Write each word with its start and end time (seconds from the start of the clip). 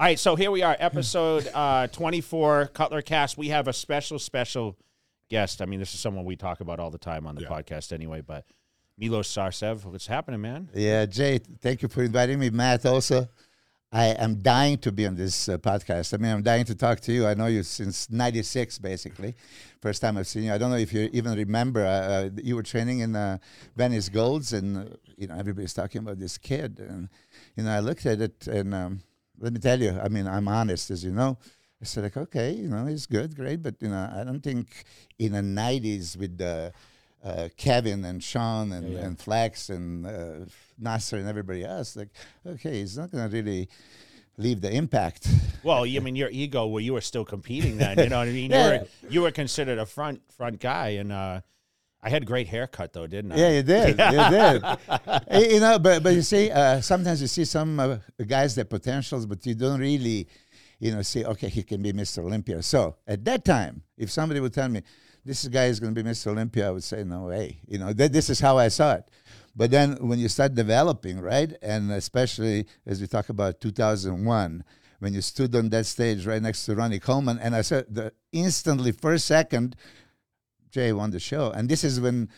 All 0.00 0.06
right, 0.06 0.18
so 0.18 0.34
here 0.34 0.50
we 0.50 0.62
are, 0.62 0.74
episode 0.80 1.46
uh, 1.52 1.86
24, 1.88 2.70
Cutler 2.72 3.02
Cast. 3.02 3.36
We 3.36 3.48
have 3.48 3.68
a 3.68 3.72
special, 3.74 4.18
special 4.18 4.78
guest. 5.28 5.60
I 5.60 5.66
mean, 5.66 5.78
this 5.78 5.92
is 5.92 6.00
someone 6.00 6.24
we 6.24 6.36
talk 6.36 6.62
about 6.62 6.80
all 6.80 6.90
the 6.90 6.96
time 6.96 7.26
on 7.26 7.34
the 7.34 7.42
podcast 7.42 7.92
anyway, 7.92 8.22
but 8.22 8.46
Milos 8.96 9.28
Sarcev, 9.28 9.84
What's 9.84 10.06
happening, 10.06 10.40
man? 10.40 10.70
Yeah, 10.72 11.04
Jay, 11.04 11.36
thank 11.36 11.82
you 11.82 11.88
for 11.88 12.02
inviting 12.02 12.38
me. 12.38 12.48
Matt, 12.48 12.86
also, 12.86 13.28
I 13.92 14.06
am 14.06 14.36
dying 14.36 14.78
to 14.78 14.90
be 14.90 15.06
on 15.06 15.16
this 15.16 15.50
uh, 15.50 15.58
podcast. 15.58 16.14
I 16.14 16.16
mean, 16.16 16.32
I'm 16.32 16.42
dying 16.42 16.64
to 16.64 16.74
talk 16.74 17.00
to 17.00 17.12
you. 17.12 17.26
I 17.26 17.34
know 17.34 17.48
you 17.48 17.62
since 17.62 18.08
'96, 18.08 18.78
basically. 18.78 19.34
First 19.82 20.00
time 20.00 20.16
I've 20.16 20.26
seen 20.26 20.44
you. 20.44 20.54
I 20.54 20.56
don't 20.56 20.70
know 20.70 20.78
if 20.78 20.94
you 20.94 21.10
even 21.12 21.36
remember. 21.36 21.84
Uh, 21.84 21.90
uh, 21.90 22.30
you 22.42 22.56
were 22.56 22.62
training 22.62 23.00
in 23.00 23.14
uh, 23.14 23.36
Venice 23.76 24.08
Golds, 24.08 24.54
and 24.54 24.78
uh, 24.78 24.96
you 25.18 25.26
know 25.26 25.34
everybody's 25.36 25.74
talking 25.74 25.98
about 25.98 26.18
this 26.18 26.38
kid, 26.38 26.78
and 26.78 27.10
you 27.54 27.64
know 27.64 27.70
I 27.70 27.80
looked 27.80 28.06
at 28.06 28.22
it, 28.22 28.46
and 28.46 28.72
um, 28.72 29.02
let 29.40 29.52
me 29.52 29.58
tell 29.58 29.80
you. 29.80 29.98
I 30.02 30.08
mean, 30.08 30.26
I'm 30.26 30.48
honest, 30.48 30.90
as 30.90 31.04
you 31.04 31.12
know. 31.12 31.38
I 31.82 31.86
said, 31.86 32.04
like, 32.04 32.16
okay, 32.16 32.52
you 32.52 32.68
know, 32.68 32.84
he's 32.84 33.06
good, 33.06 33.34
great, 33.34 33.62
but 33.62 33.74
you 33.80 33.88
know, 33.88 34.10
I 34.14 34.22
don't 34.22 34.42
think 34.42 34.84
in 35.18 35.32
the 35.32 35.40
'90s 35.40 36.16
with 36.16 36.36
the 36.36 36.72
uh, 37.24 37.48
Kevin 37.56 38.04
and 38.04 38.22
Shawn 38.22 38.72
and, 38.72 38.96
and 38.96 39.18
Flex 39.18 39.70
and 39.70 40.06
uh, 40.06 40.44
Nasser 40.78 41.16
and 41.16 41.28
everybody 41.28 41.64
else, 41.64 41.96
like, 41.96 42.10
okay, 42.46 42.80
he's 42.80 42.98
not 42.98 43.10
going 43.10 43.28
to 43.28 43.34
really 43.34 43.68
leave 44.36 44.60
the 44.60 44.72
impact. 44.72 45.28
Well, 45.62 45.84
you 45.84 46.00
I 46.00 46.02
mean 46.02 46.16
your 46.16 46.30
ego 46.30 46.66
where 46.66 46.82
you 46.82 46.94
were 46.94 47.02
still 47.02 47.24
competing 47.24 47.76
then, 47.76 47.98
you 47.98 48.08
know 48.08 48.18
what 48.18 48.28
I 48.28 48.32
mean? 48.32 48.50
Yeah. 48.50 48.72
You 48.72 48.78
were 48.78 48.86
you 49.10 49.22
were 49.22 49.30
considered 49.30 49.78
a 49.78 49.86
front 49.86 50.22
front 50.32 50.60
guy 50.60 50.90
and 50.90 51.12
uh 51.12 51.40
I 52.02 52.08
had 52.08 52.24
great 52.24 52.48
haircut 52.48 52.92
though, 52.92 53.06
didn't 53.06 53.32
I? 53.32 53.36
Yeah, 53.36 53.50
you 53.50 53.62
did. 53.62 53.98
You 53.98 54.30
did. 54.30 55.52
You 55.52 55.60
know, 55.60 55.78
but 55.78 56.02
but 56.02 56.14
you 56.14 56.22
see, 56.22 56.50
uh, 56.50 56.80
sometimes 56.80 57.20
you 57.20 57.26
see 57.26 57.44
some 57.44 57.78
uh, 57.78 57.98
guys 58.26 58.54
that 58.54 58.70
potentials, 58.70 59.26
but 59.26 59.44
you 59.44 59.54
don't 59.54 59.80
really, 59.80 60.26
you 60.78 60.92
know, 60.92 61.02
see. 61.02 61.24
Okay, 61.24 61.48
he 61.48 61.62
can 61.62 61.82
be 61.82 61.92
Mr. 61.92 62.18
Olympia. 62.24 62.62
So 62.62 62.96
at 63.06 63.24
that 63.26 63.44
time, 63.44 63.82
if 63.96 64.10
somebody 64.10 64.40
would 64.40 64.54
tell 64.54 64.68
me 64.68 64.82
this 65.24 65.46
guy 65.48 65.66
is 65.66 65.78
going 65.78 65.94
to 65.94 66.02
be 66.02 66.08
Mr. 66.08 66.28
Olympia, 66.28 66.68
I 66.68 66.70
would 66.70 66.84
say 66.84 67.04
no 67.04 67.24
way. 67.24 67.60
You 67.66 67.78
know, 67.78 67.92
that 67.92 68.12
this 68.12 68.30
is 68.30 68.40
how 68.40 68.56
I 68.56 68.68
saw 68.68 68.94
it. 68.94 69.04
But 69.54 69.70
then 69.70 69.96
when 70.06 70.18
you 70.18 70.28
start 70.28 70.54
developing, 70.54 71.20
right, 71.20 71.52
and 71.60 71.90
especially 71.90 72.66
as 72.86 73.00
we 73.00 73.06
talk 73.06 73.28
about 73.28 73.60
2001, 73.60 74.64
when 75.00 75.14
you 75.14 75.20
stood 75.20 75.54
on 75.56 75.70
that 75.70 75.86
stage 75.86 76.26
right 76.26 76.40
next 76.40 76.64
to 76.66 76.74
Ronnie 76.74 77.00
Coleman, 77.00 77.38
and 77.38 77.54
I 77.54 77.62
said 77.62 77.86
the 77.90 78.12
instantly 78.32 78.92
first 78.92 79.26
second, 79.26 79.76
Jay 80.70 80.92
won 80.92 81.10
the 81.10 81.20
show, 81.20 81.50
and 81.50 81.68
this 81.68 81.84
is 81.84 82.00
when 82.00 82.28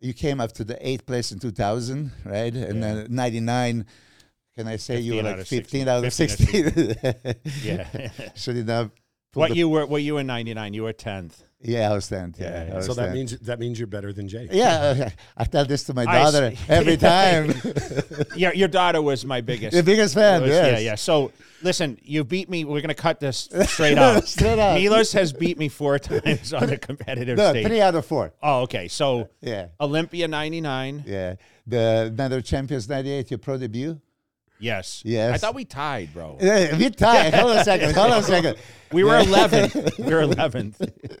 you 0.00 0.12
came 0.12 0.40
up 0.40 0.52
to 0.52 0.64
the 0.64 0.76
eighth 0.86 1.06
place 1.06 1.32
in 1.32 1.38
2000, 1.38 2.10
right, 2.24 2.54
and 2.54 2.82
then 2.82 2.98
uh, 2.98 3.06
99. 3.08 3.86
Can 4.56 4.68
I 4.68 4.76
say 4.76 5.00
you 5.00 5.16
were 5.16 5.22
15 5.22 5.26
out 5.26 5.32
like 5.32 5.40
of 5.40 5.48
15 5.48 5.88
out 5.88 6.04
of 6.04 6.12
16. 6.12 6.70
16? 6.70 7.34
Yeah. 7.64 8.10
Should 8.36 8.66
put 8.66 8.90
what 9.32 9.56
you 9.56 9.68
were 9.68 9.84
what 9.84 10.02
you 10.02 10.14
were 10.14 10.20
in 10.20 10.28
99, 10.28 10.74
you 10.74 10.84
were 10.84 10.92
10th. 10.92 11.42
Yeah, 11.66 11.90
I 11.90 11.94
was 11.94 12.10
10th. 12.10 12.38
Yeah, 12.38 12.44
Yeah, 12.50 12.64
yeah. 12.68 12.74
Was 12.76 12.86
So 12.86 12.94
that 12.94 13.08
10th. 13.08 13.12
means 13.14 13.38
that 13.40 13.58
means 13.58 13.78
you're 13.78 13.86
better 13.86 14.12
than 14.12 14.28
Jay. 14.28 14.48
Yeah, 14.52 15.08
I 15.36 15.44
tell 15.44 15.64
this 15.64 15.84
to 15.84 15.94
my 15.94 16.04
daughter 16.04 16.52
every 16.68 16.96
time. 17.12 17.54
Your 18.36 18.52
your 18.54 18.68
daughter 18.68 19.00
was 19.00 19.24
my 19.24 19.40
biggest 19.40 19.74
the 19.76 19.82
biggest 19.82 20.14
fan, 20.14 20.42
was- 20.42 20.50
yes. 20.50 20.72
Yeah, 20.72 20.78
yeah. 20.90 20.94
So 20.96 21.32
listen, 21.62 21.98
you 22.02 22.22
beat 22.24 22.48
me. 22.50 22.64
We're 22.64 22.80
gonna 22.82 22.94
cut 22.94 23.18
this 23.20 23.48
straight 23.66 23.96
out. 23.98 24.28
Straight 24.28 24.58
up. 24.58 24.74
Milos 24.76 25.12
has 25.14 25.32
beat 25.32 25.56
me 25.58 25.68
four 25.68 25.98
times 25.98 26.52
on 26.52 26.66
the 26.66 26.76
competitive 26.76 27.38
No, 27.38 27.50
stage. 27.50 27.66
three 27.66 27.80
out 27.80 27.94
of 27.94 28.04
four. 28.04 28.32
Oh, 28.42 28.62
okay. 28.62 28.88
So 28.88 29.28
Yeah, 29.40 29.68
Olympia 29.80 30.28
'99. 30.28 31.04
yeah. 31.06 31.36
The 31.66 32.12
Night 32.14 32.30
of 32.32 32.44
Champions 32.44 32.86
98, 32.90 33.30
your 33.30 33.38
pro 33.38 33.56
debut? 33.56 33.98
Yes. 34.58 35.02
Yes. 35.04 35.34
I 35.34 35.38
thought 35.38 35.54
we 35.54 35.64
tied, 35.64 36.12
bro. 36.12 36.38
Yeah, 36.40 36.76
we 36.76 36.90
tied. 36.90 37.34
Hold 37.34 37.52
on 37.52 37.58
a 37.58 37.64
second. 37.64 37.94
Hold 37.94 38.12
on 38.12 38.18
a 38.20 38.22
second. 38.22 38.56
We 38.92 39.04
were 39.04 39.18
11th. 39.20 39.98
We 40.04 40.14
were 40.14 40.22
11th. 40.22 41.18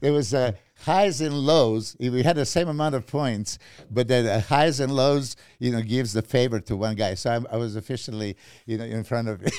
There 0.00 0.12
was 0.12 0.34
uh, 0.34 0.52
highs 0.84 1.20
and 1.20 1.34
lows. 1.34 1.96
We 1.98 2.22
had 2.22 2.36
the 2.36 2.46
same 2.46 2.68
amount 2.68 2.94
of 2.94 3.06
points, 3.06 3.58
but 3.90 4.08
the 4.08 4.34
uh, 4.34 4.40
highs 4.40 4.80
and 4.80 4.94
lows, 4.94 5.36
you 5.58 5.72
know, 5.72 5.82
gives 5.82 6.12
the 6.12 6.22
favor 6.22 6.60
to 6.60 6.76
one 6.76 6.94
guy. 6.94 7.14
So 7.14 7.30
I, 7.30 7.54
I 7.54 7.56
was 7.56 7.76
officially, 7.76 8.36
you 8.66 8.78
know, 8.78 8.84
in 8.84 9.04
front 9.04 9.28
of. 9.28 9.42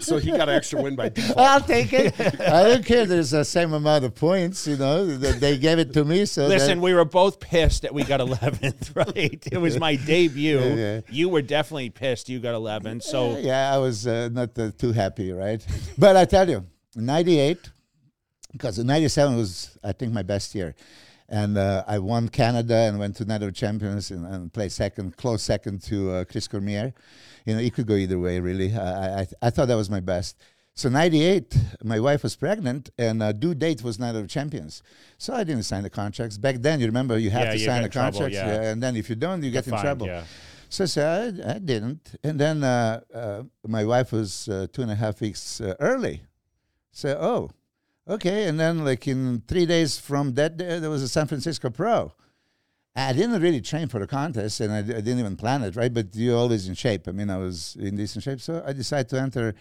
So 0.00 0.18
he 0.18 0.30
got 0.30 0.48
an 0.48 0.54
extra 0.54 0.80
win 0.80 0.96
by 0.96 1.08
default. 1.08 1.38
I'll 1.38 1.60
take 1.60 1.92
it. 1.92 2.18
I 2.18 2.64
don't 2.64 2.84
care. 2.84 3.04
There's 3.06 3.30
the 3.30 3.44
same 3.44 3.72
amount 3.72 4.04
of 4.04 4.14
points. 4.14 4.66
You 4.66 4.76
know, 4.76 5.06
they 5.06 5.58
gave 5.58 5.78
it 5.78 5.92
to 5.94 6.04
me. 6.04 6.24
So 6.24 6.46
Listen, 6.46 6.78
that, 6.78 6.84
we 6.84 6.94
were 6.94 7.04
both 7.04 7.40
pissed 7.40 7.82
that 7.82 7.94
we 7.94 8.04
got 8.04 8.20
11th, 8.20 8.96
right? 9.14 9.46
It 9.50 9.58
was 9.58 9.78
my 9.78 9.96
debut. 9.96 10.60
Yeah. 10.60 11.00
You 11.10 11.28
were 11.28 11.42
definitely 11.42 11.90
pissed 11.90 12.28
you 12.28 12.40
got 12.40 12.54
11th. 12.54 13.02
So 13.02 13.38
yeah, 13.38 13.72
I 13.72 13.78
was 13.78 14.06
uh, 14.06 14.28
not 14.32 14.58
uh, 14.58 14.70
too 14.76 14.92
happy, 14.92 15.32
right? 15.32 15.64
But 15.98 16.16
I 16.16 16.24
tell 16.24 16.48
you, 16.48 16.64
'98, 16.96 17.70
because 18.52 18.78
'97 18.78 19.36
was, 19.36 19.76
I 19.82 19.92
think, 19.92 20.12
my 20.12 20.22
best 20.22 20.54
year, 20.54 20.74
and 21.28 21.56
uh, 21.58 21.84
I 21.86 21.98
won 21.98 22.28
Canada 22.28 22.74
and 22.76 22.98
went 22.98 23.16
to 23.16 23.24
Night 23.24 23.42
of 23.42 23.54
Champions 23.54 24.10
and, 24.10 24.26
and 24.26 24.52
played 24.52 24.72
second, 24.72 25.16
close 25.16 25.42
second 25.42 25.82
to 25.84 26.10
uh, 26.10 26.24
Chris 26.24 26.46
Cormier. 26.48 26.92
You 27.46 27.54
know, 27.54 27.60
it 27.60 27.74
could 27.74 27.86
go 27.86 27.94
either 27.94 28.18
way, 28.18 28.38
really. 28.40 28.74
I, 28.76 29.20
I, 29.20 29.26
I 29.42 29.50
thought 29.50 29.68
that 29.68 29.76
was 29.76 29.90
my 29.90 30.00
best. 30.00 30.36
So 30.74 30.88
'98, 30.88 31.54
my 31.84 32.00
wife 32.00 32.22
was 32.22 32.34
pregnant, 32.36 32.90
and 32.96 33.22
uh, 33.22 33.32
due 33.32 33.54
date 33.54 33.82
was 33.82 33.98
Night 33.98 34.14
of 34.14 34.26
Champions. 34.28 34.82
So 35.18 35.34
I 35.34 35.44
didn't 35.44 35.64
sign 35.64 35.82
the 35.82 35.90
contracts. 35.90 36.38
Back 36.38 36.56
then, 36.56 36.80
you 36.80 36.86
remember, 36.86 37.18
you 37.18 37.30
have 37.30 37.42
Yeah, 37.46 37.52
to 37.52 37.58
you 37.58 37.64
sign 37.66 37.82
the 37.82 37.88
trouble, 37.88 38.20
contracts, 38.20 38.36
yeah. 38.36 38.70
and 38.70 38.82
then 38.82 38.96
if 38.96 39.10
you 39.10 39.16
don't, 39.16 39.42
you 39.42 39.50
get 39.50 39.66
in 39.66 39.72
Fined, 39.72 39.82
trouble. 39.82 40.06
Yeah. 40.06 40.24
So 40.70 40.84
I 40.96 41.26
I, 41.50 41.54
I 41.56 41.58
didn't. 41.58 42.14
And 42.24 42.40
then 42.40 42.64
uh, 42.64 43.00
uh, 43.12 43.42
my 43.66 43.84
wife 43.84 44.12
was 44.12 44.48
uh, 44.48 44.66
two 44.72 44.80
and 44.80 44.90
a 44.90 44.94
half 44.94 45.20
weeks 45.20 45.60
uh, 45.60 45.74
early. 45.78 46.22
So, 46.90 47.18
oh, 47.20 47.50
okay. 48.08 48.48
And 48.48 48.58
then, 48.58 48.84
like, 48.84 49.06
in 49.08 49.42
three 49.46 49.66
days 49.66 49.98
from 49.98 50.34
that 50.34 50.56
day, 50.56 50.78
there 50.78 50.90
was 50.90 51.02
a 51.02 51.08
San 51.08 51.26
Francisco 51.26 51.70
Pro. 51.70 52.12
I 52.94 53.12
didn't 53.14 53.40
really 53.40 53.62
train 53.62 53.88
for 53.88 53.98
the 53.98 54.06
contest, 54.06 54.60
and 54.60 54.70
I, 54.72 54.78
I 54.78 54.82
didn't 54.82 55.18
even 55.18 55.36
plan 55.36 55.62
it, 55.62 55.76
right? 55.76 55.92
But 55.92 56.14
you're 56.14 56.36
always 56.36 56.68
in 56.68 56.74
shape. 56.74 57.08
I 57.08 57.12
mean, 57.12 57.30
I 57.30 57.38
was 57.38 57.74
in 57.80 57.96
decent 57.96 58.22
shape. 58.22 58.40
So 58.40 58.62
I 58.66 58.74
decided 58.74 59.08
to 59.10 59.20
enter 59.20 59.54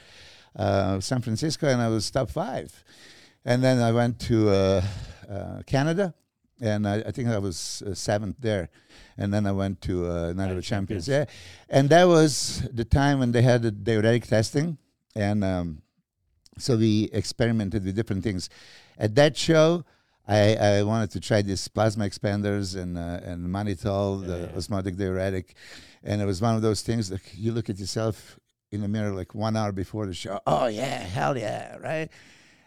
uh, 0.56 1.00
San 1.00 1.22
Francisco, 1.22 1.68
and 1.68 1.82
I 1.82 1.88
was 1.88 2.12
top 2.12 2.30
five. 2.30 2.84
And 3.46 3.64
then 3.64 3.80
I 3.80 3.92
went 3.94 4.20
to 4.22 4.50
uh, 4.50 4.82
uh, 5.30 5.62
Canada, 5.66 6.14
and 6.60 6.88
I, 6.88 6.96
I 7.08 7.12
think 7.12 7.30
I 7.30 7.38
was 7.38 7.82
uh, 7.88 7.94
seventh 7.94 8.36
there. 8.40 8.70
And 9.18 9.34
then 9.34 9.48
I 9.48 9.52
went 9.52 9.82
to 9.82 10.08
uh, 10.08 10.34
Night 10.34 10.50
of 10.50 10.58
the 10.58 10.62
Champions. 10.62 11.08
Yeah, 11.08 11.26
and 11.70 11.90
that 11.90 12.06
was 12.06 12.68
the 12.74 12.86
time 12.86 13.20
when 13.20 13.32
they 13.32 13.42
had 13.44 13.62
the 13.62 13.72
diuretic 13.72 14.28
testing, 14.28 14.78
and 15.16 15.44
um, 15.44 15.82
so 16.62 16.78
we 16.78 17.10
experimented 17.14 17.84
with 17.86 17.96
different 17.96 18.24
things. 18.24 18.50
At 18.98 19.16
that 19.16 19.36
show, 19.38 19.84
I, 20.28 20.56
I 20.56 20.84
wanted 20.84 21.12
to 21.12 21.20
try 21.20 21.42
these 21.42 21.68
plasma 21.68 22.06
expanders 22.06 22.76
and 22.82 22.98
uh, 22.98 23.20
and 23.24 23.48
mannitol, 23.48 24.26
the 24.26 24.56
osmotic 24.56 24.96
diuretic, 24.96 25.56
and 26.04 26.22
it 26.22 26.26
was 26.26 26.42
one 26.42 26.56
of 26.56 26.62
those 26.62 26.82
things 26.82 27.10
that 27.10 27.22
you 27.36 27.52
look 27.52 27.70
at 27.70 27.80
yourself 27.80 28.40
in 28.72 28.82
the 28.82 28.88
mirror 28.88 29.12
like 29.12 29.34
one 29.36 29.58
hour 29.58 29.72
before 29.72 30.06
the 30.06 30.14
show. 30.14 30.40
Oh 30.48 30.68
yeah, 30.68 31.00
hell 31.00 31.38
yeah, 31.38 31.78
right. 31.78 32.10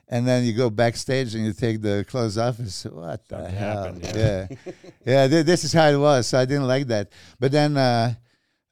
And 0.09 0.28
then 0.28 0.44
you 0.44 0.53
go 0.53 0.69
backstage 0.69 1.34
and 1.34 1.47
you 1.47 1.54
take 1.54 1.81
the 1.81 2.04
clothes 2.06 2.37
off 2.37 2.59
and 2.59 2.69
say, 2.71 2.91
"What 2.91 3.27
the 3.28 3.37
Something 3.37 3.54
hell?" 3.56 3.84
happened, 3.84 4.03
yeah, 4.15 4.47
yeah. 5.06 5.28
thi- 5.28 5.43
this 5.43 5.65
is 5.65 5.72
how 5.72 5.88
it 5.88 5.97
was. 5.97 6.27
So 6.27 6.38
I 6.38 6.44
didn't 6.44 6.66
like 6.66 6.88
that. 6.88 7.10
But 7.41 7.53
then, 7.53 7.77
uh, 7.78 8.15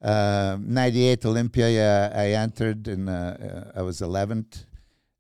uh, 0.03 0.59
'98 0.61 1.25
Olympia, 1.25 1.71
yeah, 1.71 2.13
I 2.15 2.33
entered 2.33 2.87
and 2.89 3.09
uh, 3.09 3.13
uh, 3.13 3.73
I 3.77 3.83
was 3.83 4.01
11th. 4.03 4.65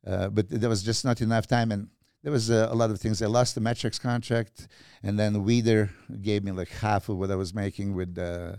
Uh, 0.06 0.28
but 0.28 0.48
there 0.48 0.68
was 0.68 0.82
just 0.82 1.04
not 1.04 1.20
enough 1.20 1.46
time, 1.46 1.70
and 1.70 1.88
there 2.22 2.32
was 2.32 2.50
uh, 2.50 2.68
a 2.70 2.74
lot 2.74 2.90
of 2.90 3.00
things. 3.00 3.20
I 3.22 3.26
lost 3.26 3.54
the 3.54 3.60
Met-Rx 3.60 3.98
contract, 3.98 4.68
and 5.02 5.18
then 5.18 5.34
Weider 5.44 5.90
gave 6.20 6.44
me 6.44 6.52
like 6.52 6.68
half 6.68 7.08
of 7.08 7.16
what 7.16 7.30
I 7.30 7.36
was 7.36 7.52
making 7.54 7.94
with 7.94 8.16
uh, 8.18 8.56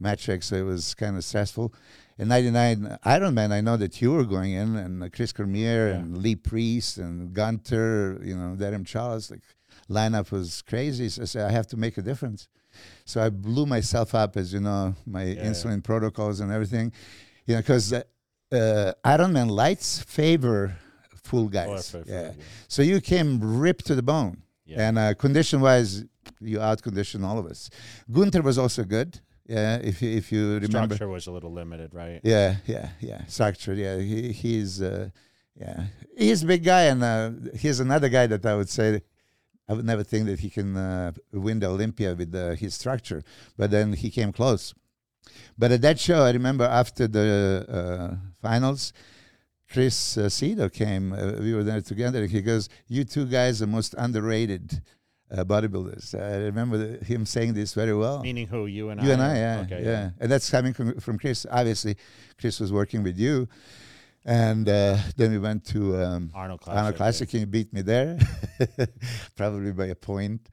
Met-Rx, 0.00 0.46
so 0.46 0.56
it 0.56 0.62
was 0.62 0.94
kind 0.94 1.16
of 1.16 1.24
stressful. 1.24 1.74
In 2.18 2.28
'99 2.28 2.98
Ironman, 3.04 3.52
I 3.52 3.60
know 3.60 3.76
that 3.76 4.00
you 4.00 4.12
were 4.12 4.24
going 4.24 4.52
in, 4.52 4.76
and 4.76 5.02
uh, 5.02 5.08
Chris 5.08 5.32
Cormier 5.32 5.88
and 5.88 6.18
Lee 6.18 6.36
Priest 6.36 6.98
and 6.98 7.32
Gunter, 7.32 8.20
you 8.22 8.36
know, 8.36 8.54
Darren 8.56 8.86
Charles, 8.86 9.30
like 9.30 9.42
lineup 9.90 10.30
was 10.30 10.62
crazy. 10.62 11.08
So 11.08 11.22
I 11.22 11.24
said, 11.24 11.48
I 11.48 11.52
have 11.52 11.66
to 11.68 11.76
make 11.76 11.98
a 11.98 12.02
difference. 12.02 12.48
So 13.04 13.22
I 13.22 13.28
blew 13.28 13.66
myself 13.66 14.14
up, 14.14 14.36
as 14.36 14.52
you 14.52 14.60
know, 14.60 14.94
my 15.06 15.24
insulin 15.24 15.82
protocols 15.82 16.40
and 16.40 16.50
everything, 16.50 16.92
you 17.46 17.54
know, 17.54 17.60
because 17.60 17.92
uh, 18.52 18.92
Ironman 19.04 19.50
lights 19.50 20.02
favor 20.02 20.76
full 21.14 21.48
guys. 21.48 21.90
for- 21.90 22.04
yeah. 22.06 22.22
yeah. 22.22 22.32
So 22.68 22.82
you 22.82 23.00
came 23.00 23.40
ripped 23.40 23.86
to 23.86 23.94
the 23.94 24.02
bone. 24.02 24.42
Yeah. 24.64 24.88
And 24.88 24.98
uh, 24.98 25.14
condition 25.14 25.60
wise, 25.60 26.04
you 26.40 26.60
out 26.60 26.82
conditioned 26.82 27.24
all 27.24 27.38
of 27.38 27.46
us. 27.46 27.70
Gunther 28.10 28.42
was 28.42 28.58
also 28.58 28.84
good. 28.84 29.20
Yeah, 29.46 29.76
if 29.82 30.00
you, 30.00 30.10
if 30.16 30.30
you 30.32 30.54
remember. 30.54 30.94
Structure 30.94 31.08
was 31.08 31.26
a 31.26 31.32
little 31.32 31.52
limited, 31.52 31.92
right? 31.94 32.20
Yeah, 32.22 32.56
yeah, 32.66 32.90
yeah. 33.00 33.26
Structure. 33.26 33.74
Yeah, 33.74 33.98
he, 33.98 34.32
he's 34.32 34.80
uh, 34.80 35.10
yeah, 35.56 35.86
he's 36.16 36.42
a 36.44 36.46
big 36.46 36.64
guy, 36.64 36.84
and 36.84 37.02
uh, 37.02 37.30
he's 37.58 37.80
another 37.80 38.08
guy 38.08 38.26
that 38.28 38.46
I 38.46 38.54
would 38.54 38.68
say 38.68 39.02
I 39.68 39.74
would 39.74 39.84
never 39.84 40.04
think 40.04 40.26
that 40.26 40.40
he 40.40 40.48
can 40.48 40.76
uh, 40.76 41.12
win 41.32 41.58
the 41.58 41.66
Olympia 41.66 42.14
with 42.14 42.34
uh, 42.34 42.50
his 42.52 42.74
structure, 42.74 43.22
but 43.56 43.70
then 43.70 43.92
he 43.94 44.10
came 44.10 44.32
close. 44.32 44.74
But 45.58 45.72
at 45.72 45.82
that 45.82 45.98
show, 45.98 46.22
I 46.22 46.30
remember 46.30 46.64
after 46.64 47.06
the 47.08 47.66
uh, 47.68 48.16
finals, 48.42 48.92
Chris 49.70 50.18
uh, 50.18 50.28
Cito 50.28 50.68
came. 50.68 51.12
Uh, 51.12 51.32
we 51.40 51.54
were 51.54 51.64
there 51.64 51.80
together. 51.80 52.26
He 52.26 52.42
goes, 52.42 52.68
"You 52.88 53.04
two 53.04 53.24
guys 53.24 53.62
are 53.62 53.66
most 53.66 53.94
underrated 53.96 54.82
uh, 55.30 55.44
bodybuilders." 55.44 56.14
I 56.14 56.36
remember 56.44 56.76
the, 56.76 57.04
him 57.04 57.24
saying 57.24 57.54
this 57.54 57.72
very 57.72 57.94
well. 57.94 58.22
Meaning 58.22 58.48
who? 58.48 58.66
You 58.66 58.90
and 58.90 59.02
you 59.02 59.10
I? 59.10 59.12
and 59.14 59.22
I, 59.22 59.34
yeah, 59.36 59.62
Okay, 59.64 59.84
yeah, 59.84 60.10
And 60.20 60.30
that's 60.30 60.50
coming 60.50 60.74
from, 60.74 61.00
from 61.00 61.18
Chris. 61.18 61.46
Obviously, 61.50 61.96
Chris 62.38 62.60
was 62.60 62.70
working 62.70 63.02
with 63.02 63.18
you, 63.18 63.48
and 64.24 64.68
uh, 64.68 64.96
then 65.16 65.30
we 65.32 65.38
went 65.38 65.64
to 65.66 65.96
um, 66.02 66.30
Arnold 66.34 66.60
Classic. 66.60 66.78
Arnold 66.78 66.96
Classic, 66.96 67.32
and 67.34 67.40
you 67.40 67.46
beat 67.46 67.72
me 67.72 67.82
there, 67.82 68.18
probably 69.36 69.72
by 69.72 69.86
a 69.86 69.94
point. 69.94 70.48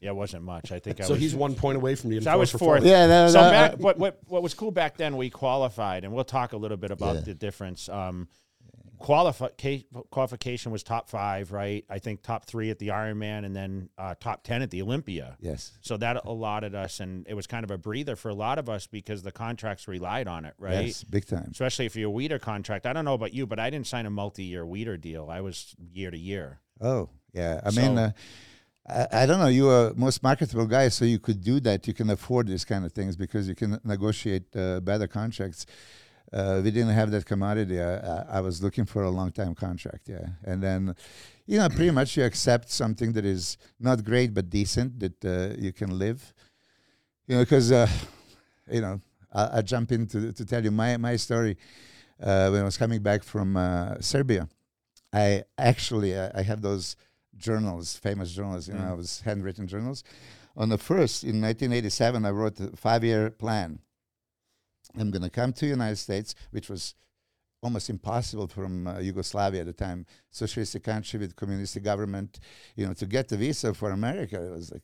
Yeah, 0.00 0.10
it 0.10 0.16
wasn't 0.16 0.44
much. 0.44 0.70
I 0.72 0.78
think 0.78 1.00
I 1.00 1.04
So 1.04 1.14
was. 1.14 1.20
he's 1.20 1.34
one 1.34 1.54
point 1.54 1.76
away 1.76 1.94
from 1.94 2.10
being 2.10 2.22
So 2.22 2.30
I 2.30 2.36
was 2.36 2.50
for 2.50 2.58
fourth. 2.58 2.84
Yeah, 2.84 3.06
no, 3.06 3.28
so 3.28 3.40
no, 3.40 3.50
back, 3.50 3.72
uh, 3.72 3.76
what, 3.78 3.98
what 3.98 4.18
what 4.26 4.42
was 4.42 4.54
cool 4.54 4.70
back 4.70 4.96
then? 4.96 5.16
We 5.16 5.30
qualified, 5.30 6.04
and 6.04 6.12
we'll 6.12 6.24
talk 6.24 6.52
a 6.52 6.56
little 6.56 6.76
bit 6.76 6.90
about 6.90 7.16
Yeah. 7.16 7.20
the 7.22 7.34
difference. 7.34 7.88
Um, 7.88 8.28
qualification 9.02 9.86
qualification 10.10 10.72
was 10.72 10.82
top 10.82 11.08
five, 11.08 11.52
right? 11.52 11.84
I 11.90 11.98
think 11.98 12.22
top 12.22 12.44
three 12.46 12.70
at 12.70 12.78
the 12.78 12.88
Ironman, 12.88 13.44
and 13.44 13.54
then 13.54 13.88
uh, 13.98 14.14
top 14.18 14.42
ten 14.44 14.62
at 14.62 14.70
the 14.70 14.80
Olympia. 14.82 15.36
yes, 15.40 15.72
So 15.82 15.96
that 15.98 16.24
allotted 16.24 16.74
us, 16.74 17.00
and 17.00 17.26
it 17.28 17.34
was 17.34 17.46
kind 17.46 17.64
of 17.64 17.70
a 17.70 17.78
breather 17.78 18.16
for 18.16 18.28
a 18.30 18.34
lot 18.34 18.58
of 18.58 18.68
us 18.68 18.86
because 18.86 19.22
the 19.22 19.32
contracts 19.32 19.86
relied 19.88 20.28
on 20.28 20.44
it, 20.44 20.54
right? 20.58 20.86
yes, 20.86 21.04
big 21.04 21.26
time. 21.26 21.48
Especially 21.50 21.86
if 21.86 21.96
you're 21.96 22.10
a 22.10 22.12
Weider 22.12 22.40
contract. 22.40 22.86
I 22.86 22.92
don't 22.92 23.04
know 23.04 23.14
about 23.14 23.34
you, 23.34 23.46
but 23.46 23.58
I 23.58 23.68
didn't 23.70 23.86
sign 23.86 24.06
a 24.06 24.10
multi-year 24.10 24.64
Weider 24.64 25.00
deal. 25.00 25.28
I 25.30 25.40
was 25.40 25.74
year 25.92 26.10
to 26.10 26.18
year. 26.18 26.60
Oh, 26.80 27.10
yeah. 27.32 27.60
I 27.64 27.70
So- 27.70 27.80
mean, 27.80 27.98
uh, 27.98 28.12
I, 28.88 29.06
I 29.22 29.26
don't 29.26 29.38
know. 29.38 29.46
You 29.46 29.68
are 29.68 29.92
most 29.94 30.22
marketable 30.22 30.66
guy, 30.66 30.88
so 30.88 31.04
you 31.04 31.18
could 31.20 31.40
do 31.42 31.60
that. 31.60 31.86
You 31.86 31.94
can 31.94 32.10
afford 32.10 32.48
these 32.48 32.64
kind 32.64 32.84
of 32.84 32.92
things 32.92 33.16
because 33.16 33.46
you 33.48 33.54
can 33.54 33.78
negotiate 33.84 34.44
uh, 34.56 34.80
better 34.80 35.06
contracts. 35.06 35.66
Uh, 36.32 36.62
we 36.64 36.70
didn't 36.70 36.94
have 36.94 37.10
that 37.10 37.26
commodity. 37.26 37.80
I, 37.80 38.38
I, 38.38 38.40
was 38.40 38.62
looking 38.62 38.86
for 38.86 39.02
a 39.02 39.10
long 39.10 39.32
time 39.32 39.54
contract, 39.54 40.08
yeah. 40.08 40.28
And 40.44 40.62
then, 40.62 40.96
you 41.46 41.58
know, 41.58 41.68
pretty 41.68 41.90
much 41.90 42.16
you 42.16 42.24
accept 42.24 42.70
something 42.70 43.12
that 43.12 43.26
is 43.26 43.58
not 43.78 44.02
great 44.02 44.32
but 44.32 44.48
decent 44.48 44.98
that 45.00 45.24
uh, 45.24 45.54
you 45.58 45.72
can 45.72 45.98
live. 45.98 46.32
You 47.26 47.36
know, 47.36 47.42
because, 47.42 47.70
uh, 47.70 47.86
you 48.70 48.80
know, 48.80 49.00
I, 49.32 49.58
I 49.58 49.62
jump 49.62 49.92
in 49.92 50.06
to 50.08 50.32
to 50.32 50.44
tell 50.44 50.64
you 50.64 50.70
my 50.70 50.96
my 50.96 51.16
story. 51.16 51.56
Uh, 52.22 52.48
when 52.50 52.60
I 52.62 52.64
was 52.64 52.78
coming 52.78 53.02
back 53.02 53.24
from 53.24 53.56
uh, 53.56 54.00
Serbia, 54.00 54.48
I 55.12 55.42
actually 55.58 56.18
I, 56.18 56.30
I 56.38 56.42
have 56.42 56.62
those 56.62 56.96
journals, 57.36 57.96
famous 57.96 58.32
journals. 58.32 58.68
You 58.68 58.74
know, 58.74 58.80
Mm. 58.80 58.90
I 58.90 58.94
was 58.94 59.20
handwritten 59.22 59.66
journals. 59.66 60.04
On 60.56 60.68
the 60.68 60.78
first 60.78 61.24
in 61.24 61.40
1987, 61.40 62.24
I 62.24 62.30
wrote 62.30 62.60
a 62.60 62.76
five-year 62.76 63.30
plan. 63.30 63.80
I'm 64.98 65.10
going 65.10 65.22
to 65.22 65.30
come 65.30 65.52
to 65.52 65.64
the 65.64 65.70
United 65.70 65.96
States, 65.96 66.34
which 66.50 66.68
was 66.68 66.94
almost 67.62 67.88
impossible 67.88 68.48
from 68.48 68.86
uh, 68.86 68.98
Yugoslavia 68.98 69.60
at 69.60 69.66
the 69.66 69.72
time, 69.72 70.04
socialist 70.30 70.82
country 70.82 71.20
with 71.20 71.36
communist 71.36 71.80
government. 71.82 72.40
You 72.76 72.86
know, 72.86 72.94
to 72.94 73.06
get 73.06 73.28
the 73.28 73.36
visa 73.36 73.72
for 73.72 73.90
America, 73.90 74.44
it 74.44 74.50
was 74.50 74.72
like 74.72 74.82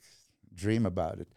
dream 0.55 0.87
about 0.87 1.19
it. 1.19 1.29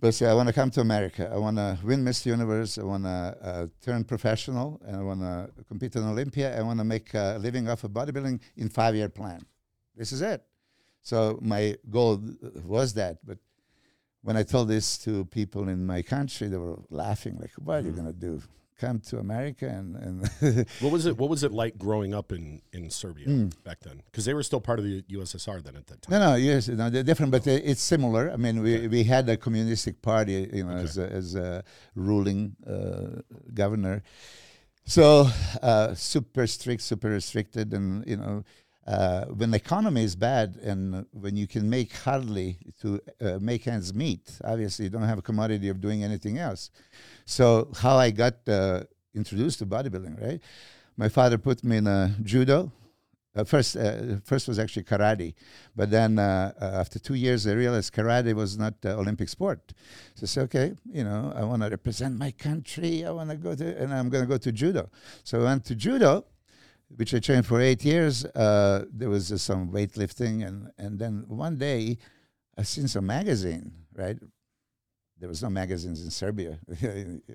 But 0.00 0.12
say, 0.12 0.26
I 0.26 0.34
want 0.34 0.48
to 0.48 0.52
come 0.52 0.70
to 0.72 0.80
America. 0.80 1.30
I 1.32 1.38
want 1.38 1.56
to 1.56 1.78
win 1.82 2.04
Miss 2.04 2.26
Universe. 2.26 2.76
I 2.76 2.82
want 2.82 3.04
to 3.04 3.36
uh, 3.42 3.66
turn 3.80 4.04
professional, 4.04 4.80
and 4.84 4.96
I 4.96 5.02
want 5.02 5.20
to 5.20 5.48
compete 5.66 5.96
in 5.96 6.04
Olympia. 6.04 6.58
I 6.58 6.62
want 6.62 6.78
to 6.80 6.84
make 6.84 7.14
a 7.14 7.38
living 7.40 7.68
off 7.68 7.84
of 7.84 7.92
bodybuilding 7.92 8.40
in 8.56 8.68
five-year 8.68 9.08
plan. 9.08 9.46
This 9.96 10.12
is 10.12 10.20
it. 10.20 10.42
So 11.00 11.38
my 11.40 11.76
goal 11.88 12.20
was 12.64 12.94
that, 12.94 13.18
but 13.24 13.38
when 14.24 14.36
I 14.36 14.42
told 14.42 14.66
this 14.68 14.98
to 15.04 15.24
people 15.26 15.68
in 15.68 15.80
my 15.86 16.02
country, 16.02 16.48
they 16.48 16.56
were 16.66 16.78
laughing 16.90 17.34
like, 17.42 17.52
"What 17.66 17.74
are 17.84 17.86
you 17.88 17.92
going 18.00 18.12
to 18.16 18.20
do? 18.28 18.42
Come 18.80 18.98
to 19.10 19.18
America 19.18 19.66
and 19.78 19.88
and 20.06 20.66
What 20.82 20.90
was 20.96 21.06
it? 21.06 21.14
What 21.20 21.30
was 21.34 21.42
it 21.44 21.52
like 21.62 21.74
growing 21.86 22.12
up 22.20 22.32
in 22.32 22.44
in 22.72 22.90
Serbia 22.90 23.28
Mm. 23.28 23.48
back 23.68 23.78
then? 23.86 24.02
Because 24.06 24.24
they 24.26 24.34
were 24.34 24.42
still 24.50 24.60
part 24.60 24.78
of 24.80 24.84
the 24.84 24.96
USSR 25.16 25.62
then 25.62 25.76
at 25.76 25.86
that 25.86 25.98
time. 26.02 26.10
No, 26.14 26.18
no, 26.30 26.34
yes, 26.50 26.68
no, 26.68 26.90
they're 26.90 27.04
different, 27.10 27.30
but 27.36 27.46
uh, 27.46 27.70
it's 27.70 27.80
similar. 27.94 28.22
I 28.34 28.36
mean, 28.36 28.56
we, 28.66 28.72
Okay. 28.76 28.88
we 28.88 29.04
had 29.04 29.28
a 29.28 29.36
communistic 29.36 29.96
party, 30.02 30.36
you 30.52 30.64
know, 30.66 30.72
Okay. 30.72 30.84
as 30.88 30.98
a, 30.98 31.06
as 31.20 31.34
a 31.36 31.62
ruling 31.94 32.56
uh, 32.66 33.20
governor. 33.62 34.02
So 34.86 35.28
uh, 35.62 35.94
super 35.94 36.46
strict, 36.46 36.82
super 36.82 37.08
restricted, 37.10 37.72
and 37.72 38.04
you 38.06 38.16
know, 38.16 38.44
uh, 38.86 39.24
when 39.26 39.50
the 39.50 39.56
economy 39.56 40.04
is 40.04 40.14
bad 40.14 40.56
and 40.56 41.06
when 41.12 41.36
you 41.36 41.46
can 41.46 41.68
make 41.68 41.92
hardly 41.92 42.58
to 42.80 43.00
uh, 43.20 43.38
make 43.40 43.66
ends 43.66 43.94
meet, 43.94 44.38
obviously 44.44 44.84
you 44.84 44.90
don't 44.90 45.02
have 45.02 45.18
a 45.18 45.22
commodity 45.22 45.68
of 45.68 45.80
doing 45.80 46.04
anything 46.04 46.38
else. 46.38 46.70
So 47.24 47.70
how 47.80 47.96
I 47.96 48.10
got 48.10 48.46
uh, 48.48 48.84
introduced 49.14 49.60
to 49.60 49.66
bodybuilding, 49.66 50.20
right? 50.20 50.40
My 50.96 51.08
father 51.08 51.38
put 51.38 51.64
me 51.64 51.78
in 51.78 52.16
judo. 52.22 52.70
Uh, 53.36 53.42
first, 53.42 53.76
uh, 53.76 54.16
first 54.22 54.46
was 54.46 54.60
actually 54.60 54.84
karate, 54.84 55.34
but 55.74 55.90
then 55.90 56.20
uh, 56.20 56.52
after 56.60 57.00
two 57.00 57.14
years, 57.14 57.48
I 57.48 57.54
realized 57.54 57.92
karate 57.92 58.32
was 58.32 58.56
not 58.56 58.74
uh, 58.84 58.90
Olympic 58.90 59.28
sport. 59.28 59.72
So 60.14 60.22
I 60.22 60.26
said, 60.26 60.42
okay, 60.44 60.74
you 60.86 61.02
know, 61.02 61.32
I 61.34 61.42
want 61.42 61.62
to 61.62 61.68
represent 61.68 62.16
my 62.16 62.30
country. 62.30 63.04
I 63.04 63.10
want 63.10 63.30
to 63.30 63.36
go 63.36 63.56
to, 63.56 63.76
and 63.76 63.92
I'm 63.92 64.08
going 64.08 64.22
to 64.22 64.28
go 64.28 64.38
to 64.38 64.52
judo. 64.52 64.88
So 65.24 65.40
I 65.40 65.44
went 65.44 65.64
to 65.64 65.74
judo, 65.74 66.26
which 66.96 67.14
I 67.14 67.18
trained 67.18 67.46
for 67.46 67.60
eight 67.60 67.84
years. 67.84 68.24
Uh, 68.24 68.84
there 68.92 69.08
was 69.08 69.32
uh, 69.32 69.38
some 69.38 69.70
weightlifting, 69.70 70.46
and 70.46 70.70
and 70.78 70.98
then 70.98 71.24
one 71.28 71.56
day, 71.58 71.98
I 72.56 72.62
seen 72.62 72.88
some 72.88 73.06
magazine, 73.06 73.72
right? 73.94 74.18
There 75.18 75.28
was 75.28 75.42
no 75.42 75.50
magazines 75.50 76.02
in 76.02 76.10
Serbia 76.10 76.58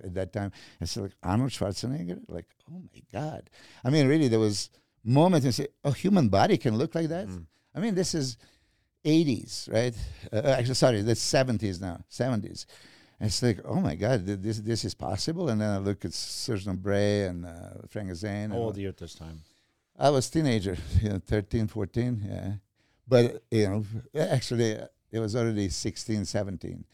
at 0.03 0.13
that 0.13 0.33
time. 0.33 0.51
I 0.81 0.85
said, 0.85 1.03
like, 1.03 1.15
Arnold 1.23 1.51
Schwarzenegger? 1.51 2.19
Like, 2.27 2.45
oh 2.69 2.81
my 2.81 3.01
God. 3.11 3.49
I 3.83 3.89
mean, 3.89 4.07
really, 4.07 4.27
there 4.27 4.39
was 4.39 4.69
moment 5.03 5.45
and 5.45 5.55
say, 5.55 5.67
oh, 5.83 5.91
human 5.91 6.29
body 6.29 6.57
can 6.57 6.77
look 6.77 6.93
like 6.93 7.07
that? 7.07 7.27
Mm. 7.27 7.45
I 7.73 7.79
mean, 7.79 7.95
this 7.95 8.13
is 8.13 8.37
80s, 9.05 9.71
right? 9.71 9.95
Uh, 10.31 10.55
actually, 10.57 10.73
sorry, 10.75 11.01
that's 11.01 11.21
70s 11.21 11.79
now, 11.79 12.01
70s. 12.11 12.65
And 13.19 13.27
it's 13.27 13.41
like, 13.41 13.59
oh 13.65 13.79
my 13.79 13.95
God, 13.95 14.25
th- 14.25 14.39
this 14.39 14.59
this 14.59 14.85
is 14.85 14.93
possible. 14.93 15.49
And 15.49 15.59
then 15.59 15.69
I 15.69 15.77
look 15.77 16.05
at 16.05 16.13
Serge 16.13 16.65
Nubret 16.65 17.29
and 17.29 17.45
uh, 17.45 17.85
Frank 17.89 18.13
Zane. 18.15 18.49
How 18.51 18.57
old 18.57 18.77
are 18.77 18.79
you 18.79 18.87
at 18.87 18.97
this 18.97 19.13
time? 19.13 19.41
I 19.99 20.09
was 20.09 20.29
teenager, 20.29 20.77
you 21.01 21.09
know, 21.09 21.19
13, 21.19 21.67
14, 21.67 22.25
yeah. 22.27 22.51
But, 23.07 23.43
you 23.51 23.67
know, 23.67 23.85
actually, 24.17 24.77
uh, 24.77 24.85
it 25.11 25.19
was 25.19 25.35
already 25.35 25.69
16, 25.69 26.25
17. 26.25 26.85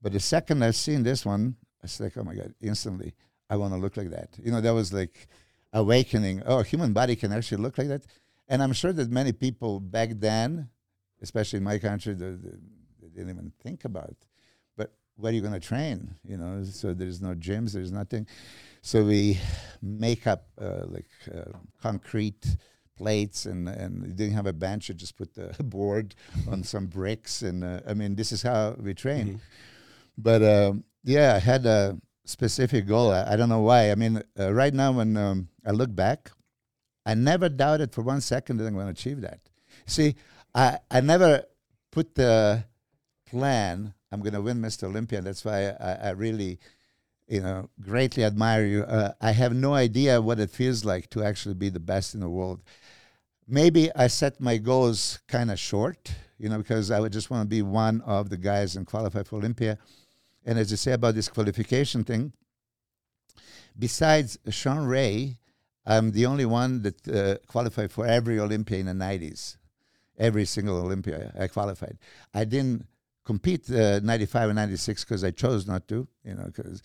But 0.00 0.12
the 0.12 0.20
second 0.20 0.62
I've 0.62 0.76
seen 0.76 1.02
this 1.02 1.26
one, 1.26 1.56
I 1.60 1.84
was 1.84 2.00
like, 2.00 2.16
oh 2.16 2.24
my 2.24 2.34
God, 2.34 2.54
instantly, 2.60 3.14
I 3.50 3.56
want 3.56 3.74
to 3.74 3.78
look 3.78 3.96
like 3.96 4.10
that. 4.10 4.30
You 4.42 4.52
know, 4.52 4.60
that 4.60 4.72
was 4.72 4.92
like 4.92 5.26
awakening. 5.72 6.42
Oh, 6.46 6.62
human 6.62 6.92
body 6.92 7.16
can 7.16 7.32
actually 7.32 7.62
look 7.62 7.76
like 7.76 7.88
that. 7.88 8.06
And 8.48 8.62
I'm 8.62 8.72
sure 8.72 8.92
that 8.92 9.10
many 9.10 9.32
people 9.32 9.80
back 9.80 10.10
then, 10.14 10.68
especially 11.20 11.58
in 11.58 11.64
my 11.64 11.78
country, 11.78 12.14
they, 12.14 12.30
they, 12.30 13.08
didn't 13.14 13.30
even 13.30 13.52
think 13.62 13.84
about. 13.84 14.16
But 14.76 14.92
where 15.16 15.30
are 15.30 15.34
you 15.34 15.40
going 15.40 15.52
to 15.52 15.60
train? 15.60 16.14
You 16.26 16.36
know, 16.36 16.64
so 16.64 16.94
there's 16.94 17.22
no 17.22 17.34
gyms, 17.34 17.72
there's 17.72 17.92
nothing. 17.92 18.26
So 18.84 19.02
we 19.02 19.40
make 19.80 20.26
up 20.26 20.44
uh, 20.60 20.84
like 20.88 21.08
uh, 21.34 21.56
concrete 21.80 22.44
plates, 22.98 23.46
and 23.46 23.66
and 23.66 24.04
you 24.06 24.12
didn't 24.12 24.34
have 24.34 24.46
a 24.46 24.52
bench. 24.52 24.90
You 24.90 24.94
just 24.94 25.16
put 25.16 25.32
the 25.32 25.56
board 25.64 26.14
on 26.46 26.62
some 26.62 26.86
bricks, 26.86 27.40
and 27.40 27.64
uh, 27.64 27.80
I 27.88 27.94
mean, 27.94 28.14
this 28.14 28.30
is 28.30 28.42
how 28.42 28.76
we 28.78 28.92
train. 28.92 29.26
Mhm. 29.26 29.40
But 30.18 30.42
um, 30.42 30.84
yeah, 31.02 31.34
I 31.34 31.38
had 31.38 31.64
a 31.64 31.96
specific 32.26 32.86
goal. 32.86 33.10
I, 33.10 33.32
I 33.32 33.36
don't 33.36 33.48
know 33.48 33.62
why. 33.62 33.90
I 33.90 33.94
mean, 33.94 34.22
uh, 34.38 34.52
right 34.52 34.74
now 34.74 34.92
when 34.92 35.16
um, 35.16 35.48
I 35.64 35.70
look 35.70 35.94
back, 35.94 36.30
I 37.06 37.14
never 37.14 37.48
doubted 37.48 37.94
for 37.94 38.02
one 38.02 38.20
second 38.20 38.58
that 38.58 38.66
I'm 38.66 38.74
going 38.74 38.86
to 38.86 38.92
achieve 38.92 39.22
that. 39.22 39.40
See, 39.86 40.14
I 40.54 40.78
I 40.90 41.00
never 41.00 41.44
put 41.90 42.14
the 42.16 42.64
plan. 43.24 43.94
I'm 44.12 44.20
going 44.20 44.34
to 44.34 44.42
win 44.42 44.60
Mr. 44.60 44.84
Olympia. 44.84 45.22
That's 45.22 45.42
why 45.42 45.70
I, 45.80 46.08
I 46.08 46.10
really, 46.10 46.60
you 47.26 47.40
know, 47.40 47.68
greatly 47.80 48.24
admire 48.24 48.64
you. 48.64 48.82
Uh, 48.82 49.12
I 49.20 49.32
have 49.32 49.54
no 49.54 49.74
idea 49.74 50.20
what 50.20 50.38
it 50.38 50.50
feels 50.50 50.84
like 50.84 51.10
to 51.10 51.22
actually 51.22 51.54
be 51.54 51.68
the 51.68 51.80
best 51.80 52.14
in 52.14 52.20
the 52.20 52.28
world. 52.28 52.62
Maybe 53.46 53.90
I 53.94 54.06
set 54.06 54.40
my 54.40 54.56
goals 54.56 55.20
kind 55.28 55.50
of 55.50 55.58
short, 55.58 56.14
you 56.38 56.48
know, 56.48 56.58
because 56.58 56.90
I 56.90 57.00
would 57.00 57.12
just 57.12 57.30
want 57.30 57.42
to 57.42 57.48
be 57.48 57.62
one 57.62 58.00
of 58.02 58.30
the 58.30 58.36
guys 58.36 58.76
and 58.76 58.86
qualify 58.86 59.22
for 59.22 59.36
Olympia. 59.36 59.78
And 60.44 60.58
as 60.58 60.70
you 60.70 60.76
say 60.76 60.92
about 60.92 61.14
this 61.14 61.28
qualification 61.28 62.04
thing, 62.04 62.32
besides 63.78 64.38
Shawn 64.50 64.86
Ray, 64.86 65.38
I'm 65.86 66.12
the 66.12 66.26
only 66.26 66.46
one 66.46 66.82
that 66.82 67.08
uh, 67.08 67.36
qualified 67.46 67.92
for 67.92 68.06
every 68.06 68.38
Olympia 68.38 68.78
in 68.78 68.86
the 68.86 68.92
90s. 68.92 69.56
Every 70.16 70.44
single 70.44 70.78
Olympia 70.78 71.32
I 71.38 71.48
qualified. 71.48 71.98
I 72.32 72.44
didn't 72.44 72.86
compete 73.24 73.70
uh, 73.70 74.00
95 74.02 74.50
and 74.50 74.56
96 74.56 75.04
because 75.04 75.24
I 75.24 75.30
chose 75.30 75.66
not 75.66 75.88
to, 75.88 76.06
you 76.24 76.34
know, 76.34 76.44
because 76.44 76.82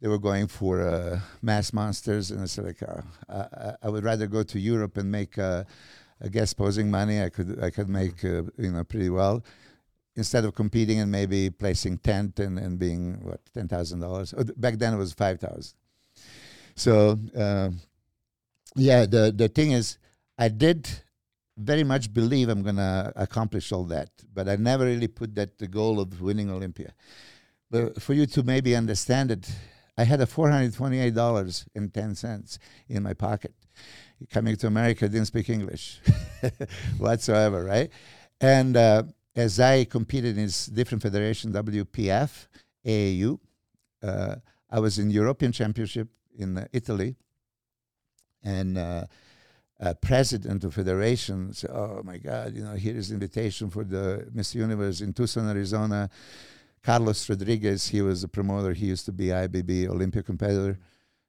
they 0.00 0.08
were 0.08 0.18
going 0.18 0.46
for 0.46 0.82
uh, 0.82 1.20
mass 1.42 1.72
monsters. 1.72 2.30
And 2.30 2.42
I 2.42 2.46
said, 2.46 2.66
like, 2.66 2.82
uh, 2.82 3.02
I, 3.28 3.74
I 3.82 3.88
would 3.88 4.04
rather 4.04 4.26
go 4.26 4.42
to 4.42 4.58
Europe 4.58 4.96
and 4.96 5.10
make 5.10 5.38
uh, 5.38 5.64
a 6.20 6.28
guest 6.28 6.56
posing 6.56 6.90
money. 6.90 7.22
I 7.22 7.30
could, 7.30 7.62
I 7.62 7.70
could 7.70 7.88
make, 7.88 8.24
uh, 8.24 8.42
you 8.58 8.72
know, 8.72 8.84
pretty 8.84 9.10
well 9.10 9.44
instead 10.14 10.44
of 10.46 10.54
competing 10.54 10.98
and 10.98 11.12
maybe 11.12 11.50
placing 11.50 11.98
10th 11.98 12.38
and, 12.38 12.58
and 12.58 12.78
being, 12.78 13.22
what, 13.22 13.40
$10,000. 13.54 14.34
Oh, 14.36 14.42
th- 14.42 14.58
back 14.58 14.78
then 14.78 14.94
it 14.94 14.96
was 14.96 15.12
5000 15.12 15.74
So, 16.74 17.18
uh, 17.36 17.70
yeah, 18.76 19.06
the 19.06 19.32
the 19.34 19.48
thing 19.48 19.72
is, 19.72 19.98
I 20.38 20.48
did 20.48 20.88
very 21.56 21.84
much 21.84 22.12
believe 22.12 22.48
I'm 22.48 22.62
gonna 22.62 23.12
accomplish 23.16 23.72
all 23.72 23.84
that, 23.84 24.10
but 24.32 24.48
I 24.48 24.56
never 24.56 24.84
really 24.84 25.08
put 25.08 25.34
that 25.36 25.58
the 25.58 25.66
goal 25.66 26.00
of 26.00 26.20
winning 26.20 26.50
Olympia. 26.50 26.92
But 27.70 28.00
for 28.02 28.14
you 28.14 28.26
to 28.26 28.42
maybe 28.42 28.76
understand 28.76 29.30
it, 29.30 29.50
I 29.96 30.04
had 30.04 30.20
a 30.20 30.26
four 30.26 30.50
hundred 30.50 30.74
twenty-eight 30.74 31.14
dollars 31.14 31.64
and 31.74 31.92
ten 31.92 32.14
cents 32.14 32.58
in 32.88 33.02
my 33.02 33.14
pocket. 33.14 33.54
Coming 34.30 34.56
to 34.56 34.66
America, 34.66 35.08
didn't 35.08 35.26
speak 35.26 35.50
English 35.50 36.00
whatsoever, 36.98 37.64
right? 37.64 37.90
And 38.40 38.76
uh, 38.76 39.02
as 39.34 39.60
I 39.60 39.84
competed 39.84 40.38
in 40.38 40.50
different 40.72 41.02
federation, 41.02 41.52
WPF, 41.52 42.46
AAU, 42.84 43.38
uh, 44.02 44.36
I 44.70 44.80
was 44.80 44.98
in 44.98 45.10
European 45.10 45.52
Championship 45.52 46.08
in 46.38 46.58
uh, 46.58 46.66
Italy, 46.72 47.16
and 48.42 48.78
uh, 48.78 49.04
uh, 49.80 49.94
president 49.94 50.64
of 50.64 50.74
federation 50.74 51.52
said, 51.52 51.70
"Oh 51.70 52.02
my 52.04 52.18
God, 52.18 52.54
you 52.54 52.64
know, 52.64 52.74
here 52.74 52.96
is 52.96 53.10
invitation 53.10 53.70
for 53.70 53.84
the 53.84 54.26
Miss 54.32 54.54
Universe 54.54 55.00
in 55.00 55.12
Tucson, 55.12 55.48
Arizona." 55.48 56.08
Carlos 56.82 57.28
Rodriguez, 57.28 57.88
he 57.88 58.00
was 58.00 58.22
a 58.22 58.28
promoter. 58.28 58.72
He 58.72 58.86
used 58.86 59.06
to 59.06 59.12
be 59.12 59.26
IFBB 59.26 59.88
Olympia 59.88 60.22
competitor. 60.22 60.78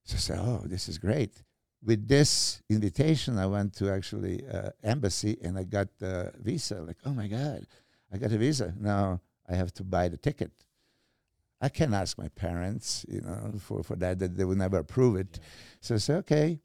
So 0.04 0.16
I 0.16 0.20
said, 0.20 0.40
"Oh, 0.40 0.62
this 0.66 0.88
is 0.88 0.98
great." 0.98 1.44
With 1.84 2.08
this 2.08 2.62
invitation, 2.70 3.38
I 3.38 3.46
went 3.48 3.74
to 3.76 3.92
actually 3.92 4.48
uh, 4.48 4.72
embassy 4.84 5.38
and 5.42 5.58
I 5.58 5.64
got 5.64 5.88
the 6.00 6.32
visa. 6.40 6.82
Like, 6.82 6.98
oh 7.06 7.12
my 7.12 7.28
God, 7.28 7.66
I 8.12 8.18
got 8.18 8.32
a 8.32 8.38
visa. 8.38 8.74
Now 8.80 9.22
I 9.48 9.56
have 9.56 9.74
to 9.74 9.84
buy 9.84 10.08
the 10.08 10.18
ticket. 10.18 10.52
I 11.60 11.70
can't 11.70 11.94
ask 11.94 12.18
my 12.18 12.30
parents, 12.30 13.06
you 13.10 13.22
know, 13.22 13.54
for, 13.60 13.84
for 13.84 13.96
that, 13.98 14.20
that 14.20 14.38
they 14.38 14.46
would 14.46 14.58
never 14.58 14.78
approve 14.78 15.16
it. 15.16 15.40
So 15.82 15.96
I 15.96 15.98
said, 15.98 16.18
okay. 16.20 16.60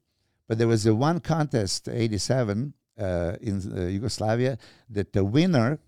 But 0.47 0.57
there 0.57 0.67
was 0.67 0.85
a 0.85 0.93
one 0.93 1.19
contest, 1.19 1.87
87, 1.87 2.73
uh, 2.99 3.37
in 3.41 3.59
uh, 3.75 3.85
Yugoslavia, 3.85 4.57
that 4.89 5.13
the 5.13 5.23
winner 5.23 5.79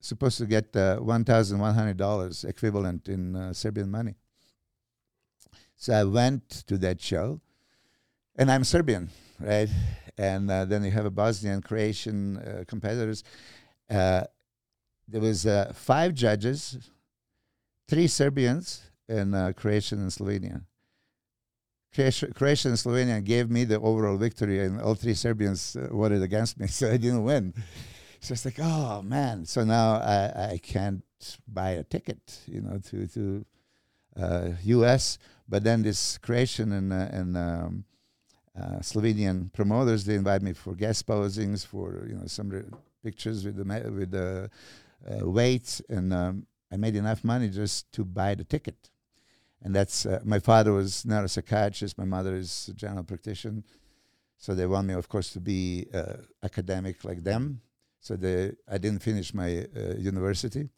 supposed 0.00 0.38
to 0.38 0.46
get 0.46 0.74
uh, 0.74 0.98
$1,100 0.98 2.44
equivalent 2.48 3.08
in 3.08 3.36
uh, 3.36 3.52
Serbian 3.52 3.90
money. 3.90 4.16
So 5.76 5.94
I 5.94 6.04
went 6.04 6.48
to 6.66 6.76
that 6.78 7.00
show, 7.00 7.40
and 8.36 8.50
I'm 8.50 8.64
Serbian, 8.64 9.10
right? 9.38 9.68
And 10.18 10.50
uh, 10.50 10.64
then 10.64 10.84
you 10.84 10.90
have 10.90 11.06
a 11.06 11.10
Bosnian, 11.10 11.62
Croatian 11.62 12.64
competitors. 12.66 13.22
There 13.88 14.26
was 15.08 15.46
five 15.74 16.14
judges, 16.14 16.78
three 17.88 18.06
Serbians, 18.08 18.82
and 19.08 19.56
Croatian 19.56 20.00
and 20.00 20.10
Slovenian. 20.10 20.64
Croatia, 21.94 22.68
and 22.68 22.78
Slovenia 22.78 23.22
gave 23.24 23.50
me 23.50 23.64
the 23.64 23.80
overall 23.80 24.16
victory, 24.16 24.64
and 24.64 24.80
all 24.80 24.94
three 24.94 25.14
Serbians 25.14 25.76
uh, 25.76 25.88
voted 25.90 26.22
against 26.22 26.58
me, 26.58 26.66
so 26.78 26.88
I 26.88 26.96
didn't 26.96 27.24
win. 27.24 27.54
So 28.20 28.32
it's 28.32 28.44
like, 28.44 28.58
oh 28.60 29.02
man! 29.02 29.44
So 29.46 29.64
now 29.64 29.94
I, 29.94 30.52
I 30.52 30.58
can't 30.62 31.02
buy 31.48 31.70
a 31.70 31.82
ticket, 31.82 32.40
you 32.46 32.60
know, 32.60 32.78
to 32.90 33.06
to 33.08 33.44
uh, 34.16 34.48
U.S. 34.62 35.18
But 35.48 35.64
then 35.64 35.82
this 35.82 36.18
Croatian 36.18 36.72
and 36.72 36.92
uh, 36.92 37.08
and 37.10 37.36
um, 37.36 37.84
uh, 38.56 38.78
Slovenian 38.80 39.52
promoters 39.52 40.04
they 40.04 40.14
invite 40.14 40.42
me 40.42 40.52
for 40.52 40.74
guest 40.74 41.06
posings, 41.06 41.66
for 41.66 42.06
you 42.08 42.14
know 42.14 42.26
some 42.26 42.50
re- 42.50 42.64
pictures 43.02 43.44
with 43.44 43.56
the 43.56 43.64
ma- 43.64 43.90
with 43.90 44.10
the 44.10 44.50
uh, 45.10 45.28
weights, 45.28 45.82
and 45.88 46.12
um, 46.12 46.46
I 46.70 46.76
made 46.76 46.94
enough 46.94 47.24
money 47.24 47.48
just 47.48 47.90
to 47.92 48.04
buy 48.04 48.34
the 48.34 48.44
ticket. 48.44 48.89
And 49.62 49.74
that's 49.74 50.06
uh, 50.06 50.20
my 50.24 50.38
father 50.38 50.72
was 50.72 51.04
not 51.04 51.24
a 51.24 51.28
psychiatrist. 51.28 51.98
My 51.98 52.04
mother 52.04 52.34
is 52.34 52.68
a 52.70 52.74
general 52.74 53.04
practitioner, 53.04 53.62
so 54.38 54.54
they 54.54 54.66
want 54.66 54.86
me, 54.86 54.94
of 54.94 55.08
course, 55.08 55.32
to 55.34 55.40
be 55.40 55.86
uh, 55.92 56.14
academic 56.42 57.04
like 57.04 57.22
them. 57.22 57.60
So 58.00 58.16
they, 58.16 58.52
I 58.66 58.78
didn't 58.78 59.02
finish 59.02 59.34
my 59.34 59.66
uh, 59.76 59.96
university. 59.98 60.70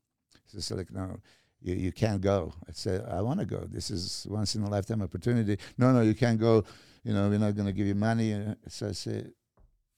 So 0.46 0.58
it's 0.58 0.70
like, 0.72 0.90
no, 0.90 1.20
you, 1.60 1.74
you 1.74 1.92
can't 1.92 2.20
go. 2.20 2.52
I 2.68 2.72
said, 2.72 3.06
I 3.08 3.22
want 3.22 3.38
to 3.38 3.46
go. 3.46 3.64
This 3.70 3.90
is 3.90 4.26
once 4.28 4.56
in 4.56 4.64
a 4.64 4.68
lifetime 4.68 5.00
opportunity. 5.00 5.58
No, 5.78 5.92
no, 5.92 6.00
you 6.00 6.14
can't 6.14 6.40
go. 6.40 6.64
You 7.04 7.14
know, 7.14 7.28
we're 7.28 7.38
not 7.38 7.54
going 7.54 7.66
to 7.66 7.72
give 7.72 7.86
you 7.86 7.94
money. 7.94 8.34
Uh, 8.34 8.54
So 8.68 8.88
I 8.88 8.92
said, 8.92 9.32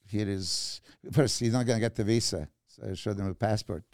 here 0.06 0.28
is 0.28 0.82
first. 1.10 1.40
You're 1.40 1.52
not 1.52 1.64
going 1.64 1.78
to 1.78 1.80
get 1.80 1.94
the 1.94 2.04
visa. 2.04 2.46
So 2.68 2.90
I 2.90 2.94
showed 2.94 3.16
them 3.16 3.30
a 3.30 3.34
passport, 3.34 3.84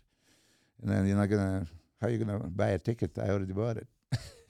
and 0.83 0.91
then 0.91 1.07
you're 1.07 1.17
not 1.17 1.29
going 1.29 1.43
to. 1.43 1.67
How 2.01 2.09
are 2.09 2.11
you 2.11 2.19
going 2.19 2.41
to 2.41 2.49
buy 2.49 2.71
a 2.71 2.79
ticket? 2.79 3.17
I 3.19 3.29
already 3.29 3.53
bought 3.53 3.77
it. 3.77 3.87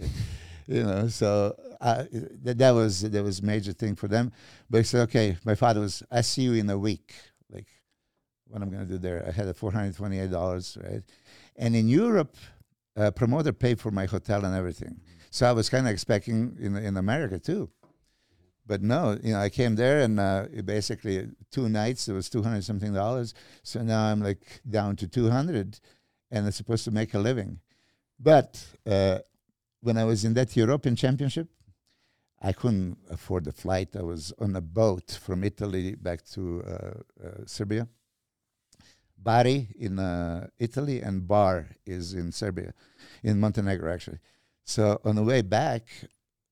you 0.67 0.83
know, 0.83 1.09
so 1.09 1.55
uh, 1.81 2.05
that 2.43 2.71
was 2.71 3.03
that 3.03 3.23
was 3.23 3.43
major 3.43 3.73
thing 3.73 3.97
for 3.97 4.09
them. 4.09 4.33
But 4.69 4.79
I 4.79 4.83
said, 4.83 5.03
okay, 5.03 5.37
my 5.45 5.55
father 5.55 5.81
was. 5.81 6.03
I 6.11 6.21
see 6.21 6.43
you 6.43 6.55
in 6.55 6.71
a 6.71 6.79
week. 6.79 7.15
Like, 7.51 7.67
what 8.47 8.63
I'm 8.63 8.71
going 8.71 8.87
to 8.87 8.93
do 8.93 8.99
there? 8.99 9.25
I 9.27 9.33
had 9.33 9.49
a 9.49 9.55
four 9.55 9.73
hundred 9.73 9.97
twenty-eight 9.97 10.31
dollars, 10.31 10.79
right? 10.83 11.03
And 11.57 11.75
in 11.77 11.89
Europe, 11.89 12.37
a 12.97 13.13
promoter 13.13 13.53
paid 13.53 13.81
for 13.81 13.91
my 13.91 14.07
hotel 14.07 14.45
and 14.45 14.55
everything. 14.55 15.01
So 15.31 15.49
I 15.49 15.53
was 15.53 15.69
kind 15.71 15.87
of 15.87 15.93
expecting 15.93 16.57
in 16.61 16.77
in 16.77 16.97
America 16.97 17.39
too. 17.39 17.71
But 18.67 18.83
no, 18.83 19.19
you 19.23 19.33
know, 19.33 19.41
I 19.41 19.49
came 19.49 19.75
there 19.75 20.01
and 20.01 20.21
uh, 20.21 20.47
basically 20.65 21.29
two 21.51 21.69
nights 21.69 22.09
it 22.09 22.13
was 22.13 22.29
two 22.29 22.43
hundred 22.43 22.63
something 22.65 22.93
dollars. 22.93 23.35
So 23.63 23.83
now 23.83 24.05
I'm 24.05 24.21
like 24.21 24.61
down 24.69 24.97
to 24.97 25.09
two 25.09 25.31
hundred, 25.31 25.81
and 26.31 26.47
I'm 26.47 26.53
supposed 26.53 26.85
to 26.85 26.91
make 26.91 27.15
a 27.15 27.19
living. 27.19 27.59
But 28.21 28.65
uh, 28.87 29.19
when 29.81 29.97
I 29.97 30.05
was 30.05 30.25
in 30.25 30.35
that 30.35 30.57
European 30.57 30.97
Championship, 30.97 31.49
I 32.43 32.53
couldn't 32.53 32.99
afford 33.11 33.45
the 33.45 33.53
flight. 33.53 33.95
I 33.97 34.03
was 34.03 34.33
on 34.39 34.57
a 34.57 34.61
boat 34.61 35.19
from 35.23 35.45
Italy 35.45 35.95
back 35.95 36.25
to 36.33 36.63
uh, 36.67 37.27
uh, 37.27 37.31
Serbia. 37.47 37.89
Bari 39.19 39.69
in 39.79 39.99
uh, 39.99 40.47
Italy 40.59 41.03
and 41.03 41.29
Bar 41.29 41.69
is 41.85 42.15
in 42.15 42.33
Serbia, 42.33 42.73
in 43.23 43.39
Montenegro 43.39 43.93
actually. 43.93 44.19
So 44.65 45.01
on 45.05 45.17
the 45.17 45.23
way 45.23 45.43
back, 45.43 45.89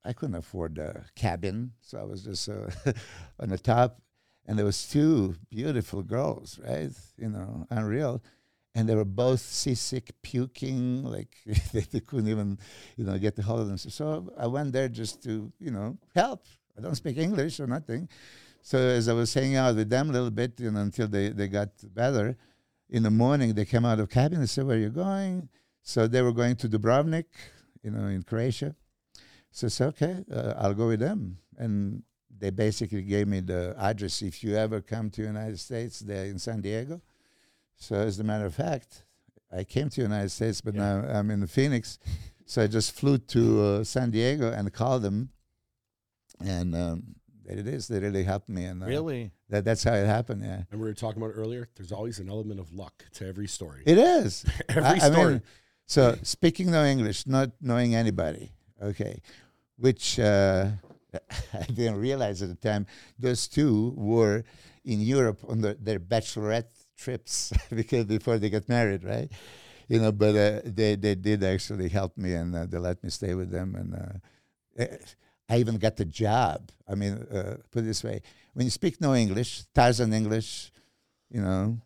I 0.04 0.12
couldn't 0.12 0.35
afford 0.35 0.78
a 0.78 1.06
cabin, 1.14 1.73
so 1.80 1.99
I 1.99 2.04
was 2.04 2.25
just 2.25 2.49
uh, 2.49 2.70
on 3.40 3.49
the 3.49 3.58
top, 3.58 4.00
and 4.47 4.58
there 4.58 4.66
was 4.66 4.88
two 4.88 5.37
beautiful 5.50 6.02
girls, 6.02 6.58
right? 6.66 6.90
You 7.16 7.30
know, 7.30 7.66
unreal, 7.70 8.23
and 8.78 8.88
they 8.88 8.94
were 8.94 9.04
both 9.04 9.40
seasick, 9.40 10.12
puking, 10.23 11.02
like 11.02 11.37
they, 11.73 11.80
they 11.80 11.99
couldn't 11.99 12.28
even, 12.28 12.56
you 12.97 13.04
know, 13.04 13.18
get 13.18 13.35
the 13.35 13.42
hold 13.42 13.58
of 13.58 13.66
themselves. 13.66 13.97
So 13.97 14.32
I 14.38 14.47
went 14.47 14.73
there 14.73 14.88
just 14.88 15.20
to, 15.25 15.52
you 15.58 15.73
know, 15.73 15.99
help. 16.14 16.47
I 16.76 16.80
don't 16.80 16.94
speak 16.94 17.18
English 17.18 17.58
or 17.58 17.66
nothing. 17.66 18.08
So 18.62 18.78
as 18.78 19.08
I 19.08 19.14
was 19.14 19.35
hanging 19.35 19.56
out 19.56 19.75
with 19.75 19.90
them 19.90 20.11
a 20.11 20.12
little 20.12 20.30
bit, 20.30 20.61
you 20.61 20.70
know, 20.70 20.78
until 20.80 21.08
they, 21.08 21.30
they 21.30 21.49
got 21.49 21.70
better, 21.92 22.37
in 22.88 23.02
the 23.02 23.11
morning 23.11 23.52
they 23.52 23.64
came 23.64 23.85
out 23.85 23.99
of 23.99 24.08
cabin 24.11 24.38
and 24.38 24.49
said, 24.49 24.64
"Where 24.64 24.76
are 24.76 24.80
you 24.80 24.90
going?" 24.90 25.49
So 25.82 26.06
they 26.06 26.23
were 26.23 26.32
going 26.32 26.54
to 26.56 26.68
Dubrovnik, 26.68 27.25
you 27.82 27.90
know, 27.90 28.06
in 28.06 28.23
Croatia. 28.23 28.76
So 29.50 29.66
I 29.66 29.70
said, 29.70 29.88
"Okay, 29.88 30.25
uh, 30.32 30.54
I'll 30.56 30.75
go 30.75 30.87
with 30.87 31.00
them." 31.00 31.38
And 31.58 32.04
they 32.38 32.50
basically 32.50 33.02
gave 33.02 33.26
me 33.26 33.40
the 33.40 33.75
address. 33.76 34.23
If 34.23 34.44
you 34.44 34.54
ever 34.56 34.80
come 34.80 35.11
to 35.11 35.20
the 35.23 35.26
United 35.26 35.58
States, 35.58 35.99
they're 35.99 36.26
in 36.26 36.38
San 36.38 36.61
Diego. 36.61 37.02
So 37.78 37.94
as 37.97 38.18
a 38.18 38.25
matter 38.25 38.44
of 38.47 38.54
fact, 38.54 39.04
I 39.52 39.64
came 39.64 39.88
to 39.90 39.97
the 39.97 40.02
United 40.02 40.30
States, 40.30 40.61
but 40.61 40.75
Yeah. 40.75 40.80
now 41.02 41.18
I'm 41.18 41.30
in 41.30 41.47
Phoenix. 41.47 41.99
So 42.44 42.62
I 42.62 42.66
just 42.66 42.92
flew 42.92 43.18
to 43.18 43.62
uh, 43.62 43.85
San 43.85 44.11
Diego 44.11 44.50
and 44.52 44.73
called 44.73 45.02
them, 45.02 45.30
and 46.44 46.75
um, 46.75 47.02
there 47.44 47.58
it 47.58 47.66
is. 47.66 47.88
They 47.88 47.99
really 48.00 48.25
helped 48.25 48.49
me, 48.49 48.64
and 48.64 48.82
uh, 48.82 48.87
Really? 48.87 49.30
that 49.50 49.64
that's 49.64 49.85
how 49.85 49.92
it 49.94 50.06
happened. 50.06 50.42
Yeah, 50.44 50.62
And 50.70 50.80
we 50.80 50.87
were 50.88 50.94
talking 50.94 51.23
about 51.23 51.32
earlier. 51.35 51.68
There's 51.76 51.92
always 51.92 52.18
an 52.18 52.28
element 52.28 52.58
of 52.61 52.73
luck 52.73 53.04
to 53.14 53.26
every 53.26 53.47
story. 53.49 53.82
it 53.87 53.99
is. 53.99 54.44
every 54.68 54.82
I- 54.82 54.92
I 54.94 54.99
story. 54.99 55.32
mean, 55.35 55.42
so 55.87 56.16
speaking 56.23 56.70
no 56.70 56.85
English, 56.85 57.26
not 57.26 57.50
knowing 57.61 57.94
anybody, 57.94 58.52
okay, 58.82 59.20
which 59.76 60.18
uh, 60.18 60.70
I 61.54 61.62
didn't 61.66 61.97
realize 62.00 62.42
at 62.42 62.49
the 62.49 62.54
time. 62.70 62.87
Those 63.18 63.47
two 63.49 63.92
were 63.97 64.44
in 64.85 65.00
Europe 65.00 65.40
on 65.49 65.61
the, 65.61 65.76
their 65.80 65.99
bachelorette 66.00 66.73
trips 66.99 67.52
because 67.71 68.05
before 68.05 68.38
they 68.38 68.50
get 68.50 68.69
married, 68.69 69.05
right? 69.05 69.31
You 69.88 70.00
know, 70.00 70.12
but 70.12 70.35
uh, 70.37 70.61
they 70.64 70.97
they 70.97 71.14
did 71.14 71.43
actually 71.43 71.88
help 71.88 72.19
me 72.19 72.35
and 72.35 72.55
uh, 72.55 72.67
they 72.67 72.78
let 72.78 73.02
me 73.02 73.11
stay 73.11 73.35
with 73.35 73.50
them 73.50 73.75
and. 73.75 73.95
Uh, 73.95 74.83
eh, 74.83 74.97
I 75.49 75.59
even 75.59 75.78
got 75.78 75.97
the 75.97 76.05
job. 76.05 76.71
I 76.87 76.95
mean, 76.95 77.14
uh, 77.33 77.57
put 77.71 77.81
it 77.81 77.87
this 77.87 78.05
way: 78.05 78.21
when 78.52 78.67
you 78.67 78.71
speak 78.71 79.00
no 79.00 79.14
English, 79.14 79.64
Tarzan 79.75 80.12
English, 80.12 80.71
you 81.31 81.40
know, 81.40 81.78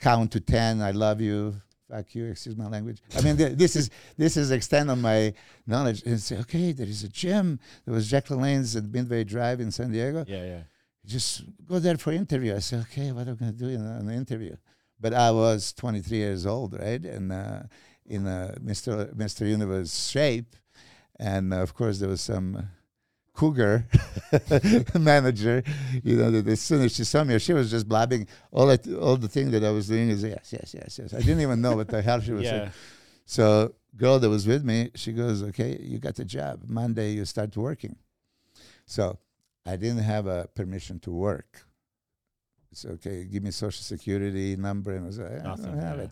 count 0.00 0.32
to 0.32 0.40
ten. 0.40 0.82
I 0.82 0.90
love 0.90 1.20
you. 1.20 1.54
Fuck 1.90 2.14
you. 2.14 2.26
Excuse 2.26 2.56
my 2.56 2.68
language. 2.68 3.02
I 3.16 3.20
mean, 3.22 3.36
th- 3.36 3.56
this 3.56 3.74
is 3.74 3.90
this 4.16 4.36
is 4.36 4.50
extent 4.50 4.90
of 4.90 4.98
my 4.98 5.34
knowledge. 5.66 6.02
And 6.04 6.20
say, 6.20 6.38
okay, 6.40 6.72
there 6.72 6.86
is 6.86 7.02
a 7.02 7.08
gym. 7.08 7.58
There 7.84 7.94
was 7.94 8.08
Jack 8.08 8.26
LaLanne's 8.26 8.76
at 8.76 8.84
Midway 8.84 9.24
Drive 9.24 9.60
in 9.60 9.70
San 9.70 9.90
Diego. 9.90 10.24
Yeah, 10.28 10.44
yeah. 10.44 10.62
Just 11.10 11.42
go 11.68 11.80
there 11.80 11.98
for 11.98 12.12
interview. 12.12 12.54
I 12.54 12.60
said, 12.60 12.80
okay, 12.82 13.10
what 13.10 13.26
am 13.26 13.34
I 13.34 13.36
going 13.40 13.52
to 13.52 13.58
do 13.58 13.68
in 13.68 13.80
an 13.84 14.10
interview? 14.10 14.54
But 15.00 15.12
I 15.12 15.32
was 15.32 15.72
23 15.72 16.18
years 16.18 16.46
old, 16.46 16.78
right, 16.78 17.02
and 17.04 17.32
uh, 17.32 17.62
in 18.06 18.28
uh, 18.28 18.54
Mr. 18.62 19.12
Mr. 19.14 19.48
Universe 19.48 20.08
shape, 20.08 20.54
and 21.18 21.52
uh, 21.52 21.56
of 21.56 21.74
course 21.74 21.98
there 21.98 22.08
was 22.08 22.20
some 22.20 22.68
cougar 23.34 23.86
manager, 24.98 25.64
you 26.04 26.16
know, 26.16 26.30
that 26.30 26.46
as 26.46 26.60
soon 26.60 26.82
as 26.82 26.94
she 26.94 27.02
saw 27.02 27.24
me, 27.24 27.38
she 27.40 27.54
was 27.54 27.70
just 27.72 27.88
blabbing 27.88 28.28
all 28.52 28.66
that, 28.66 28.86
all 28.94 29.16
the 29.16 29.28
thing 29.28 29.50
that 29.50 29.64
I 29.64 29.70
was 29.70 29.88
doing 29.88 30.10
is 30.10 30.22
yes, 30.22 30.52
yes, 30.52 30.74
yes, 30.78 30.98
yes. 31.02 31.14
I 31.14 31.18
didn't 31.18 31.40
even 31.40 31.60
know 31.60 31.74
what 31.74 31.88
the 31.88 32.02
hell 32.02 32.20
she 32.20 32.32
was 32.32 32.44
saying. 32.46 32.70
So 33.24 33.74
girl 33.96 34.20
that 34.20 34.30
was 34.30 34.46
with 34.46 34.64
me, 34.64 34.90
she 34.94 35.12
goes, 35.12 35.42
"Okay, 35.42 35.76
you 35.80 35.98
got 35.98 36.14
the 36.14 36.24
job. 36.24 36.62
Monday 36.68 37.12
you 37.12 37.24
start 37.24 37.56
working." 37.56 37.96
So 38.86 39.18
I 39.66 39.76
didn't 39.76 40.02
have 40.02 40.26
a 40.26 40.48
permission 40.54 40.98
to 41.00 41.10
work. 41.10 41.64
It's 42.72 42.84
okay. 42.84 43.24
Give 43.24 43.42
me 43.42 43.50
social 43.50 43.82
security 43.82 44.56
number, 44.56 44.94
and 44.94 45.04
I 45.04 45.06
was 45.06 45.18
like, 45.18 45.32
I 45.32 45.42
Nothing, 45.42 45.64
don't 45.66 45.78
have 45.82 45.96
yeah. 45.98 46.04
it. 46.04 46.10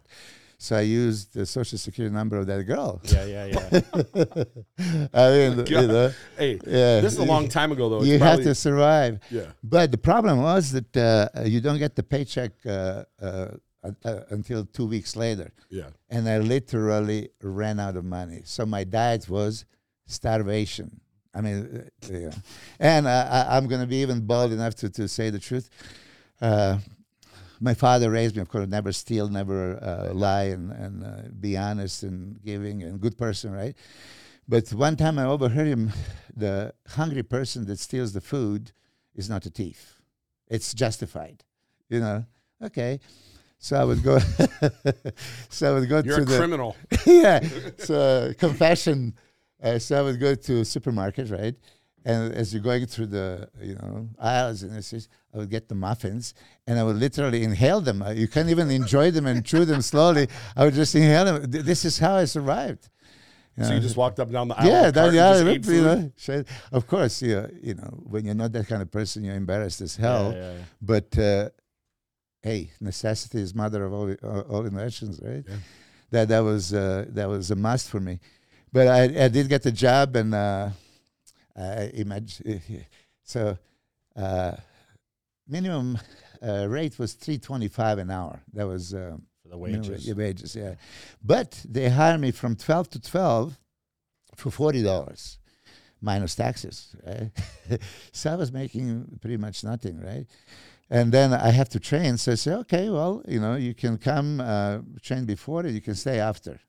So 0.60 0.76
I 0.76 0.80
used 0.80 1.34
the 1.34 1.46
social 1.46 1.78
security 1.78 2.12
number 2.12 2.36
of 2.36 2.48
that 2.48 2.64
girl. 2.64 3.00
Yeah, 3.04 3.24
yeah, 3.24 3.46
yeah. 3.46 4.44
I 5.14 5.30
mean, 5.30 5.66
you 5.66 5.86
know, 5.86 6.12
Hey, 6.36 6.58
yeah. 6.66 7.00
this 7.00 7.12
is 7.12 7.18
a 7.20 7.24
long 7.24 7.48
time 7.48 7.70
ago 7.70 7.88
though. 7.88 7.98
It's 7.98 8.06
You 8.08 8.18
have 8.18 8.42
to 8.42 8.54
survive. 8.56 9.20
Yeah. 9.30 9.52
But 9.62 9.92
the 9.92 9.98
problem 9.98 10.42
was 10.42 10.72
that 10.72 10.96
uh, 10.96 11.28
you 11.44 11.60
don't 11.60 11.78
get 11.78 11.94
the 11.94 12.02
paycheck 12.02 12.50
uh, 12.66 13.04
uh, 13.22 13.50
uh, 14.04 14.20
until 14.30 14.64
two 14.64 14.86
weeks 14.86 15.14
later 15.14 15.52
Yeah. 15.70 15.90
and 16.10 16.28
I 16.28 16.38
literally 16.38 17.30
ran 17.40 17.78
out 17.78 17.96
of 17.96 18.04
money. 18.04 18.40
So 18.44 18.66
my 18.66 18.82
diet 18.82 19.28
was 19.28 19.64
starvation. 20.06 21.00
I 21.34 21.40
mean, 21.40 21.90
uh, 22.04 22.12
yeah. 22.12 22.30
and 22.80 23.06
uh, 23.06 23.28
I, 23.30 23.56
I'm 23.56 23.66
going 23.68 23.80
to 23.80 23.86
be 23.86 24.02
even 24.02 24.20
bold 24.26 24.52
enough 24.52 24.74
to, 24.76 24.90
to 24.90 25.08
say 25.08 25.30
the 25.30 25.38
truth. 25.38 25.68
Uh, 26.40 26.78
my 27.60 27.74
father 27.74 28.10
raised 28.10 28.36
me, 28.36 28.42
of 28.42 28.48
course, 28.48 28.68
never 28.68 28.92
steal, 28.92 29.28
never 29.28 29.82
uh, 29.82 30.14
lie, 30.14 30.44
and, 30.44 30.70
and 30.72 31.04
uh, 31.04 31.28
be 31.40 31.56
honest 31.56 32.02
and 32.02 32.42
giving 32.44 32.82
and 32.82 33.00
good 33.00 33.18
person, 33.18 33.52
right? 33.52 33.76
But 34.48 34.70
one 34.70 34.96
time 34.96 35.18
I 35.18 35.24
overheard 35.24 35.66
him, 35.66 35.92
the 36.34 36.72
hungry 36.88 37.22
person 37.22 37.66
that 37.66 37.78
steals 37.78 38.12
the 38.12 38.20
food 38.20 38.72
is 39.14 39.28
not 39.28 39.44
a 39.44 39.50
thief. 39.50 40.00
It's 40.46 40.72
justified, 40.72 41.44
you 41.90 42.00
know? 42.00 42.24
Okay. 42.62 43.00
So 43.58 43.76
I 43.76 43.84
would 43.84 44.02
go, 44.02 44.18
so 45.50 45.70
I 45.70 45.78
would 45.78 45.88
go 45.88 46.00
You're 46.02 46.16
to 46.16 46.22
a 46.22 46.24
the, 46.24 46.36
criminal. 46.38 46.76
yeah. 47.06 47.40
So 47.78 48.32
confession. 48.38 49.14
Uh, 49.62 49.78
so 49.78 49.98
I 49.98 50.02
would 50.02 50.20
go 50.20 50.34
to 50.34 50.64
supermarket, 50.64 51.30
right? 51.30 51.54
And 52.04 52.32
as 52.32 52.54
you're 52.54 52.62
going 52.62 52.86
through 52.86 53.06
the, 53.08 53.48
you 53.60 53.74
know, 53.74 54.08
aisles 54.18 54.62
and 54.62 54.72
this, 54.72 54.92
is- 54.92 55.08
I 55.34 55.38
would 55.38 55.50
get 55.50 55.68
the 55.68 55.74
muffins, 55.74 56.32
and 56.66 56.78
I 56.78 56.82
would 56.84 56.96
literally 56.96 57.42
inhale 57.42 57.80
them. 57.80 58.02
Uh, 58.02 58.10
You 58.10 58.28
can't 58.28 58.48
even 58.48 58.70
enjoy 58.70 59.10
them 59.10 59.26
and 59.26 59.44
chew 59.44 59.64
them 59.64 59.82
slowly. 59.82 60.28
I 60.56 60.64
would 60.64 60.74
just 60.74 60.94
inhale 60.94 61.24
them. 61.26 61.50
This 61.50 61.84
is 61.84 61.98
how 61.98 62.14
I 62.16 62.24
survived. 62.24 62.88
So 63.60 63.74
you 63.74 63.80
just 63.80 63.96
walked 63.96 64.20
up 64.20 64.28
and 64.28 64.34
down 64.34 64.46
the 64.48 64.56
aisle. 64.58 64.68
yeah, 64.68 64.86
with 64.86 64.88
a 64.90 64.92
that, 64.92 65.00
cart 65.02 65.12
and 65.40 65.48
yeah, 65.48 65.52
you 65.74 65.82
know, 65.82 66.44
of 66.70 66.86
course, 66.86 67.20
you 67.20 67.48
you 67.60 67.74
know, 67.74 67.90
when 68.12 68.24
you're 68.24 68.36
not 68.36 68.52
that 68.52 68.68
kind 68.68 68.80
of 68.82 68.90
person, 68.92 69.24
you're 69.24 69.34
embarrassed 69.34 69.80
as 69.80 69.96
hell. 69.96 70.32
yeah, 70.32 70.38
yeah, 70.38 70.52
yeah. 70.52 70.58
But 70.80 71.18
uh, 71.18 71.48
hey, 72.42 72.70
necessity 72.80 73.40
is 73.40 73.54
mother 73.56 73.84
of 73.84 73.92
all 73.92 74.14
all, 74.48 74.64
inventions, 74.64 75.20
right? 75.22 75.44
Yeah. 75.46 75.56
That 76.10 76.28
that 76.28 76.40
was 76.44 76.72
uh, 76.72 77.06
that 77.08 77.28
was 77.28 77.50
a 77.50 77.56
must 77.56 77.90
for 77.90 77.98
me. 78.00 78.20
But 78.72 78.88
I, 78.88 79.24
I 79.24 79.28
did 79.28 79.48
get 79.48 79.62
the 79.62 79.72
job, 79.72 80.16
and 80.16 80.34
uh, 80.34 80.70
I 81.56 81.90
imagine 81.94 82.62
so. 83.22 83.58
Uh, 84.16 84.56
minimum 85.46 85.98
uh, 86.46 86.66
rate 86.68 86.98
was 86.98 87.14
three 87.14 87.38
twenty 87.38 87.68
five 87.68 87.98
an 87.98 88.10
hour. 88.10 88.40
That 88.52 88.66
was 88.66 88.94
um, 88.94 89.22
For 89.42 89.48
the 89.50 89.58
wages. 89.58 90.06
wa- 90.08 90.14
wages, 90.14 90.54
yeah. 90.56 90.74
But 91.22 91.64
they 91.68 91.88
hired 91.88 92.20
me 92.20 92.30
from 92.32 92.56
twelve 92.56 92.90
to 92.90 93.00
twelve 93.00 93.58
for 94.36 94.50
forty 94.50 94.82
dollars 94.82 95.38
minus 96.00 96.34
taxes, 96.34 96.94
right? 97.06 97.30
so 98.12 98.32
I 98.32 98.36
was 98.36 98.52
making 98.52 99.18
pretty 99.20 99.36
much 99.36 99.64
nothing, 99.64 100.00
right? 100.00 100.26
And 100.90 101.12
then 101.12 101.34
I 101.34 101.50
have 101.50 101.68
to 101.70 101.80
train. 101.80 102.16
So 102.16 102.32
I 102.32 102.34
say, 102.36 102.52
okay, 102.54 102.88
well, 102.88 103.22
you 103.28 103.40
know, 103.40 103.56
you 103.56 103.74
can 103.74 103.98
come 103.98 104.40
uh, 104.40 104.78
train 105.02 105.24
before 105.26 105.60
and 105.62 105.74
you 105.74 105.80
can 105.82 105.94
stay 105.94 106.18
after. 106.18 106.60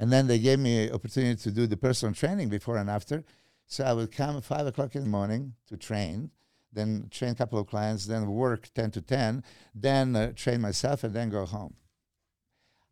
And 0.00 0.10
then 0.10 0.26
they 0.26 0.38
gave 0.38 0.58
me 0.58 0.90
opportunity 0.90 1.40
to 1.42 1.50
do 1.52 1.66
the 1.68 1.76
personal 1.76 2.14
training 2.14 2.48
before 2.48 2.76
and 2.78 2.88
after. 2.90 3.22
So 3.66 3.84
I 3.84 3.92
would 3.92 4.10
come 4.10 4.36
at 4.38 4.44
five 4.44 4.66
o'clock 4.66 4.96
in 4.96 5.02
the 5.02 5.08
morning 5.08 5.52
to 5.68 5.76
train, 5.76 6.30
then 6.72 7.06
train 7.10 7.32
a 7.32 7.34
couple 7.36 7.58
of 7.60 7.66
clients, 7.68 8.06
then 8.06 8.26
work 8.30 8.70
ten 8.74 8.90
to 8.92 9.02
ten, 9.02 9.44
then 9.74 10.16
uh, 10.16 10.32
train 10.34 10.60
myself, 10.62 11.04
and 11.04 11.14
then 11.14 11.28
go 11.30 11.44
home. 11.44 11.74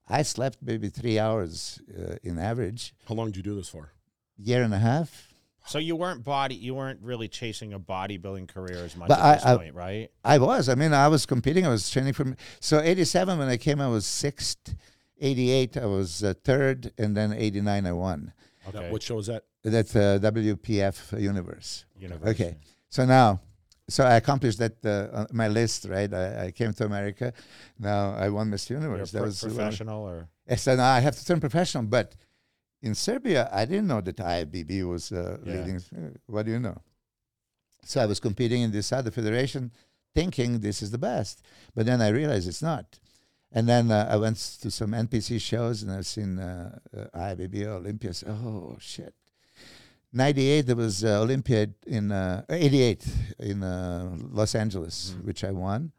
I 0.07 0.23
slept 0.23 0.59
maybe 0.63 0.89
three 0.89 1.19
hours 1.19 1.81
uh, 1.99 2.17
in 2.23 2.39
average, 2.39 2.95
How 3.09 3.15
long 3.15 3.27
did 3.27 3.37
you 3.39 3.43
do 3.43 3.57
this 3.57 3.69
for? 3.69 3.93
year 4.37 4.63
and 4.63 4.73
a 4.73 4.79
half. 4.79 5.29
So 5.67 5.79
you 5.79 5.97
weren't 5.97 6.25
body, 6.25 6.55
you 6.55 6.75
weren't 6.75 7.01
really 7.03 7.29
chasing 7.29 7.73
a 7.75 7.81
bodybuilding 7.81 8.49
career 8.49 8.85
as 8.85 8.97
much 8.97 9.09
But 9.09 9.19
at 9.19 9.25
I- 9.25 9.35
this 9.35 9.45
I- 9.47 9.57
point, 9.57 9.75
right? 9.75 10.11
I 10.25 10.39
was. 10.39 10.69
I 10.69 10.75
mean, 10.77 10.93
I 10.95 11.09
was 11.09 11.27
competing. 11.27 11.67
I 11.67 11.71
was 11.71 11.91
training 11.91 12.13
from. 12.13 12.37
So 12.61 12.81
'87 12.81 13.39
when 13.39 13.49
I 13.49 13.57
came, 13.57 13.81
I 13.81 13.89
was 13.89 14.07
sixth. 14.07 14.75
'88 15.21 15.77
I 15.77 15.87
was 15.87 16.23
uh, 16.25 16.35
third, 16.45 16.93
and 16.99 17.17
then 17.17 17.33
'89 17.33 17.87
I 17.87 17.93
won. 17.93 18.33
Okay. 18.69 18.91
What 18.91 19.03
show 19.03 19.19
is 19.19 19.27
that? 19.27 19.45
That's 19.65 19.95
uh, 19.97 20.19
WPF 20.23 21.21
Universe. 21.21 21.85
Universe. 21.99 22.29
Okay. 22.31 22.57
So 22.91 23.05
now, 23.05 23.41
so 23.89 24.05
I 24.05 24.17
accomplished 24.17 24.59
that 24.59 24.85
uh, 24.85 25.19
on 25.21 25.27
my 25.33 25.49
list, 25.49 25.87
right? 25.89 26.13
I, 26.13 26.47
I 26.47 26.51
came 26.53 26.73
to 26.75 26.85
America. 26.85 27.33
Now 27.79 28.13
I 28.15 28.29
won 28.29 28.51
Miss 28.51 28.69
You're 28.69 28.79
a 28.79 28.83
Universe. 28.83 29.11
that 29.13 29.23
was 29.23 29.43
one 29.43 29.55
professional 29.55 30.03
or 30.03 30.29
I 30.49 30.57
said, 30.57 30.77
now 30.79 30.91
I 30.93 31.01
have 31.01 31.17
to 31.17 31.25
turn 31.25 31.41
professional. 31.41 31.85
But 31.85 32.15
in 32.83 32.95
Serbia, 32.95 33.49
I 33.53 33.65
didn't 33.65 33.87
know 33.89 34.01
that 34.01 34.17
IFBB 34.17 34.89
was 34.89 35.13
uh, 35.13 35.39
Yeah. 35.45 35.53
leading. 35.55 35.77
uh, 35.77 36.11
What 36.27 36.47
do 36.47 36.53
you 36.53 36.61
know? 36.61 36.79
So 37.85 38.01
I 38.01 38.07
was 38.07 38.21
competing 38.21 38.63
in 38.63 38.71
this 38.71 38.93
other 38.93 39.11
federation, 39.11 39.73
thinking 40.15 40.61
this 40.61 40.83
is 40.83 40.91
the 40.91 40.99
best. 40.99 41.43
But 41.75 41.87
then 41.87 42.01
I 42.01 42.09
realized 42.09 42.49
it's 42.49 42.63
not. 42.63 42.99
And 43.51 43.69
then 43.69 43.91
uh, 43.91 44.07
I 44.11 44.17
went 44.17 44.37
to 44.61 44.71
some 44.71 44.91
NPC 44.93 45.41
shows 45.41 45.83
and 45.83 45.91
I've 45.91 46.07
seen 46.07 46.39
uh, 46.39 46.79
uh, 46.97 47.19
IFBB 47.19 47.67
Olympia. 47.67 48.13
Oh, 48.27 48.77
shit. 48.79 49.15
98, 50.13 50.63
there 50.67 50.77
was 50.77 51.05
uh, 51.05 51.21
Olympiad 51.21 51.75
in 51.87 52.13
uh, 52.13 52.43
88 52.49 53.07
in 53.41 53.63
uh, 53.63 54.17
Los 54.31 54.55
Angeles, 54.55 55.15
Mhm. 55.17 55.25
which 55.25 55.45
I 55.45 55.51
won, 55.51 55.93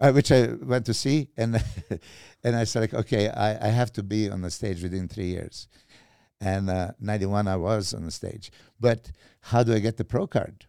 uh, 0.00 0.12
which 0.12 0.32
I 0.32 0.52
went 0.54 0.86
to 0.86 0.94
see. 0.94 1.28
And 1.36 1.62
and 2.44 2.56
I 2.56 2.64
said, 2.64 2.80
like, 2.80 2.94
okay, 2.94 3.28
I, 3.28 3.68
I 3.68 3.70
have 3.70 3.92
to 3.94 4.02
be 4.02 4.30
on 4.30 4.40
the 4.42 4.50
stage 4.50 4.82
within 4.82 5.08
three 5.08 5.26
years. 5.28 5.68
And 6.40 6.70
uh, 6.70 6.92
91, 7.00 7.48
I 7.48 7.56
was 7.56 7.92
on 7.92 8.04
the 8.04 8.10
stage. 8.10 8.50
But 8.78 9.12
how 9.40 9.62
do 9.62 9.74
I 9.74 9.78
get 9.78 9.98
the 9.98 10.04
pro 10.06 10.26
card? 10.26 10.66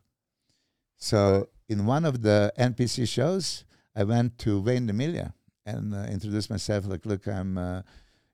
So 0.98 1.48
in 1.70 1.86
one 1.86 2.04
of 2.06 2.22
the 2.24 2.52
NPC 2.60 3.08
shows, 3.08 3.63
I 3.96 4.04
went 4.04 4.38
to 4.39 4.60
Wayne 4.62 4.88
DeMilia 4.88 5.34
and 5.65 5.93
uh, 5.93 6.39
myself. 6.50 6.86
Like, 6.86 7.06
look, 7.06 7.28
I'm, 7.28 7.58
uh, 7.58 7.82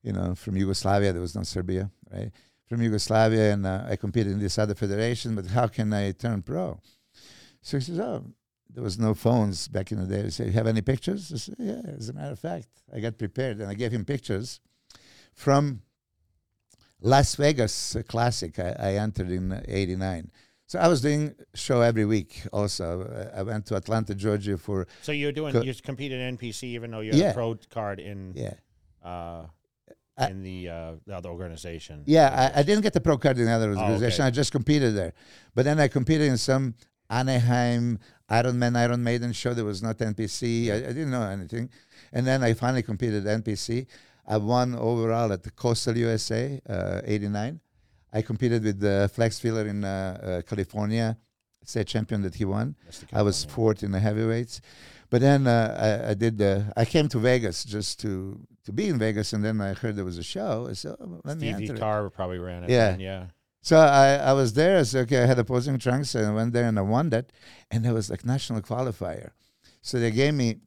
you 0.03 0.13
know, 0.13 0.35
from 0.35 0.57
Yugoslavia. 0.57 1.13
There 1.13 1.21
was 1.21 1.35
no 1.35 1.43
Serbia, 1.43 1.91
right? 2.11 2.31
From 2.67 2.81
Yugoslavia, 2.81 3.53
and 3.53 3.65
uh, 3.65 3.85
I 3.89 3.95
competed 3.95 4.33
in 4.33 4.39
this 4.39 4.57
other 4.57 4.75
federation. 4.75 5.35
But 5.35 5.47
how 5.47 5.67
can 5.67 5.93
I 5.93 6.11
turn 6.11 6.41
pro? 6.41 6.79
So 7.61 7.77
he 7.77 7.83
says, 7.83 7.99
oh, 7.99 8.25
there 8.69 8.83
was 8.83 8.99
no 8.99 9.13
phones 9.13 9.67
back 9.67 9.91
in 9.91 9.99
the 9.99 10.05
day. 10.05 10.23
He 10.23 10.29
said, 10.29 10.47
you 10.47 10.53
have 10.53 10.67
any 10.67 10.81
pictures? 10.81 11.31
I 11.33 11.37
said, 11.37 11.55
yeah. 11.59 11.81
As 11.97 12.09
a 12.09 12.13
matter 12.13 12.31
of 12.31 12.39
fact, 12.39 12.67
I 12.93 12.99
got 12.99 13.17
prepared 13.17 13.59
and 13.59 13.69
I 13.69 13.73
gave 13.73 13.91
him 13.91 14.05
pictures 14.05 14.59
from 15.33 15.81
Las 17.01 17.35
Vegas 17.35 17.95
Classic. 18.07 18.57
I, 18.59 18.75
I 18.79 18.93
entered 18.93 19.31
in 19.31 19.63
'89. 19.67 20.31
So 20.67 20.79
I 20.79 20.87
was 20.89 20.99
doing 21.01 21.33
show 21.55 21.79
every 21.81 22.03
week. 22.05 22.43
Also, 22.51 22.85
I 23.33 23.41
went 23.43 23.65
to 23.67 23.75
Atlanta, 23.75 24.13
Georgia 24.13 24.57
for 24.57 24.85
so 25.01 25.11
you're 25.13 25.31
doing 25.31 25.53
Co- 25.53 25.61
you 25.61 25.73
competed 25.73 26.19
in 26.19 26.37
NPC 26.37 26.63
even 26.75 26.91
though 26.91 26.99
you 26.99 27.11
had 27.11 27.19
Yeah. 27.19 27.31
a 27.31 27.33
pro 27.33 27.55
card 27.69 27.99
in 27.99 28.33
yeah, 28.35 28.53
uh 29.03 29.45
I- 30.17 30.27
in 30.29 30.43
the 30.43 30.67
uh 30.69 30.91
the 31.05 31.15
other 31.15 31.29
organization. 31.29 32.03
yeah. 32.05 32.51
I, 32.53 32.59
I 32.59 32.63
didn't 32.63 32.81
get 32.83 32.91
the 32.93 32.99
pro 33.01 33.17
card 33.17 33.37
in 33.39 33.45
the 33.45 33.51
other 33.51 33.71
Oh, 33.71 33.77
organization. 33.79 34.23
okay. 34.23 34.27
I 34.27 34.31
just 34.31 34.51
competed 34.51 34.93
there, 34.95 35.13
but 35.55 35.63
then 35.63 35.79
I 35.79 35.87
competed 35.87 36.27
in 36.27 36.37
some 36.37 36.75
Anaheim 37.09 37.99
Iron 38.29 38.59
Man 38.59 38.75
Iron 38.75 39.01
Maiden 39.03 39.31
show. 39.31 39.53
There 39.53 39.63
was 39.63 39.81
not 39.81 39.97
NPC. 39.99 40.69
I, 40.69 40.75
I 40.75 40.91
didn't 40.97 41.11
know 41.11 41.23
anything, 41.23 41.69
and 42.11 42.27
then 42.27 42.43
I 42.43 42.53
finally 42.53 42.83
competed 42.83 43.25
at 43.25 43.43
NPC. 43.43 43.87
I 44.27 44.35
won 44.35 44.75
overall 44.75 45.31
at 45.31 45.43
the 45.43 45.51
Coastal 45.51 45.95
USA 45.97 46.59
uh, 46.67 46.99
'89. 47.05 47.61
I 48.13 48.21
competed 48.21 48.63
with 48.63 48.83
uh, 48.83 49.07
Flex 49.07 49.41
Wheeler 49.43 49.67
in 49.67 49.83
uh, 49.83 49.89
uh, 49.89 50.41
California, 50.43 51.17
state 51.63 51.87
champion 51.87 52.21
that 52.21 52.35
he 52.35 52.45
won. 52.45 52.75
I 53.13 53.21
was 53.21 53.45
fourth 53.45 53.83
in 53.83 53.91
the 53.91 53.99
heavyweights, 53.99 54.61
but 55.09 55.21
then 55.21 55.47
uh, 55.47 56.03
I, 56.05 56.11
I 56.11 56.13
did. 56.13 56.41
Uh, 56.41 56.63
I 56.75 56.85
came 56.85 57.07
to 57.09 57.19
Vegas 57.19 57.63
just 57.63 57.99
to 58.01 58.39
to 58.65 58.71
be 58.71 58.87
in 58.87 58.97
Vegas, 58.97 59.33
and 59.33 59.43
then 59.43 59.59
I 59.61 59.73
heard 59.73 59.95
there 59.95 60.05
was 60.05 60.17
a 60.17 60.23
show. 60.23 60.67
I 60.69 60.73
said, 60.73 60.95
oh, 60.99 61.21
"Let 61.23 61.37
me 61.37 61.51
Stevie 61.51 61.69
enter." 61.69 61.79
Carr 61.79 62.09
probably 62.09 62.39
ran 62.39 62.63
it. 62.63 62.69
Yeah. 62.69 62.91
then, 62.91 62.99
yeah. 62.99 63.25
So 63.61 63.77
I, 63.77 64.15
I 64.15 64.33
was 64.33 64.53
there. 64.53 64.79
I 64.79 64.83
said, 64.83 65.01
okay, 65.01 65.23
I 65.23 65.25
had 65.25 65.39
opposing 65.39 65.77
trunks, 65.77 66.15
and 66.15 66.25
I 66.25 66.31
went 66.31 66.53
there 66.53 66.65
and 66.65 66.79
I 66.79 66.83
won 66.83 67.09
that, 67.09 67.33
and 67.69 67.83
there 67.83 67.93
was 67.93 68.09
like 68.09 68.23
national 68.23 68.61
qualifier. 68.61 69.31
So 69.81 69.99
they 69.99 70.11
gave 70.11 70.33
me 70.33 70.57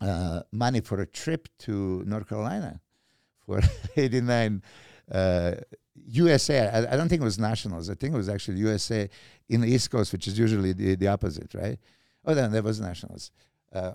uh, 0.00 0.42
money 0.50 0.80
for 0.80 1.00
a 1.00 1.06
trip 1.06 1.48
to 1.60 2.02
North 2.04 2.28
Carolina 2.28 2.80
for 3.46 3.60
eighty 3.96 4.20
nine 4.20 4.62
uh, 5.12 5.52
USA. 6.06 6.68
I, 6.68 6.94
I 6.94 6.96
don't 6.96 7.08
think 7.08 7.22
it 7.22 7.24
was 7.24 7.38
nationals. 7.38 7.90
I 7.90 7.94
think 7.94 8.14
it 8.14 8.16
was 8.16 8.28
actually 8.28 8.58
USA 8.58 9.08
in 9.48 9.60
the 9.60 9.68
East 9.68 9.90
Coast, 9.90 10.12
which 10.12 10.26
is 10.26 10.38
usually 10.38 10.72
the, 10.72 10.94
the 10.96 11.08
opposite, 11.08 11.54
right? 11.54 11.78
Oh, 12.24 12.34
then 12.34 12.52
there 12.52 12.62
was 12.62 12.80
nationals. 12.80 13.30
Uh, 13.72 13.92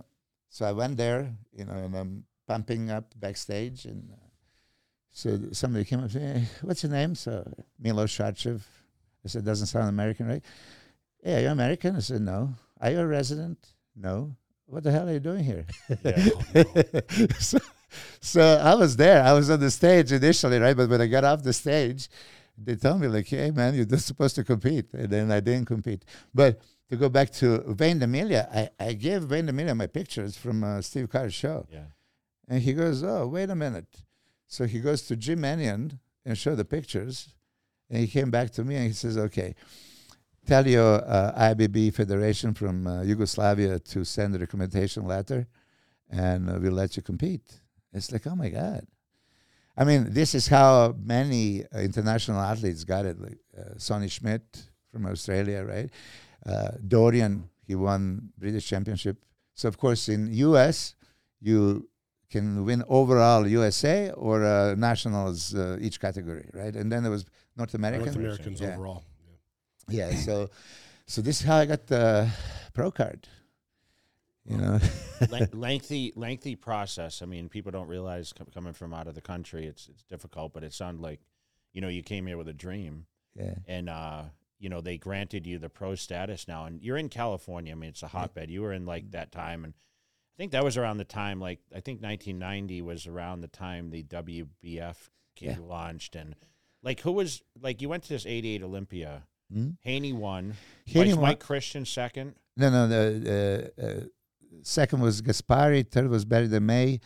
so 0.49 0.65
I 0.65 0.71
went 0.71 0.97
there, 0.97 1.33
you 1.53 1.65
know, 1.65 1.73
and 1.73 1.95
I'm 1.95 2.23
pumping 2.47 2.89
up 2.89 3.13
backstage, 3.19 3.86
and 3.86 4.10
uh, 4.12 4.27
so 5.12 5.39
somebody 5.51 5.86
came 5.86 5.99
up 5.99 6.05
and 6.05 6.12
said, 6.13 6.49
"What's 6.62 6.83
your 6.83 6.91
name?" 6.91 7.15
So 7.15 7.49
Milos 7.79 8.15
Sarcev. 8.15 8.62
I 9.25 9.27
said, 9.27 9.45
"Doesn't 9.45 9.67
sound 9.67 9.89
American, 9.89 10.27
right?" 10.27 10.43
Yeah, 11.23 11.39
you 11.39 11.49
American? 11.49 11.95
I 11.95 11.99
said, 11.99 12.21
"No." 12.21 12.53
Are 12.79 12.91
you 12.91 12.99
a 12.99 13.07
resident? 13.07 13.57
No. 13.95 14.36
What 14.67 14.83
the 14.83 14.91
hell 14.91 15.10
are 15.10 15.13
you 15.13 15.19
doing 15.19 15.43
here? 15.43 15.65
Yeah. 16.03 16.29
so, 17.39 17.60
so 18.21 18.41
I 18.41 18.73
was 18.76 18.95
there. 18.95 19.23
I 19.23 19.34
was 19.34 19.50
on 19.50 19.60
the 19.60 19.71
stage 19.71 20.12
initially, 20.12 20.60
right? 20.60 20.76
But 20.76 20.89
when 20.89 21.02
I 21.02 21.08
got 21.08 21.23
off 21.23 21.43
the 21.43 21.54
stage, 21.54 22.10
they 22.58 22.76
told 22.76 23.02
me 23.02 23.08
like, 23.08 23.28
"Hey, 23.28 23.52
man, 23.52 23.76
you're 23.76 23.86
just 23.86 24.08
supposed 24.08 24.36
to 24.36 24.43
compete," 24.43 24.93
and 24.93 25.10
then 25.10 25.32
I 25.32 25.39
didn't 25.39 25.65
compete. 25.67 26.04
But 26.34 26.60
to 26.89 26.95
go 26.95 27.10
back 27.10 27.32
to 27.34 27.76
Wayne 27.80 28.00
DeMilia, 28.00 28.47
I, 28.54 28.69
I 28.80 28.93
gave 28.93 29.30
Wayne 29.30 29.47
DeMilia 29.47 29.76
my 29.76 29.88
pictures 29.88 30.38
from 30.38 30.63
uh, 30.63 30.82
Steve 30.82 31.10
Carr's 31.10 31.34
show, 31.34 31.67
Yeah. 31.71 31.86
and 32.47 32.62
he 32.62 32.73
goes, 32.73 33.04
"Oh, 33.04 33.28
wait 33.28 33.50
a 33.50 33.56
minute." 33.56 34.04
So 34.47 34.65
he 34.65 34.80
goes 34.80 35.02
to 35.04 35.15
Jim 35.15 35.41
Manion 35.41 36.00
and 36.26 36.38
show 36.38 36.56
the 36.56 36.65
pictures, 36.65 37.30
and 37.89 38.00
he 38.00 38.08
came 38.08 38.32
back 38.32 38.52
to 38.52 38.63
me 38.63 38.76
and 38.76 38.88
he 38.88 38.93
says, 38.93 39.17
"Okay." 39.17 39.56
Tell 40.45 40.65
your 40.65 41.04
uh, 41.06 41.34
IFBB 41.38 41.93
Federation 41.93 42.54
from 42.54 42.88
uh, 42.88 43.02
Yugoslavia 43.02 43.80
to 43.80 44.06
send 44.06 44.34
a 44.34 44.39
recommendation 44.39 45.04
letter, 45.06 45.45
and 46.10 46.50
uh, 46.50 46.58
we'll 46.62 46.71
let 46.71 46.95
you 46.95 47.04
compete. 47.04 47.60
It's 47.93 48.12
like, 48.12 48.28
oh 48.28 48.36
my 48.36 48.50
God. 48.50 48.86
I 49.78 49.84
mean, 49.84 50.08
this 50.12 50.34
is 50.34 50.47
how 50.47 50.95
many 50.97 51.63
uh, 51.73 51.80
international 51.80 52.39
athletes 52.41 52.84
got 52.84 53.06
it. 53.06 53.19
Like 53.21 53.38
uh, 53.58 53.78
Sonny 53.78 54.08
Schmidt 54.08 54.43
from 54.91 55.06
Australia, 55.06 55.63
right? 55.63 55.89
Uh, 56.45 56.71
Dorian, 56.88 57.50
he 57.65 57.76
won 57.76 58.30
British 58.38 58.67
Championship. 58.67 59.23
So 59.54 59.67
of 59.67 59.78
course, 59.78 60.10
in 60.10 60.34
U.S., 60.34 60.95
you 61.39 61.88
can 62.30 62.65
win 62.65 62.84
overall 62.88 63.47
USA 63.47 64.12
or 64.12 64.43
uh, 64.43 64.76
nationals 64.76 65.54
uh, 65.56 65.78
each 65.80 66.00
category, 66.00 66.50
right? 66.54 66.76
And 66.76 66.91
then 66.91 67.04
there 67.04 67.12
was 67.12 67.26
North 67.56 67.73
American. 67.73 68.06
North 68.06 68.15
Americans 68.17 68.62
Yeah. 68.62 68.73
overall. 68.73 69.04
Yeah. 69.89 70.15
So, 70.15 70.50
so 71.06 71.21
this 71.21 71.39
is 71.39 71.45
how 71.45 71.58
I 71.58 71.65
got 71.65 71.88
the 71.88 72.30
pro 72.73 72.91
card. 72.91 73.28
You 74.47 74.57
know. 74.57 74.79
Len- 75.29 75.49
lengthy, 75.53 76.13
lengthy 76.15 76.55
process. 76.55 77.21
I 77.21 77.25
mean, 77.25 77.49
people 77.49 77.71
don't 77.71 77.88
realize 77.88 78.33
com- 78.33 78.47
coming 78.53 78.73
from 78.73 78.93
out 78.93 79.07
of 79.07 79.15
the 79.15 79.21
country, 79.21 79.65
it's 79.65 79.88
it's 79.89 80.03
difficult. 80.03 80.53
But 80.53 80.63
it 80.63 80.73
sounded 80.73 81.01
like, 81.01 81.19
you 81.73 81.81
know, 81.81 81.88
you 81.89 82.01
came 82.03 82.25
here 82.27 82.38
with 82.38 82.47
a 82.47 82.53
dream, 82.53 83.05
yeah. 83.36 83.55
and 83.67 83.89
uh, 83.89 84.23
you 84.60 84.69
know, 84.69 84.79
they 84.81 84.97
granted 84.97 85.45
you 85.45 85.60
the 85.60 85.69
pro 85.69 85.95
status 85.95 86.47
now, 86.47 86.65
and 86.65 86.81
you're 86.81 86.97
in 86.97 87.10
California. 87.10 87.71
I 87.73 87.75
mean, 87.75 87.89
it's 87.89 88.03
a 88.03 88.07
hotbed. 88.07 88.49
You 88.49 88.62
were 88.62 88.73
in 88.73 88.86
like 88.86 89.12
that 89.12 89.31
time, 89.31 89.63
and 89.65 89.73
I 89.73 90.36
think 90.38 90.51
that 90.53 90.63
was 90.63 90.77
around 90.77 90.97
the 90.97 91.03
time, 91.05 91.39
like 91.41 91.60
I 91.71 91.79
think 91.81 92.01
1990 92.01 92.81
was 92.83 93.05
around 93.07 93.41
the 93.41 93.47
time 93.47 93.89
the 93.89 94.03
WBF 94.03 94.95
came 95.36 95.49
Yeah. 95.49 95.55
launched, 95.60 96.15
and 96.15 96.36
like 96.83 97.01
who 97.01 97.12
was 97.12 97.41
like 97.62 97.81
you 97.81 97.89
went 97.89 98.03
to 98.03 98.10
this 98.10 98.25
'88 98.25 98.63
Olympia. 98.63 99.23
Hmm? 99.51 99.71
Haney 99.81 100.12
won. 100.13 100.55
Haney 100.86 101.10
Mike, 101.12 101.15
won- 101.17 101.29
Mike 101.29 101.39
Christian 101.39 101.86
second. 101.86 102.36
No, 102.57 102.69
no. 102.69 102.88
The 102.88 103.71
uh, 103.77 103.81
uh, 103.86 103.99
second 104.63 105.01
was 105.01 105.21
Gaspari. 105.21 105.88
Third 105.88 106.10
was 106.10 106.25
Berry 106.25 106.47
DeMey. 106.47 106.99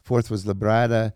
Fourth 0.00 0.30
was 0.30 0.44
Labrada, 0.44 1.12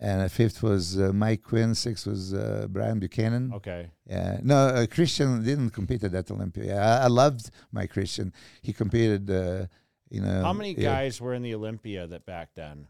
and 0.00 0.30
fifth 0.30 0.62
was 0.62 1.00
uh, 1.00 1.12
Mike 1.12 1.42
Quinn. 1.42 1.74
Sixth 1.74 2.06
was 2.06 2.34
uh, 2.34 2.66
Brian 2.68 2.98
Buchanan. 2.98 3.52
Okay. 3.54 3.90
Yeah. 4.06 4.40
No, 4.42 4.56
uh, 4.56 4.86
Christian 4.86 5.44
didn't 5.44 5.70
compete 5.70 6.02
at 6.04 6.12
that 6.12 6.30
Olympia. 6.30 6.80
I, 6.80 7.04
I 7.04 7.06
loved 7.06 7.50
Mike 7.72 7.90
Christian. 7.90 8.32
He 8.62 8.72
competed. 8.72 9.30
Uh, 9.30 9.66
you 10.10 10.20
know. 10.20 10.42
How 10.42 10.52
many 10.52 10.74
yeah. 10.74 10.94
guys 10.94 11.20
were 11.20 11.34
in 11.34 11.42
the 11.42 11.54
Olympia 11.54 12.06
that 12.06 12.26
back 12.26 12.50
then? 12.54 12.88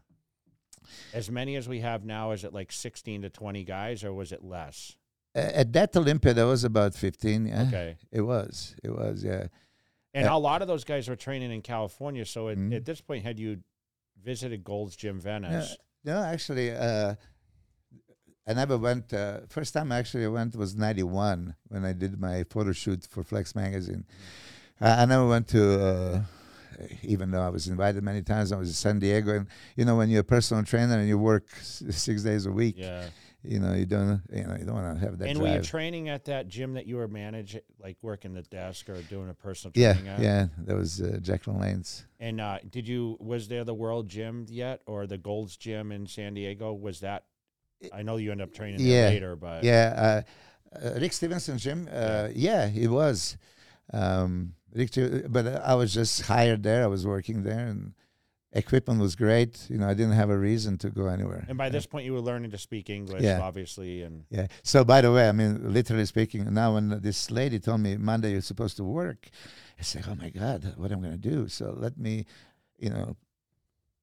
As 1.13 1.31
many 1.31 1.55
as 1.55 1.67
we 1.67 1.79
have 1.79 2.05
now, 2.05 2.31
is 2.31 2.43
it 2.43 2.53
like 2.53 2.71
16 2.71 3.23
to 3.23 3.29
20 3.29 3.63
guys 3.63 4.03
or 4.03 4.13
was 4.13 4.31
it 4.31 4.43
less? 4.43 4.95
At 5.35 5.73
that 5.73 5.95
Olympia, 5.97 6.33
there 6.33 6.47
was 6.47 6.63
about 6.63 6.95
fifteen. 6.95 7.47
Yeah. 7.47 7.65
Okay. 7.67 7.97
It 8.09 8.21
was. 8.21 8.73
It 8.81 8.89
was. 8.89 9.21
Yeah. 9.21 9.47
And 10.15 10.27
Uh, 10.27 10.33
a 10.33 10.39
lot 10.39 10.61
of 10.61 10.67
those 10.67 10.83
guys 10.85 11.07
were 11.09 11.15
training 11.17 11.51
in 11.51 11.61
California. 11.61 12.25
So 12.25 12.47
at, 12.49 12.57
Mhm. 12.57 12.73
at 12.75 12.85
this 12.85 13.01
point, 13.01 13.23
had 13.23 13.37
you 13.37 13.61
visited 14.23 14.63
Gold's 14.63 14.95
Gym 14.95 15.19
Venice? 15.19 15.75
No, 16.03 16.23
actually, 16.23 16.71
uh, 16.71 17.15
I 18.47 18.53
never 18.53 18.77
went. 18.77 19.11
Uh, 19.13 19.41
first 19.49 19.73
time 19.73 19.91
I 19.91 19.97
actually 19.97 20.27
went 20.27 20.55
was 20.55 20.75
'91 20.75 21.55
when 21.67 21.83
I 21.83 21.93
did 21.93 22.19
my 22.19 22.43
photo 22.43 22.71
shoot 22.71 23.05
for 23.09 23.23
Flex 23.23 23.55
magazine. 23.55 24.05
I, 24.79 25.01
I 25.01 25.05
never 25.05 25.27
went 25.27 25.47
to, 25.49 25.61
uh, 25.89 26.21
even 27.01 27.31
though 27.31 27.41
I 27.41 27.49
was 27.49 27.67
invited 27.67 28.03
many 28.03 28.21
times. 28.21 28.51
I 28.51 28.57
was 28.57 28.69
in 28.69 28.73
San 28.75 28.99
Diego, 28.99 29.35
and 29.35 29.47
you 29.75 29.83
know 29.83 29.97
when 29.97 30.09
you're 30.09 30.21
a 30.21 30.23
personal 30.23 30.63
trainer 30.63 30.93
and 30.97 31.07
you 31.07 31.17
work 31.17 31.47
s- 31.57 31.83
six 31.89 32.21
days 32.23 32.45
a 32.45 32.51
week, 32.51 32.75
Yeah. 32.77 33.09
You 33.47 33.59
know 33.59 33.73
you 33.73 33.85
don't, 33.85 34.21
you 34.31 34.43
know 34.43 34.55
you 34.57 34.65
don't 34.65 34.75
want 34.75 34.99
to 34.99 35.05
have 35.05 35.17
that 35.19 35.29
And 35.29 35.39
were 35.39 35.47
you 35.47 35.61
training 35.61 36.09
at 36.09 36.25
that 36.25 36.47
gym 36.47 36.73
that 36.73 36.85
you 36.85 36.97
were 36.97 37.07
managing, 37.07 37.61
like 37.79 37.97
working 38.01 38.33
the 38.33 38.41
desk 38.41 38.89
or 38.89 38.95
doing 39.01 39.29
a 39.29 39.33
personal 39.33 39.71
yeah, 39.75 39.91
at? 40.07 40.21
yeah, 40.21 40.47
that 40.65 40.75
was 40.75 41.01
uh, 41.01 41.19
Jack 41.21 41.43
LaLanne's. 41.43 42.05
And 42.19 42.41
uh, 42.41 42.59
did 42.69 42.87
you, 42.87 43.17
was 43.19 43.47
there 43.47 43.63
the 43.63 43.73
World 43.73 44.07
Gym 44.07 44.45
yet 44.49 44.81
or 44.87 45.07
the 45.07 45.17
Gold's 45.17 45.57
Gym 45.57 45.91
in 45.91 46.07
San 46.07 46.33
Diego? 46.33 46.73
Was 46.73 47.01
that, 47.01 47.25
I 47.93 48.03
know 48.03 48.17
you 48.17 48.31
ended 48.31 48.47
up 48.47 48.53
training 48.53 48.83
there 48.83 49.01
Yeah, 49.01 49.09
later, 49.09 49.35
but. 49.35 49.63
Yeah, 49.63 50.23
uh, 50.75 50.85
uh, 50.85 50.99
Rick 50.99 51.13
Stevenson 51.13 51.57
gym. 51.57 51.87
Uh, 51.91 52.29
yeah, 52.33 52.67
it 52.67 52.87
was. 52.87 53.37
Um, 53.93 54.53
Rick, 54.73 54.91
but 55.29 55.47
I 55.47 55.75
was 55.75 55.93
just 55.93 56.21
hired 56.23 56.63
there. 56.63 56.83
I 56.83 56.87
was 56.87 57.05
working 57.05 57.43
there, 57.43 57.67
and 57.67 57.93
equipment 58.55 58.99
was 58.99 59.15
great. 59.15 59.69
You 59.69 59.77
know, 59.77 59.87
I 59.87 59.93
didn't 59.93 60.13
have 60.13 60.29
a 60.29 60.37
reason 60.37 60.77
to 60.79 60.89
go 60.89 61.07
anywhere. 61.07 61.45
And 61.47 61.57
by 61.57 61.69
this 61.69 61.85
point, 61.85 62.05
you 62.05 62.13
were 62.13 62.21
learning 62.21 62.51
to 62.51 62.57
speak 62.57 62.89
English, 62.89 63.23
Yeah. 63.23 63.41
obviously, 63.41 64.01
and 64.03 64.23
yeah. 64.29 64.47
So, 64.63 64.83
by 64.83 65.01
the 65.01 65.11
way, 65.11 65.27
I 65.29 65.31
mean, 65.31 65.73
literally 65.73 66.05
speaking, 66.05 66.51
now 66.53 66.73
when 66.75 67.01
this 67.01 67.29
lady 67.29 67.59
told 67.59 67.81
me 67.81 67.97
Monday 67.97 68.31
you're 68.31 68.41
supposed 68.41 68.77
to 68.77 68.83
work, 68.83 69.29
I 69.79 69.83
said, 69.83 70.05
"Oh 70.09 70.15
my 70.15 70.29
God, 70.29 70.73
what 70.77 70.91
am 70.91 70.99
I 70.99 71.07
going 71.09 71.21
to 71.21 71.29
do?" 71.29 71.47
So 71.49 71.75
let 71.77 71.97
me, 71.97 72.25
you 72.79 72.89
know, 72.89 73.17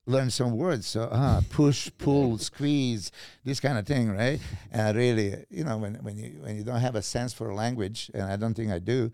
learn 0.06 0.30
some 0.30 0.56
words. 0.56 0.86
So, 0.86 1.08
ah, 1.10 1.40
push, 1.50 1.90
pull, 1.98 2.36
squeeze, 2.50 3.10
this 3.44 3.60
kind 3.60 3.78
of 3.78 3.86
thing, 3.86 4.10
right? 4.10 4.40
And 4.70 4.82
I 4.82 4.90
really, 4.92 5.44
you 5.50 5.64
know, 5.64 5.78
when 5.78 5.94
when 6.02 6.16
you 6.16 6.38
when 6.42 6.56
you 6.56 6.64
don't 6.64 6.80
have 6.80 6.94
a 6.96 7.02
sense 7.02 7.32
for 7.32 7.52
language, 7.54 8.10
and 8.14 8.22
I 8.24 8.36
don't 8.36 8.54
think 8.54 8.70
I 8.70 8.78
do, 8.80 9.10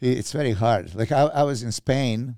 it's 0.00 0.32
very 0.32 0.52
hard. 0.52 0.94
Like 0.94 1.12
I, 1.12 1.22
I 1.22 1.42
was 1.44 1.62
in 1.62 1.72
Spain 1.72 2.36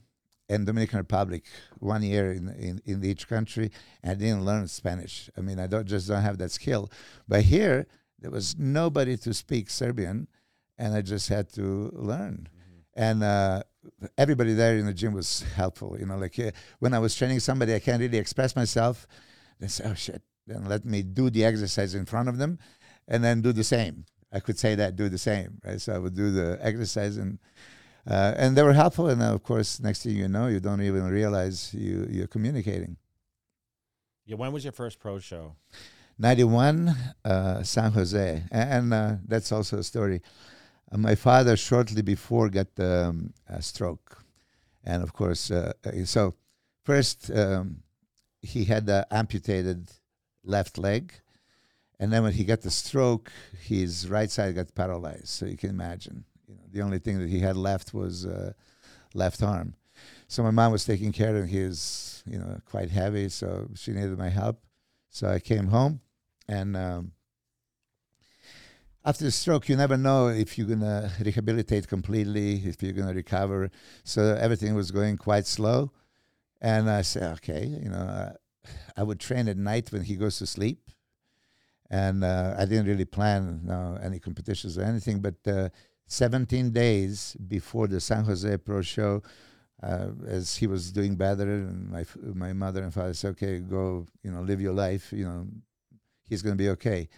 and 0.48 0.66
Dominican 0.66 0.98
Republic 0.98 1.44
one 1.78 2.02
year 2.02 2.32
in, 2.32 2.48
in, 2.50 2.82
in 2.84 3.04
each 3.04 3.28
country, 3.28 3.70
and 4.02 4.12
I 4.12 4.14
didn't 4.14 4.44
learn 4.44 4.68
Spanish. 4.68 5.30
I 5.36 5.40
mean, 5.40 5.58
I 5.58 5.66
don't 5.66 5.86
just 5.86 6.08
don't 6.08 6.22
have 6.22 6.38
that 6.38 6.50
skill. 6.50 6.90
But 7.26 7.42
here, 7.42 7.86
there 8.18 8.30
was 8.30 8.56
nobody 8.58 9.16
to 9.18 9.34
speak 9.34 9.70
Serbian, 9.70 10.28
and 10.78 10.94
I 10.94 11.02
just 11.02 11.28
had 11.28 11.52
to 11.54 11.90
learn. 11.94 12.48
And 12.94 13.22
uh, 13.22 13.62
everybody 14.16 14.54
there 14.54 14.76
in 14.76 14.86
the 14.86 14.94
gym 14.94 15.14
was 15.14 15.42
helpful. 15.56 15.96
You 15.98 16.06
know, 16.06 16.16
like 16.16 16.38
uh, 16.38 16.50
when 16.78 16.94
I 16.94 16.98
was 16.98 17.14
training 17.14 17.40
somebody, 17.40 17.74
I 17.74 17.80
can't 17.80 18.00
really 18.00 18.18
express 18.18 18.54
myself. 18.54 19.06
They 19.60 19.68
say, 19.68 19.84
"Oh 19.86 19.94
shit!" 19.94 20.22
Then 20.46 20.66
let 20.66 20.84
me 20.84 21.02
do 21.02 21.30
the 21.30 21.44
exercise 21.44 21.94
in 21.94 22.06
front 22.06 22.28
of 22.28 22.38
them, 22.38 22.58
and 23.08 23.24
then 23.24 23.40
do 23.40 23.52
the 23.52 23.64
same. 23.64 24.04
I 24.32 24.40
could 24.40 24.58
say 24.58 24.74
that, 24.74 24.96
do 24.96 25.08
the 25.08 25.18
same, 25.18 25.60
right? 25.64 25.80
So 25.80 25.94
I 25.94 25.98
would 25.98 26.14
do 26.14 26.32
the 26.32 26.58
exercise, 26.60 27.16
and 27.16 27.38
uh, 28.06 28.34
and 28.36 28.56
they 28.56 28.62
were 28.62 28.72
helpful. 28.74 29.08
And 29.08 29.22
of 29.22 29.42
course, 29.42 29.80
next 29.80 30.02
thing 30.02 30.16
you 30.16 30.28
know, 30.28 30.46
you 30.48 30.60
don't 30.60 30.82
even 30.82 31.04
realize 31.08 31.72
you 31.74 32.06
you're 32.10 32.26
communicating. 32.28 32.96
yeah. 34.26 34.36
When 34.36 34.52
was 34.52 34.64
your 34.64 34.72
first 34.72 34.98
pro 35.00 35.18
show? 35.18 35.56
91, 36.18 36.94
uh, 37.24 37.62
San 37.62 37.92
Jose. 37.92 38.42
A- 38.50 38.54
And, 38.54 38.92
uh, 38.94 39.16
that's 39.26 39.50
also 39.52 39.78
a 39.78 39.82
story. 39.82 40.20
Uh, 40.92 40.98
my 40.98 41.14
father, 41.16 41.56
shortly 41.56 42.02
before, 42.02 42.48
got 42.48 42.68
um, 42.78 43.32
a 43.48 43.60
stroke. 43.60 44.22
And 44.84 45.02
of 45.02 45.12
course, 45.12 45.50
uh, 45.50 45.72
uh, 45.84 46.04
so 46.04 46.34
first 46.84 47.30
um, 47.30 47.82
he 48.42 48.64
had 48.66 48.86
the 48.86 49.06
amputated 49.10 49.90
left 50.44 50.78
leg. 50.78 51.12
And 51.98 52.12
then 52.12 52.22
when 52.22 52.32
he 52.32 52.44
got 52.44 52.60
the 52.60 52.70
stroke, 52.70 53.32
his 53.60 54.08
right 54.08 54.30
side 54.30 54.54
got 54.54 54.74
paralyzed. 54.74 55.28
So 55.28 55.46
you 55.46 55.56
can 55.56 55.70
imagine, 55.70 56.24
you 56.48 56.54
know, 56.54 56.62
the 56.70 56.82
only 56.82 56.98
thing 56.98 57.18
that 57.18 57.28
he 57.28 57.40
had 57.40 57.56
left 57.56 57.94
was 57.94 58.26
uh, 58.26 58.52
left 59.14 59.42
arm. 59.42 59.74
So 60.28 60.42
my 60.42 60.50
mom 60.50 60.72
was 60.72 60.84
taking 60.84 61.12
care 61.12 61.36
of 61.36 61.44
him. 61.44 61.48
He 61.48 61.62
was, 61.64 62.22
you 62.26 62.38
know, 62.38 62.60
quite 62.66 62.90
heavy, 62.90 63.28
so 63.28 63.68
she 63.74 63.92
needed 63.92 64.18
my 64.18 64.28
help. 64.28 64.60
So 65.10 65.28
I 65.28 65.38
came 65.38 65.68
home, 65.68 66.00
and 66.48 66.76
um, 66.76 67.12
after 69.04 69.24
the 69.24 69.30
stroke, 69.30 69.68
you 69.68 69.76
never 69.76 69.96
know 69.96 70.28
if 70.28 70.58
you're 70.58 70.66
gonna 70.66 71.12
rehabilitate 71.24 71.86
completely, 71.86 72.56
if 72.66 72.82
you're 72.82 72.92
gonna 72.92 73.14
recover. 73.14 73.70
So 74.02 74.34
everything 74.34 74.74
was 74.74 74.90
going 74.90 75.16
quite 75.18 75.46
slow, 75.46 75.92
and 76.60 76.90
I 76.90 77.02
said, 77.02 77.34
okay, 77.34 77.66
you 77.66 77.90
know, 77.90 77.98
uh, 77.98 78.32
I 78.96 79.02
would 79.02 79.20
train 79.20 79.46
at 79.48 79.56
night 79.56 79.92
when 79.92 80.02
he 80.02 80.16
goes 80.16 80.38
to 80.38 80.46
sleep, 80.46 80.90
and 81.90 82.24
uh, 82.24 82.56
I 82.58 82.64
didn't 82.64 82.86
really 82.86 83.04
plan 83.04 83.60
no, 83.64 83.98
any 84.02 84.18
competitions 84.18 84.78
or 84.78 84.82
anything. 84.82 85.20
But 85.20 85.34
uh, 85.46 85.68
17 86.06 86.70
days 86.70 87.36
before 87.48 87.86
the 87.86 88.00
San 88.00 88.24
Jose 88.24 88.56
Pro 88.58 88.82
Show, 88.82 89.22
uh, 89.82 90.08
as 90.26 90.56
he 90.56 90.66
was 90.66 90.92
doing 90.92 91.16
better, 91.16 91.42
and 91.42 91.90
my 91.90 92.00
f- 92.02 92.16
my 92.34 92.52
mother 92.52 92.82
and 92.82 92.92
father 92.92 93.12
said, 93.12 93.32
"Okay, 93.32 93.58
go, 93.58 94.06
you 94.22 94.30
know, 94.30 94.42
live 94.42 94.60
your 94.60 94.72
life. 94.72 95.12
You 95.12 95.24
know, 95.24 95.46
he's 96.28 96.42
going 96.42 96.56
to 96.56 96.62
be 96.62 96.70
okay." 96.70 97.08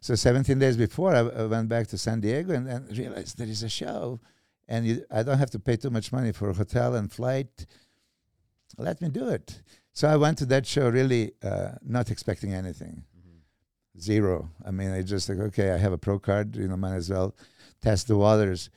So 0.00 0.14
17 0.14 0.58
days 0.58 0.76
before, 0.76 1.14
I, 1.14 1.20
I 1.20 1.46
went 1.46 1.68
back 1.68 1.86
to 1.88 1.98
San 1.98 2.20
Diego 2.20 2.52
and, 2.52 2.68
and 2.68 2.96
realized 2.96 3.38
there 3.38 3.48
is 3.48 3.62
a 3.62 3.68
show, 3.68 4.20
and 4.68 4.86
you, 4.86 5.04
I 5.10 5.22
don't 5.22 5.38
have 5.38 5.50
to 5.50 5.58
pay 5.58 5.76
too 5.76 5.90
much 5.90 6.12
money 6.12 6.32
for 6.32 6.52
hotel 6.52 6.94
and 6.94 7.10
flight. 7.10 7.66
Let 8.78 9.00
me 9.00 9.08
do 9.08 9.28
it. 9.28 9.62
So 9.92 10.08
I 10.08 10.16
went 10.16 10.38
to 10.38 10.46
that 10.46 10.66
show 10.66 10.88
really 10.88 11.32
uh, 11.42 11.72
not 11.82 12.10
expecting 12.10 12.54
anything, 12.54 13.04
zero. 13.98 14.48
I 14.64 14.70
mean, 14.70 14.90
I 14.90 15.02
just 15.02 15.28
like, 15.28 15.38
okay, 15.38 15.70
I 15.72 15.76
have 15.76 15.92
a 15.92 15.98
pro 15.98 16.18
card, 16.18 16.56
you 16.56 16.68
know, 16.68 16.76
might 16.76 16.94
as 16.94 17.10
well 17.10 17.34
test 17.82 18.08
the 18.08 18.16
waters. 18.16 18.70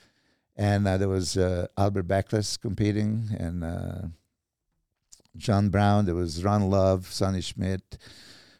And 0.57 0.87
uh, 0.87 0.97
there 0.97 1.09
was 1.09 1.37
uh, 1.37 1.67
Albert 1.77 2.07
Beckles 2.07 2.59
competing, 2.59 3.29
and 3.37 3.63
uh, 3.63 4.01
John 5.35 5.69
Brown. 5.69 6.05
There 6.05 6.15
was 6.15 6.43
Ron 6.43 6.69
Love, 6.69 7.07
Sonny 7.07 7.41
Schmidt, 7.41 7.97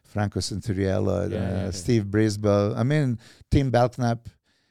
Franco 0.04 0.40
Santoriello, 0.40 1.30
Yeah, 1.30 1.38
uh, 1.38 1.40
yeah, 1.40 1.64
yeah. 1.64 1.70
Steve 1.70 2.04
Brisbois. 2.04 2.76
I 2.76 2.82
mean, 2.82 3.18
Tim 3.50 3.70
Belknap, 3.70 4.28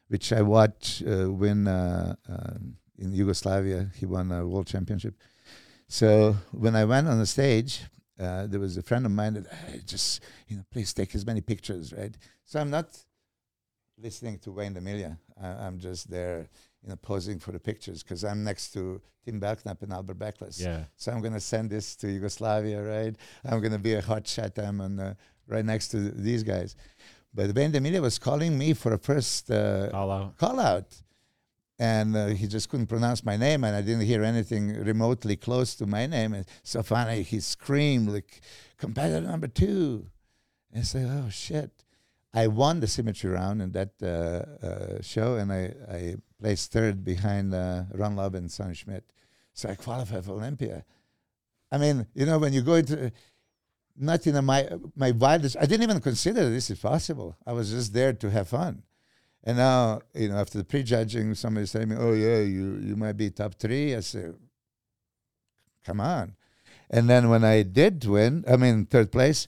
which 0.07 0.31
I 0.31 0.41
watched 0.43 1.01
uh, 1.01 1.31
win 1.31 1.67
uh, 1.67 2.15
in 2.97 3.11
Yugoslavia. 3.11 3.89
He 3.95 4.05
won 4.05 4.31
a 4.31 4.45
world 4.45 4.67
championship. 4.67 5.15
So 5.87 6.35
when 6.51 6.75
I 6.75 6.85
went 6.85 7.07
on 7.07 7.19
the 7.19 7.25
stage, 7.25 7.81
uh, 8.19 8.47
there 8.47 8.59
was 8.59 8.77
a 8.77 8.81
friend 8.81 9.05
of 9.05 9.11
mine 9.11 9.33
that 9.33 9.47
"Hey, 9.47 9.81
just 9.85 10.21
you 10.47 10.57
know 10.57 10.63
please 10.71 10.93
take 10.93 11.13
as 11.15 11.25
many 11.25 11.41
pictures, 11.41 11.91
right? 11.91 12.15
So 12.43 12.59
I'm 12.59 12.69
not 12.69 12.87
listening 13.97 14.39
to 14.39 14.51
Wayne 14.51 14.73
DeMilia. 14.73 15.17
I, 15.41 15.47
I'm 15.47 15.79
just 15.79 16.09
there, 16.09 16.47
you 16.83 16.89
know, 16.89 16.95
posing 16.97 17.39
for 17.39 17.51
the 17.51 17.59
pictures 17.59 18.03
because 18.03 18.23
I'm 18.23 18.43
next 18.43 18.71
to 18.73 19.01
Tim 19.25 19.39
Belknap 19.39 19.81
and 19.81 19.93
Albert 19.93 20.19
Beckles. 20.19 20.61
Yeah. 20.61 20.83
So 20.95 21.11
I'm 21.11 21.21
gonna 21.21 21.39
send 21.39 21.69
this 21.69 21.95
to 21.97 22.07
Yugoslavia, 22.11 22.83
right? 22.83 23.15
I'm 23.43 23.61
gonna 23.61 23.79
be 23.79 23.93
a 23.93 24.01
hot 24.01 24.27
shot. 24.27 24.57
I'm 24.59 24.81
on 24.81 24.99
uh, 24.99 25.13
right 25.47 25.65
next 25.65 25.89
to 25.89 26.11
these 26.11 26.43
guys. 26.43 26.75
But 27.33 27.53
Wayne 27.55 27.71
DeMilia 27.71 28.01
was 28.01 28.17
calling 28.17 28.57
me 28.57 28.73
for 28.73 28.93
a 28.93 28.97
first 28.97 29.51
uh, 29.51 29.89
Call 29.89 30.11
out. 30.11 30.37
call 30.37 30.59
out. 30.59 30.87
And 31.77 32.15
uh, 32.15 32.27
he 32.27 32.47
just 32.47 32.69
couldn't 32.69 32.87
pronounce 32.87 33.25
my 33.25 33.35
name, 33.35 33.65
and 33.65 33.75
I 33.75 33.81
didn't 33.81 34.05
hear 34.05 34.23
anything 34.23 34.81
remotely 34.85 35.35
close 35.35 35.75
to 35.75 35.85
my 35.85 36.05
name. 36.05 36.33
And 36.33 36.45
so 36.63 36.81
finally, 36.81 37.21
he 37.23 37.41
screamed 37.41 38.07
like, 38.07 38.39
"Competitor 38.77 39.27
number 39.27 39.47
two. 39.47 40.07
And 40.71 40.79
I 40.79 40.83
said, 40.85 41.07
"Oh 41.11 41.27
shit!" 41.29 41.83
I 42.35 42.47
won 42.47 42.81
the 42.81 42.87
symmetry 42.87 43.29
round 43.29 43.61
in 43.61 43.71
that 43.71 43.93
uh, 44.03 44.65
uh, 44.65 45.01
show, 45.01 45.35
and 45.37 45.51
I, 45.53 45.73
I 45.89 46.15
placed 46.39 46.71
third 46.71 47.03
behind 47.03 47.53
uh, 47.53 47.83
Ron 47.93 48.17
Love 48.17 48.35
and 48.35 48.51
Sonny 48.51 48.75
Schmidt. 48.75 49.05
So 49.53 49.69
I 49.69 49.75
qualified 49.75 50.25
for 50.25 50.31
Olympia. 50.31 50.83
I 51.71 51.77
mean, 51.77 52.07
you 52.13 52.25
know, 52.25 52.37
when 52.37 52.51
you 52.51 52.61
go 52.61 52.75
into 52.75 53.11
not 53.97 54.27
in 54.27 54.35
a, 54.35 54.41
my 54.41 54.67
my 54.95 55.11
wildest, 55.11 55.55
I 55.57 55.65
didn't 55.65 55.83
even 55.83 56.01
consider 56.01 56.49
this 56.49 56.69
is 56.69 56.79
possible. 56.79 57.37
I 57.45 57.53
was 57.53 57.71
just 57.71 57.93
there 57.93 58.11
to 58.11 58.29
have 58.29 58.49
fun. 58.49 58.83
And 59.45 59.57
now, 59.57 60.01
you 60.13 60.29
know, 60.29 60.37
after 60.37 60.57
the 60.57 60.65
prejudging, 60.65 61.35
somebody 61.35 61.67
said 61.67 61.81
to 61.81 61.87
me, 61.87 61.95
"Oh 61.97 62.13
yeah, 62.13 62.39
you 62.39 62.79
you 62.81 62.95
might 62.97 63.15
be 63.15 63.29
top 63.29 63.55
three. 63.55 63.95
I 63.95 64.01
said, 64.01 64.35
"Come 65.85 66.01
on!" 66.01 66.35
And 66.89 67.09
then 67.09 67.29
when 67.29 67.45
I 67.45 67.63
did 67.63 68.03
win, 68.05 68.43
I 68.47 68.57
mean 68.57 68.85
third 68.85 69.11
place. 69.11 69.47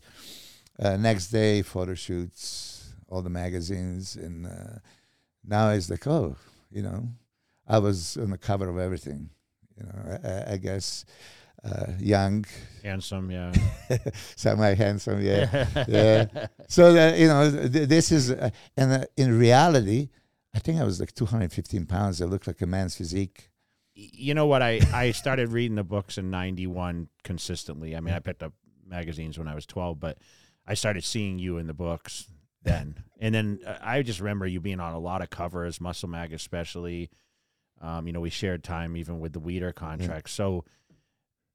Uh, 0.79 0.95
next 0.95 1.29
day, 1.29 1.63
photo 1.63 1.95
shoots, 1.95 2.66
all 3.09 3.21
the 3.21 3.29
magazines, 3.29 4.15
and 4.15 4.45
uh, 4.47 4.79
now 5.45 5.69
it's 5.69 5.89
like, 5.89 6.05
oh, 6.07 6.35
you 6.71 6.81
know, 6.81 7.07
I 7.67 7.79
was 7.79 8.17
on 8.17 8.31
the 8.31 8.37
cover 8.37 8.69
of 8.69 8.77
everything. 8.77 9.29
You 9.77 9.83
know, 9.85 10.19
I- 10.23 10.27
I, 10.27 10.53
I 10.53 10.57
guess 10.57 11.05
uh, 11.63 11.93
young, 11.99 12.45
Handsome, 12.83 13.31
yeah. 13.31 13.51
semi 14.35 14.73
handsome, 14.75 15.21
yeah 15.21 15.67
yeah. 15.87 16.47
So 16.67 16.93
that 16.93 17.17
you 17.17 17.27
know, 17.27 17.49
th- 17.67 17.87
this 17.89 18.11
is, 18.11 18.31
uh, 18.31 18.49
and 18.75 18.91
uh, 18.91 19.05
in 19.17 19.37
reality, 19.37 20.09
I 20.53 20.59
think 20.59 20.79
I 20.79 20.83
was 20.83 20.99
like 20.99 21.13
215 21.13 21.85
pounds. 21.85 22.21
I 22.21 22.25
looked 22.25 22.47
like 22.47 22.61
a 22.61 22.67
man's 22.67 22.95
physique. 22.95 23.49
you 23.95 24.33
know 24.33 24.45
what? 24.45 24.61
I, 24.61 24.79
I 24.93 25.11
started 25.11 25.49
reading 25.51 25.75
the 25.75 25.83
books 25.83 26.17
in 26.17 26.29
91 26.31 27.09
consistently. 27.23 27.95
I 27.95 27.99
mean, 27.99 28.13
I 28.13 28.19
picked 28.19 28.43
up 28.43 28.53
magazines 28.85 29.37
when 29.37 29.47
I 29.47 29.55
was 29.55 29.65
12, 29.65 29.99
but 29.99 30.17
I 30.65 30.73
started 30.75 31.03
seeing 31.03 31.39
you 31.39 31.57
in 31.57 31.67
the 31.67 31.73
books 31.73 32.27
then. 32.67 33.03
and 33.19 33.33
then 33.33 33.59
uh, 33.65 33.77
I 33.81 34.01
just 34.03 34.19
remember 34.19 34.45
you 34.45 34.59
being 34.59 34.79
on 34.79 34.93
a 34.93 34.99
lot 34.99 35.21
of 35.21 35.29
covers, 35.29 35.81
Muscle 35.81 36.09
Mag 36.09 36.33
especially. 36.33 37.09
Um, 37.81 38.07
you 38.07 38.13
know, 38.13 38.21
we 38.21 38.29
shared 38.29 38.63
time 38.63 38.97
even 38.97 39.19
with 39.19 39.33
the 39.33 39.39
Weider 39.39 39.73
contract. 39.73 40.29
So, 40.31 40.65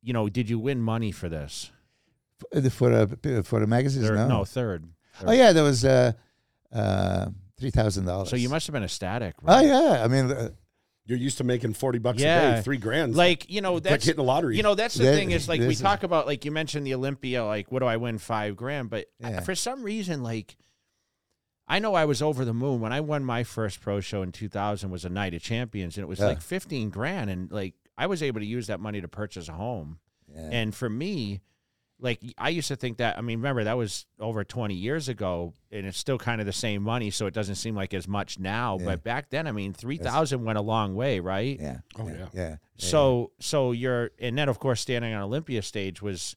you 0.02 0.12
know, 0.12 0.28
did 0.28 0.48
you 0.48 0.58
win 0.58 0.80
money 0.80 1.10
for 1.12 1.28
this? 1.28 1.70
For 2.52 2.60
the 2.60 2.70
for 2.70 2.90
a 2.92 3.42
for 3.42 3.60
the 3.60 3.66
magazines, 3.66 4.06
Third, 4.08 4.16
no. 4.16 4.28
no, 4.28 4.44
third. 4.44 4.84
Oh 5.24 5.32
yeah, 5.32 5.52
there 5.52 5.62
was 5.64 5.84
uh, 5.84 6.12
uh, 6.72 7.26
three 7.58 7.70
thousand 7.70 8.06
dollars. 8.06 8.30
So 8.30 8.36
you 8.36 8.48
must 8.48 8.66
have 8.66 8.72
been 8.74 8.82
ecstatic. 8.84 9.34
Oh 9.46 9.60
yeah, 9.60 10.02
I 10.04 10.08
mean, 10.08 10.30
uh, 10.30 10.50
You're 11.06 11.18
used 11.18 11.38
to 11.38 11.44
making 11.44 11.74
40 11.74 11.98
bucks 11.98 12.18
a 12.20 12.24
day, 12.24 12.60
three 12.64 12.78
grand. 12.78 13.14
Like, 13.16 13.50
you 13.50 13.60
know, 13.60 13.76
It's 13.76 13.84
like 13.84 13.90
that's 13.94 14.04
hitting 14.06 14.16
the 14.16 14.22
lottery. 14.24 14.56
You 14.56 14.62
know, 14.62 14.74
that's 14.76 14.94
the 14.94 15.04
That- 15.04 15.14
thing 15.16 15.32
is 15.32 15.48
like 15.48 15.60
we 15.60 15.66
this 15.66 15.76
is- 15.76 15.82
talk 15.82 16.02
about 16.04 16.26
like 16.26 16.44
you 16.44 16.52
mentioned 16.52 16.86
the 16.86 16.94
Olympia, 16.94 17.44
like 17.44 17.70
what 17.72 17.80
do 17.80 17.86
I 17.86 17.96
win 17.96 18.18
five 18.18 18.54
grand? 18.56 18.90
But 18.90 19.06
I- 19.22 19.40
for 19.40 19.54
some 19.56 19.82
reason, 19.82 20.22
like 20.22 20.56
I 21.72 21.78
know 21.78 21.94
I 21.94 22.04
was 22.04 22.20
over 22.20 22.44
the 22.44 22.52
moon 22.52 22.80
when 22.80 22.92
I 22.92 23.00
won 23.00 23.24
my 23.24 23.44
first 23.44 23.80
pro 23.80 24.00
show 24.00 24.20
in 24.22 24.30
2000 24.30 24.90
was 24.90 25.04
a 25.04 25.08
night 25.08 25.32
of 25.34 25.42
champions 25.42 25.96
and 25.96 26.02
it 26.02 26.06
was 26.08 26.18
Yeah. 26.18 26.26
like 26.26 26.42
15 26.42 26.90
grand 26.90 27.30
and 27.30 27.50
like 27.50 27.74
I 27.96 28.06
was 28.06 28.22
able 28.22 28.40
to 28.40 28.46
use 28.46 28.66
that 28.66 28.78
money 28.80 29.00
to 29.00 29.08
purchase 29.08 29.48
a 29.48 29.52
home. 29.52 29.98
yeah. 30.28 30.48
And 30.52 30.74
for 30.74 30.88
me, 30.90 31.40
like 31.98 32.20
I 32.36 32.48
used 32.50 32.68
to 32.68 32.76
think 32.76 32.98
that 32.98 33.16
I 33.16 33.20
mean 33.22 33.38
remember 33.38 33.64
that 33.64 33.76
was 33.76 34.06
over 34.18 34.44
20 34.44 34.74
years 34.74 35.08
ago 35.08 35.54
and 35.70 35.86
it's 35.86 35.96
still 35.96 36.18
kind 36.18 36.40
of 36.40 36.46
the 36.46 36.52
same 36.52 36.82
money 36.82 37.10
so 37.10 37.26
it 37.26 37.32
doesn't 37.34 37.54
seem 37.54 37.74
like 37.76 37.94
as 37.94 38.06
much 38.08 38.38
now, 38.38 38.76
Yeah. 38.78 38.86
but 38.86 39.04
back 39.04 39.30
then 39.30 39.46
I 39.46 39.52
mean 39.52 39.72
3000 39.72 40.44
went 40.44 40.58
a 40.58 40.62
long 40.62 40.94
way, 40.94 41.20
right? 41.20 41.58
yeah. 41.60 41.78
Oh, 41.98 42.06
yeah. 42.08 42.14
yeah. 42.16 42.26
yeah. 42.34 42.56
So 42.76 43.30
so 43.40 43.72
you're 43.72 44.10
and 44.18 44.36
then 44.36 44.48
of 44.48 44.58
course 44.58 44.80
standing 44.82 45.14
on 45.14 45.22
Olympia 45.22 45.62
stage 45.62 46.02
was 46.02 46.36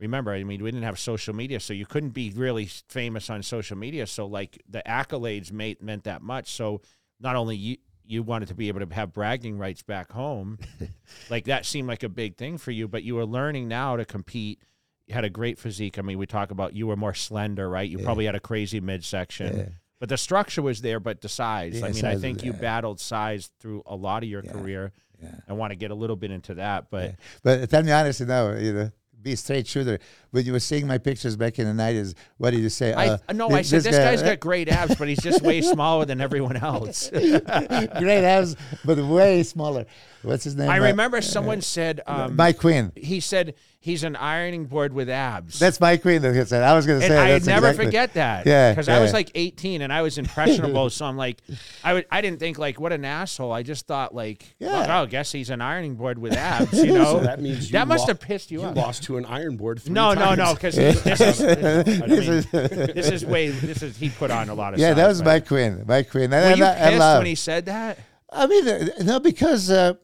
remember 0.00 0.32
I 0.32 0.42
mean 0.44 0.62
we 0.62 0.70
didn't 0.70 0.84
have 0.84 0.98
social 0.98 1.34
media 1.34 1.60
so 1.60 1.72
you 1.72 1.86
couldn't 1.86 2.10
be 2.10 2.30
really 2.34 2.66
famous 2.88 3.30
on 3.30 3.42
social 3.42 3.76
media. 3.76 4.06
So 4.06 4.26
like 4.26 4.62
the 4.68 4.82
accolades 4.86 5.52
made, 5.52 5.80
meant 5.82 6.04
that 6.04 6.22
much. 6.22 6.50
So 6.52 6.80
not 7.20 7.36
only 7.36 7.56
you 7.56 7.76
you 8.06 8.22
wanted 8.22 8.48
to 8.48 8.54
be 8.54 8.68
able 8.68 8.80
to 8.86 8.94
have 8.94 9.12
bragging 9.14 9.56
rights 9.56 9.82
back 9.82 10.12
home 10.12 10.58
like 11.30 11.44
that 11.46 11.64
seemed 11.64 11.88
like 11.88 12.02
a 12.02 12.08
big 12.08 12.36
thing 12.36 12.58
for 12.58 12.70
you 12.70 12.86
but 12.86 13.02
you 13.02 13.14
were 13.14 13.24
learning 13.26 13.68
now 13.68 13.96
to 13.96 14.04
compete. 14.04 14.60
You 15.06 15.14
had 15.14 15.24
a 15.24 15.30
great 15.30 15.58
physique. 15.58 15.98
I 15.98 16.02
mean 16.02 16.18
we 16.18 16.26
talk 16.26 16.50
about 16.50 16.74
you 16.74 16.86
were 16.86 16.96
more 16.96 17.14
slender 17.14 17.68
right? 17.68 17.88
You 17.88 17.98
Yeah. 17.98 18.04
probably 18.04 18.26
had 18.26 18.34
a 18.34 18.40
crazy 18.40 18.80
midsection. 18.80 19.56
Yeah. 19.56 19.68
but 20.00 20.08
the 20.08 20.18
structure 20.18 20.60
was 20.60 20.80
there 20.82 21.00
but 21.00 21.20
the 21.20 21.28
size. 21.28 21.78
Yeah, 21.78 21.84
I 21.86 21.88
mean 21.88 21.94
size 21.94 22.16
I 22.18 22.20
think 22.20 22.42
you 22.44 22.52
battled 22.52 23.00
size 23.00 23.50
through 23.60 23.82
a 23.86 23.94
lot 23.96 24.22
of 24.22 24.28
your 24.28 24.42
career. 24.42 24.92
Yeah. 25.22 25.36
I 25.48 25.52
want 25.54 25.70
to 25.70 25.76
get 25.76 25.90
a 25.90 25.94
little 25.94 26.16
bit 26.16 26.30
into 26.30 26.54
that, 26.54 26.90
but. 26.90 27.14
But 27.42 27.70
tell 27.70 27.82
me 27.82 27.92
honestly 27.92 28.26
now, 28.26 28.52
you 28.56 28.72
know, 28.74 28.90
be 29.24 29.32
a 29.32 29.36
straight 29.36 29.66
shooter. 29.66 29.98
When 30.30 30.44
you 30.44 30.52
were 30.52 30.60
seeing 30.60 30.86
my 30.86 30.98
pictures 30.98 31.34
back 31.36 31.58
in 31.58 31.66
the 31.66 31.74
nineties, 31.74 32.14
what 32.38 32.50
did 32.52 32.60
you 32.60 32.68
say? 32.68 32.92
I 32.92 33.08
Uh, 33.08 33.18
no, 33.32 33.48
I 33.50 33.62
said 33.62 33.82
this 33.82 33.96
guy- 33.96 34.04
guy's 34.04 34.22
got 34.22 34.38
great 34.38 34.68
abs, 34.68 34.94
but 34.94 35.08
he's 35.08 35.18
just 35.22 35.42
way 35.42 35.60
smaller 35.74 36.04
than 36.04 36.20
everyone 36.20 36.56
else. 36.56 37.10
great 37.10 38.24
abs, 38.24 38.54
but 38.84 38.98
way 38.98 39.42
smaller. 39.42 39.86
What's 40.24 40.44
his 40.44 40.56
name? 40.56 40.68
I 40.70 40.78
Uh, 40.78 40.84
remember 40.84 41.20
someone 41.20 41.60
said 41.60 42.00
um, 42.06 42.36
Mike 42.36 42.58
Quinn. 42.58 42.92
he 42.96 43.20
said 43.20 43.54
he's 43.78 44.02
an 44.04 44.16
ironing 44.16 44.64
board 44.64 44.92
with 44.94 45.10
abs. 45.10 45.58
That's 45.58 45.78
Mike 45.80 46.00
Quinn 46.02 46.22
that 46.22 46.34
he 46.34 46.44
said. 46.46 46.62
I 46.62 46.72
was 46.74 46.86
going 46.86 47.00
to 47.00 47.06
say. 47.06 47.16
I 47.18 47.28
that's 47.32 47.46
never 47.46 47.68
exactly- 47.68 47.84
forget 47.86 48.14
that. 48.14 48.46
Yeah, 48.46 48.72
because 48.72 48.88
I 48.88 49.00
was 49.00 49.12
like 49.12 49.30
18 49.34 49.82
and 49.82 49.92
I 49.92 50.00
was 50.02 50.16
impressionable, 50.18 50.88
so 50.90 51.04
I'm 51.04 51.16
like, 51.18 51.42
I 51.84 51.92
would, 51.92 52.06
I 52.10 52.20
didn't 52.22 52.40
think 52.40 52.58
like 52.58 52.80
what 52.80 52.92
an 52.92 53.04
asshole. 53.04 53.52
I 53.52 53.62
just 53.62 53.86
thought 53.86 54.14
like, 54.14 54.54
Yeah. 54.58 54.86
well, 54.86 55.02
I 55.02 55.06
guess 55.06 55.30
he's 55.32 55.50
an 55.50 55.60
ironing 55.60 55.96
board 55.96 56.18
with 56.18 56.32
abs. 56.36 56.72
You 56.72 56.94
know, 56.94 57.04
So 57.04 57.20
that 57.20 57.40
means 57.42 57.66
you 57.66 57.72
that 57.72 57.86
must 57.86 58.02
lo- 58.02 58.08
have 58.08 58.20
pissed 58.20 58.50
you, 58.50 58.60
you 58.62 58.66
off. 58.66 58.76
lost 58.76 59.02
to 59.04 59.18
an 59.18 59.26
iron 59.26 59.56
board. 59.58 59.82
Three 59.82 59.92
No, 59.92 60.14
no, 60.14 60.34
times. 60.34 60.38
no, 60.38 60.54
because 60.54 60.74
this 60.76 61.20
is, 61.20 61.40
I 61.42 62.06
mean, 62.06 62.08
This 62.08 62.28
is- 62.28 62.46
this 62.50 63.10
is 63.10 63.24
way 63.26 63.48
this 63.50 63.82
is 63.82 63.96
he 63.98 64.08
put 64.08 64.30
on 64.30 64.48
a 64.48 64.54
lot 64.54 64.72
of. 64.74 64.80
yeah, 64.80 64.94
that 64.94 65.06
was 65.08 65.22
Mike 65.22 65.46
Quinn. 65.46 65.84
Mike 65.86 66.08
Quinn. 66.10 66.32
And, 66.32 66.32
Were 66.32 66.38
and 66.38 66.58
you 66.58 66.64
I, 66.64 66.70
I 66.72 66.88
pissed 66.88 66.98
love. 66.98 67.18
when 67.20 67.26
he 67.26 67.34
said 67.34 67.66
that? 67.66 67.98
I 68.32 68.46
mean, 68.48 68.66
uh, 68.66 68.88
no, 69.04 69.20
because 69.20 69.70
uh, 69.70 69.94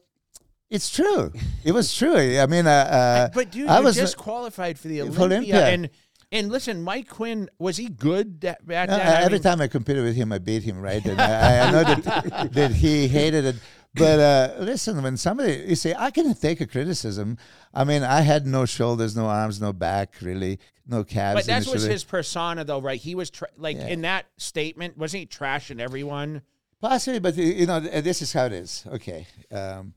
it's 0.71 0.89
true. 0.89 1.31
It 1.63 1.73
was 1.73 1.93
true. 1.95 2.15
I 2.39 2.47
mean, 2.47 2.65
uh, 2.65 2.69
uh, 2.71 3.29
But 3.33 3.51
dude, 3.51 3.67
I 3.69 3.81
was 3.81 3.95
just 3.95 4.17
qualified 4.17 4.79
for 4.79 4.87
the 4.87 5.01
Olympia, 5.01 5.25
Olympia. 5.25 5.67
and 5.67 5.89
and 6.33 6.49
listen, 6.49 6.81
Mike 6.81 7.09
Quinn 7.09 7.49
was 7.59 7.75
he 7.75 7.89
good 7.89 8.39
that, 8.41 8.65
back 8.65 8.87
Uh, 8.89 8.97
then? 8.97 9.07
I 9.07 9.21
every 9.23 9.33
mean, 9.33 9.43
time 9.43 9.59
I 9.61 9.67
competed 9.67 10.03
with 10.03 10.15
him, 10.15 10.31
I 10.31 10.37
beat 10.39 10.63
him, 10.63 10.79
right? 10.81 11.03
And 11.05 11.19
I, 11.21 11.67
I 11.67 11.71
know 11.71 11.83
that 11.83 12.49
that 12.53 12.71
he 12.71 13.07
hated 13.09 13.43
it, 13.45 13.55
but 13.93 14.19
uh, 14.19 14.55
listen, 14.63 15.03
when 15.03 15.17
somebody 15.17 15.65
you 15.67 15.75
say 15.75 15.93
I 15.97 16.09
can 16.09 16.33
take 16.33 16.61
a 16.61 16.65
criticism. 16.67 17.37
I 17.73 17.83
mean, 17.83 18.03
I 18.03 18.21
had 18.21 18.45
no 18.47 18.65
shoulders, 18.65 19.15
no 19.15 19.25
arms, 19.27 19.59
no 19.61 19.71
back, 19.73 20.15
really, 20.21 20.59
no 20.87 21.03
calves. 21.03 21.39
But 21.41 21.45
that 21.47 21.67
was 21.71 21.83
his 21.83 22.03
persona, 22.05 22.63
though, 22.65 22.79
right? 22.81 22.99
He 22.99 23.13
was 23.15 23.29
tra- 23.29 23.47
like 23.57 23.77
Yeah. 23.77 23.87
in 23.87 24.01
that 24.01 24.25
statement, 24.37 24.97
wasn't 24.97 25.21
he 25.21 25.27
trashing 25.27 25.79
everyone? 25.79 26.41
Possibly, 26.81 27.19
but 27.19 27.35
you- 27.37 27.43
you 27.61 27.65
know, 27.65 27.79
this 27.79 28.21
is 28.21 28.33
how 28.33 28.45
it 28.45 28.53
is. 28.53 28.83
Okay. 28.87 29.27
Um, 29.51 29.93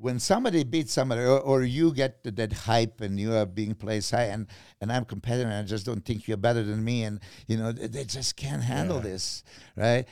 when 0.00 0.18
somebody 0.18 0.64
beats 0.64 0.92
somebody, 0.92 1.20
or, 1.20 1.40
or 1.40 1.62
you 1.62 1.92
get 1.92 2.24
th- 2.24 2.34
that 2.36 2.52
hype 2.52 3.00
and 3.00 3.20
you 3.20 3.34
are 3.34 3.46
being 3.46 3.74
placed 3.74 4.10
high, 4.12 4.24
and, 4.24 4.46
and 4.80 4.90
I'm 4.90 5.04
competitive, 5.04 5.48
and 5.48 5.56
I 5.56 5.62
just 5.62 5.84
don't 5.84 6.04
think 6.04 6.26
you're 6.26 6.38
better 6.38 6.62
than 6.62 6.82
me, 6.82 7.04
and 7.04 7.20
you 7.46 7.58
know, 7.58 7.70
they, 7.70 7.86
they 7.86 8.04
just 8.04 8.36
can't 8.36 8.62
handle 8.62 9.00
this, 9.00 9.44
right? 9.76 10.06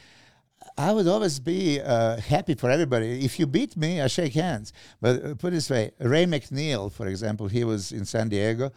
I 0.77 0.93
would 0.93 1.09
always 1.09 1.41
be 1.41 1.81
uh, 1.81 2.21
happy 2.21 2.55
for 2.55 2.71
everybody. 2.71 3.25
If 3.25 3.39
you 3.39 3.47
beat 3.47 3.77
me, 3.77 4.01
I 4.01 4.09
shake 4.09 4.35
hands. 4.35 4.73
But 5.01 5.25
uh, 5.25 5.35
put 5.35 5.49
it 5.49 5.57
this 5.57 5.71
way 5.71 5.93
Ray 5.99 6.27
McNeil, 6.27 6.93
for 6.93 7.07
example, 7.07 7.49
he 7.49 7.65
was 7.65 7.93
in 7.93 8.05
San 8.05 8.29
Diego. 8.29 8.71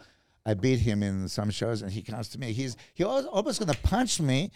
I 0.44 0.54
beat 0.54 0.80
him 0.80 1.02
in 1.02 1.28
some 1.28 1.50
shows, 1.50 1.82
and 1.82 1.92
he 1.92 2.02
comes 2.02 2.28
to 2.30 2.38
me. 2.38 2.52
He's 2.52 2.76
he 2.94 3.04
always, 3.04 3.26
almost 3.26 3.60
going 3.60 3.72
to 3.72 3.80
punch 3.82 4.20
me. 4.20 4.50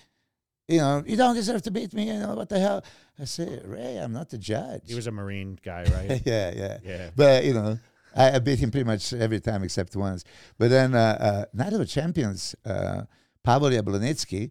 You 0.68 0.78
know, 0.78 1.04
you 1.06 1.16
don't 1.16 1.34
deserve 1.36 1.62
to 1.62 1.70
beat 1.70 1.94
me. 1.94 2.08
You 2.08 2.18
know 2.18 2.34
what 2.34 2.48
the 2.48 2.58
hell? 2.58 2.84
I 3.20 3.24
say, 3.24 3.60
Ray, 3.64 3.98
I'm 3.98 4.12
not 4.12 4.30
the 4.30 4.38
judge. 4.38 4.82
He 4.86 4.94
was 4.94 5.06
a 5.06 5.12
Marine 5.12 5.58
guy, 5.62 5.84
right? 5.92 6.20
yeah, 6.26 6.52
yeah, 6.54 6.78
Yeah. 6.82 7.10
But 7.14 7.44
you 7.44 7.54
know, 7.54 7.78
I, 8.14 8.32
I 8.32 8.38
beat 8.40 8.58
him 8.58 8.70
pretty 8.70 8.84
much 8.84 9.12
every 9.12 9.40
time 9.40 9.62
except 9.62 9.94
once. 9.94 10.24
But 10.58 10.70
then 10.70 10.94
uh, 10.94 11.18
uh, 11.20 11.44
Night 11.54 11.72
of 11.72 11.78
the 11.78 11.86
Champions, 11.86 12.56
uh, 12.64 13.02
Pavel 13.44 13.70
Jablonicky 13.70 14.50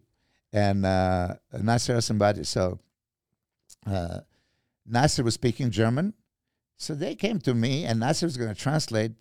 and 0.54 0.86
uh, 0.86 1.36
Nasser 1.52 1.96
El 1.96 2.00
Sonbaty. 2.00 2.46
So 2.46 2.80
uh, 3.86 4.20
Nasser 4.86 5.24
was 5.24 5.34
speaking 5.34 5.70
German, 5.70 6.14
so 6.78 6.96
they 6.96 7.16
came 7.16 7.40
to 7.40 7.54
me, 7.54 7.84
and 7.84 8.00
Nasser 8.00 8.26
was 8.26 8.38
going 8.38 8.54
to 8.54 8.60
translate. 8.60 9.12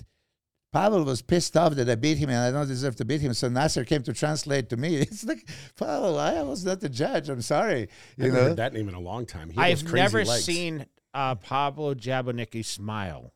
Pavel 0.74 1.04
was 1.04 1.22
pissed 1.22 1.56
off 1.56 1.72
that 1.76 1.88
I 1.88 1.94
beat 1.94 2.18
him 2.18 2.30
and 2.30 2.38
I 2.38 2.50
don't 2.50 2.66
deserve 2.66 2.96
to 2.96 3.04
beat 3.04 3.20
him. 3.20 3.32
So 3.32 3.48
Nasser 3.48 3.84
came 3.84 4.02
to 4.02 4.12
translate 4.12 4.66
to 4.70 4.76
me. 4.76 4.90
It's 5.02 5.24
like, 5.24 5.48
Pavel, 5.78 6.18
I 6.18 6.42
was 6.42 6.64
not 6.68 6.80
the 6.80 6.88
judge. 6.88 7.28
I'm 7.28 7.42
sorry. 7.42 7.82
I 7.82 7.86
You 8.16 8.24
haven't 8.24 8.34
know? 8.34 8.48
heard 8.48 8.56
that 8.64 8.72
name 8.72 8.88
in 8.88 8.94
a 8.94 9.00
long 9.12 9.24
time. 9.24 9.48
He 9.50 9.58
I've 9.66 9.84
crazy 9.84 10.02
never 10.04 10.24
legs. 10.24 10.44
seen 10.44 10.86
uh, 11.20 11.36
Pablo 11.36 11.94
Jabonicki 11.94 12.64
smile. 12.64 13.32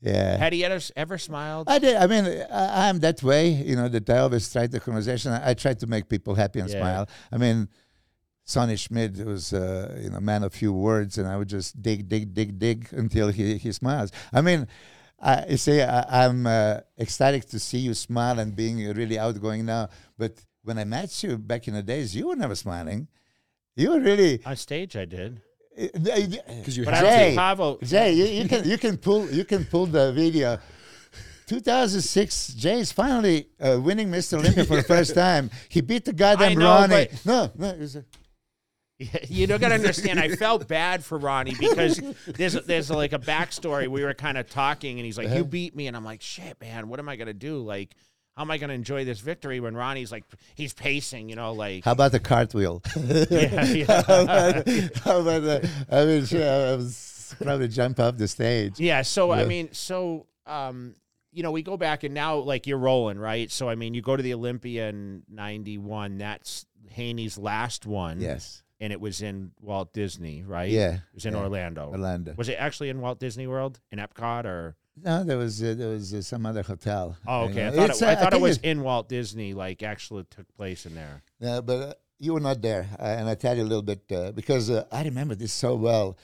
Yeah. 0.00 0.36
Had 0.36 0.52
he 0.52 0.64
ever, 0.64 0.78
ever 0.94 1.18
smiled? 1.18 1.64
I 1.68 1.78
did. 1.80 1.96
I 1.96 2.06
mean, 2.06 2.24
I, 2.52 2.88
I'm 2.88 2.98
that 3.00 3.20
way, 3.30 3.42
you 3.50 3.74
know, 3.74 3.88
that 3.88 4.08
I 4.08 4.18
always 4.18 4.44
try 4.52 4.68
the 4.68 4.78
conversation. 4.78 5.32
I, 5.32 5.50
I 5.50 5.54
try 5.54 5.74
to 5.74 5.86
make 5.88 6.04
people 6.08 6.34
happy 6.36 6.60
and 6.60 6.70
Yeah. 6.70 6.78
smile. 6.80 7.08
I 7.32 7.38
mean, 7.38 7.68
Sonny 8.44 8.76
Schmidt 8.76 9.14
was, 9.26 9.52
uh, 9.52 9.98
you 10.00 10.10
know, 10.10 10.20
man 10.20 10.44
of 10.44 10.52
few 10.54 10.72
words, 10.72 11.18
and 11.18 11.26
I 11.26 11.36
would 11.36 11.48
just 11.48 11.82
dig, 11.82 12.08
dig, 12.08 12.32
dig, 12.32 12.50
dig 12.60 12.88
until 12.92 13.28
he, 13.38 13.56
he 13.58 13.72
smiles. 13.72 14.12
I 14.32 14.40
mean, 14.40 14.68
I 15.20 15.46
you 15.50 15.56
see, 15.56 15.80
I, 15.82 16.24
I'm 16.26 16.46
uh, 16.46 16.80
ecstatic 16.98 17.46
to 17.46 17.58
see 17.58 17.78
you 17.78 17.94
smile 17.94 18.38
and 18.38 18.54
being 18.54 18.78
really 18.94 19.18
outgoing 19.18 19.64
now. 19.64 19.88
But 20.18 20.32
when 20.62 20.78
I 20.78 20.84
met 20.84 21.22
you 21.22 21.38
back 21.38 21.68
in 21.68 21.74
the 21.74 21.82
days, 21.82 22.14
you 22.14 22.28
were 22.28 22.36
never 22.36 22.54
smiling. 22.54 23.08
You 23.76 23.90
were 23.92 24.00
really. 24.00 24.44
On 24.44 24.56
stage, 24.56 24.96
I 24.96 25.04
did. 25.06 25.40
because 25.76 26.76
you 26.76 26.84
But 26.84 26.94
I 26.94 26.96
have 26.96 27.04
don't 27.04 27.12
Jay. 27.12 27.24
think 27.26 27.38
Pavel. 27.38 27.78
Jay, 27.82 28.12
you, 28.12 28.24
you 28.42 28.48
can 28.48 28.64
you 28.68 28.78
can 28.78 28.96
pull 28.98 29.28
you 29.30 29.44
can 29.44 29.64
pull 29.64 29.86
the 29.86 30.12
video. 30.12 30.58
2006, 31.46 32.54
Jay 32.54 32.80
is 32.80 32.90
finally 32.92 33.48
uh, 33.60 33.78
winning 33.80 34.08
Mr. 34.10 34.38
Olympia 34.38 34.64
for 34.64 34.76
the 34.76 34.82
first 34.94 35.14
time. 35.14 35.48
He 35.68 35.80
beat 35.80 36.04
the 36.04 36.12
goddamn 36.12 36.58
know, 36.58 36.66
Ronnie. 36.80 37.08
but- 37.12 37.24
No, 37.26 37.50
no, 37.56 37.68
it 37.68 37.78
was 37.78 37.96
a- 37.96 38.04
You 39.28 39.46
don't 39.46 39.60
got 39.60 39.68
to 39.68 39.74
understand. 39.74 40.18
I 40.18 40.36
felt 40.36 40.66
bad 40.68 41.04
for 41.04 41.18
Ronnie 41.18 41.54
because 41.58 42.00
there's 42.26 42.54
there's 42.54 42.90
like 42.90 43.12
a 43.12 43.18
backstory. 43.18 43.88
We 43.88 44.02
were 44.02 44.14
kind 44.14 44.38
of 44.38 44.48
talking, 44.48 44.98
and 44.98 45.04
he's 45.04 45.18
like, 45.18 45.28
"You 45.28 45.44
beat 45.44 45.76
me," 45.76 45.86
and 45.86 45.96
I'm 45.96 46.04
like, 46.04 46.22
"Shit, 46.22 46.58
man, 46.60 46.88
what 46.88 46.98
am 46.98 47.08
I 47.08 47.16
gonna 47.16 47.34
do? 47.34 47.58
Like, 47.58 47.94
how 48.36 48.42
am 48.42 48.50
I 48.50 48.58
gonna 48.58 48.72
enjoy 48.72 49.04
this 49.04 49.20
victory 49.20 49.60
when 49.60 49.74
Ronnie's 49.74 50.12
like 50.12 50.24
he's 50.54 50.72
pacing? 50.72 51.28
You 51.28 51.36
know, 51.36 51.52
like 51.52 51.84
how 51.84 51.92
about 51.92 52.12
the 52.12 52.20
cartwheel? 52.20 52.82
yeah, 52.96 53.64
yeah. 53.66 54.02
how 54.02 54.22
about, 54.22 54.68
how 55.04 55.20
about 55.20 55.42
the, 55.42 55.70
I 55.90 56.04
mean, 56.04 56.24
sure, 56.24 56.42
I 56.42 56.76
was 56.76 57.34
probably 57.42 57.68
jump 57.68 58.00
off 58.00 58.16
the 58.16 58.28
stage. 58.28 58.80
Yeah. 58.80 59.02
So 59.02 59.30
I 59.30 59.44
mean, 59.44 59.70
so 59.72 60.26
um, 60.46 60.94
you 61.32 61.42
know, 61.42 61.50
we 61.50 61.62
go 61.62 61.76
back 61.76 62.02
and 62.02 62.14
now 62.14 62.36
like 62.36 62.66
you're 62.66 62.78
rolling, 62.78 63.18
right? 63.18 63.50
So 63.50 63.68
I 63.68 63.74
mean, 63.74 63.94
you 63.94 64.02
go 64.02 64.16
to 64.16 64.22
the 64.22 64.34
Olympia 64.34 64.88
in 64.88 65.22
'91. 65.28 66.18
That's 66.18 66.66
Haney's 66.90 67.36
last 67.36 67.84
one. 67.86 68.20
Yes. 68.20 68.62
And 68.78 68.92
it 68.92 69.00
was 69.00 69.22
in 69.22 69.52
Walt 69.60 69.92
Disney, 69.94 70.42
right? 70.42 70.70
Yeah. 70.70 70.94
It 70.94 71.00
was 71.14 71.26
in 71.26 71.34
yeah. 71.34 71.40
Orlando. 71.40 71.90
Orlando. 71.90 72.34
Was 72.36 72.48
it 72.48 72.56
actually 72.58 72.90
in 72.90 73.00
Walt 73.00 73.18
Disney 73.18 73.46
World 73.46 73.80
in 73.90 73.98
Epcot 73.98 74.44
or? 74.44 74.76
No, 75.02 75.24
there 75.24 75.36
was 75.36 75.62
uh, 75.62 75.74
there 75.76 75.90
was 75.90 76.14
uh, 76.14 76.22
some 76.22 76.46
other 76.46 76.62
hotel. 76.62 77.16
Oh, 77.26 77.44
okay. 77.44 77.66
I 77.66 77.70
thought 77.70 77.90
it, 77.90 78.02
I 78.02 78.12
uh, 78.12 78.16
thought 78.16 78.34
it 78.34 78.40
was 78.40 78.58
in 78.58 78.82
Walt 78.82 79.08
Disney, 79.08 79.52
like 79.52 79.82
actually 79.82 80.24
took 80.24 80.46
place 80.56 80.86
in 80.86 80.94
there. 80.94 81.22
Yeah, 81.38 81.60
but 81.60 81.80
uh, 81.80 81.94
you 82.18 82.32
were 82.32 82.40
not 82.40 82.62
there, 82.62 82.88
uh, 82.98 83.02
and 83.02 83.28
I 83.28 83.34
tell 83.34 83.54
you 83.56 83.62
a 83.62 83.68
little 83.68 83.82
bit 83.82 84.10
uh, 84.10 84.32
because 84.32 84.70
uh, 84.70 84.84
I 84.90 85.04
remember 85.04 85.34
this 85.34 85.52
so 85.52 85.74
well. 85.76 86.16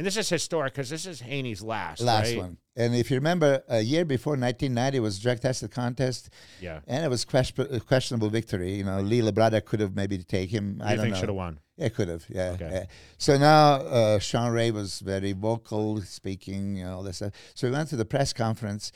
And 0.00 0.06
this 0.06 0.16
is 0.16 0.30
historic 0.30 0.72
because 0.72 0.88
this 0.88 1.04
is 1.04 1.20
Haney's 1.20 1.60
last. 1.60 2.00
last 2.00 2.28
right? 2.28 2.38
one. 2.38 2.56
And 2.74 2.94
if 2.94 3.10
you 3.10 3.18
remember, 3.18 3.62
a 3.68 3.80
year 3.82 4.06
before 4.06 4.30
1990 4.30 4.98
was 4.98 5.18
drug 5.18 5.40
tested 5.40 5.72
contest, 5.72 6.30
Yeah. 6.58 6.80
and 6.86 7.04
it 7.04 7.08
was 7.08 7.26
question, 7.26 7.78
questionable 7.80 8.30
victory. 8.30 8.76
You 8.76 8.84
know, 8.84 9.00
Lee 9.00 9.20
Labrada 9.20 9.62
could 9.62 9.80
have 9.80 9.94
maybe 9.94 10.16
taken 10.16 10.56
him. 10.56 10.82
I 10.82 10.96
don't 10.96 11.04
think 11.04 11.16
should 11.16 11.28
have 11.28 11.36
won? 11.36 11.60
Yeah, 11.76 11.90
could 11.90 12.08
have. 12.08 12.24
Yeah, 12.30 12.52
Okay. 12.52 12.70
yeah. 12.72 12.84
So 13.18 13.36
now 13.36 13.72
uh, 13.74 14.18
Shawn 14.20 14.52
Ray 14.52 14.70
was 14.70 15.00
very 15.00 15.32
vocal, 15.34 16.00
speaking, 16.00 16.76
you 16.76 16.84
know, 16.86 16.94
all 16.96 17.02
this 17.02 17.16
stuff. 17.16 17.34
So 17.54 17.66
we 17.68 17.72
went 17.74 17.90
to 17.90 17.96
the 17.96 18.06
press 18.06 18.32
conference, 18.32 18.92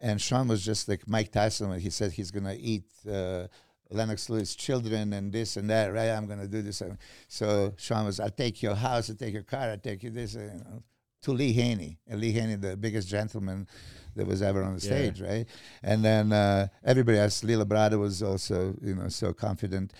and 0.00 0.22
Shawn 0.22 0.48
was 0.48 0.64
just 0.64 0.88
like 0.88 1.06
Mike 1.06 1.32
Tyson 1.32 1.68
when 1.68 1.80
he 1.80 1.90
said 1.90 2.12
he's 2.12 2.30
going 2.30 2.44
to 2.46 2.56
eat 2.58 2.84
uh, 3.06 3.48
Lennox 3.90 4.28
Lewis' 4.28 4.54
children 4.56 5.12
and 5.12 5.32
this 5.32 5.56
and 5.56 5.68
that. 5.70 5.92
Right? 5.92 6.10
I'm 6.10 6.26
going 6.26 6.40
to 6.40 6.48
do 6.48 6.62
this. 6.62 6.82
So 7.28 7.74
Shawn 7.76 8.06
was, 8.06 8.20
I'll 8.20 8.30
take 8.30 8.62
your 8.62 8.74
house, 8.74 9.10
I'll 9.10 9.16
take 9.16 9.34
your 9.34 9.42
car, 9.42 9.70
I'll 9.70 9.78
take 9.78 10.02
you 10.02 10.10
this. 10.10 10.36
uh, 10.36 10.40
You 10.40 10.58
know, 10.64 10.82
to 11.22 11.32
Lee 11.32 11.52
Haney. 11.52 11.98
And 12.06 12.20
Lee 12.20 12.32
Haney, 12.32 12.54
the 12.56 12.76
biggest 12.76 13.08
gentleman 13.08 13.66
that 14.14 14.26
was 14.26 14.42
ever 14.42 14.62
on 14.62 14.76
the 14.76 14.86
Yeah. 14.86 14.92
stage, 14.92 15.20
right? 15.20 15.46
And 15.82 16.04
then 16.04 16.32
uh, 16.32 16.68
everybody 16.84 17.18
else, 17.18 17.42
Lee 17.42 17.54
Labrada 17.54 17.98
was 17.98 18.22
also, 18.22 18.76
you 18.80 18.94
know, 18.94 19.08
so 19.08 19.32
confident. 19.32 19.92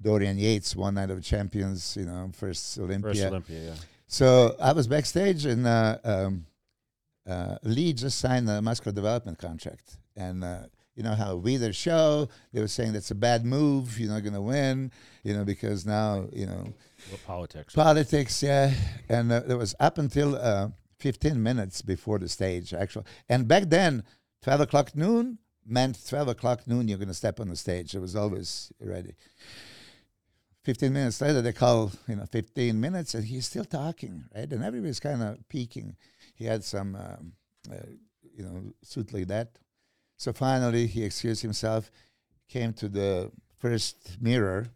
Dorian 0.00 0.38
Yates, 0.38 0.74
one 0.74 0.94
night 0.94 1.10
of 1.10 1.22
champions, 1.22 1.96
you 1.96 2.04
know, 2.06 2.30
first 2.34 2.78
Olympia. 2.78 3.12
First 3.12 3.24
Olympia, 3.24 3.60
yeah. 3.60 3.74
So 4.08 4.56
I 4.60 4.72
was 4.72 4.88
backstage, 4.88 5.44
and 5.46 5.64
uh, 5.66 5.98
um, 6.04 6.46
uh, 7.24 7.56
Lee 7.62 7.92
just 7.92 8.18
signed 8.18 8.50
a 8.50 8.60
muscular 8.60 8.92
development 8.92 9.38
contract. 9.38 9.98
And 10.16 10.42
uh, 10.42 10.64
you 10.94 11.02
know 11.02 11.14
how 11.14 11.36
we 11.36 11.56
the 11.56 11.72
show, 11.72 12.28
they 12.52 12.60
were 12.60 12.68
saying 12.68 12.92
that's 12.92 13.10
a 13.10 13.14
bad 13.14 13.44
move. 13.44 13.98
You're 13.98 14.10
not 14.10 14.22
going 14.22 14.34
to 14.34 14.42
win, 14.42 14.92
you 15.22 15.34
know, 15.34 15.44
because 15.44 15.86
now 15.86 16.26
you 16.32 16.46
know 16.46 16.72
politics? 17.26 17.74
politics. 17.74 18.42
Yeah, 18.42 18.72
and 19.08 19.32
uh, 19.32 19.40
there 19.40 19.58
was 19.58 19.74
up 19.80 19.98
until 19.98 20.36
uh, 20.36 20.68
15 21.02 21.42
minutes 21.42 21.82
before 21.82 22.18
the 22.18 22.28
stage, 22.28 22.72
actually. 22.72 23.04
And 23.28 23.48
back 23.48 23.64
then, 23.66 24.04
12 24.42 24.60
o'clock 24.62 24.94
noon 24.94 25.38
meant 25.66 25.98
12 26.08 26.28
o'clock 26.28 26.66
noon. 26.66 26.88
You're 26.88 26.98
going 26.98 27.08
to 27.08 27.14
step 27.14 27.40
on 27.40 27.48
the 27.48 27.56
stage. 27.56 27.94
It 27.94 28.00
was 28.00 28.14
always 28.14 28.72
ready. 28.80 29.14
15 30.64 30.92
minutes 30.92 31.20
later, 31.20 31.42
they 31.42 31.52
call, 31.52 31.90
you 32.06 32.14
know, 32.14 32.26
15 32.26 32.80
minutes, 32.80 33.14
and 33.14 33.24
he's 33.24 33.46
still 33.46 33.64
talking, 33.64 34.24
right? 34.34 34.50
And 34.52 34.62
everybody's 34.62 35.00
kind 35.00 35.22
of 35.22 35.48
peeking. 35.48 35.96
He 36.34 36.44
had 36.44 36.62
some, 36.62 36.94
um, 36.94 37.32
uh, 37.70 37.86
you 38.36 38.44
know, 38.44 38.72
suit 38.82 39.12
like 39.12 39.26
that. 39.26 39.58
So 40.16 40.32
finally, 40.32 40.86
he 40.86 41.04
excused 41.04 41.42
himself, 41.42 41.90
came 42.48 42.72
to 42.74 42.88
the 42.88 43.32
first 43.58 44.18
mirror, 44.20 44.68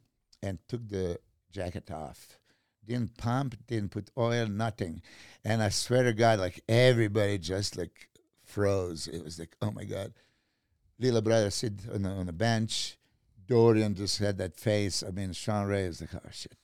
and 0.42 0.58
took 0.68 0.88
the 0.88 1.18
jacket 1.52 1.90
off. 1.90 2.38
Didn't 2.86 3.16
pump, 3.16 3.56
didn't 3.66 3.90
put 3.90 4.10
oil, 4.16 4.46
nothing. 4.46 5.02
And 5.44 5.62
I 5.62 5.70
swear 5.70 6.04
to 6.04 6.12
God, 6.12 6.38
like 6.38 6.62
everybody 6.68 7.38
just 7.38 7.76
like 7.76 8.08
froze. 8.44 9.08
It 9.08 9.24
was 9.24 9.38
like, 9.38 9.56
oh 9.60 9.70
my 9.70 9.84
God. 9.84 10.12
Lila 10.98 11.20
brother 11.20 11.50
sit 11.50 11.74
on 11.92 12.02
the, 12.02 12.10
on 12.10 12.28
a 12.28 12.32
bench. 12.32 12.96
Dorian 13.46 13.94
just 13.94 14.18
had 14.18 14.38
that 14.38 14.58
face. 14.58 15.02
I 15.06 15.10
mean, 15.10 15.32
Shawn 15.32 15.66
Ray 15.66 15.82
is 15.82 16.00
like, 16.00 16.14
oh 16.14 16.28
shit. 16.30 16.56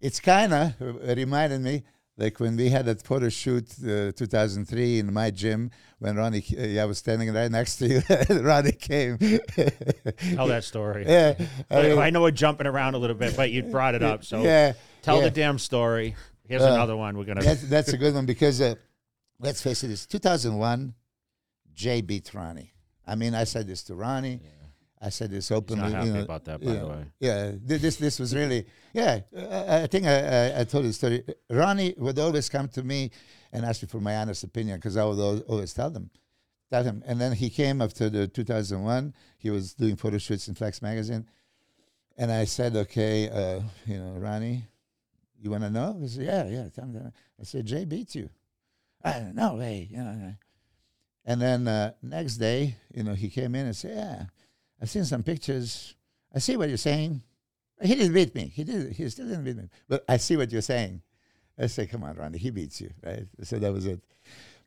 It's 0.00 0.20
kind 0.20 0.52
of 0.52 0.74
uh, 0.80 1.14
reminded 1.14 1.60
me 1.60 1.84
like 2.18 2.40
when 2.40 2.56
we 2.56 2.68
had 2.68 2.84
that 2.86 3.02
photo 3.02 3.28
shoot 3.28 3.70
uh, 3.82 4.12
2003 4.12 4.98
in 4.98 5.12
my 5.12 5.30
gym 5.30 5.70
when 5.98 6.16
Ronnie, 6.16 6.44
uh, 6.58 6.62
yeah, 6.62 6.82
I 6.82 6.84
was 6.84 6.98
standing 6.98 7.32
right 7.32 7.50
next 7.50 7.76
to 7.76 7.88
you. 7.88 8.02
Ronnie 8.40 8.72
came. 8.72 9.18
Tell 10.34 10.46
that 10.48 10.64
story. 10.64 11.04
yeah. 11.08 11.34
I 11.70 11.82
mean, 11.82 11.98
I 11.98 12.10
know 12.10 12.22
we're 12.22 12.30
jumping 12.30 12.66
around 12.66 12.94
a 12.94 12.98
little 12.98 13.16
bit, 13.16 13.36
but 13.36 13.50
you 13.50 13.62
brought 13.62 13.94
it 13.94 14.02
up. 14.02 14.24
So 14.24 14.42
yeah. 14.42 14.74
tell 15.00 15.18
yeah. 15.18 15.24
the 15.24 15.30
damn 15.30 15.58
story. 15.58 16.14
Here's 16.48 16.62
Uh, 16.62 16.72
another 16.72 16.96
one 16.96 17.16
we're 17.16 17.24
gonna. 17.24 17.42
that's, 17.42 17.62
that's 17.62 17.92
a 17.92 17.96
good 17.96 18.14
one 18.14 18.26
because 18.26 18.60
uh, 18.60 18.74
let's 19.38 19.62
face 19.62 19.82
it, 19.84 19.90
it's 19.90 20.06
2001. 20.06 20.94
Jay 21.74 22.02
beat 22.02 22.34
Ronnie. 22.34 22.74
I 23.06 23.14
mean, 23.14 23.34
I 23.34 23.44
said 23.44 23.66
this 23.66 23.82
to 23.84 23.94
Ronnie. 23.94 24.40
I 25.04 25.08
said 25.08 25.30
this 25.30 25.48
He's 25.48 25.56
openly. 25.56 25.82
not 25.82 25.92
happy 25.92 26.06
you 26.06 26.12
know, 26.14 26.22
about 26.22 26.44
that, 26.44 26.60
by 26.60 26.72
the 26.72 26.78
know, 26.78 26.88
way. 26.88 27.04
Yeah, 27.18 27.52
this 27.60 27.96
this 27.96 28.20
was 28.20 28.34
really 28.34 28.66
yeah. 28.92 29.20
I 29.36 29.86
think 29.88 30.06
I, 30.06 30.50
I, 30.52 30.60
I 30.60 30.64
told 30.64 30.84
you 30.84 30.90
the 30.90 30.94
story. 30.94 31.24
Ronnie 31.50 31.94
would 31.98 32.18
always 32.18 32.48
come 32.48 32.68
to 32.68 32.82
me 32.82 33.10
and 33.52 33.64
ask 33.64 33.82
me 33.82 33.88
for 33.88 34.00
my 34.00 34.16
honest 34.16 34.44
opinion 34.44 34.76
because 34.78 34.96
I 34.96 35.04
would 35.04 35.18
al- 35.18 35.40
always 35.48 35.74
tell 35.74 35.90
them, 35.90 36.10
tell 36.70 36.84
him. 36.84 37.02
And 37.04 37.20
then 37.20 37.32
he 37.32 37.50
came 37.50 37.82
after 37.82 38.08
the 38.08 38.28
2001. 38.28 39.12
He 39.38 39.50
was 39.50 39.74
doing 39.74 39.96
photo 39.96 40.18
shoots 40.18 40.46
in 40.46 40.54
Flex 40.54 40.80
magazine, 40.80 41.26
and 42.16 42.30
I 42.30 42.44
said, 42.44 42.76
okay, 42.76 43.28
uh, 43.28 43.60
you 43.86 43.98
know, 43.98 44.12
Ronnie, 44.12 44.64
you 45.40 45.50
want 45.50 45.64
to 45.64 45.70
know? 45.70 45.98
He 46.00 46.08
said, 46.08 46.24
yeah, 46.24 46.46
yeah. 46.48 46.68
Tell 46.68 46.86
me. 46.86 47.00
I 47.40 47.42
said, 47.42 47.66
Jay 47.66 47.84
beats 47.84 48.14
you. 48.14 48.30
I 49.04 49.32
no 49.34 49.56
way, 49.56 49.88
you 49.90 49.98
know. 49.98 50.34
And 51.24 51.40
then 51.40 51.66
uh, 51.66 51.92
next 52.02 52.36
day, 52.36 52.76
you 52.94 53.02
know, 53.02 53.14
he 53.14 53.28
came 53.28 53.54
in 53.54 53.66
and 53.66 53.76
said, 53.76 53.96
yeah, 53.96 54.24
I've 54.82 54.90
seen 54.90 55.04
some 55.04 55.22
pictures. 55.22 55.94
I 56.34 56.40
see 56.40 56.56
what 56.56 56.68
you're 56.68 56.76
saying. 56.78 57.22
He 57.80 57.94
didn't 57.94 58.14
beat 58.14 58.34
me. 58.34 58.50
He 58.54 58.64
did. 58.64 58.92
He 58.92 59.08
still 59.08 59.26
didn't 59.28 59.44
beat 59.44 59.56
me. 59.56 59.68
But 59.88 60.04
I 60.08 60.16
see 60.16 60.36
what 60.36 60.50
you're 60.50 60.60
saying. 60.62 61.02
I 61.58 61.66
say, 61.68 61.86
come 61.86 62.02
on, 62.04 62.16
Ronnie, 62.16 62.38
he 62.38 62.50
beats 62.50 62.80
you, 62.80 62.90
right? 63.04 63.26
So 63.44 63.58
that 63.58 63.72
was 63.72 63.86
it. 63.86 64.00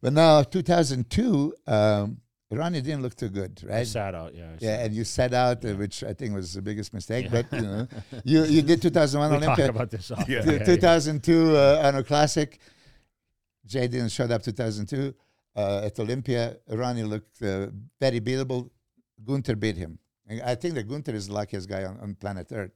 But 0.02 0.14
now, 0.14 0.44
2002, 0.44 1.54
um, 1.68 2.18
Ronnie 2.52 2.80
didn't 2.82 3.02
look 3.02 3.16
too 3.16 3.30
good, 3.30 3.60
I 3.66 3.68
right? 3.78 3.88
sat 3.88 4.14
out. 4.16 4.36
Yeah. 4.36 4.44
I 4.44 4.48
Yeah, 4.60 4.78
sat- 4.78 4.86
and 4.86 4.96
you 4.96 5.04
set 5.04 5.34
out, 5.34 5.66
uh, 5.66 5.74
which 5.74 6.04
I 6.04 6.14
think 6.14 6.34
was 6.34 6.54
the 6.54 6.62
biggest 6.62 6.94
mistake. 6.94 7.26
Yeah. 7.26 7.42
But 7.42 7.52
you 7.54 7.62
know, 7.68 7.88
you 8.24 8.44
you 8.46 8.62
did 8.62 8.82
2001 8.82 9.32
we 9.40 9.46
talk 9.46 9.58
Olympia, 9.60 9.70
about 9.70 9.90
this. 9.92 10.12
Often. 10.12 10.32
Yeah. 10.32 10.42
Two- 10.42 10.52
Yeah, 10.52 10.58
yeah. 10.60 10.66
2002 10.66 11.56
uh, 11.58 11.82
Arnold 11.84 12.06
Classic. 12.08 12.60
Jay 13.66 13.88
didn't 13.88 14.10
show 14.10 14.26
up 14.26 14.44
2002 14.44 15.14
uh, 15.56 15.82
at 15.86 16.00
Olympia. 16.00 16.58
Ronnie 16.70 17.04
looked 17.04 17.42
uh, 17.42 17.68
very 18.00 18.20
beatable. 18.22 18.70
Gunther 19.26 19.56
beat 19.56 19.78
him. 19.78 19.98
I 20.30 20.56
think 20.56 20.74
that 20.76 20.88
Gunther 20.88 21.14
is 21.14 21.28
the 21.28 21.34
luckiest 21.34 21.70
guy 21.70 21.84
on, 21.84 22.00
on 22.00 22.16
planet 22.16 22.48
Earth. 22.52 22.72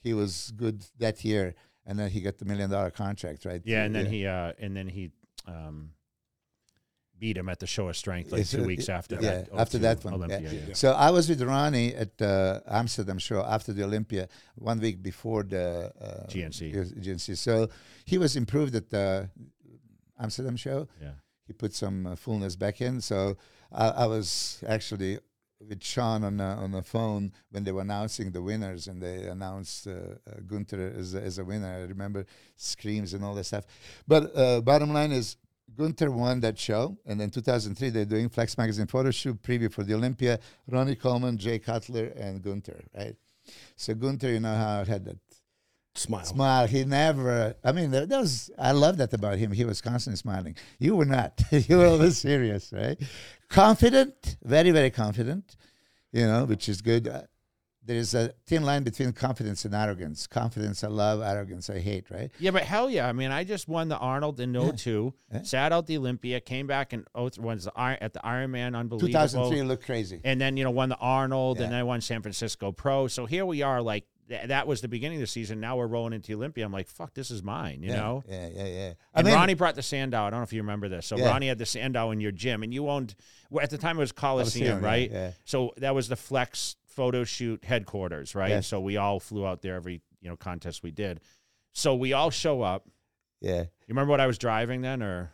He 0.00 0.14
was 0.14 0.52
good 0.56 0.84
that 0.98 1.24
year, 1.24 1.54
and 1.86 1.98
then 1.98 2.10
he 2.10 2.20
got 2.20 2.38
the 2.38 2.44
million 2.44 2.70
dollar 2.70 2.90
contract, 2.90 3.44
right? 3.44 3.62
Yeah, 3.64 3.84
and 3.84 3.94
then 3.94 4.06
he 4.06 4.26
uh, 4.26 4.52
and 4.58 4.76
then 4.76 4.88
he 4.88 5.10
um, 5.46 5.90
beat 7.18 7.36
him 7.36 7.48
at 7.48 7.58
the 7.58 7.66
show 7.66 7.88
of 7.88 7.96
strength 7.96 8.30
like 8.32 8.42
It's, 8.42 8.50
two 8.52 8.62
uh, 8.62 8.66
weeks 8.66 8.88
after 8.88 9.16
yeah, 9.16 9.42
that. 9.42 9.48
after 9.56 9.78
that 9.78 10.04
one, 10.04 10.14
Olympia. 10.14 10.40
yeah. 10.40 10.60
Yeah. 10.68 10.74
So 10.74 10.92
I 10.92 11.10
was 11.10 11.28
with 11.28 11.42
Ronnie 11.42 11.94
at 11.94 12.20
uh, 12.22 12.60
Amsterdam 12.68 13.18
show 13.18 13.42
after 13.44 13.72
the 13.72 13.82
Olympia, 13.84 14.28
one 14.54 14.78
week 14.80 15.02
before 15.02 15.42
the 15.42 15.92
uh, 16.00 16.26
GNC. 16.28 17.00
GNC. 17.00 17.36
So 17.36 17.68
he 18.04 18.18
was 18.18 18.36
improved 18.36 18.74
at 18.74 18.90
the 18.90 19.30
Amsterdam 20.18 20.56
show. 20.56 20.88
Yeah. 21.00 21.10
He 21.46 21.52
put 21.52 21.74
some 21.74 22.06
uh, 22.06 22.16
fullness 22.16 22.56
back 22.56 22.80
in. 22.80 23.00
So 23.00 23.36
I, 23.72 23.88
I 23.88 24.06
was 24.06 24.62
actually 24.66 25.18
with 25.60 25.82
Shawn 25.82 26.24
on 26.24 26.36
the, 26.36 26.44
on 26.44 26.72
the 26.72 26.82
phone 26.82 27.32
when 27.50 27.64
they 27.64 27.72
were 27.72 27.82
announcing 27.82 28.30
the 28.30 28.42
winners, 28.42 28.86
and 28.86 29.02
they 29.02 29.26
announced 29.26 29.86
uh, 29.86 29.90
uh, 29.90 30.40
Gunther 30.46 30.94
as 30.96 31.14
a, 31.14 31.22
as 31.22 31.38
a 31.38 31.44
winner. 31.44 31.66
I 31.66 31.80
remember 31.80 32.26
screams 32.56 33.14
and 33.14 33.24
all 33.24 33.34
that 33.34 33.44
stuff. 33.44 33.64
But 34.06 34.36
uh, 34.36 34.60
bottom 34.60 34.92
line 34.92 35.12
is. 35.12 35.36
Gunther 35.76 36.10
won 36.10 36.40
that 36.40 36.58
show, 36.58 36.96
and 37.04 37.20
then 37.20 37.28
2003 37.28 37.90
they're 37.90 38.06
doing 38.06 38.30
Flex 38.30 38.56
Magazine 38.56 38.86
photo 38.86 39.10
shoot 39.10 39.40
preview 39.42 39.70
for 39.70 39.84
the 39.84 39.92
Olympia. 39.92 40.40
Ronnie 40.66 40.94
Coleman, 40.94 41.36
Jay 41.36 41.58
Cutler, 41.58 42.06
and 42.16 42.42
Gunther. 42.42 42.84
Right. 42.96 43.14
So 43.76 43.94
Gunther, 43.94 44.30
you 44.30 44.40
know 44.40 44.54
how 44.54 44.82
had 44.84 45.04
that 45.04 45.18
Smile. 45.98 46.24
smile. 46.24 46.66
He 46.66 46.84
never. 46.84 47.54
I 47.64 47.72
mean, 47.72 47.90
that 47.90 48.08
that 48.08 48.20
was. 48.20 48.50
I 48.58 48.72
love 48.72 48.96
that 48.98 49.12
about 49.12 49.38
him. 49.38 49.52
He 49.52 49.64
was 49.64 49.80
constantly 49.80 50.16
smiling. 50.16 50.56
You 50.78 50.96
were 50.96 51.04
not. 51.04 51.42
you 51.50 51.78
were 51.78 51.86
always 51.86 52.18
serious, 52.18 52.72
right? 52.72 52.98
Confident, 53.48 54.36
very, 54.42 54.70
very 54.70 54.90
confident. 54.90 55.56
You 56.12 56.26
know, 56.26 56.44
which 56.44 56.68
is 56.68 56.80
good. 56.80 57.08
Uh, 57.08 57.22
there 57.84 57.96
is 57.96 58.14
a 58.14 58.34
thin 58.46 58.64
line 58.64 58.82
between 58.82 59.12
confidence 59.12 59.64
and 59.64 59.74
arrogance. 59.74 60.26
Confidence 60.26 60.84
I 60.84 60.88
love, 60.88 61.22
arrogance 61.22 61.70
I 61.70 61.78
hate. 61.78 62.10
Right? 62.10 62.30
Yeah, 62.38 62.50
but 62.50 62.62
hell 62.62 62.90
yeah! 62.90 63.08
I 63.08 63.12
mean, 63.12 63.30
I 63.30 63.44
just 63.44 63.66
won 63.66 63.88
the 63.88 63.96
Arnold 63.96 64.38
in 64.40 64.52
02, 64.52 65.14
Yeah. 65.32 65.42
sat 65.42 65.72
out 65.72 65.86
the 65.86 65.96
Olympia, 65.96 66.40
came 66.40 66.66
back 66.66 66.92
and 66.92 67.06
oh, 67.14 67.30
was 67.38 67.64
the 67.64 67.72
Iron 67.74 67.98
at 68.02 68.12
the 68.12 68.20
Ironman, 68.20 68.76
unbelievable. 68.76 69.08
2003 69.08 69.62
looked 69.62 69.86
crazy. 69.86 70.20
and 70.22 70.38
then 70.38 70.56
you 70.58 70.64
know 70.64 70.70
won 70.70 70.90
the 70.90 70.98
Arnold, 70.98 71.60
and 71.60 71.72
then 71.72 71.78
I 71.78 71.82
won 71.82 72.02
San 72.02 72.20
Francisco 72.20 72.72
Pro. 72.72 73.08
So 73.08 73.24
here 73.24 73.46
we 73.46 73.62
are, 73.62 73.80
like 73.80 74.04
th- 74.28 74.48
that 74.48 74.66
was 74.66 74.80
the 74.80 74.88
beginning 74.88 75.16
of 75.18 75.20
the 75.22 75.26
season. 75.26 75.60
Now 75.60 75.76
we're 75.76 75.86
rolling 75.86 76.12
into 76.12 76.32
Olympia. 76.34 76.64
I'm 76.64 76.72
like, 76.72 76.88
fuck, 76.88 77.14
this 77.14 77.30
is 77.30 77.42
mine, 77.42 77.82
you 77.82 77.90
yeah, 77.90 77.96
know. 77.96 78.24
Yeah, 78.28 78.48
yeah, 78.48 78.66
yeah. 78.66 78.92
I 79.14 79.18
And 79.20 79.26
mean, 79.26 79.34
Ronnie 79.36 79.54
brought 79.54 79.74
the 79.74 79.82
Sandow. 79.82 80.22
I 80.24 80.30
don't 80.30 80.40
know 80.40 80.44
if 80.44 80.52
you 80.52 80.60
remember 80.62 80.88
this. 80.88 81.06
So 81.06 81.16
Yeah. 81.16 81.28
Ronnie 81.30 81.48
had 81.48 81.58
the 81.58 81.66
Sandow 81.66 82.10
in 82.10 82.20
your 82.20 82.32
gym, 82.32 82.62
and 82.62 82.72
you 82.72 82.88
owned 82.88 83.14
well, 83.50 83.62
at 83.62 83.70
the 83.70 83.78
time 83.78 83.96
it 83.96 84.00
was 84.00 84.12
Coliseum, 84.12 84.80
right? 84.82 85.10
yeah. 85.10 85.30
So 85.44 85.72
that 85.78 85.94
was 85.94 86.08
the 86.08 86.16
Flex 86.16 86.76
photo 86.86 87.24
shoot 87.24 87.64
headquarters, 87.64 88.34
right? 88.34 88.50
Yes. 88.50 88.66
So 88.66 88.80
we 88.80 88.96
all 88.96 89.20
flew 89.20 89.46
out 89.46 89.62
there 89.62 89.74
every 89.76 90.02
you 90.20 90.28
know 90.28 90.36
contest 90.36 90.82
we 90.82 90.90
did. 90.90 91.20
So 91.72 91.94
we 91.94 92.12
all 92.12 92.30
show 92.30 92.62
up. 92.62 92.86
yeah, 93.40 93.60
You 93.62 93.68
remember 93.88 94.10
what 94.10 94.20
I 94.20 94.26
was 94.26 94.36
driving 94.38 94.80
then, 94.82 95.02
or 95.02 95.30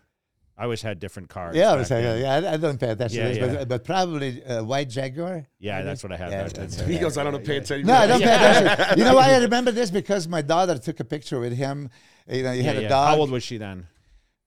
I 0.57 0.62
always 0.64 0.82
had 0.82 1.00
different 1.00 1.28
cars. 1.28 1.57
yeah. 1.57 1.72
I 1.72 1.76
was 1.76 1.90
like, 1.90 2.02
then. 2.02 2.22
yeah, 2.42 2.50
I, 2.50 2.55
I 2.55 2.57
don't 2.57 2.78
pay 2.78 2.90
attention 2.90 3.18
Yeah, 3.18 3.28
to 3.28 3.34
this, 3.34 3.38
yeah. 3.52 3.59
but, 3.59 3.68
but 3.68 3.84
probably 3.84 4.44
uh, 4.44 4.62
white 4.62 4.88
Jaguar. 4.88 5.46
Yeah, 5.59 5.76
maybe? 5.78 5.86
that's 5.86 6.02
what 6.05 6.12
I 6.12 6.16
had 6.16 6.30
Yeah, 6.30 6.42
back 6.44 6.52
then. 6.52 6.62
that's 6.64 6.76
too. 6.76 6.82
right. 6.82 6.90
He 6.92 6.98
goes, 6.98 7.18
I 7.18 7.24
don't 7.24 7.44
pay 7.44 7.57
attention. 7.57 7.86
No, 7.86 7.94
I 7.94 8.07
don't 8.07 8.20
Yeah. 8.20 8.38
pay 8.38 8.72
attention. 8.74 8.98
You 8.98 9.05
know 9.05 9.16
why 9.16 9.32
I 9.32 9.38
remember 9.38 9.72
this? 9.72 9.90
Because 9.90 10.28
my 10.28 10.42
daughter 10.42 10.78
took 10.78 11.00
a 11.00 11.05
picture 11.05 11.40
with 11.40 11.55
him. 11.57 11.90
You 12.28 12.44
know, 12.44 12.52
he 12.52 12.59
Yeah, 12.59 12.64
had 12.64 12.76
a 12.76 12.82
yeah. 12.82 12.88
dog. 12.88 13.09
How 13.09 13.16
old 13.20 13.30
was 13.30 13.42
she 13.42 13.59
then? 13.59 13.88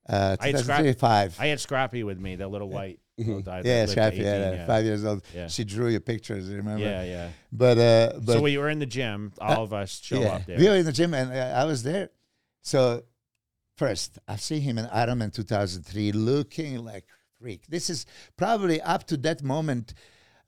Uh, 0.08 0.36
I 0.40 0.46
had 0.46 0.56
2003. 0.56 1.08
I 1.44 1.48
had 1.48 1.60
Scrappy 1.60 2.02
with 2.02 2.18
me, 2.18 2.36
the 2.36 2.48
little 2.48 2.70
white. 2.70 3.00
little 3.18 3.42
guy 3.42 3.60
yeah, 3.62 3.84
Scrappy, 3.84 4.20
18, 4.20 4.24
yeah, 4.26 4.52
yeah. 4.52 4.66
five 4.66 4.84
years 4.86 5.04
old. 5.04 5.22
Yeah. 5.34 5.48
She 5.48 5.64
drew 5.64 5.88
your 5.88 6.00
pictures. 6.00 6.48
Remember? 6.48 6.82
Yeah, 6.82 7.02
yeah. 7.04 7.28
But 7.52 7.76
uh, 7.78 8.18
but 8.24 8.32
so 8.34 8.40
we 8.40 8.56
were 8.56 8.70
in 8.70 8.78
the 8.78 8.86
gym. 8.86 9.32
All 9.40 9.64
of 9.64 9.74
us 9.74 10.00
show 10.02 10.20
yeah, 10.22 10.28
up 10.36 10.46
there. 10.46 10.56
we 10.58 10.66
were 10.68 10.76
in 10.76 10.86
the 10.86 10.92
gym, 10.92 11.12
and 11.12 11.30
uh, 11.30 11.60
I 11.60 11.64
was 11.66 11.82
there. 11.82 12.08
So 12.62 13.02
first, 13.78 14.18
I've 14.28 14.40
seen 14.42 14.60
him 14.62 14.76
in 14.78 14.86
Iron 14.86 15.18
Man 15.18 15.30
2003, 15.30 16.12
looking 16.12 16.84
like 16.84 17.04
freak. 17.40 17.66
This 17.68 17.88
is 17.88 18.04
probably 18.36 18.80
up 18.82 19.06
to 19.08 19.16
that 19.18 19.42
moment. 19.42 19.94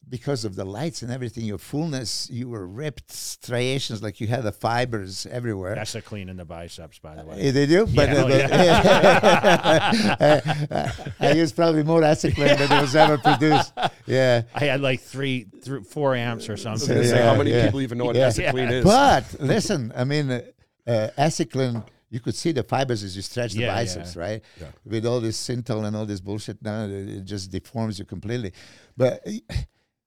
Because 0.08 0.46
of 0.46 0.56
the 0.56 0.64
lights 0.64 1.02
and 1.02 1.12
everything, 1.12 1.44
your 1.44 1.58
fullness, 1.58 2.26
you 2.30 2.48
were 2.48 2.66
ripped, 2.66 3.12
striations, 3.12 4.02
like 4.02 4.18
you 4.18 4.26
had 4.28 4.42
the 4.44 4.50
fibers 4.50 5.26
everywhere. 5.26 5.74
That's 5.74 5.94
a 5.94 6.00
clean 6.00 6.30
in 6.30 6.38
the 6.38 6.44
biceps, 6.46 6.98
by 6.98 7.16
the 7.16 7.24
way. 7.24 7.36
Eh, 7.38 7.52
Did 7.52 7.68
you? 7.70 7.84
But, 7.86 8.08
Yeah, 8.08 8.14
uh, 8.22 9.92
oh, 9.92 10.10
but- 10.18 11.10
I 11.20 11.32
used 11.32 11.54
probably 11.54 11.82
more 11.82 12.02
acid 12.02 12.32
acetylene 12.32 12.66
than 12.68 12.80
was 12.80 12.96
ever 12.96 13.18
produced. 13.18 13.72
Yeah. 14.06 14.42
I 14.54 14.64
had 14.64 14.80
like 14.80 15.00
three, 15.00 15.46
four 15.88 16.14
amps 16.16 16.48
or 16.48 16.56
something. 16.56 16.88
gonna 16.88 17.04
say, 17.04 17.18
Yeah, 17.18 17.26
how 17.30 17.36
many 17.36 17.50
yeah. 17.50 17.66
people 17.66 17.82
even 17.82 17.98
know 17.98 18.06
what 18.06 18.16
Yeah. 18.16 18.28
Esiclene 18.28 18.72
is? 18.72 18.84
But 18.84 19.36
listen, 19.38 19.92
I 19.94 20.04
mean, 20.04 20.30
uh, 20.30 20.40
uh, 20.86 21.08
Esiclene, 21.18 21.84
you 22.10 22.20
could 22.20 22.34
see 22.34 22.52
the 22.52 22.62
fibers 22.62 23.02
as 23.04 23.14
you 23.16 23.22
stretch 23.22 23.52
the 23.52 23.60
Yeah, 23.60 23.74
biceps, 23.74 24.16
yeah. 24.16 24.22
right? 24.22 24.42
Yeah. 24.60 24.66
With 24.84 25.06
all 25.06 25.20
this 25.20 25.38
Synthol 25.38 25.86
and 25.86 25.96
all 25.96 26.06
this 26.06 26.20
bullshit 26.20 26.60
now, 26.60 26.84
it 26.86 27.24
just 27.24 27.50
deforms 27.50 27.98
you 27.98 28.04
completely. 28.04 28.52
But 28.96 29.26
uh, 29.26 29.54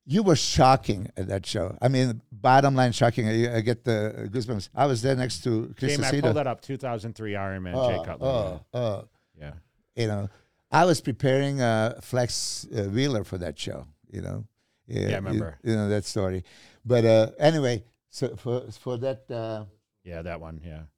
you 0.06 0.22
were 0.22 0.36
shocking 0.36 1.08
at 1.16 1.28
that 1.30 1.46
show. 1.46 1.78
I 1.82 1.88
mean, 1.88 2.22
bottom 2.32 2.76
line, 2.76 2.92
shocking. 2.92 3.28
I, 3.28 3.58
I 3.58 3.62
get 3.62 3.86
the 3.86 4.30
goosebumps. 4.32 4.70
I 4.76 4.86
was 4.86 5.02
there 5.02 5.16
next 5.16 5.44
to 5.46 5.74
Chris 5.78 5.96
Came, 5.96 6.06
I 6.06 6.20
pulled 6.22 6.36
that 6.36 6.48
up. 6.48 6.62
2003 6.62 7.32
Ironman. 7.34 7.74
Oh, 7.74 7.90
Jay 7.90 8.06
Cutler. 8.06 8.28
oh, 8.28 8.62
oh. 8.74 9.08
yeah. 9.40 9.54
you 9.96 10.08
know, 10.08 10.30
I 10.72 10.86
was 10.86 11.00
preparing 11.00 11.62
uh, 11.62 12.00
Flex 12.02 12.68
uh, 12.76 12.84
Wheeler 12.84 13.24
for 13.24 13.38
that 13.38 13.58
show. 13.58 13.86
You 14.12 14.22
know, 14.22 14.46
yeah, 14.88 15.10
I 15.10 15.16
remember. 15.16 15.58
You, 15.64 15.72
you 15.72 15.78
know 15.78 15.90
that 15.90 16.06
story. 16.06 16.44
But 16.86 17.06
uh, 17.06 17.32
anyway, 17.40 17.84
so 18.10 18.36
for 18.36 18.70
for 18.72 18.98
that, 18.98 19.30
uh, 19.32 19.66
yeah, 20.04 20.22
that 20.22 20.42
one. 20.42 20.60
Yeah. 20.64 20.72
yeah, 20.72 20.78
look 20.78 20.82
at 20.82 20.82
that. 20.82 20.93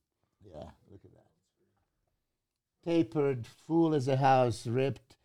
Tapered, 2.86 3.48
full 3.68 3.94
as 3.96 4.08
a 4.08 4.16
house, 4.18 4.68
ripped, 4.68 5.16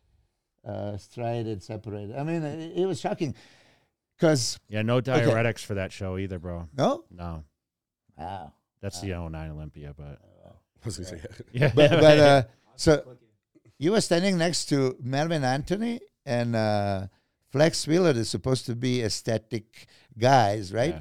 uh, 0.66 0.96
striated, 0.96 1.62
separated. 1.62 2.16
I 2.16 2.22
mean, 2.22 2.42
it, 2.42 2.72
it 2.82 2.86
was 2.86 3.00
shocking. 3.00 3.34
Because 4.16 4.58
Yeah, 4.68 4.82
no 4.82 5.00
diuretics 5.00 5.64
for 5.64 5.74
that 5.74 5.92
show 5.92 6.16
either, 6.18 6.38
bro. 6.38 6.68
no, 6.76 7.04
No, 7.10 7.44
wow. 8.18 8.52
that's 8.80 9.00
the 9.00 9.08
09 9.08 9.50
Olympia, 9.50 9.94
but 9.96 10.18
I 10.82 10.86
was 10.86 10.96
gonna 10.98 11.08
say, 11.08 11.20
yeah, 11.52 11.72
But 11.74 11.90
but 11.90 12.18
uh, 12.18 12.42
so 12.76 13.16
you 13.78 13.92
were 13.92 14.00
standing 14.00 14.38
next 14.38 14.66
to 14.66 14.96
Melvin 15.02 15.44
Anthony 15.44 16.00
and 16.26 16.54
uh, 16.56 17.06
Flex 17.50 17.86
Wheeler. 17.86 18.10
Is 18.12 18.28
supposed 18.30 18.66
to 18.66 18.74
be 18.74 19.02
aesthetic 19.02 19.86
guys, 20.18 20.72
right? 20.72 20.94
Yeah. 20.94 21.00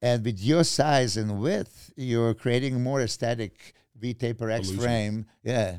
And 0.00 0.24
with 0.24 0.40
your 0.40 0.62
size 0.64 1.16
and 1.16 1.40
width, 1.40 1.92
you're 1.96 2.34
creating 2.34 2.82
more 2.82 3.00
aesthetic 3.00 3.74
V 3.98 4.14
Taper 4.14 4.50
X 4.50 4.70
frame. 4.70 5.26
Yeah. 5.42 5.78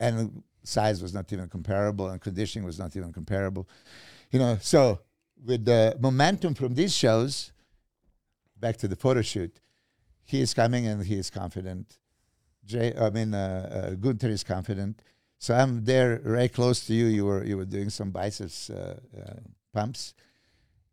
And 0.00 0.42
size 0.62 1.02
was 1.02 1.12
not 1.14 1.32
even 1.32 1.48
comparable, 1.48 2.08
and 2.08 2.20
conditioning 2.20 2.64
was 2.64 2.78
not 2.78 2.94
even 2.96 3.12
comparable. 3.12 3.68
You 4.30 4.38
know, 4.38 4.58
so 4.60 5.00
with 5.44 5.64
the 5.64 5.96
momentum 6.00 6.54
from 6.54 6.74
these 6.74 6.94
shows, 6.94 7.52
back 8.58 8.76
to 8.78 8.88
the 8.88 8.96
photo 8.96 9.22
shoot, 9.22 9.60
he 10.24 10.40
is 10.40 10.52
coming 10.54 10.86
and 10.86 11.04
he 11.04 11.14
is 11.14 11.30
confident. 11.30 11.98
Jay, 12.64 12.94
I 13.00 13.10
mean, 13.10 13.32
uh, 13.34 13.90
uh, 13.92 13.94
Gunther 13.94 14.28
is 14.28 14.44
confident. 14.44 15.02
So 15.38 15.54
I'm 15.54 15.84
there, 15.84 16.20
right 16.24 16.52
close 16.52 16.86
to 16.86 16.94
you. 16.94 17.06
You 17.06 17.24
were 17.24 17.44
you 17.44 17.56
were 17.56 17.64
doing 17.64 17.90
some 17.90 18.10
biceps 18.10 18.70
uh, 18.70 18.98
uh, 19.16 19.34
pumps, 19.72 20.14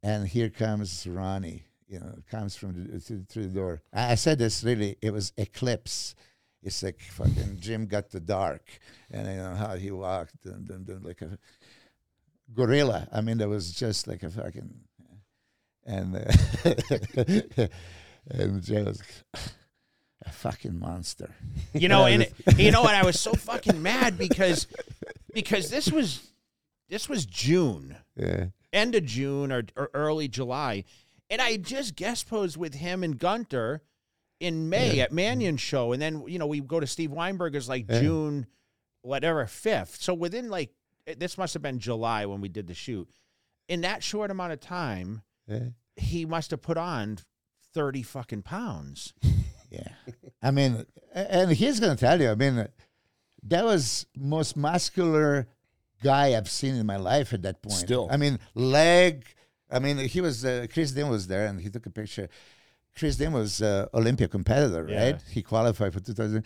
and 0.03 0.27
here 0.27 0.49
comes 0.49 1.05
Ronnie. 1.05 1.63
You 1.87 1.99
know, 1.99 2.15
comes 2.29 2.55
from 2.55 2.73
the, 2.73 2.99
through 2.99 3.47
the 3.47 3.53
door. 3.53 3.81
I, 3.91 4.13
I 4.13 4.15
said 4.15 4.39
this 4.39 4.63
really. 4.63 4.97
It 5.01 5.11
was 5.11 5.33
eclipse. 5.37 6.15
It's 6.65 6.81
like 6.81 6.99
fucking 6.99 7.57
Jim 7.59 7.85
got 7.85 8.09
the 8.09 8.19
dark, 8.19 8.67
and 9.11 9.27
you 9.27 9.35
know 9.35 9.53
how 9.53 9.75
he 9.75 9.91
walked 9.91 10.45
and, 10.45 10.69
and, 10.69 10.89
and 10.89 11.05
like 11.05 11.21
a 11.21 11.37
gorilla. 12.53 13.07
I 13.11 13.21
mean, 13.21 13.37
there 13.37 13.49
was 13.49 13.71
just 13.71 14.07
like 14.07 14.23
a 14.23 14.31
fucking 14.31 14.73
and 15.85 16.15
uh, 16.15 16.31
and 18.31 18.67
was 18.67 19.01
a 20.25 20.31
fucking 20.31 20.79
monster. 20.79 21.29
You 21.73 21.87
know, 21.87 22.05
and 22.07 22.27
you 22.57 22.71
know 22.71 22.81
what? 22.81 22.95
I 22.95 23.05
was 23.05 23.19
so 23.19 23.33
fucking 23.33 23.81
mad 23.81 24.17
because 24.17 24.67
because 25.33 25.69
this 25.69 25.91
was 25.91 26.27
this 26.89 27.07
was 27.07 27.25
June, 27.25 27.95
Yeah, 28.15 28.47
end 28.73 28.95
of 28.95 29.05
June 29.05 29.51
or, 29.51 29.63
or 29.75 29.91
early 29.93 30.27
July, 30.27 30.83
and 31.29 31.41
I 31.41 31.57
just 31.57 31.95
guest 31.95 32.27
posed 32.27 32.57
with 32.57 32.73
him 32.73 33.03
and 33.03 33.19
Gunter 33.19 33.83
in 34.39 34.69
May 34.69 34.99
at 34.99 35.11
Manion 35.11 35.57
show, 35.57 35.93
and 35.93 36.01
then 36.01 36.23
you 36.27 36.39
know 36.39 36.47
we 36.47 36.59
go 36.61 36.79
to 36.79 36.87
Steve 36.87 37.11
Weinberger's 37.11 37.69
like 37.69 37.85
Yeah. 37.89 38.01
June, 38.01 38.47
whatever 39.01 39.45
fifth. 39.45 40.01
So 40.01 40.13
within 40.13 40.49
like 40.49 40.71
this 41.17 41.37
must 41.37 41.53
have 41.53 41.61
been 41.63 41.79
July 41.79 42.25
when 42.25 42.41
we 42.41 42.49
did 42.49 42.67
the 42.67 42.73
shoot. 42.73 43.09
In 43.67 43.81
that 43.81 44.03
short 44.03 44.31
amount 44.31 44.53
of 44.53 44.59
time, 44.59 45.21
yeah, 45.47 45.69
he 45.95 46.25
must 46.25 46.51
have 46.51 46.61
put 46.61 46.77
on 46.77 47.17
thirty 47.73 48.03
fucking 48.03 48.43
pounds. 48.43 49.13
yeah. 49.69 49.87
I 50.41 50.51
mean, 50.51 50.85
and 51.13 51.51
he's 51.51 51.79
gonna 51.79 51.95
tell 51.95 52.21
you. 52.21 52.29
I 52.29 52.35
mean, 52.35 52.67
that 53.43 53.65
was 53.65 54.05
most 54.15 54.55
muscular 54.57 55.47
guy 56.03 56.35
I've 56.37 56.49
seen 56.49 56.75
in 56.75 56.85
my 56.85 56.97
life 56.97 57.33
at 57.33 57.41
that 57.43 57.61
point. 57.61 57.75
Still. 57.75 58.07
I 58.11 58.17
mean, 58.17 58.39
leg. 58.53 59.25
I 59.71 59.79
mean, 59.79 59.97
he 59.97 60.21
was 60.21 60.45
uh, 60.45 60.67
Chris 60.71 60.91
Dean 60.91 61.09
was 61.09 61.27
there, 61.27 61.47
and 61.47 61.59
he 61.59 61.69
took 61.69 61.85
a 61.85 61.89
picture. 61.89 62.29
Chris 62.97 63.17
Dean 63.17 63.33
was 63.33 63.61
uh, 63.61 63.87
Olympia 63.93 64.27
competitor, 64.27 64.87
Yeah. 64.89 65.03
right? 65.03 65.21
He 65.29 65.41
qualified 65.41 65.93
for 65.93 65.99
2000. 65.99 66.43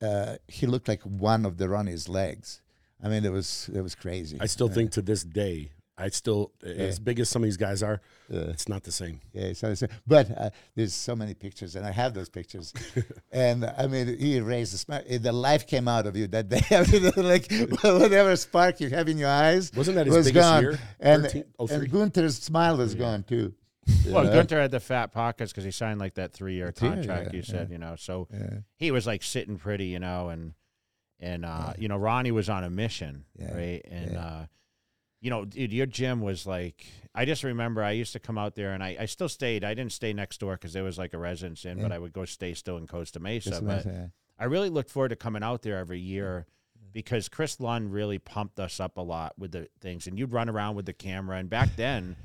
Uh, 0.00 0.36
he 0.48 0.66
looked 0.66 0.88
like 0.88 1.02
one 1.02 1.46
of 1.46 1.56
the 1.58 1.68
Ronnie's 1.68 2.08
legs. 2.08 2.60
I 3.02 3.08
mean, 3.08 3.24
it 3.24 3.32
was 3.32 3.70
it 3.74 3.80
was 3.80 3.94
crazy. 3.94 4.36
I 4.40 4.46
still 4.46 4.68
think 4.68 4.90
to 4.92 5.02
this 5.02 5.22
day, 5.24 5.70
I 5.98 6.08
still 6.08 6.52
as 6.64 6.98
big 6.98 7.20
as 7.20 7.28
some 7.28 7.42
of 7.42 7.46
these 7.46 7.56
guys 7.56 7.82
are, 7.82 8.00
Uh, 8.32 8.50
it's 8.54 8.68
not 8.68 8.82
the 8.82 8.92
same. 8.92 9.20
Yeah, 9.32 9.50
it's 9.52 9.62
not 9.62 9.70
the 9.70 9.76
same. 9.76 9.90
But 10.06 10.26
uh, 10.36 10.50
there's 10.74 10.94
so 10.94 11.14
many 11.14 11.34
pictures, 11.34 11.76
and 11.76 11.84
I 11.86 11.92
have 11.92 12.14
those 12.14 12.28
pictures. 12.28 12.72
and 13.32 13.64
I 13.64 13.86
mean, 13.86 14.18
he 14.18 14.40
raised 14.40 14.72
the 14.74 14.78
smile. 14.78 15.02
The 15.08 15.32
life 15.32 15.66
came 15.66 15.86
out 15.86 16.06
of 16.06 16.16
you 16.16 16.26
that 16.28 16.48
day. 16.48 16.62
Like 17.32 17.46
whatever 17.82 18.34
spark 18.36 18.80
you 18.80 18.88
have 18.90 19.08
in 19.08 19.18
your 19.18 19.30
eyes 19.30 19.70
Wasn't 19.76 19.96
that 19.96 20.06
his 20.06 20.16
was 20.16 20.26
biggest 20.26 20.48
gone. 20.48 20.62
year? 20.62 20.78
And 21.00 21.22
13 21.24 21.44
oh, 21.58 21.66
and? 21.68 21.90
Gunther's 21.90 22.38
smile 22.38 22.76
was 22.76 22.94
gone 22.94 23.22
too. 23.24 23.54
Well? 24.06 24.24
Gunter 24.24 24.60
had 24.60 24.70
the 24.70 24.80
fat 24.80 25.12
pockets 25.12 25.52
because 25.52 25.64
he 25.64 25.70
signed 25.70 25.98
like 25.98 26.14
that 26.14 26.32
three 26.32 26.54
year 26.54 26.72
contract. 26.72 27.34
you 27.34 27.42
said, 27.42 27.70
you 27.70 27.78
know, 27.78 27.96
so 27.96 28.28
he 28.76 28.90
was 28.90 29.06
like 29.06 29.22
sitting 29.22 29.56
pretty, 29.56 29.86
you 29.86 29.98
know, 29.98 30.28
and 30.28 30.54
and 31.18 31.44
uh, 31.44 31.72
you 31.78 31.88
know, 31.88 31.96
Ronnie 31.96 32.32
was 32.32 32.48
on 32.48 32.64
a 32.64 32.70
mission, 32.70 33.24
right? 33.38 33.80
And 33.90 34.16
uh, 34.16 34.46
you 35.20 35.30
know, 35.30 35.44
dude, 35.44 35.72
your 35.72 35.86
gym 35.86 36.20
was 36.20 36.46
like 36.46 36.84
I 37.14 37.24
just 37.24 37.44
remember 37.44 37.82
I 37.82 37.92
used 37.92 38.12
to 38.14 38.20
come 38.20 38.38
out 38.38 38.54
there 38.54 38.72
and 38.72 38.82
I, 38.82 38.96
I 39.00 39.06
still 39.06 39.28
stayed. 39.28 39.64
I 39.64 39.74
didn't 39.74 39.92
stay 39.92 40.12
next 40.12 40.40
door 40.40 40.54
because 40.54 40.72
there 40.72 40.84
was 40.84 40.98
like 40.98 41.12
a 41.14 41.18
residence 41.18 41.64
in, 41.64 41.80
but 41.80 41.92
I 41.92 41.98
would 41.98 42.12
go 42.12 42.24
stay 42.24 42.54
still 42.54 42.76
in 42.76 42.86
Costa 42.86 43.20
Mesa. 43.20 43.50
Just 43.50 43.66
but 43.66 43.76
like 43.76 43.84
that. 43.84 44.10
I 44.38 44.44
really 44.44 44.70
looked 44.70 44.90
forward 44.90 45.10
to 45.10 45.16
coming 45.16 45.42
out 45.42 45.62
there 45.62 45.78
every 45.78 46.00
year 46.00 46.46
because 46.92 47.28
Chris 47.28 47.60
Lund 47.60 47.92
really 47.92 48.18
pumped 48.18 48.58
us 48.58 48.80
up 48.80 48.96
a 48.96 49.00
lot 49.00 49.34
with 49.38 49.52
the 49.52 49.68
things, 49.80 50.06
and 50.06 50.18
you'd 50.18 50.32
run 50.32 50.48
around 50.48 50.74
with 50.74 50.86
the 50.86 50.92
camera. 50.92 51.36
And 51.38 51.48
back 51.48 51.76
then, 51.76 52.16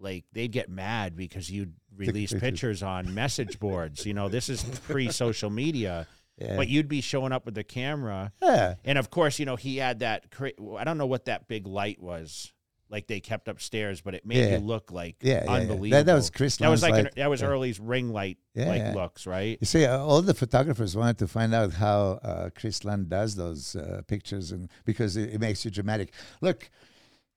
like 0.00 0.24
they'd 0.32 0.50
get 0.52 0.68
mad 0.68 1.14
because 1.16 1.50
you'd 1.50 1.74
release 1.96 2.32
pictures. 2.32 2.82
on 2.82 3.12
message 3.14 3.58
boards. 3.60 4.06
You 4.06 4.14
know, 4.14 4.28
this 4.28 4.48
is 4.48 4.62
pre-social 4.88 5.50
media, 5.50 6.06
Yeah. 6.38 6.56
but 6.56 6.68
you'd 6.68 6.88
be 6.88 7.00
showing 7.02 7.32
up 7.32 7.44
with 7.44 7.54
the 7.54 7.64
camera, 7.64 8.32
yeah. 8.42 8.74
and 8.84 8.96
of 8.98 9.10
course, 9.10 9.38
you 9.38 9.46
know 9.46 9.56
he 9.56 9.76
had 9.76 9.98
that. 10.00 10.30
cra- 10.30 10.52
I 10.78 10.84
don't 10.84 10.98
know 10.98 11.06
what 11.06 11.26
that 11.26 11.46
big 11.48 11.66
light 11.66 12.00
was. 12.00 12.52
Like 12.92 13.06
they 13.06 13.20
kept 13.20 13.46
upstairs, 13.46 14.00
but 14.00 14.16
it 14.16 14.26
made 14.26 14.38
Yeah. 14.38 14.52
you 14.56 14.58
look 14.58 14.90
like 14.90 15.14
Yeah, 15.22 15.34
yeah, 15.34 15.44
yeah. 15.44 15.50
unbelievable. 15.52 15.90
That- 15.90 16.06
that 16.06 16.14
was 16.14 16.28
Chris 16.28 16.56
That 16.56 16.70
was 16.70 16.82
like 16.82 16.90
light. 16.92 17.04
an, 17.06 17.10
that 17.18 17.30
was 17.30 17.40
early's 17.40 17.78
ring 17.78 18.08
light 18.12 18.38
Yeah, 18.52 18.68
like 18.68 18.94
looks, 18.96 19.28
right? 19.28 19.56
You 19.60 19.66
see, 19.66 19.84
uh, 19.84 19.96
all 19.98 20.22
the 20.22 20.34
photographers 20.34 20.96
wanted 20.96 21.18
to 21.18 21.28
find 21.28 21.54
out 21.54 21.72
how 21.74 22.18
uh, 22.24 22.50
Chris 22.58 22.84
Lund 22.84 23.08
does 23.08 23.36
those 23.36 23.76
uh, 23.76 24.02
pictures, 24.08 24.50
and 24.50 24.68
because 24.84 25.16
it, 25.16 25.34
it 25.34 25.40
makes 25.40 25.64
you 25.64 25.70
dramatic. 25.70 26.12
Look, 26.40 26.68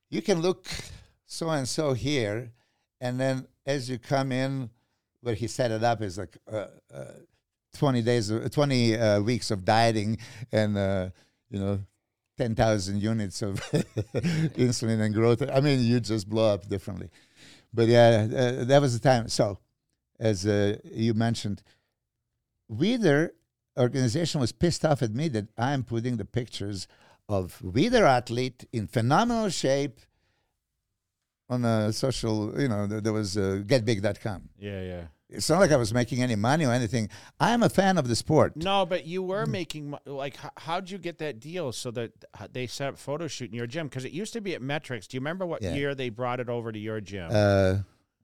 you 0.09 0.23
can 0.23 0.41
look 0.41 0.65
so 1.33 1.49
and 1.49 1.67
so 1.67 1.93
here, 1.93 2.51
and 3.01 3.19
then 3.19 3.47
as 3.65 3.89
you 3.89 3.97
come 3.97 4.31
in, 4.31 4.69
where 5.21 5.35
he 5.35 5.47
set 5.47 5.71
it 5.71 5.83
up 5.83 6.01
is 6.01 6.17
like 6.17 6.37
uh, 6.51 6.67
uh, 6.93 7.05
twenty 7.75 8.01
days, 8.01 8.29
of- 8.29 8.51
twenty 8.51 8.95
uh, 8.95 9.19
weeks 9.19 9.49
of 9.51 9.65
dieting, 9.65 10.17
and 10.51 10.77
uh, 10.77 11.09
you 11.49 11.59
know. 11.59 11.79
10,000 12.35 12.99
units 12.99 13.43
of 13.43 13.61
insulin 14.57 14.99
and 15.01 15.13
growth. 15.13 15.43
I 15.43 15.61
mean, 15.61 15.81
you 15.81 15.99
just 15.99 16.27
blow 16.27 16.51
up 16.51 16.67
differently. 16.67 17.11
But 17.71 17.87
yeah, 17.87 18.27
uh, 18.35 18.63
that 18.65 18.81
was 18.81 18.99
the 18.99 19.07
time. 19.07 19.27
So, 19.27 19.59
as 20.19 20.43
uh, 20.47 20.77
you 20.83 21.13
mentioned, 21.13 21.61
Weider 22.71 23.29
organization 23.77 24.41
was 24.41 24.51
pissed 24.51 24.83
off 24.83 25.03
at 25.03 25.13
me 25.13 25.27
that 25.27 25.49
I'm 25.59 25.83
putting 25.83 26.17
the 26.17 26.25
pictures 26.25 26.87
of 27.29 27.61
Weider 27.63 28.01
athlete 28.01 28.65
in 28.73 28.87
phenomenal 28.87 29.49
shape 29.49 29.99
on 31.49 31.65
a 31.65 31.91
social, 31.93 32.59
you 32.59 32.67
know, 32.67 32.87
there, 32.87 33.01
there 33.01 33.13
was 33.13 33.37
uh, 33.37 33.61
getbig.com. 33.65 34.49
Yeah, 34.57 34.81
yeah. 34.81 35.01
It's 35.29 35.49
not 35.49 35.59
like 35.59 35.71
I 35.71 35.77
was 35.77 35.93
making 35.93 36.21
any 36.21 36.35
money 36.35 36.63
or 36.65 36.71
anything. 36.71 37.09
I'm 37.39 37.63
a 37.63 37.69
fan 37.69 37.97
of 37.97 38.07
the 38.07 38.15
sport. 38.15 38.55
No, 38.55 38.85
but 38.85 39.05
you 39.07 39.23
were 39.23 39.47
making 39.47 39.89
mo- 39.91 39.99
like 40.05 40.35
how, 40.37 40.51
how'd 40.57 40.89
you 40.91 40.99
get 40.99 41.17
that 41.19 41.39
deal 41.39 41.71
so 41.71 41.89
that 41.91 42.11
they 42.51 42.67
set 42.67 42.89
up 42.89 42.97
photo 42.99 43.27
shoot 43.27 43.49
in 43.49 43.55
your 43.55 43.65
gym 43.65 43.87
because 43.87 44.05
it 44.05 44.11
used 44.11 44.33
to 44.33 44.41
be 44.41 44.53
at 44.53 44.61
Met-Rx. 44.61 45.07
Do 45.07 45.17
you 45.17 45.21
remember 45.21 45.45
what 45.47 45.63
Yeah. 45.63 45.73
year 45.73 45.95
they 45.95 46.09
brought 46.09 46.39
it 46.39 46.49
over 46.49 46.71
to 46.71 46.77
your 46.77 47.01
gym? 47.01 47.29
Uh, 47.33 47.77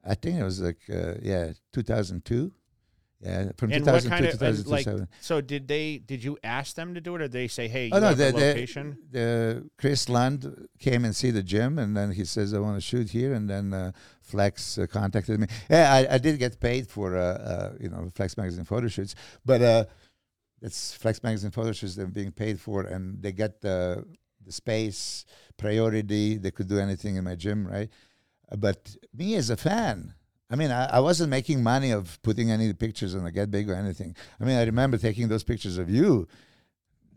I 0.04 0.14
think 0.14 0.38
it 0.38 0.44
was 0.44 0.60
like, 0.60 0.78
uh, 0.88 1.14
yeah, 1.20 1.52
2002. 1.72 2.52
Yeah, 3.22 3.50
from 3.58 3.70
and 3.70 3.84
2002 3.84 4.08
kind 4.08 4.24
to 4.24 4.28
of 4.32 4.42
and, 4.42 4.66
like? 4.66 4.84
2007. 4.84 5.08
So 5.20 5.40
did 5.42 5.68
they? 5.68 5.98
Did 5.98 6.24
you 6.24 6.38
ask 6.42 6.74
them 6.74 6.94
to 6.94 7.02
do 7.02 7.16
it, 7.16 7.20
or 7.20 7.24
did 7.24 7.32
they 7.32 7.48
say, 7.48 7.68
"Hey, 7.68 7.86
you 7.86 7.90
Oh 7.92 7.98
no, 8.00 8.08
have 8.08 8.16
the, 8.18 8.30
a 8.30 8.32
location"? 8.32 8.96
the 9.10 9.68
Chris 9.76 10.08
Lund 10.08 10.68
came 10.78 11.04
and 11.04 11.14
see 11.14 11.30
the 11.30 11.42
gym, 11.42 11.78
and 11.78 11.94
then 11.94 12.12
he 12.12 12.24
says, 12.24 12.54
"I 12.54 12.60
want 12.60 12.76
to 12.76 12.80
shoot 12.80 13.10
here." 13.10 13.34
And 13.34 13.48
then 13.50 13.74
uh, 13.74 13.92
Flex 14.22 14.78
uh, 14.78 14.86
contacted 14.86 15.38
me. 15.38 15.48
Yeah, 15.68 15.92
I, 15.92 16.14
I 16.14 16.18
did 16.18 16.38
get 16.38 16.60
paid 16.60 16.88
for 16.88 17.14
uh, 17.16 17.20
uh, 17.20 17.72
you 17.78 17.90
know 17.90 18.08
Flex 18.14 18.38
magazine 18.38 18.64
photo 18.64 18.88
shoots, 18.88 19.14
but 19.44 19.60
uh, 19.60 19.84
it's 20.62 20.94
Flex 20.94 21.22
magazine 21.22 21.50
photo 21.50 21.72
shoots 21.72 21.96
they're 21.96 22.06
being 22.06 22.32
paid 22.32 22.58
for, 22.58 22.82
and 22.84 23.22
they 23.22 23.32
get 23.32 23.60
the 23.60 24.02
the 24.46 24.52
space 24.52 25.26
priority. 25.58 26.38
They 26.38 26.50
could 26.52 26.68
do 26.68 26.78
anything 26.78 27.16
in 27.16 27.24
my 27.24 27.34
gym, 27.34 27.66
right? 27.66 27.90
But 28.56 28.96
me 29.12 29.34
as 29.34 29.50
a 29.50 29.58
fan. 29.58 30.14
I 30.50 30.56
mean, 30.56 30.70
I, 30.70 30.86
I 30.86 31.00
wasn't 31.00 31.30
making 31.30 31.62
money 31.62 31.92
of 31.92 32.20
putting 32.22 32.50
any 32.50 32.72
pictures 32.72 33.14
on 33.14 33.24
the 33.24 33.30
Get 33.30 33.50
Big 33.50 33.70
or 33.70 33.74
anything. 33.74 34.16
I 34.40 34.44
mean, 34.44 34.56
I 34.56 34.64
remember 34.64 34.98
taking 34.98 35.28
those 35.28 35.44
pictures 35.44 35.78
of 35.78 35.88
you 35.88 36.26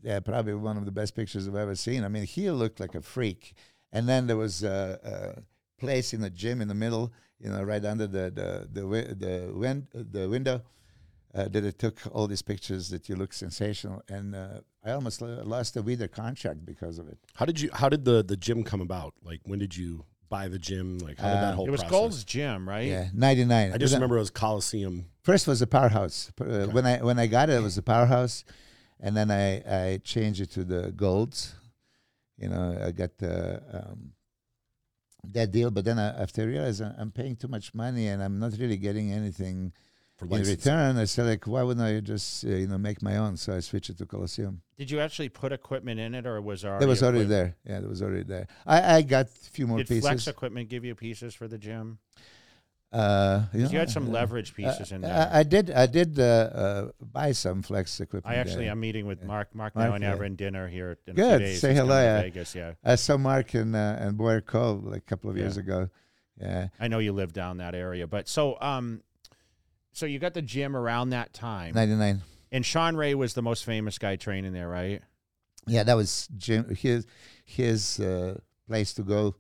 yeah, 0.04 0.20
probably 0.20 0.54
one 0.54 0.78
of 0.78 0.86
the 0.86 0.92
best 0.92 1.16
pictures 1.16 1.48
I've 1.48 1.56
ever 1.56 1.76
seen. 1.76 2.04
I 2.04 2.10
mean, 2.10 2.26
he 2.26 2.52
looked 2.52 2.80
like 2.80 2.94
a 2.94 3.02
freak. 3.02 3.54
And 3.92 4.08
then 4.08 4.28
there 4.28 4.38
was 4.38 4.64
a, 4.64 5.00
a 5.04 5.82
place 5.82 6.14
in 6.14 6.22
the 6.22 6.30
gym 6.30 6.62
in 6.62 6.68
the 6.68 6.74
middle, 6.74 7.14
you 7.40 7.50
know, 7.50 7.64
right 7.64 7.84
under 7.84 8.06
the 8.06 8.30
the 8.30 8.68
the 8.72 8.82
wi- 8.82 9.14
the, 9.14 9.52
win- 9.54 9.88
the 9.94 10.28
window, 10.28 10.62
uh, 11.34 11.48
that 11.48 11.64
it 11.64 11.80
took 11.80 12.02
all 12.12 12.28
these 12.28 12.42
pictures 12.42 12.90
that 12.90 13.08
you 13.08 13.16
look 13.16 13.34
sensational. 13.34 14.02
And 14.10 14.36
uh, 14.36 14.62
I 14.84 14.92
almost 14.92 15.22
lo- 15.22 15.42
lost 15.46 15.76
the 15.76 15.82
Weider 15.82 16.12
contract 16.12 16.66
because 16.66 17.00
of 17.00 17.08
it. 17.08 17.18
How 17.36 17.46
did 17.46 17.62
you? 17.62 17.70
How 17.74 17.88
did 17.88 18.04
the 18.04 18.24
the 18.24 18.36
gym 18.38 18.64
come 18.64 18.82
about? 18.82 19.14
Like 19.24 19.42
when 19.46 19.60
did 19.60 19.78
you 19.78 20.06
buy 20.36 20.46
the 20.56 20.62
gym? 20.68 20.88
Like 21.08 21.18
how 21.22 21.30
did 21.32 21.38
Uh, 21.38 21.46
that 21.46 21.54
whole 21.58 21.68
It 21.68 21.72
was 21.78 21.82
process? 21.82 21.98
Gold's 22.00 22.22
Gym, 22.34 22.60
right? 22.74 22.88
Yeah, 22.94 23.06
ninety 23.26 23.46
nine. 23.56 23.68
I 23.74 23.78
just 23.78 23.94
remember 23.94 24.18
it 24.20 24.26
was 24.28 24.34
Coliseum. 24.46 24.96
First 25.30 25.44
was 25.52 25.60
a 25.62 25.68
powerhouse. 25.78 26.18
P- 26.38 26.44
Uh, 26.46 26.68
When 26.76 26.86
I 26.92 26.96
when 27.10 27.18
I 27.26 27.28
got 27.38 27.46
it, 27.52 27.56
it 27.62 27.64
was 27.70 27.78
a 27.78 27.86
powerhouse, 27.94 28.36
and 29.04 29.12
then 29.18 29.28
I 29.44 29.46
I 29.84 29.86
changed 30.14 30.40
it 30.46 30.50
to 30.58 30.62
the 30.74 30.82
golds. 31.04 31.38
You 32.42 32.50
know, 32.52 32.64
I 32.88 32.92
got 33.02 33.12
the 33.24 33.36
um, 33.78 34.00
that 35.38 35.50
deal, 35.52 35.70
but 35.72 35.84
then 35.88 35.98
I, 36.06 36.08
after 36.24 36.42
I 36.42 36.46
realized 36.46 36.82
I'm 37.02 37.12
paying 37.12 37.36
too 37.42 37.48
much 37.56 37.74
money 37.74 38.06
and 38.12 38.20
I'm 38.26 38.38
not 38.44 38.52
really 38.62 38.78
getting 38.88 39.08
anything 39.20 39.72
For 40.24 40.36
in 40.36 40.40
licensing. 40.42 40.72
return. 40.74 40.98
I 40.98 41.06
said 41.06 41.26
like, 41.26 41.46
why 41.48 41.64
wouldn't 41.64 41.86
I 41.86 42.00
just 42.00 42.44
uh, 42.46 42.50
you 42.50 42.68
know 42.68 42.78
make 42.78 43.02
my 43.02 43.18
own? 43.18 43.38
So 43.38 43.56
I 43.56 43.60
switched 43.60 43.90
it 43.90 43.98
to 44.00 44.06
Coliseum. 44.06 44.62
Did 44.78 44.90
you 44.92 45.00
actually 45.00 45.30
put 45.30 45.52
equipment 45.52 46.00
in 46.00 46.16
it, 46.16 46.26
or 46.26 46.42
was 46.42 46.66
already 46.66 46.86
That 46.86 46.90
was 46.90 47.04
already 47.04 47.20
equipment? 47.22 47.56
there. 47.66 47.76
Yeah, 47.76 47.82
that 47.82 47.90
was 47.90 48.02
already 48.02 48.24
there. 48.24 48.48
I, 48.66 48.96
I 48.96 49.02
got 49.04 49.26
a 49.28 49.30
few 49.30 49.68
more 49.68 49.78
pieces. 49.80 49.90
Did 49.90 49.96
pieces. 49.96 50.10
Flex 50.10 50.28
Equipment 50.28 50.70
give 50.70 50.84
you 50.86 50.96
pieces 50.96 51.34
for 51.36 51.48
the 51.48 51.58
gym? 51.58 52.00
uh, 52.92 53.46
'Cause 53.52 53.54
you 53.54 53.64
know, 53.64 53.80
had 53.80 53.90
some 53.90 54.08
uh, 54.08 54.12
leverage 54.12 54.54
pieces 54.54 54.92
in 54.92 55.04
uh, 55.04 55.08
there. 55.08 55.30
I, 55.34 55.40
I 55.40 55.44
did. 55.44 55.72
I 55.72 55.86
did 55.88 56.20
uh, 56.20 56.24
uh, 56.24 56.92
buy 57.02 57.32
some 57.32 57.62
Flex 57.64 58.00
equipment. 58.00 58.32
I 58.36 58.40
actually 58.40 58.66
there. 58.66 58.72
am 58.74 58.80
meeting 58.80 59.08
with 59.08 59.24
Mark. 59.24 59.54
Mark, 59.56 59.76
Mark, 59.76 59.90
now 59.90 59.96
and 59.96 60.04
yeah. 60.04 60.10
having 60.12 60.36
dinner 60.36 60.68
here 60.68 60.98
in 61.08 61.14
a 61.14 61.16
Good. 61.16 61.38
few 61.40 61.48
days. 61.48 61.62
Say 61.62 61.70
He's 61.70 61.80
hello, 61.80 62.00
to 62.00 62.04
yeah. 62.06 62.22
Vegas, 62.22 62.54
yeah. 62.56 62.74
I 62.84 62.96
saw 62.96 63.18
Mark 63.18 63.54
and 63.56 63.76
uh, 63.76 63.98
and 64.00 64.16
Boyer 64.18 64.42
Coe 64.42 64.80
like 64.84 65.00
a 65.00 65.06
couple 65.06 65.30
of 65.32 65.38
years 65.38 65.58
ago. 65.58 65.90
Yeah. 66.40 66.68
I 66.80 66.88
know 66.88 67.00
you 67.00 67.14
live 67.14 67.32
down 67.34 67.58
that 67.58 67.74
area, 67.76 68.06
but 68.08 68.28
so 68.28 68.60
um, 68.62 69.02
so 69.94 70.06
you 70.06 70.20
got 70.20 70.34
the 70.34 70.42
gym 70.42 70.76
around 70.76 71.12
that 71.12 71.34
time, 71.34 71.74
99. 71.74 72.22
And 72.52 72.66
Shawn 72.66 72.96
Ray 72.96 73.16
was 73.16 73.34
the 73.34 73.42
most 73.42 73.66
famous 73.66 73.98
guy 73.98 74.16
training 74.16 74.54
there, 74.54 74.68
right? 74.68 75.02
Yeah, 75.66 75.84
that 75.84 75.96
was 75.96 76.28
Jim, 76.38 76.76
his 76.76 77.08
his 77.46 78.00
uh, 78.00 78.40
place 78.68 78.94
to 78.96 79.04
go 79.04 79.36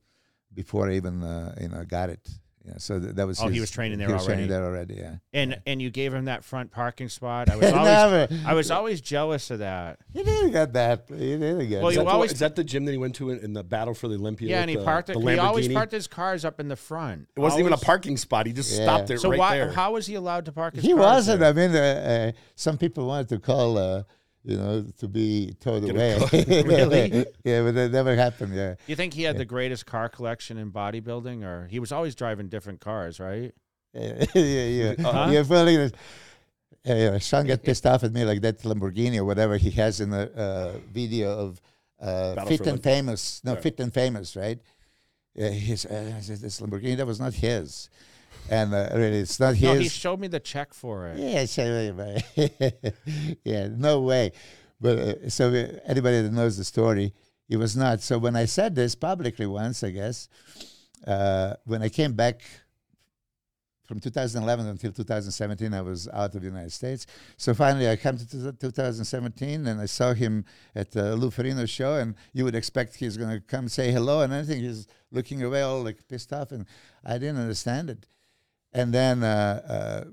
before 0.53 0.89
I 0.89 0.93
even 0.93 1.23
uh, 1.23 1.55
you 1.59 1.69
know 1.69 1.83
got 1.83 2.09
it. 2.09 2.27
Yeah, 2.65 2.75
so 2.77 2.97
th- 2.99 3.15
that 3.15 3.27
was. 3.27 3.41
Oh, 3.41 3.49
he 3.49 3.59
was 3.59 3.69
training 3.71 3.97
there 3.99 4.07
he 4.07 4.13
was 4.13 4.25
Training 4.25 4.49
already. 4.49 4.93
there 4.93 4.97
already. 5.03 5.17
Yeah. 5.33 5.39
And 5.41 5.59
and 5.67 5.81
you 5.81 5.89
gave 5.89 6.13
him 6.13 6.25
that 6.25 6.45
front 6.45 6.71
parking 6.71 7.09
spot. 7.09 7.49
I 7.49 7.55
was 7.57 7.65
always 7.73 7.83
Never. 7.85 8.27
I 8.47 8.53
was 8.53 8.71
always 8.71 9.01
jealous 9.01 9.51
of 9.51 9.59
that. 9.59 9.99
He 10.13 10.23
didn't 10.23 10.51
get 10.51 10.71
that. 10.73 11.05
He 11.09 11.15
didn't 11.37 11.67
get 11.67 11.81
Well, 11.81 11.89
Is 11.89 11.95
you 11.95 11.99
that, 12.01 12.05
the, 12.05 12.11
always- 12.11 12.31
is 12.31 12.39
that 12.39 12.55
the 12.55 12.63
gym 12.63 12.85
that 12.85 12.91
he 12.93 12.97
went 12.97 13.15
to 13.15 13.31
in, 13.31 13.39
in 13.39 13.51
the 13.53 13.63
battle 13.65 13.93
for 13.93 14.07
the 14.07 14.15
Olympia? 14.15 14.49
Yeah, 14.51 14.61
and 14.61 14.69
he 14.69 14.77
the, 14.77 14.83
parked 14.85 15.09
it. 15.09 15.19
the 15.19 15.31
He 15.31 15.37
always 15.39 15.67
parked 15.67 15.91
his 15.91 16.07
cars 16.07 16.45
up 16.45 16.59
in 16.61 16.69
the 16.69 16.77
front. 16.77 17.27
It 17.35 17.39
wasn't 17.41 17.59
even 17.61 17.73
a 17.73 17.77
parking 17.77 18.15
spot. 18.15 18.45
He 18.45 18.53
just 18.53 18.71
Yeah. 18.77 18.83
stopped 18.85 19.09
it 19.09 19.19
So 19.19 19.29
right 19.31 19.39
why? 19.39 19.57
there. 19.57 19.71
How 19.71 19.91
was 19.91 20.07
he 20.07 20.15
allowed 20.15 20.45
to 20.45 20.53
park 20.53 20.75
his? 20.75 20.83
Car? 20.83 20.87
He 20.89 20.93
cars 20.95 21.27
wasn't. 21.27 21.39
there? 21.41 21.49
I 21.49 21.53
mean, 21.53 21.75
uh, 21.75 21.79
uh, 21.79 22.31
some 22.55 22.77
people 22.77 23.07
wanted 23.07 23.27
to 23.29 23.39
call, 23.39 23.77
uh, 23.77 24.03
you 24.43 24.57
know, 24.57 24.85
to 24.99 25.07
be 25.07 25.55
towed 25.59 25.85
Get 25.85 25.95
away. 25.95 26.17
Really? 26.65 27.25
yeah, 27.43 27.63
but 27.63 27.75
that 27.75 27.91
never 27.91 28.15
happened. 28.15 28.53
Yeah. 28.53 28.75
You 28.87 28.95
think 28.95 29.13
he 29.13 29.23
had 29.23 29.37
the 29.37 29.45
greatest 29.45 29.85
car 29.85 30.09
collection 30.09 30.57
in 30.57 30.71
bodybuilding, 30.71 31.43
or 31.43 31.67
he 31.67 31.79
was 31.79 31.91
always 31.91 32.15
driving 32.15 32.49
different 32.49 32.81
cars, 32.81 33.19
right? 33.19 33.53
yeah, 33.93 34.25
yeah, 34.33 34.65
yeah. 34.65 34.93
Huh? 34.99 35.29
yeah 35.31 35.43
well, 35.43 35.69
you 35.69 35.77
know, 35.77 35.89
yeah, 36.83 36.95
yeah. 36.95 37.17
Shawn 37.19 37.47
got 37.47 37.63
pissed 37.63 37.85
off 37.85 38.03
at 38.03 38.11
me 38.11 38.25
like 38.25 38.41
that 38.41 38.59
Lamborghini 38.63 39.17
or 39.17 39.25
whatever 39.25 39.55
he 39.57 39.71
has 39.71 40.01
in 40.01 40.09
the 40.09 40.31
uh, 40.35 40.79
video 40.91 41.37
of 41.37 41.61
uh, 42.01 42.45
Fit 42.45 42.67
and 42.67 42.83
Famous. 42.83 43.41
No, 43.43 43.53
Yeah. 43.53 43.59
Fit 43.61 43.79
and 43.79 43.93
Famous, 43.93 44.35
right? 44.35 44.59
Yeah, 45.35 45.49
he's, 45.49 45.85
uh, 45.85 46.21
this 46.27 46.59
Lamborghini 46.59 46.97
that 46.97 47.07
was 47.07 47.19
not 47.19 47.33
his, 47.33 47.89
and 48.49 48.73
uh, 48.73 48.89
really, 48.93 49.19
it's 49.19 49.39
not 49.39 49.59
No, 49.59 49.73
his. 49.73 49.83
he 49.83 49.89
showed 49.89 50.19
me 50.19 50.27
the 50.27 50.39
check 50.39 50.73
for 50.73 51.07
it. 51.07 51.17
Yeah, 51.17 51.45
yeah, 53.43 53.67
no 53.75 54.01
way. 54.01 54.31
But 54.81 54.97
uh, 54.99 55.29
so 55.29 55.49
uh, 55.49 55.79
anybody 55.85 56.21
that 56.21 56.31
knows 56.33 56.57
the 56.57 56.63
story, 56.63 57.13
it 57.49 57.57
was 57.57 57.75
not. 57.75 58.01
So 58.01 58.17
when 58.17 58.35
I 58.35 58.45
said 58.45 58.75
this 58.75 58.95
publicly 58.95 59.45
once, 59.45 59.83
I 59.83 59.91
guess, 59.91 60.27
uh, 61.07 61.53
when 61.65 61.81
I 61.81 61.89
came 61.89 62.13
back 62.13 62.41
from 63.85 63.99
2011 63.99 64.65
until 64.67 64.91
2017, 64.93 65.73
I 65.73 65.81
was 65.81 66.07
out 66.07 66.33
of 66.35 66.41
the 66.41 66.47
United 66.47 66.71
States. 66.71 67.05
So 67.37 67.53
finally, 67.53 67.89
I 67.89 67.97
came 67.97 68.17
to 68.17 68.27
two- 68.29 68.51
2017, 68.53 69.67
and 69.67 69.81
I 69.81 69.85
saw 69.87 70.13
him 70.13 70.45
at 70.73 70.91
the 70.91 71.15
Lou 71.17 71.29
Ferrigno 71.29 71.67
show, 71.67 71.95
and 71.95 72.15
you 72.33 72.45
would 72.45 72.55
expect 72.55 72.95
he's 72.95 73.17
going 73.17 73.29
to 73.29 73.41
come 73.41 73.67
say 73.67 73.91
hello, 73.91 74.21
and 74.21 74.33
I 74.33 74.43
think 74.43 74.61
he's 74.63 74.87
looking 75.11 75.43
away, 75.43 75.61
all 75.61 75.83
like 75.83 76.07
pissed 76.07 76.31
off, 76.31 76.51
and 76.51 76.65
I 77.03 77.17
didn't 77.17 77.37
understand 77.41 77.89
it. 77.89 78.07
And 78.73 78.93
then 78.93 79.23
uh, 79.23 79.61
uh, 79.67 80.09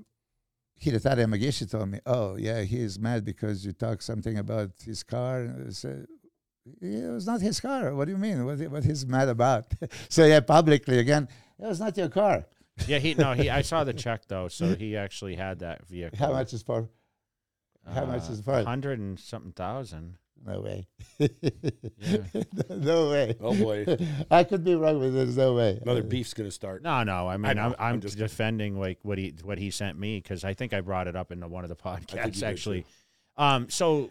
Hidetada 0.81 1.25
Yamagishi 1.25 1.69
told 1.69 1.89
me, 1.89 1.99
"Oh, 2.05 2.35
yeah, 2.35 2.61
he 2.61 2.79
is 2.79 2.99
mad 2.99 3.25
because 3.25 3.65
you 3.65 3.73
talk 3.73 4.01
something 4.01 4.37
about 4.37 4.71
his 4.83 5.03
car." 5.03 5.41
And 5.41 5.67
I 5.67 5.71
said, 5.71 6.05
"It 6.81 7.11
was 7.11 7.25
not 7.25 7.41
his 7.41 7.59
car. 7.59 7.93
What 7.95 8.05
do 8.05 8.11
you 8.11 8.17
mean? 8.17 8.45
What 8.45 8.59
what 8.69 8.83
he's 8.83 9.05
mad 9.05 9.29
about?" 9.29 9.65
so 10.09 10.25
yeah, 10.25 10.39
publicly 10.39 10.99
again, 10.99 11.27
it 11.59 11.65
was 11.65 11.79
not 11.79 11.97
your 11.97 12.09
car. 12.09 12.45
Yeah, 12.87 12.99
he 12.99 13.13
no, 13.13 13.33
he. 13.33 13.49
I 13.49 13.61
saw 13.71 13.83
the 13.83 13.93
check 13.93 14.27
though, 14.27 14.47
so 14.47 14.75
he 14.75 14.95
actually 14.95 15.35
had 15.35 15.59
that 15.59 15.87
vehicle. 15.87 16.17
How 16.17 16.31
much 16.31 16.53
is 16.53 16.63
for? 16.63 16.89
how 17.91 18.05
much 18.05 18.29
is 18.29 18.41
for? 18.41 18.63
Hundred 18.63 18.99
and 18.99 19.19
something 19.19 19.51
thousand. 19.51 20.17
No 20.45 20.61
way. 20.61 20.87
Yeah. 21.19 22.17
no 22.69 23.09
way. 23.09 23.35
Oh 23.39 23.55
boy, 23.55 23.85
I 24.31 24.43
could 24.43 24.63
be 24.63 24.75
wrong, 24.75 24.99
but 24.99 25.13
there's 25.13 25.37
no 25.37 25.53
way. 25.53 25.79
another 25.81 26.03
beef's 26.03 26.33
gonna 26.33 26.51
start. 26.51 26.81
No, 26.81 27.03
no. 27.03 27.27
I 27.27 27.37
mean, 27.37 27.55
know, 27.55 27.61
I 27.61 27.65
am 27.65 27.75
I'm, 27.79 27.93
I'm 27.95 28.01
just- 28.01 28.17
defending 28.17 28.79
like 28.79 28.99
what 29.03 29.17
he 29.17 29.33
what 29.43 29.57
he 29.59 29.69
sent 29.69 29.99
me 29.99 30.17
because 30.17 30.43
I 30.43 30.53
think 30.53 30.73
I 30.73 30.81
brought 30.81 31.07
it 31.07 31.15
up 31.15 31.31
in 31.31 31.47
one 31.49 31.63
of 31.63 31.69
the 31.69 31.75
podcasts 31.75 32.41
actually. 32.43 32.85
Um, 33.37 33.69
so 33.69 34.09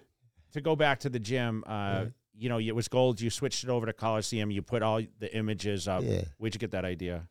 to 0.53 0.61
go 0.61 0.76
back 0.76 1.01
to 1.01 1.09
the 1.09 1.18
gym, 1.18 1.64
uh, 1.66 2.07
you 2.37 2.49
know, 2.49 2.59
it 2.59 2.74
was 2.74 2.89
gold. 2.89 3.20
You 3.20 3.31
switched 3.31 3.64
it 3.64 3.70
over 3.70 3.87
to 3.87 3.93
Coliseum. 3.93 4.51
You 4.51 4.62
put 4.62 4.83
all 4.83 5.03
the 5.18 5.37
images 5.37 5.89
up. 5.89 6.03
Yeah. 6.05 6.22
Where'd 6.39 6.55
you 6.55 6.59
get 6.59 6.70
that 6.72 6.85
idea? 6.85 7.28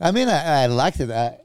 I 0.00 0.10
mean, 0.10 0.28
I, 0.28 0.62
I 0.62 0.66
liked 0.66 0.98
it. 1.00 1.10
I, 1.10 1.38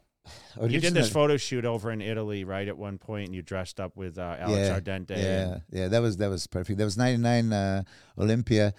You 0.61 0.79
did 0.79 0.93
this 0.93 1.09
photo 1.11 1.37
shoot 1.37 1.65
over 1.65 1.91
in 1.91 2.01
Italy, 2.01 2.43
right? 2.43 2.67
At 2.67 2.77
one 2.77 2.97
point, 2.97 3.25
and 3.27 3.35
you 3.35 3.41
dressed 3.41 3.79
up 3.79 3.95
with 3.95 4.17
uh, 4.17 4.35
Alex 4.39 4.67
Yeah, 4.67 4.79
Ardenti. 4.79 5.09
Yeah, 5.17 5.41
and- 5.53 5.61
yeah, 5.71 5.87
that 5.87 6.01
was 6.01 6.17
that 6.17 6.29
was 6.29 6.47
perfect. 6.47 6.77
That 6.79 6.85
was 6.85 6.97
'99 6.97 7.53
uh, 7.53 7.83
Olympia. 8.17 8.73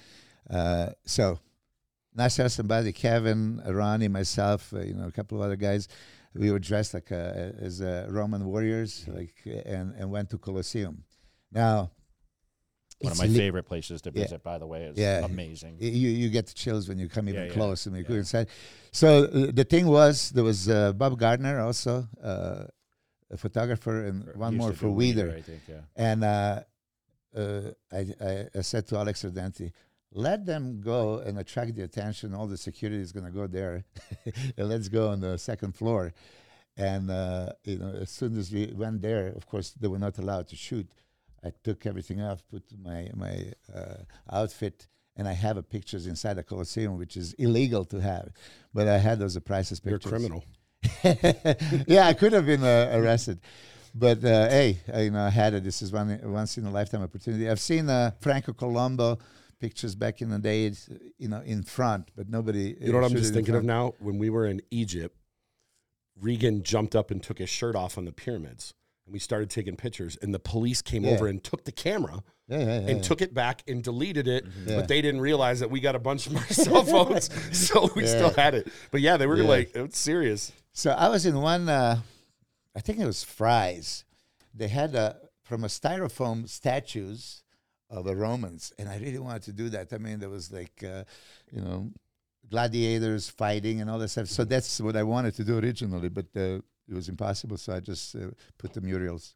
Uh, 0.49 0.91
so, 1.05 1.39
Nasser 2.15 2.43
El 2.43 2.49
Sonbaty, 2.49 2.95
Kevin, 2.95 3.63
Ronnie, 3.67 4.09
myself, 4.09 4.73
uh, 4.75 4.81
you 4.81 4.95
know, 4.95 5.07
a 5.07 5.13
couple 5.13 5.39
of 5.39 5.45
other 5.45 5.57
guys. 5.57 5.87
We 6.35 6.51
were 6.51 6.59
dressed 6.59 6.95
like 6.95 7.11
uh, 7.13 7.17
as 7.61 7.81
uh, 7.81 8.07
Roman 8.09 8.45
warriors, 8.45 9.05
like, 9.09 9.35
and 9.45 9.95
and 9.95 10.11
went 10.11 10.31
to 10.31 10.39
Colosseum. 10.39 11.05
Now, 11.53 11.91
One 13.01 13.13
of 13.13 13.19
my 13.19 13.27
li- 13.27 13.37
favorite 13.37 13.65
places 13.65 14.03
to 14.03 14.11
Yeah. 14.15 14.23
visit, 14.25 14.43
by 14.43 14.59
the 14.59 14.67
way. 14.67 14.85
It's 14.85 14.99
Yeah. 14.99 15.25
amazing. 15.25 15.77
you 15.81 16.11
you 16.23 16.29
get 16.29 16.47
the 16.47 16.55
chills 16.55 16.89
when 16.89 16.99
you 16.99 17.09
come 17.09 17.29
even 17.29 17.41
Yeah, 17.43 17.47
yeah, 17.49 17.55
close 17.55 17.87
and 17.87 17.97
we 17.97 18.03
go 18.03 18.15
yeah. 18.15 18.21
inside. 18.21 18.49
So 18.93 19.25
uh, 19.25 19.51
the 19.53 19.65
thing 19.65 19.87
was, 19.87 20.31
there 20.31 20.45
was 20.45 20.69
uh, 20.69 20.93
Bob 20.93 21.19
Gardner 21.19 21.61
also, 21.61 22.07
uh, 22.23 22.65
a 23.31 23.37
photographer, 23.37 24.05
and 24.07 24.17
one 24.35 24.57
more 24.57 24.73
for 24.73 24.89
Weider. 24.89 25.37
I 25.37 25.43
think. 25.43 25.63
Yeah. 25.69 25.81
And 25.97 26.25
uh, 26.25 26.63
uh, 27.37 27.71
I, 27.93 28.01
I, 28.21 28.47
I 28.57 28.61
said 28.63 28.87
to 28.89 28.97
Alex 28.99 29.23
Ardenti, 29.25 29.73
let 30.13 30.45
them 30.45 30.81
go 30.81 31.19
and 31.19 31.39
attract 31.39 31.77
the 31.77 31.83
attention. 31.85 32.35
All 32.35 32.49
the 32.49 32.57
security 32.59 33.01
is 33.01 33.13
going 33.13 33.27
to 33.27 33.31
go 33.33 33.47
there. 33.47 33.85
and 34.57 34.69
let's 34.69 34.89
go 34.89 35.09
on 35.11 35.21
the 35.21 35.39
second 35.39 35.73
floor. 35.77 36.13
And, 36.77 37.11
uh, 37.11 37.53
you 37.65 37.79
know, 37.79 37.93
as 38.05 38.11
soon 38.11 38.37
as 38.37 38.51
we 38.53 38.73
went 38.75 39.01
there, 39.03 39.29
of 39.29 39.47
course, 39.47 39.71
they 39.81 39.87
were 39.87 39.99
not 40.01 40.19
allowed 40.19 40.49
to 40.49 40.57
shoot. 40.57 40.89
I 41.45 41.53
took 41.65 41.87
everything 41.87 42.21
off, 42.21 42.43
put 42.51 42.63
my, 42.83 43.09
my 43.15 43.53
uh, 43.75 43.97
outfit, 44.31 44.89
and 45.17 45.27
I 45.27 45.33
have 45.33 45.57
a 45.57 45.63
pictures 45.63 46.07
inside 46.07 46.35
the 46.35 46.43
Colosseum, 46.43 46.99
which 46.99 47.17
is 47.17 47.33
illegal 47.35 47.85
to 47.87 48.01
have. 48.01 48.31
But 48.73 48.89
I 48.89 48.99
had 48.99 49.19
those 49.19 49.39
priceless 49.39 49.81
You're 49.85 49.97
a 49.97 49.99
pictures. 49.99 50.11
criminal. 50.11 50.45
yeah, 51.87 52.07
I 52.07 52.15
could 52.15 52.33
have 52.33 52.47
been 52.47 52.65
uh, 52.65 52.91
arrested, 52.95 53.41
but 53.95 54.25
uh, 54.25 54.49
hey, 54.49 54.79
I, 54.93 55.03
you 55.03 55.11
know, 55.11 55.21
I 55.21 55.29
had 55.31 55.53
it. 55.55 55.65
This 55.65 55.83
is 55.83 55.93
one 55.93 56.19
once 56.25 56.57
in 56.57 56.65
a 56.65 56.71
lifetime 56.71 57.03
opportunity. 57.03 57.51
I've 57.51 57.61
seen 57.61 57.89
uh, 57.91 58.13
Franco 58.21 58.53
Columbu 58.53 59.21
pictures 59.61 59.95
back 59.95 60.23
in 60.23 60.31
the 60.31 60.39
days, 60.39 60.89
you 61.19 61.29
know, 61.29 61.43
in 61.43 61.63
front, 61.63 62.11
but 62.17 62.29
nobody. 62.29 62.77
You 62.81 62.93
know 62.93 63.01
what 63.01 63.11
I'm 63.11 63.17
just 63.17 63.29
in 63.29 63.35
thinking 63.35 63.55
of 63.55 63.65
now? 63.65 63.95
When 63.99 64.19
we 64.19 64.31
were 64.31 64.47
in 64.47 64.63
Egypt, 64.71 65.17
Regan 66.19 66.63
jumped 66.63 66.97
up 66.97 67.11
and 67.11 67.23
took 67.23 67.39
his 67.39 67.51
shirt 67.51 67.77
off 67.77 67.99
on 67.99 68.07
the 68.07 68.13
pyramids. 68.13 68.75
And 69.11 69.15
we 69.15 69.19
started 69.19 69.51
taking 69.51 69.75
pictures, 69.75 70.17
and 70.23 70.33
the 70.33 70.39
police 70.39 70.83
came 70.83 71.05
Yeah. 71.05 71.11
over 71.11 71.27
and 71.27 71.43
took 71.43 71.65
the 71.65 71.73
camera 71.73 72.23
Yeah, 72.47 72.59
yeah, 72.59 72.65
and 72.91 73.03
took 73.03 73.21
it 73.23 73.35
back 73.35 73.63
and 73.69 73.83
deleted 73.83 74.29
it. 74.29 74.45
Yeah. 74.67 74.77
But 74.77 74.87
they 74.89 75.03
didn't 75.03 75.21
realize 75.21 75.59
that 75.61 75.71
we 75.71 75.81
got 75.81 75.97
a 75.97 75.99
bunch 75.99 76.27
of 76.29 76.37
our 76.37 76.47
cell 76.51 76.85
phones, 76.85 77.29
so 77.69 77.91
we 77.97 78.07
still 78.07 78.31
had 78.35 78.55
it. 78.55 78.69
But 78.93 79.01
yeah, 79.01 79.17
they 79.17 79.27
were 79.27 79.37
like, 79.39 79.75
it's 79.75 79.99
serious. 79.99 80.53
So 80.73 80.91
I 80.93 81.09
was 81.09 81.27
in 81.27 81.41
one. 81.41 81.69
Uh, 81.69 82.01
I 82.77 82.81
think 82.81 82.99
it 83.01 83.07
was 83.07 83.25
Fry's. 83.25 84.05
They 84.55 84.69
had 84.69 84.95
uh, 84.95 85.15
from 85.43 85.65
a 85.65 85.69
styrofoam 85.69 86.49
statues 86.49 87.43
of 87.89 88.05
the 88.05 88.15
Romans, 88.15 88.73
and 88.79 88.89
I 88.89 88.97
really 88.99 89.19
wanted 89.19 89.43
to 89.43 89.53
do 89.53 89.69
that. 89.71 89.93
I 89.93 89.99
mean, 89.99 90.21
there 90.21 90.29
was 90.31 90.53
like, 90.53 90.85
uh, 90.85 91.03
you 91.51 91.61
know, 91.61 91.91
gladiators 92.49 93.29
fighting 93.29 93.81
and 93.81 93.91
all 93.91 93.99
that 93.99 94.09
stuff. 94.09 94.29
So 94.29 94.45
that's 94.45 94.81
what 94.81 94.97
I 94.97 95.03
wanted 95.03 95.35
to 95.37 95.45
do 95.45 95.59
originally, 95.59 96.09
but 96.09 96.27
uh, 96.37 96.61
it 96.91 96.95
was 96.95 97.09
impossible. 97.09 97.57
So 97.57 97.73
I 97.73 97.81
just 97.81 98.15
uh, 98.17 98.31
put 98.59 98.73
the 98.75 98.81
murals. 98.81 99.35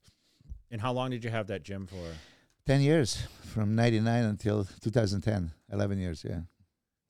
And 0.71 0.81
how 0.81 0.93
long 0.93 1.11
did 1.11 1.23
you 1.25 1.31
have 1.31 1.47
that 1.47 1.63
gym 1.63 1.87
for? 1.87 2.15
10 2.67 2.81
years 2.81 3.27
from 3.45 3.75
99 3.77 4.25
until 4.25 4.65
2010 4.81 5.53
11 5.71 5.99
years 5.99 6.25
yeah 6.25 6.41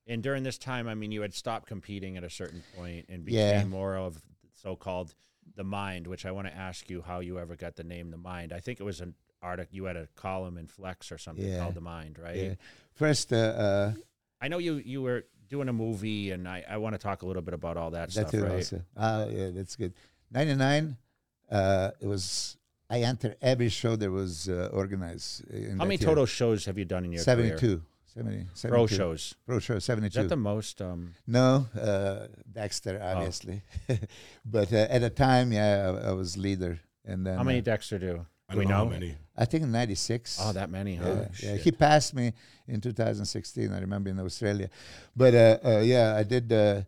And 0.08 0.20
during 0.20 0.42
this 0.42 0.58
time, 0.58 0.88
I 0.88 0.94
mean, 0.94 1.12
you 1.12 1.22
had 1.22 1.32
stopped 1.32 1.68
competing 1.68 2.16
at 2.16 2.24
a 2.24 2.28
certain 2.28 2.62
point 2.74 3.06
and 3.08 3.24
became 3.24 3.40
Yeah. 3.40 3.64
more 3.64 3.96
of 3.96 4.20
so-called 4.52 5.14
the 5.54 5.62
mind, 5.62 6.08
which 6.08 6.26
I 6.26 6.32
want 6.32 6.48
to 6.48 6.54
ask 6.54 6.90
you 6.90 7.02
how 7.02 7.20
you 7.20 7.38
ever 7.38 7.54
got 7.54 7.76
the 7.76 7.84
name 7.84 8.10
the 8.10 8.16
mind. 8.16 8.52
I 8.52 8.58
think 8.58 8.80
it 8.80 8.82
was 8.82 9.00
an 9.00 9.14
article 9.40 9.76
you 9.76 9.84
had 9.84 9.96
a 9.96 10.08
column 10.16 10.58
in 10.58 10.66
Flex 10.66 11.12
or 11.12 11.18
something 11.18 11.46
Yeah. 11.46 11.60
called 11.60 11.76
the 11.76 11.80
mind, 11.80 12.18
right? 12.18 12.36
yeah 12.36 12.54
first 12.94 13.32
uh, 13.32 13.36
uh 13.36 13.92
I 14.40 14.48
know 14.48 14.58
you 14.58 14.74
you 14.84 15.02
were 15.02 15.24
doing 15.48 15.68
a 15.68 15.72
movie, 15.72 16.32
and 16.32 16.48
I, 16.48 16.64
I 16.68 16.76
want 16.78 16.94
to 16.94 16.98
talk 16.98 17.22
a 17.22 17.26
little 17.26 17.42
bit 17.42 17.54
about 17.54 17.76
all 17.76 17.90
that, 17.92 18.10
that 18.14 18.28
stuff, 18.28 18.42
right? 18.42 18.52
also 18.52 18.82
ah 18.96 19.26
yeah 19.26 19.50
that's 19.50 19.76
good 19.76 19.92
99 20.34 20.96
uh 21.50 21.90
it 22.00 22.06
was 22.06 22.56
i 22.90 23.00
entered 23.00 23.36
every 23.40 23.68
show 23.68 23.96
that 23.96 24.10
was 24.10 24.48
uh, 24.48 24.68
organized 24.72 25.44
in 25.50 25.78
How 25.78 25.84
many 25.84 25.96
year. 25.96 26.08
total 26.08 26.26
shows 26.26 26.64
have 26.66 26.76
you 26.78 26.84
done 26.84 27.04
in 27.06 27.12
your 27.12 27.22
72 27.22 27.56
career? 27.58 27.80
70, 28.06 28.46
Pro 28.68 28.86
shows. 28.86 29.34
pro 29.46 29.58
show 29.58 29.74
Is 29.74 29.86
that 29.86 30.28
the 30.28 30.36
most? 30.36 30.80
Um, 30.80 31.14
no 31.26 31.66
uh 31.80 32.26
dexter 32.60 32.94
Oh. 33.02 33.06
obviously 33.12 33.62
but 34.56 34.72
uh, 34.72 34.86
at 34.96 35.00
the 35.06 35.10
time 35.10 35.52
yeah 35.52 35.72
I, 36.04 36.10
I 36.10 36.12
was 36.12 36.36
leader 36.36 36.78
and 37.04 37.26
then 37.26 37.36
how 37.36 37.44
many 37.44 37.58
uh, 37.58 37.62
Dexter 37.72 37.98
do? 37.98 38.14
I 38.48 38.52
Do 38.54 38.58
we 38.58 38.64
don't 38.64 38.70
know 38.72 38.78
know? 38.78 38.84
how 38.84 38.90
many. 38.98 39.10
i 39.36 39.44
think 39.44 39.64
96 39.66 40.38
Oh, 40.42 40.52
that 40.52 40.70
many, 40.70 40.94
huh? 40.96 41.06
Yeah, 41.06 41.28
yeah. 41.50 41.56
He 41.64 41.70
passed 41.72 42.14
me 42.14 42.32
in 42.68 42.80
2016. 42.80 43.72
I 43.72 43.80
remember 43.80 44.08
in 44.10 44.18
Australia, 44.20 44.68
but 45.16 45.34
uh, 45.34 45.58
uh, 45.64 45.80
yeah, 45.80 46.14
I 46.16 46.22
did 46.22 46.46
uh, 46.52 46.82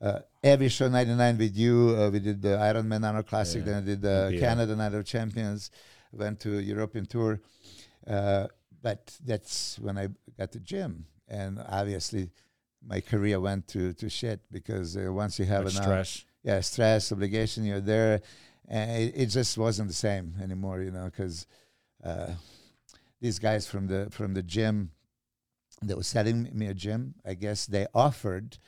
uh, 0.00 0.18
every 0.42 0.68
show 0.68 0.88
99 0.88 1.38
with 1.38 1.56
you. 1.56 1.96
Uh, 1.98 2.10
we 2.10 2.18
did 2.20 2.42
the 2.42 2.56
Ironman 2.56 3.06
Arnold 3.06 3.26
Classic. 3.26 3.60
Yeah. 3.60 3.72
Then 3.72 3.82
I 3.82 3.86
did 3.86 4.02
the 4.02 4.30
Yeah. 4.32 4.40
Canada 4.40 4.76
Night 4.76 4.94
of 4.94 5.04
Champions. 5.04 5.70
went 6.14 6.40
to 6.40 6.58
European 6.58 7.06
tour. 7.06 7.40
Uh, 8.06 8.46
but 8.82 9.16
that's 9.24 9.78
when 9.78 9.96
I 9.96 10.08
got 10.38 10.52
the 10.52 10.60
gym, 10.60 11.06
and 11.26 11.58
obviously 11.68 12.30
my 12.86 13.00
career 13.00 13.40
went 13.40 13.66
to, 13.68 13.94
to 13.94 14.10
shit 14.10 14.40
because 14.50 14.94
uh, 14.96 15.10
once 15.10 15.38
you 15.38 15.46
have 15.46 15.64
Much 15.64 15.74
enough 15.74 15.84
stress. 15.84 16.24
yeah 16.42 16.60
stress 16.60 17.12
obligation 17.12 17.64
you're 17.64 17.80
there 17.80 18.20
and 18.68 18.90
it, 19.02 19.12
it 19.16 19.26
just 19.26 19.56
wasn't 19.56 19.86
the 19.86 19.94
same 19.94 20.34
anymore 20.42 20.82
you 20.82 20.90
know 20.90 21.04
because 21.04 21.46
uh, 22.02 22.32
these 23.20 23.38
guys 23.38 23.68
from 23.68 23.86
the 23.86 24.08
from 24.10 24.34
the 24.34 24.42
gym 24.42 24.90
that 25.80 25.96
was 25.96 26.08
selling 26.08 26.50
me 26.52 26.66
a 26.66 26.74
gym 26.74 27.14
i 27.24 27.34
guess 27.34 27.66
they 27.66 27.86
offered 27.94 28.58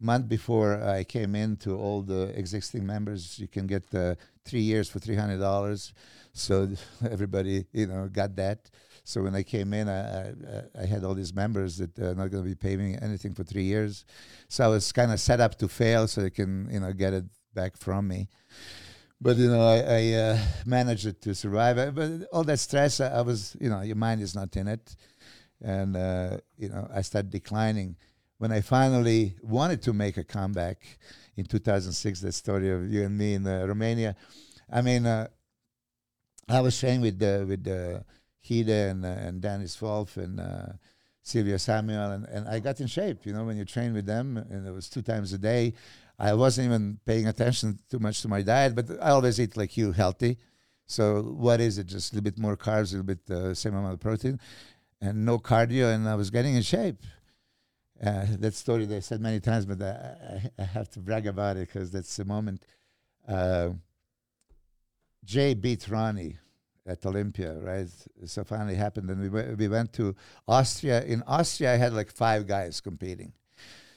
month 0.00 0.28
before 0.28 0.82
i 0.82 1.02
came 1.04 1.34
in 1.34 1.56
to 1.56 1.76
all 1.76 2.02
the 2.02 2.28
existing 2.38 2.86
members 2.86 3.38
you 3.38 3.48
can 3.48 3.66
get 3.66 3.90
the 3.90 4.16
three 4.44 4.60
years 4.60 4.88
for 4.88 4.98
$300 4.98 5.92
so 6.32 6.68
everybody 7.10 7.66
you 7.72 7.86
know 7.86 8.08
got 8.08 8.36
that 8.36 8.70
so 9.08 9.22
when 9.22 9.34
I 9.34 9.42
came 9.42 9.72
in, 9.72 9.88
I, 9.88 10.28
I, 10.28 10.34
I 10.82 10.84
had 10.84 11.02
all 11.02 11.14
these 11.14 11.34
members 11.34 11.78
that 11.78 11.98
are 11.98 12.14
not 12.14 12.30
going 12.30 12.44
to 12.44 12.48
be 12.48 12.54
paying 12.54 12.94
anything 12.96 13.32
for 13.32 13.42
three 13.42 13.62
years. 13.62 14.04
So 14.50 14.66
I 14.66 14.68
was 14.68 14.92
kind 14.92 15.10
of 15.10 15.18
set 15.18 15.40
up 15.40 15.54
to 15.60 15.66
fail, 15.66 16.06
so 16.06 16.20
they 16.20 16.28
can 16.28 16.68
you 16.70 16.80
know 16.80 16.92
get 16.92 17.14
it 17.14 17.24
back 17.54 17.78
from 17.78 18.06
me. 18.06 18.28
But 19.18 19.38
you 19.38 19.48
know, 19.48 19.62
I, 19.66 19.78
I 19.78 20.12
uh, 20.12 20.38
managed 20.66 21.22
to 21.22 21.34
survive. 21.34 21.78
Uh, 21.78 21.90
But 21.90 22.28
all 22.34 22.44
that 22.44 22.58
stress, 22.58 23.00
I, 23.00 23.08
I 23.08 23.22
was 23.22 23.56
you 23.58 23.70
know, 23.70 23.80
your 23.80 23.96
mind 23.96 24.20
is 24.20 24.34
not 24.34 24.54
in 24.58 24.68
it, 24.68 24.94
and 25.62 25.96
uh, 25.96 26.36
you 26.58 26.68
know, 26.68 26.86
I 26.94 27.00
started 27.00 27.30
declining. 27.30 27.96
When 28.38 28.52
I 28.52 28.60
finally 28.60 29.34
wanted 29.42 29.82
to 29.82 29.92
make 29.92 30.16
a 30.16 30.24
comeback 30.24 30.78
in 31.36 31.44
2006, 31.44 32.20
that 32.20 32.32
story 32.32 32.70
of 32.70 32.90
you 32.90 33.04
and 33.04 33.18
me 33.18 33.34
in 33.34 33.46
uh, 33.46 33.66
Romania, 33.66 34.14
I 34.70 34.80
mean, 34.80 35.06
uh, 35.06 35.26
I 36.48 36.60
was 36.60 36.78
training 36.78 37.00
with 37.00 37.18
the 37.18 37.44
with 37.46 37.64
Hida 37.64 38.90
and 38.90 39.04
uh, 39.04 39.08
and 39.08 39.40
Dennis 39.40 39.80
Wolf 39.82 40.16
and 40.16 40.40
uh, 40.40 40.66
Silvio 41.22 41.56
Samuel, 41.56 42.12
and, 42.12 42.24
and 42.26 42.48
I 42.48 42.60
got 42.60 42.80
in 42.80 42.86
shape. 42.86 43.26
You 43.26 43.32
know, 43.32 43.44
when 43.44 43.56
you 43.56 43.64
train 43.64 43.92
with 43.92 44.06
them, 44.06 44.36
and 44.36 44.66
it 44.66 44.70
was 44.70 44.88
two 44.88 45.02
times 45.02 45.32
a 45.32 45.38
day. 45.38 45.74
I 46.18 46.34
wasn't 46.34 46.66
even 46.66 46.98
paying 47.06 47.28
attention 47.28 47.78
too 47.88 48.00
much 48.00 48.22
to 48.22 48.28
my 48.28 48.42
diet, 48.42 48.74
but 48.74 48.90
I 49.00 49.10
always 49.10 49.38
eat 49.40 49.56
like 49.56 49.76
you, 49.76 49.92
healthy. 49.92 50.38
So 50.86 51.22
what 51.22 51.60
is 51.60 51.78
it? 51.78 51.86
Just 51.86 52.12
a 52.12 52.16
little 52.16 52.24
bit 52.24 52.38
more 52.38 52.56
carbs, 52.56 52.92
a 52.92 52.96
little 52.96 53.14
bit 53.14 53.30
uh, 53.30 53.54
same 53.54 53.74
amount 53.74 53.94
of 53.94 54.00
protein, 54.00 54.40
and 55.00 55.24
no 55.24 55.38
cardio, 55.38 55.94
and 55.94 56.08
I 56.08 56.16
was 56.16 56.30
getting 56.30 56.56
in 56.56 56.62
shape. 56.62 57.02
Uh, 58.04 58.26
that 58.38 58.54
story 58.54 58.86
they 58.86 59.00
said 59.00 59.20
many 59.20 59.40
times, 59.40 59.66
but 59.66 59.82
I, 59.82 59.90
I, 60.58 60.62
I 60.62 60.64
have 60.64 60.88
to 60.90 61.00
brag 61.00 61.26
about 61.26 61.56
it 61.56 61.66
because 61.68 61.90
that's 61.90 62.16
the 62.16 62.24
moment. 62.24 62.64
Uh, 63.26 63.70
Jay 65.24 65.54
beat 65.54 65.88
Ronnie 65.88 66.36
at 66.86 67.04
Olympia, 67.04 67.54
right? 67.54 67.88
So 68.24 68.44
finally 68.44 68.76
happened, 68.76 69.10
and 69.10 69.20
we 69.20 69.28
we 69.28 69.54
we 69.54 69.68
went 69.68 69.92
to 69.94 70.14
Austria. 70.46 71.02
In 71.04 71.22
Austria, 71.26 71.74
I 71.74 71.76
had 71.76 71.92
like 71.92 72.10
five 72.12 72.46
guys 72.46 72.80
competing, 72.80 73.32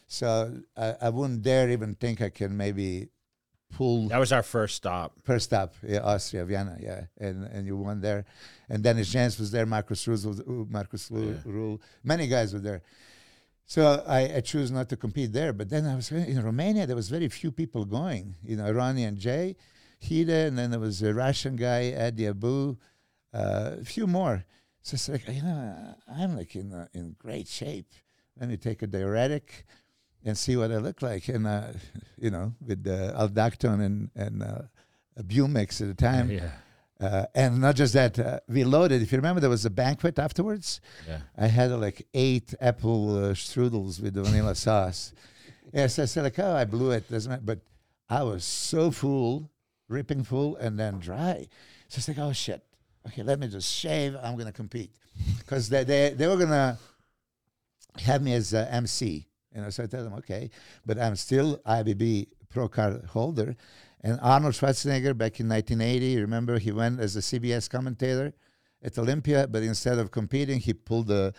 so 0.07 0.51
I, 0.75 0.95
I 1.03 1.09
wouldn't 1.09 1.43
dare 1.43 1.69
even 1.69 1.95
think 1.95 2.21
I 2.21 2.29
can 2.29 2.57
maybe 2.57 3.09
pull 3.71 4.09
That 4.09 4.17
was 4.19 4.31
our 4.33 4.43
first 4.43 4.75
stop. 4.75 5.13
first 5.23 5.45
stop, 5.45 5.73
yeah, 5.87 5.99
Austria, 5.99 6.43
Vienna, 6.43 6.75
yeah, 6.81 7.05
and 7.19 7.45
and 7.45 7.65
you 7.67 7.77
won 7.77 8.01
there, 8.01 8.25
and 8.67 8.83
Dennis 8.83 9.09
James 9.09 9.39
was 9.39 9.51
there, 9.51 9.65
Markus 9.65 10.05
Rühl, 10.05 10.69
Markus 10.69 11.09
Rühl, 11.09 11.41
Rühl, 11.45 11.79
many 12.03 12.27
guys 12.27 12.51
were 12.51 12.59
there. 12.59 12.81
So 13.65 14.03
I, 14.05 14.37
I 14.37 14.41
choose 14.41 14.69
not 14.71 14.89
to 14.89 14.97
compete 14.97 15.31
there, 15.31 15.53
but 15.53 15.69
then 15.69 15.85
I 15.85 15.95
was 15.95 16.11
in 16.11 16.43
Romania. 16.43 16.85
There 16.85 16.95
was 16.95 17.09
very 17.09 17.29
few 17.29 17.51
people 17.51 17.85
going, 17.85 18.35
you 18.43 18.57
know, 18.57 18.65
and 18.65 19.17
Jay, 19.17 19.55
Hida, 20.03 20.47
and 20.47 20.57
then 20.57 20.71
there 20.71 20.79
was 20.79 21.01
a 21.01 21.13
Russian 21.13 21.55
guy, 21.55 21.93
Adi 21.97 22.27
Abu, 22.27 22.77
uh, 23.33 23.77
a 23.79 23.85
few 23.85 24.07
more. 24.07 24.43
So 24.81 24.95
it's 24.95 25.09
like 25.09 25.27
you 25.27 25.43
know, 25.43 25.95
I'm 26.11 26.35
like 26.35 26.55
in 26.55 26.73
uh, 26.73 26.87
in 26.93 27.15
great 27.19 27.47
shape. 27.47 27.87
Let 28.39 28.49
me 28.49 28.57
take 28.57 28.81
a 28.81 28.87
diuretic 28.87 29.65
and 30.25 30.37
see 30.37 30.55
what 30.55 30.71
I 30.71 30.77
look 30.77 31.01
like. 31.01 31.27
And 31.27 31.45
uh, 31.45 31.67
you 32.17 32.31
know, 32.31 32.53
with 32.65 32.85
uh, 32.87 33.13
Aldactone 33.19 33.85
and 33.85 34.09
and 34.15 34.43
uh, 34.43 34.61
Bumex 35.19 35.81
at 35.81 35.87
the 35.87 35.93
time, 35.93 36.31
Yeah. 36.31 36.51
Uh, 37.01 37.25
and 37.33 37.59
not 37.59 37.75
just 37.75 37.93
that, 37.93 38.19
uh, 38.19 38.39
we 38.47 38.63
loaded. 38.63 39.01
If 39.01 39.11
you 39.11 39.17
remember, 39.17 39.41
there 39.41 39.49
was 39.49 39.65
a 39.65 39.71
banquet 39.71 40.19
afterwards. 40.19 40.79
Yeah. 41.07 41.21
I 41.35 41.47
had 41.47 41.71
uh, 41.71 41.77
like 41.77 42.07
eight 42.13 42.53
apple 42.61 43.17
uh, 43.17 43.33
strudels 43.33 43.99
with 43.99 44.13
the 44.13 44.21
vanilla 44.21 44.53
sauce. 44.65 45.11
Yes, 45.73 45.97
I 45.97 46.05
said 46.05 46.23
like, 46.23 46.37
oh, 46.37 46.55
I 46.55 46.65
blew 46.65 46.91
it. 46.91 47.09
Doesn't 47.09 47.29
matter. 47.29 47.41
But 47.43 47.59
I 48.07 48.21
was 48.21 48.43
so 48.43 48.91
full, 48.91 49.49
ripping 49.87 50.23
full, 50.23 50.57
and 50.57 50.79
then 50.79 50.99
dry. 50.99 51.47
So 51.87 51.97
it's 51.97 52.07
like, 52.07 52.19
oh 52.19 52.33
shit. 52.33 52.63
Okay, 53.07 53.23
let 53.23 53.39
me 53.39 53.47
just 53.47 53.73
shave. 53.73 54.15
I'm 54.21 54.37
gonna 54.37 54.51
compete 54.51 54.91
because 55.39 55.69
they, 55.69 55.83
they 55.83 56.13
they 56.15 56.27
were 56.27 56.37
gonna 56.37 56.77
have 57.97 58.21
me 58.21 58.33
as 58.35 58.53
MC. 58.53 59.27
You 59.55 59.61
know, 59.61 59.69
so 59.71 59.83
I 59.83 59.87
tell 59.87 60.03
them, 60.03 60.13
okay, 60.13 60.51
but 60.85 60.99
I'm 60.99 61.15
still 61.15 61.57
IFBB 61.65 62.27
Pro 62.49 62.67
Card 62.67 63.05
holder. 63.05 63.55
And 64.03 64.19
Arnold 64.21 64.55
Schwarzenegger 64.55 65.15
back 65.15 65.39
in 65.39 65.47
1980, 65.47 66.21
remember 66.21 66.57
he 66.57 66.71
went 66.71 66.99
as 66.99 67.15
a 67.15 67.19
CBS 67.19 67.69
commentator 67.69 68.33
at 68.83 68.97
Olympia, 68.97 69.47
but 69.47 69.61
instead 69.63 69.99
of 69.99 70.09
competing, 70.11 70.59
he 70.59 70.73
pulled 70.73 71.11
a, 71.11 71.33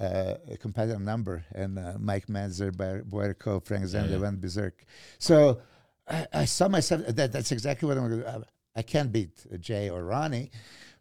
uh, 0.00 0.34
a 0.50 0.56
competitive 0.56 1.00
number, 1.00 1.44
and 1.54 1.78
uh, 1.78 1.94
Mike 1.98 2.26
Mentzer, 2.26 2.72
Boyarko, 2.72 3.64
Frank 3.64 3.86
Zane, 3.86 4.10
they 4.10 4.18
went 4.18 4.40
berserk. 4.40 4.84
So 5.18 5.60
I, 6.08 6.26
I 6.32 6.44
saw 6.44 6.68
myself. 6.68 7.06
That, 7.06 7.32
that's 7.32 7.52
exactly 7.52 7.86
what 7.86 7.98
I'm 7.98 8.08
going 8.08 8.22
to. 8.22 8.44
I 8.74 8.82
can't 8.82 9.12
beat 9.12 9.44
uh, 9.52 9.56
Jay 9.56 9.90
or 9.90 10.04
Ronnie, 10.04 10.50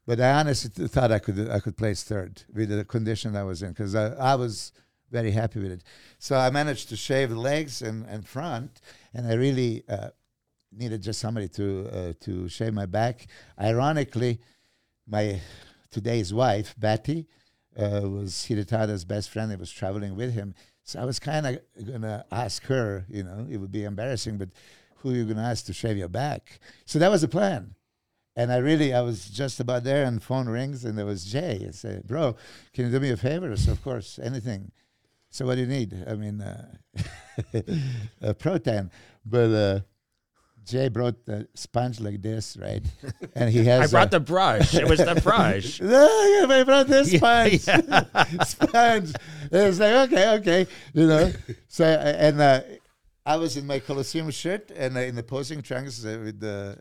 but 0.06 0.20
I 0.20 0.34
honestly 0.34 0.88
thought 0.88 1.12
I 1.12 1.20
could 1.20 1.50
I 1.50 1.60
could 1.60 1.78
place 1.78 2.04
third 2.04 2.44
with 2.54 2.70
the 2.70 2.86
condition 2.86 3.36
I 3.36 3.44
was 3.44 3.62
in 3.64 3.70
because 3.70 3.96
I, 3.96 4.14
I 4.14 4.36
was 4.36 4.72
very 5.12 5.32
happy 5.32 5.60
with 5.60 5.72
it. 5.72 5.84
So 6.20 6.36
I 6.36 6.50
managed 6.50 6.90
to 6.90 6.96
shave 6.96 7.30
the 7.30 7.40
legs 7.40 7.82
and, 7.82 8.06
and 8.08 8.26
front, 8.28 8.82
and 9.14 9.28
I 9.28 9.34
really 9.34 9.84
uh, 9.88 10.10
needed 10.78 11.02
just 11.02 11.20
somebody 11.20 11.48
to 11.50 11.90
uh, 11.92 12.14
to 12.22 12.48
shave 12.48 12.74
my 12.74 12.86
back. 12.86 13.28
Ironically, 13.60 14.40
my 15.08 15.42
today's 15.92 16.34
wife 16.34 16.76
Betty 16.78 17.28
uh, 17.78 18.02
was 18.04 18.46
Hidetada's 18.48 19.06
best 19.06 19.30
friend. 19.30 19.52
I 19.52 19.56
was 19.56 19.72
traveling 19.72 20.16
with 20.16 20.34
him, 20.34 20.56
so 20.84 21.00
I 21.02 21.06
was 21.06 21.20
kind 21.20 21.48
of 21.48 21.60
gonna 21.86 22.26
ask 22.32 22.64
her. 22.66 23.06
You 23.10 23.24
know, 23.24 23.48
it 23.50 23.58
would 23.58 23.72
be 23.72 23.84
embarrassing, 23.84 24.38
but 24.38 24.50
who 24.98 25.12
are 25.12 25.16
you 25.16 25.26
gonna 25.26 25.44
ask 25.44 25.66
to 25.66 25.74
shave 25.74 25.98
your 25.98 26.10
back? 26.10 26.60
So 26.86 27.00
that 27.00 27.12
was 27.12 27.22
the 27.22 27.28
plan. 27.28 27.76
And 28.36 28.52
I 28.52 28.58
really, 28.58 28.94
I 28.94 29.02
was 29.02 29.30
just 29.30 29.60
about 29.60 29.84
there, 29.84 30.06
and 30.06 30.22
phone 30.22 30.48
rings, 30.48 30.86
and 30.86 30.96
there 30.96 31.08
was 31.08 31.26
Jay. 31.26 31.66
I 31.68 31.72
said, 31.72 32.06
"Bro, 32.06 32.36
can 32.74 32.86
you 32.86 32.92
do 32.92 33.00
me 33.00 33.10
a 33.10 33.18
favor?" 33.18 33.56
So 33.58 33.72
of 33.72 33.84
course, 33.84 34.20
anything. 34.22 34.72
So 35.30 35.46
what 35.46 35.56
do 35.56 35.62
you 35.62 35.68
need? 35.68 36.06
I 36.08 36.14
mean, 36.14 36.42
uh, 36.42 36.68
a 38.22 38.34
protein, 38.34 38.92
but 39.26 39.52
uh, 39.52 39.80
Jay 40.68 40.90
brought 40.90 41.26
the 41.26 41.48
sponge 41.56 42.00
like 42.02 42.22
this, 42.22 42.58
right? 42.60 42.84
And 43.36 43.50
he 43.50 43.64
has. 43.66 43.94
I 43.94 43.98
brought 43.98 44.12
the 44.12 44.20
brush. 44.20 44.76
It 44.76 44.88
was 44.88 45.00
the 45.00 45.16
brush. 45.24 45.80
Look, 45.96 46.52
I 46.52 46.64
brought 46.64 46.88
this 46.88 47.12
Yeah, 47.14 47.20
sponge. 47.58 47.62
sponge. 48.48 49.14
And 49.52 49.62
it's 49.70 49.80
like, 49.80 50.12
okay, 50.12 50.30
okay. 50.40 50.68
You 50.94 51.08
know. 51.08 51.32
So, 51.70 51.86
uh, 51.86 52.14
and 52.28 52.42
uh, 52.42 52.62
I 53.26 53.38
was 53.38 53.56
in 53.56 53.66
my 53.66 53.80
Colosseum 53.80 54.30
shirt 54.32 54.72
and 54.76 54.98
uh, 54.98 55.02
in 55.02 55.16
the 55.16 55.24
posing 55.24 55.62
trunks 55.62 56.04
uh, 56.06 56.20
with 56.24 56.40
the 56.42 56.78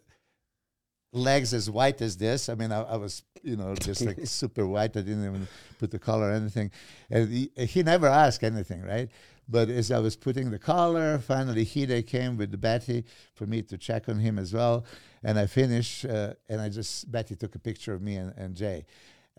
legs 1.13 1.55
as 1.55 1.71
white 1.71 2.03
as 2.03 2.17
this. 2.17 2.49
I 2.49 2.55
mean, 2.57 2.73
I, 2.73 2.83
I 2.83 2.97
was, 2.97 3.23
you 3.43 3.57
know, 3.57 3.75
just 3.77 4.05
like 4.05 4.19
super 4.27 4.67
white. 4.67 4.97
I 4.97 5.01
didn't 5.03 5.25
even 5.25 5.49
put 5.79 5.91
the 5.93 5.99
collar 5.99 6.31
or 6.31 6.33
anything. 6.33 6.71
And 7.09 7.29
he, 7.31 7.51
he 7.57 7.83
never 7.83 8.09
asked 8.09 8.43
anything, 8.43 8.83
right? 8.83 9.09
But 9.49 9.69
as 9.69 9.93
I 9.93 9.99
was 10.01 10.17
putting 10.17 10.51
the 10.51 10.59
collar, 10.59 11.19
finally 11.19 11.65
Hide 11.65 12.07
came 12.07 12.37
with 12.37 12.51
the 12.51 12.57
Betty 12.59 13.05
for 13.35 13.47
me 13.47 13.63
to 13.63 13.79
check 13.79 14.09
on 14.09 14.19
him 14.19 14.39
as 14.39 14.53
well. 14.53 14.85
And 15.23 15.39
I 15.39 15.47
finished, 15.47 16.05
uh, 16.05 16.35
and 16.49 16.61
I 16.61 16.69
just, 16.69 17.11
Betty 17.11 17.37
took 17.37 17.55
a 17.55 17.59
picture 17.59 17.95
of 17.95 18.03
me 18.03 18.17
and, 18.17 18.33
and 18.37 18.57
Jay. 18.57 18.85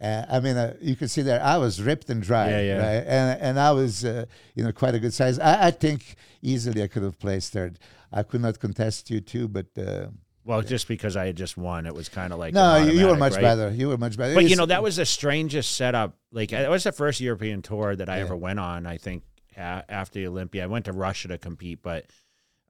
Uh, 0.02 0.24
I 0.30 0.40
mean, 0.40 0.56
uh, 0.56 0.76
you 0.80 0.96
can 0.96 1.08
see 1.08 1.24
there, 1.24 1.42
I 1.44 1.58
was 1.58 1.82
ripped 1.82 2.10
and 2.10 2.22
dry, 2.22 2.50
Yeah, 2.52 2.62
yeah. 2.62 2.78
right? 2.78 3.04
And, 3.08 3.42
and 3.42 3.60
I 3.60 3.72
was, 3.72 4.06
uh, 4.06 4.26
you 4.56 4.64
know, 4.64 4.72
quite 4.72 4.94
a 4.96 5.00
good 5.00 5.14
size. 5.14 5.40
I, 5.40 5.68
I 5.68 5.72
think 5.72 6.16
easily 6.42 6.84
I 6.84 6.88
could 6.88 7.04
have 7.04 7.20
placed 7.20 7.52
third. 7.52 7.80
I 8.14 8.24
could 8.24 8.42
not 8.42 8.60
contest 8.60 9.10
you 9.10 9.20
two, 9.22 9.48
but 9.48 9.66
uh, 9.78 10.08
Well, 10.46 10.62
just 10.62 10.88
because 10.88 11.18
I 11.18 11.26
had 11.26 11.36
just 11.36 11.58
won, 11.58 11.86
it 11.86 11.96
was 11.96 12.08
kind 12.10 12.32
of 12.32 12.40
like 12.40 12.54
no, 12.54 12.78
you, 12.78 13.08
were 13.08 13.18
much 13.18 13.34
right? 13.34 13.42
better. 13.42 13.72
You 13.72 13.90
were 13.90 13.98
much 13.98 14.16
better. 14.18 14.36
But 14.36 14.50
you 14.50 14.56
know 14.56 14.68
that 14.68 14.82
was 14.84 14.96
the 14.98 15.06
strangest 15.06 15.76
setup. 15.76 16.16
Like 16.32 16.54
it 16.54 16.70
was 16.70 16.84
the 16.86 16.92
first 16.94 17.20
European 17.20 17.62
tour 17.62 17.96
that 17.96 18.08
I 18.08 18.18
Yeah. 18.18 18.24
ever 18.26 18.36
went 18.38 18.60
on. 18.60 18.86
I 18.86 18.98
think 18.98 19.24
a- 19.58 19.84
after 19.90 20.20
the 20.20 20.28
Olympia, 20.28 20.64
I 20.64 20.68
went 20.68 20.86
to 20.86 20.94
Russia 20.94 21.28
to 21.30 21.38
compete, 21.38 21.80
but 21.82 22.06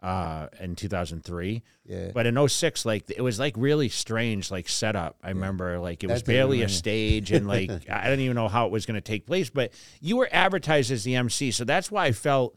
uh, 0.02 0.48
in 0.60 0.76
2003. 0.76 1.64
yeah. 1.86 2.12
But 2.14 2.28
in 2.28 2.48
06, 2.48 2.86
like 2.86 3.10
it 3.10 3.22
was 3.22 3.40
like 3.40 3.56
really 3.58 3.90
strange, 3.90 4.52
like 4.52 4.70
setup. 4.70 5.18
I 5.24 5.30
remember 5.30 5.80
like 5.80 6.04
it 6.04 6.08
was 6.10 6.22
barely 6.24 6.62
a 6.62 6.70
stage, 6.70 7.32
and 7.32 7.48
like 7.48 7.72
I 7.90 8.04
didn't 8.04 8.20
even 8.22 8.36
know 8.36 8.48
how 8.48 8.68
it 8.68 8.72
was 8.72 8.86
going 8.86 8.96
to 8.96 9.02
take 9.02 9.26
place. 9.26 9.50
But 9.50 9.74
you 10.00 10.18
were 10.18 10.30
advertised 10.32 10.92
as 10.92 11.04
the 11.04 11.16
MC, 11.16 11.50
so 11.52 11.64
that's 11.66 11.90
why 11.90 12.06
I 12.06 12.12
felt 12.12 12.56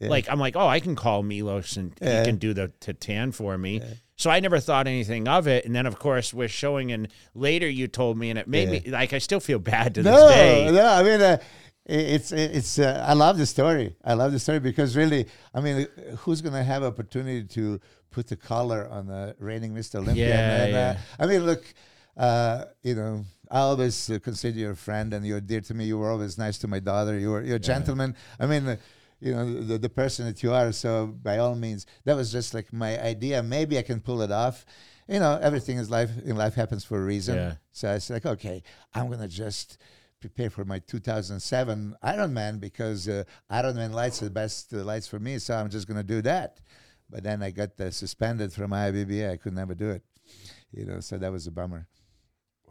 Yeah. 0.00 0.08
like 0.08 0.28
I'm 0.28 0.40
like, 0.40 0.56
oh, 0.56 0.66
I 0.66 0.80
can 0.80 0.96
call 0.96 1.22
Milos 1.22 1.76
and 1.76 1.92
Yeah. 2.02 2.20
he 2.20 2.26
can 2.26 2.36
do 2.36 2.52
the 2.52 2.72
Titan 2.80 3.30
for 3.32 3.56
me. 3.56 3.80
So 4.16 4.30
I 4.30 4.40
never 4.40 4.58
thought 4.60 4.86
anything 4.86 5.26
of 5.26 5.48
it. 5.48 5.64
And 5.64 5.74
then, 5.74 5.84
of 5.86 5.98
course, 5.98 6.32
we're 6.34 6.46
showing, 6.48 6.92
and 6.92 7.08
later 7.34 7.68
you 7.68 7.88
told 7.88 8.16
me, 8.18 8.30
and 8.30 8.38
it 8.38 8.46
made 8.46 8.68
me 8.70 8.82
like 8.90 9.12
I 9.12 9.18
still 9.18 9.40
feel 9.40 9.58
bad 9.60 9.94
to 9.96 10.02
no, 10.02 10.10
this 10.28 10.34
day. 10.36 10.70
no. 10.72 10.86
I 10.86 11.02
mean, 11.04 11.20
uh, 11.20 11.38
it's 11.84 12.32
it's. 12.32 12.78
Uh, 12.78 13.04
I 13.06 13.14
love 13.14 13.38
the 13.38 13.46
story. 13.46 13.96
I 14.04 14.14
love 14.14 14.32
the 14.32 14.38
story 14.38 14.60
because 14.60 14.96
really, 14.96 15.26
I 15.54 15.60
mean, 15.60 15.86
uh, 15.86 16.16
who's 16.16 16.40
going 16.40 16.54
to 16.54 16.62
have 16.62 16.82
opportunity 16.82 17.44
to 17.54 17.80
put 18.10 18.28
the 18.28 18.36
collar 18.36 18.88
on 18.88 19.06
the 19.06 19.34
reigning 19.38 19.74
Mr. 19.74 19.96
Olympia? 19.96 20.28
Yeah, 20.28 20.62
and, 20.64 20.74
uh, 20.74 20.78
yeah. 20.78 20.98
I 21.18 21.26
mean, 21.26 21.46
look, 21.46 21.64
uh, 22.16 22.64
you 22.82 22.94
know. 22.94 23.24
I 23.50 23.60
always 23.60 24.08
uh, 24.08 24.18
consider 24.18 24.58
you 24.58 24.70
a 24.70 24.74
friend, 24.74 25.12
and 25.12 25.26
you're 25.26 25.38
dear 25.38 25.60
to 25.60 25.74
me. 25.74 25.84
You 25.84 25.98
were 25.98 26.10
always 26.10 26.38
nice 26.38 26.56
to 26.58 26.68
my 26.68 26.80
daughter. 26.80 27.18
You 27.18 27.32
were 27.32 27.42
you're 27.42 27.56
a 27.56 27.60
gentleman. 27.60 28.16
I 28.40 28.46
mean, 28.46 28.66
uh, 28.66 28.76
you 29.20 29.34
know 29.34 29.62
the, 29.62 29.76
the 29.76 29.90
person 29.90 30.24
that 30.24 30.42
you 30.42 30.54
are. 30.54 30.72
So 30.72 31.06
by 31.06 31.36
all 31.36 31.54
means, 31.54 31.84
that 32.04 32.16
was 32.16 32.32
just 32.32 32.54
like 32.54 32.72
my 32.72 32.98
idea. 32.98 33.42
Maybe 33.42 33.76
I 33.76 33.82
can 33.82 34.00
pull 34.00 34.22
it 34.22 34.32
off. 34.32 34.64
You 35.06 35.20
know, 35.20 35.38
everything 35.42 35.76
is 35.76 35.90
life 35.90 36.10
in 36.24 36.36
life 36.36 36.54
happens 36.54 36.82
for 36.82 36.98
a 36.98 37.04
reason. 37.04 37.36
Yeah. 37.36 37.54
So 37.72 37.90
I 37.90 37.94
was 37.94 38.08
like, 38.08 38.24
okay, 38.24 38.62
I'm 38.94 39.10
gonna 39.10 39.28
just 39.28 39.76
prepare 40.22 40.50
for 40.50 40.64
my 40.64 40.78
2007 40.78 41.96
Ironman 42.02 42.60
because 42.60 43.08
uh, 43.08 43.24
Ironman 43.50 43.92
lights 43.92 44.22
are 44.22 44.26
the 44.26 44.30
best 44.42 44.72
uh, 44.72 44.78
lights 44.84 45.06
for 45.06 45.18
me. 45.18 45.38
So 45.38 45.54
I'm 45.54 45.68
just 45.68 45.86
gonna 45.88 46.02
do 46.02 46.22
that. 46.22 46.60
But 47.10 47.24
then 47.24 47.42
I 47.42 47.50
got 47.50 47.78
uh, 47.78 47.90
suspended 47.90 48.52
from 48.52 48.70
IBBA. 48.70 49.30
I 49.30 49.36
could 49.36 49.52
never 49.54 49.74
do 49.74 49.90
it. 49.90 50.02
You 50.72 50.86
know, 50.86 51.00
so 51.00 51.18
that 51.18 51.30
was 51.30 51.46
a 51.46 51.50
bummer. 51.50 51.86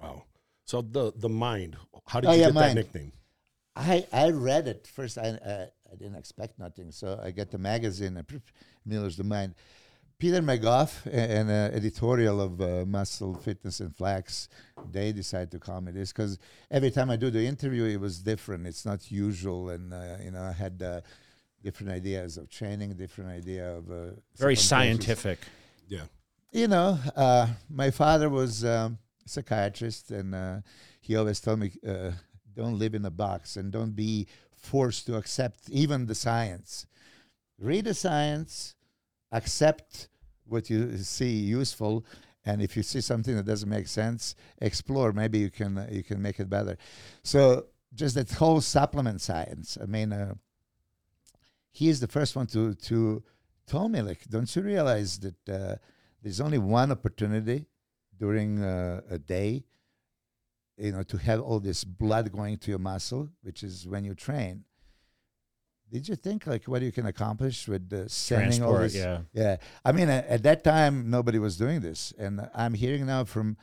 Wow. 0.02 0.24
So 0.66 0.82
the 0.82 1.12
the 1.16 1.30
mind. 1.30 1.78
How 2.08 2.20
did 2.22 2.30
Oh, 2.30 2.34
you 2.34 2.40
yeah, 2.40 2.46
get 2.48 2.54
mind. 2.56 2.78
that 2.78 2.86
nickname? 2.86 3.12
I 3.76 4.06
I 4.12 4.30
read 4.32 4.68
it 4.68 4.88
first. 4.88 5.18
I 5.18 5.28
I 5.92 5.96
didn't 6.00 6.16
expect 6.16 6.58
nothing, 6.58 6.92
so 6.92 7.20
I 7.22 7.32
get 7.32 7.52
the 7.52 7.58
magazine. 7.58 8.18
and 8.18 8.42
Milos 8.86 9.16
the 9.18 9.24
Mind. 9.24 9.54
Peter 10.22 10.40
McGough, 10.40 11.08
a- 11.08 11.32
an 11.40 11.50
uh, 11.50 11.72
editorial 11.74 12.40
of 12.40 12.62
uh, 12.62 12.86
Muscle 12.86 13.34
Fitness 13.34 13.80
and 13.80 13.96
Flex, 13.96 14.50
they 14.92 15.12
decided 15.12 15.50
to 15.50 15.58
call 15.58 15.82
me 15.82 15.92
this 15.92 16.12
because 16.14 16.38
every 16.70 16.92
time 16.92 17.10
I 17.10 17.16
do 17.16 17.32
the 17.32 17.44
interview, 17.44 17.86
it 17.86 18.00
was 18.00 18.20
different. 18.20 18.68
It's 18.68 18.86
not 18.86 19.12
usual, 19.12 19.72
and 19.72 19.92
uh, 19.92 20.18
you 20.24 20.30
know 20.30 20.44
I 20.44 20.52
had 20.52 20.80
uh, 20.84 21.02
different 21.64 21.92
ideas 21.92 22.38
of 22.38 22.52
training, 22.52 22.94
different 22.94 23.32
idea 23.32 23.78
of 23.78 23.90
uh, 23.90 24.12
Very 24.38 24.56
scientific. 24.56 25.40
Yeah. 25.88 26.06
you 26.52 26.68
know, 26.68 27.00
uh, 27.16 27.48
my 27.68 27.90
father 27.90 28.30
was 28.30 28.64
um, 28.64 29.00
a 29.26 29.30
psychiatrist, 29.30 30.12
and 30.12 30.36
uh, 30.36 30.58
he 31.02 31.16
always 31.16 31.40
told 31.40 31.58
me, 31.62 31.72
uh, 31.88 32.12
"Don't 32.56 32.78
live 32.78 32.94
in 32.94 33.04
a 33.06 33.12
box, 33.12 33.58
and 33.58 33.72
don't 33.72 33.96
be 33.96 34.28
forced 34.56 35.08
to 35.08 35.16
accept 35.16 35.68
even 35.72 36.06
the 36.06 36.14
science. 36.14 36.86
Read 37.58 37.86
the 37.86 37.96
science, 37.96 38.76
accept 39.32 40.10
what 40.46 40.70
you 40.70 40.98
see 40.98 41.32
useful, 41.32 42.06
and 42.46 42.62
if 42.62 42.76
you 42.76 42.84
see 42.84 43.02
something 43.02 43.36
that 43.36 43.46
doesn't 43.46 43.70
make 43.70 43.88
sense, 43.88 44.36
explore. 44.62 45.14
Maybe 45.14 45.40
you 45.40 45.50
can 45.50 45.78
uh, 45.78 45.88
you 45.92 46.04
can 46.04 46.22
make 46.22 46.40
it 46.40 46.50
better." 46.50 46.78
So 47.24 47.68
just 47.94 48.16
that 48.16 48.32
whole 48.32 48.62
supplement 48.62 49.22
science. 49.22 49.78
I 49.82 49.86
mean, 49.86 50.14
uh, 50.14 50.36
he 51.72 51.90
is 51.90 52.00
the 52.00 52.08
first 52.08 52.36
one 52.36 52.48
to 52.48 52.74
to 52.74 53.24
told 53.68 53.92
me 53.92 54.02
like, 54.02 54.26
"Don't 54.30 54.54
you 54.56 54.62
realize 54.62 55.20
that?" 55.20 55.50
Uh, 55.50 55.76
there's 56.22 56.40
only 56.40 56.60
one 56.60 56.92
opportunity 56.92 57.66
during 58.18 58.64
uh, 58.64 59.02
a 59.10 59.18
day 59.18 59.64
you 60.78 60.92
know 60.92 61.04
to 61.04 61.18
have 61.18 61.42
all 61.42 61.60
this 61.60 61.84
blood 61.84 62.32
going 62.32 62.58
to 62.58 62.70
your 62.72 62.80
muscle 62.80 63.30
which 63.42 63.64
is 63.64 63.88
when 63.88 64.04
you 64.04 64.14
train 64.14 64.64
did 65.92 66.08
you 66.08 66.16
think 66.16 66.48
like 66.48 66.64
what 66.66 66.82
you 66.82 66.92
can 66.92 67.06
accomplish 67.06 67.68
with 67.68 67.92
uh, 67.94 68.08
sending 68.08 68.64
all 68.64 68.78
Transport, 68.78 68.92
this 68.92 68.96
yeah. 68.96 69.20
yeah 69.34 69.56
i 69.84 69.92
mean 69.92 70.10
at, 70.10 70.26
at 70.28 70.44
that 70.44 70.64
time 70.64 71.10
nobody 71.10 71.40
was 71.40 71.58
doing 71.58 71.80
this 71.82 72.14
and 72.18 72.34
i'm 72.56 72.74
hearing 72.74 73.06
now 73.06 73.24
from 73.24 73.58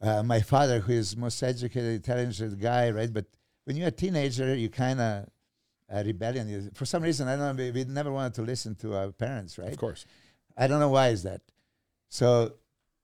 uh, 0.00 0.22
my 0.22 0.40
father 0.40 0.80
who 0.80 0.92
is 0.92 1.16
most 1.16 1.42
educated 1.42 2.04
talented 2.04 2.60
guy 2.60 2.90
right 2.90 3.12
but 3.12 3.26
when 3.64 3.76
you're 3.76 3.88
a 3.88 3.90
teenager 4.04 4.54
you 4.54 4.68
kind 4.68 5.00
of 5.00 5.26
uh, 5.92 6.02
rebellion 6.04 6.48
you- 6.48 6.70
for 6.74 6.84
some 6.84 7.02
reason 7.02 7.26
i 7.28 7.34
don't 7.36 7.56
know 7.56 7.64
we, 7.64 7.70
we 7.70 7.84
never 7.84 8.12
wanted 8.12 8.34
to 8.34 8.42
listen 8.42 8.74
to 8.74 8.94
our 8.94 9.10
parents 9.10 9.58
right 9.58 9.72
Of 9.72 9.78
course. 9.78 10.04
I 10.60 10.66
don't 10.66 10.80
know 10.80 10.88
why 10.88 11.10
is 11.10 11.22
that. 11.22 11.40
So, 12.08 12.54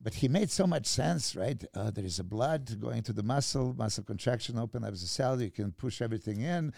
but 0.02 0.14
he 0.14 0.26
made 0.26 0.50
so 0.50 0.66
much 0.66 0.86
sense, 0.86 1.36
right? 1.36 1.62
Uh, 1.72 1.92
there 1.92 2.04
is 2.04 2.18
a 2.18 2.24
blood 2.24 2.80
going 2.80 3.02
to 3.04 3.12
the 3.12 3.22
muscle, 3.22 3.74
muscle 3.78 4.02
contraction, 4.02 4.58
open 4.58 4.82
up 4.82 4.90
the 4.90 4.96
cell, 4.98 5.40
you 5.40 5.52
can 5.52 5.70
push 5.70 6.02
everything 6.02 6.40
in. 6.40 6.72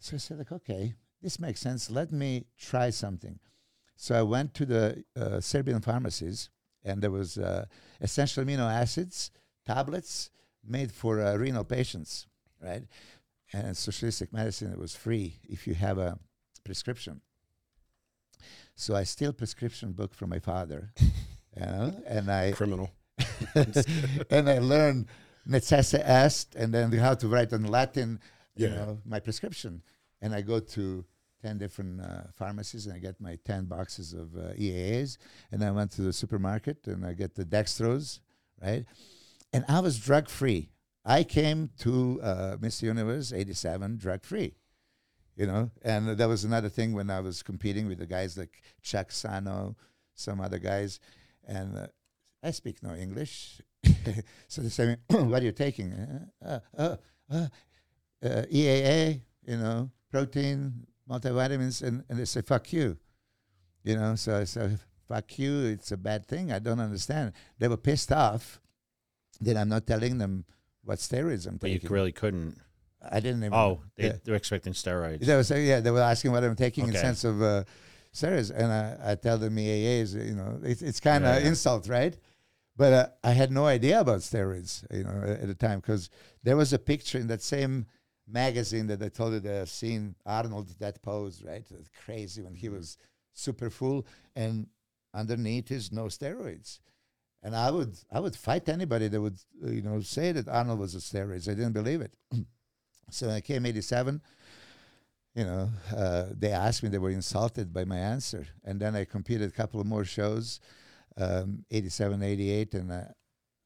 So 0.00 0.16
I 0.16 0.18
said, 0.18 0.38
like, 0.38 0.52
okay, 0.52 0.94
this 1.22 1.38
makes 1.40 1.60
sense. 1.60 1.90
Let 1.90 2.12
me 2.12 2.46
try 2.58 2.90
something. 2.90 3.38
So 3.96 4.14
I 4.14 4.22
went 4.22 4.54
to 4.54 4.66
the 4.66 5.04
uh, 5.16 5.40
Serbian 5.40 5.80
pharmacies, 5.80 6.50
and 6.84 7.02
there 7.02 7.10
was 7.10 7.36
uh, 7.36 7.66
essential 8.00 8.44
amino 8.44 8.70
acids 8.70 9.30
tablets 9.66 10.30
made 10.66 10.90
for 10.92 11.20
uh, 11.20 11.36
renal 11.36 11.64
patients, 11.64 12.26
right? 12.62 12.82
And 13.52 13.76
socialistic 13.76 14.32
medicine, 14.32 14.72
it 14.72 14.78
was 14.78 14.94
free 14.94 15.40
if 15.48 15.66
you 15.66 15.74
have 15.74 15.98
a 15.98 16.18
prescription. 16.64 17.20
So 18.74 18.94
I 18.94 19.04
steal 19.04 19.32
prescription 19.32 19.92
book 19.92 20.14
from 20.14 20.30
my 20.30 20.38
father, 20.38 20.92
you 21.00 21.66
know, 21.66 21.94
and 22.06 22.30
I 22.30 22.52
Criminal. 22.52 22.90
and 24.30 24.48
I 24.48 24.58
learned 24.58 25.06
necesse 25.48 25.94
est, 25.94 26.54
and 26.54 26.72
then 26.72 26.92
how 26.92 27.14
to 27.14 27.26
write 27.26 27.52
in 27.52 27.66
Latin, 27.66 28.20
you 28.58 28.70
know, 28.70 28.98
my 29.04 29.20
prescription. 29.20 29.82
And 30.20 30.34
I 30.34 30.40
go 30.40 30.60
to 30.60 31.04
ten 31.42 31.58
different 31.58 32.00
uh, 32.00 32.22
pharmacies, 32.34 32.86
and 32.86 32.94
I 32.94 32.98
get 32.98 33.20
my 33.20 33.38
ten 33.44 33.66
boxes 33.66 34.12
of 34.12 34.36
uh, 34.36 34.52
EAAs. 34.54 35.18
And 35.52 35.62
I 35.64 35.70
went 35.70 35.92
to 35.92 36.02
the 36.02 36.12
supermarket, 36.12 36.86
and 36.86 37.06
I 37.06 37.12
get 37.12 37.34
the 37.34 37.44
dextrose, 37.44 38.20
right? 38.62 38.84
And 39.52 39.64
I 39.68 39.80
was 39.80 39.98
drug 39.98 40.28
free. 40.28 40.70
I 41.04 41.24
came 41.24 41.70
to 41.78 42.20
uh, 42.22 42.56
Mr. 42.56 42.82
Universe 42.82 43.32
'87 43.32 43.96
drug 43.96 44.24
free 44.24 44.54
you 45.38 45.46
know. 45.46 45.70
And 45.82 46.08
that 46.08 46.28
was 46.28 46.44
another 46.44 46.68
thing 46.68 46.92
when 46.92 47.08
I 47.08 47.20
was 47.20 47.42
competing 47.42 47.86
with 47.86 47.98
the 47.98 48.06
guys 48.06 48.36
like 48.36 48.60
Chuck 48.82 49.12
Sano, 49.12 49.76
some 50.14 50.40
other 50.40 50.58
guys, 50.58 51.00
and 51.46 51.78
uh, 51.78 51.86
I 52.42 52.50
speak 52.50 52.82
no 52.82 52.94
English, 52.94 53.60
so 54.48 54.62
they 54.62 54.68
say, 54.68 54.96
"What 55.08 55.42
are 55.42 55.46
you 55.46 55.52
taking?" 55.52 55.94
Uh, 56.44 56.58
uh, 56.76 56.96
uh, 58.24 58.42
EAA, 58.52 59.20
you 59.46 59.56
know, 59.56 59.90
protein, 60.10 60.86
multivitamins, 61.08 61.82
and, 61.82 62.04
and 62.08 62.18
they 62.18 62.24
say, 62.24 62.42
"Fuck 62.42 62.72
you," 62.72 62.96
you 63.84 63.96
know. 63.96 64.14
So 64.16 64.38
I 64.38 64.44
said, 64.44 64.78
"Fuck 65.08 65.38
you! 65.38 65.66
It's 65.66 65.92
a 65.92 65.96
bad 65.96 66.26
thing. 66.26 66.52
I 66.52 66.58
don't 66.58 66.80
understand." 66.80 67.32
They 67.58 67.68
were 67.68 67.76
pissed 67.76 68.12
off 68.12 68.60
that 69.40 69.56
I'm 69.56 69.68
not 69.68 69.86
telling 69.86 70.18
them 70.18 70.44
what 70.82 70.98
steroids 70.98 71.46
I'm 71.46 71.56
But 71.58 71.70
you 71.70 71.80
really 71.88 72.12
couldn't. 72.12 72.58
I 73.10 73.20
didn't 73.20 73.40
even. 73.44 73.54
Oh, 73.54 73.80
they, 73.96 74.06
yeah. 74.06 74.12
they're 74.24 74.34
expecting 74.34 74.72
steroids. 74.72 75.20
They 75.20 75.36
were 75.36 75.44
saying, 75.44 75.66
yeah, 75.68 75.80
they 75.80 75.90
were 75.92 76.00
asking 76.00 76.32
what 76.32 76.42
I'm 76.42 76.56
taking 76.56 76.84
in 76.84 76.90
Okay. 76.90 76.98
sense 77.00 77.22
of 77.24 77.40
uh, 77.40 77.62
steroids, 78.12 78.50
and 78.50 78.66
I, 78.72 79.12
I 79.12 79.14
tell 79.14 79.38
them 79.38 79.54
EAAs, 79.56 80.14
you 80.26 80.34
know, 80.34 80.58
it's, 80.64 80.82
it's 80.82 80.98
kind 80.98 81.24
of 81.24 81.34
Yeah, 81.36 81.40
yeah. 81.42 81.48
insult, 81.48 81.88
right? 81.88 82.16
But 82.76 82.92
uh, 82.92 83.06
I 83.22 83.32
had 83.32 83.52
no 83.52 83.66
idea 83.66 84.00
about 84.00 84.20
steroids, 84.20 84.84
you 84.92 85.04
know, 85.04 85.22
at 85.26 85.46
the 85.46 85.54
time 85.54 85.78
because 85.80 86.10
there 86.42 86.56
was 86.56 86.72
a 86.72 86.78
picture 86.78 87.18
in 87.18 87.28
that 87.28 87.42
same 87.42 87.86
magazine 88.30 88.86
that 88.88 89.02
I 89.02 89.08
told 89.08 89.32
you 89.34 89.40
that 89.40 89.60
I've 89.62 89.68
seen 89.70 90.14
Arnold 90.26 90.74
that 90.78 91.02
pose, 91.02 91.42
right? 91.42 91.64
It's 91.70 91.90
crazy 92.04 92.42
when 92.42 92.52
Mm-hmm. 92.52 92.60
he 92.60 92.68
was 92.68 92.96
super 93.32 93.70
full, 93.70 94.06
and 94.36 94.66
underneath 95.14 95.70
is 95.70 95.92
no 95.92 96.04
steroids. 96.04 96.80
And 97.42 97.54
I 97.56 97.70
would 97.70 97.96
I 98.10 98.20
would 98.20 98.36
fight 98.36 98.68
anybody 98.68 99.08
that 99.08 99.20
would 99.20 99.38
uh, 99.64 99.70
you 99.70 99.82
know 99.82 100.00
say 100.00 100.32
that 100.32 100.48
Arnold 100.48 100.80
was 100.80 100.94
a 100.94 100.98
steroids. 100.98 101.48
I 101.48 101.54
didn't 101.54 101.72
believe 101.72 102.00
it. 102.00 102.12
so 103.10 103.26
when 103.26 103.36
I 103.36 103.40
came 103.40 103.64
'87, 103.64 104.20
you 105.34 105.44
know, 105.44 105.70
uh, 105.96 106.26
they 106.36 106.50
asked 106.50 106.82
me, 106.82 106.88
they 106.88 106.98
were 106.98 107.10
insulted 107.10 107.72
by 107.72 107.84
my 107.84 107.96
answer. 107.98 108.46
And 108.64 108.80
then 108.80 108.96
I 108.96 109.04
competed 109.04 109.48
a 109.48 109.52
couple 109.52 109.80
of 109.80 109.86
more 109.86 110.04
shows, 110.04 110.58
um, 111.16 111.64
87, 111.70 112.22
88, 112.22 112.74
and 112.74 112.90
uh, 112.90 113.02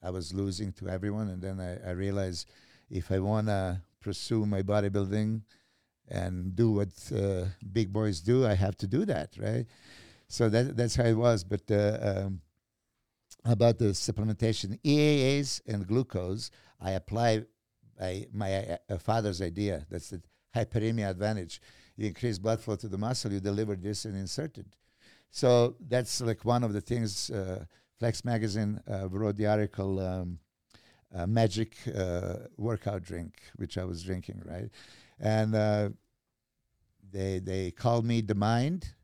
I 0.03 0.11
was 0.11 0.35
losing 0.35 0.73
to 0.75 0.89
everyone. 0.89 1.29
And 1.29 1.41
then 1.41 1.61
I, 1.61 1.89
I 1.89 1.93
realized 1.93 2.51
if 2.91 3.11
I 3.11 3.21
want 3.21 3.47
to 3.47 3.81
pursue 4.03 4.45
my 4.47 4.63
bodybuilding 4.63 5.43
and 6.09 6.55
do 6.55 6.73
what 6.73 6.89
uh, 7.17 7.47
big 7.73 7.93
boys 7.93 8.21
do, 8.21 8.47
I 8.47 8.55
have 8.55 8.77
to 8.79 8.87
do 8.87 9.05
that, 9.07 9.31
right? 9.39 9.67
So 10.29 10.49
that, 10.49 10.77
that's 10.77 10.97
how 10.97 11.05
it 11.05 11.15
was. 11.15 11.45
But 11.45 11.63
uh, 11.71 11.99
um, 12.03 12.41
about 13.45 13.79
the 13.79 13.87
supplementation, 13.87 14.81
EAAs 14.83 15.61
and 15.67 15.87
glucose, 15.87 16.51
I 16.81 16.93
apply 16.93 17.45
by 17.99 18.27
my 18.33 18.79
uh, 18.91 18.99
father's 18.99 19.41
idea. 19.41 19.87
That's 19.91 20.11
the 20.11 20.21
hyperemia 20.55 21.11
advantage. 21.11 21.61
You 21.97 22.09
increase 22.09 22.39
blood 22.39 22.61
flow 22.61 22.77
to 22.77 22.89
the 22.89 22.99
muscle, 22.99 23.33
you 23.33 23.41
deliver 23.41 23.77
this 23.77 24.05
and 24.05 24.17
insert 24.17 24.59
it. 24.59 24.67
So 25.31 25.77
that's 25.89 26.21
like 26.21 26.45
one 26.45 26.65
of 26.65 26.73
the 26.73 26.81
things. 26.81 27.31
Uh, 27.31 27.65
Flex 27.99 28.25
Magazine 28.25 28.81
uh, 28.91 29.09
wrote 29.09 29.37
the 29.37 29.47
article 29.47 30.01
um, 30.01 30.39
uh, 31.15 31.27
"Magic 31.27 31.77
uh, 31.95 32.35
Workout 32.57 33.03
Drink," 33.03 33.35
which 33.57 33.77
I 33.79 33.85
was 33.85 34.03
drinking, 34.03 34.43
right? 34.45 34.71
And 35.19 35.55
uh, 35.55 35.91
they 37.13 37.39
they 37.39 37.71
called 37.71 38.05
me 38.05 38.21
the 38.21 38.35
Mind, 38.35 38.95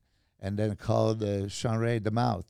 and 0.40 0.58
then 0.58 0.76
called 0.76 1.22
uh, 1.22 1.48
Shawn 1.48 1.78
Ray 1.78 1.98
the 1.98 2.10
mouth. 2.10 2.46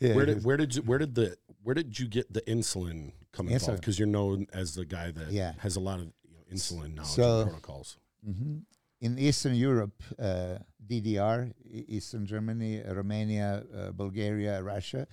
yeah, 0.00 0.14
where 0.14 0.26
did 0.26 0.44
where 0.44 0.56
did 0.56 0.74
you, 0.76 0.82
where 0.82 0.98
did 0.98 1.14
the 1.14 1.36
where 1.62 1.74
did 1.74 1.98
you 1.98 2.06
get 2.08 2.32
the 2.32 2.40
insulin 2.42 3.12
involved? 3.38 3.50
Insulin. 3.62 3.76
Because 3.76 3.98
you're 3.98 4.08
known 4.08 4.46
as 4.52 4.74
the 4.74 4.84
guy 4.84 5.10
that 5.12 5.30
Yeah. 5.30 5.52
has 5.58 5.76
a 5.76 5.80
lot 5.80 6.00
of 6.00 6.06
you 6.24 6.34
know, 6.36 6.44
insulin 6.54 6.94
knowledge 6.94 7.10
So- 7.12 7.40
and 7.42 7.50
protocols. 7.50 7.98
Mhm. 8.26 8.62
In 9.02 9.18
Eastern 9.18 9.54
Europe, 9.54 10.02
uh, 10.18 10.58
DDR, 10.86 11.52
Eastern 11.70 12.26
Germany, 12.26 12.82
Romania, 12.86 13.64
uh, 13.74 13.92
Bulgaria, 13.92 14.62
Russia, 14.62 15.06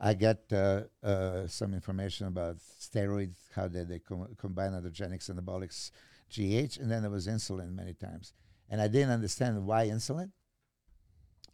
I 0.00 0.14
got 0.14 0.38
uh, 0.52 0.82
uh, 1.02 1.46
some 1.48 1.74
information 1.74 2.26
about 2.28 2.56
steroids, 2.80 3.36
how 3.54 3.66
did 3.68 3.88
they 3.88 3.98
com- 3.98 4.28
combine 4.38 4.72
androgenics, 4.72 5.28
and 5.28 5.40
anabolics, 5.40 5.90
GH, 6.30 6.78
and 6.80 6.90
then 6.90 7.02
there 7.02 7.10
was 7.10 7.26
insulin 7.26 7.74
many 7.74 7.94
times. 7.94 8.32
And 8.70 8.80
I 8.80 8.86
didn't 8.88 9.10
understand 9.10 9.66
why 9.66 9.88
insulin. 9.88 10.30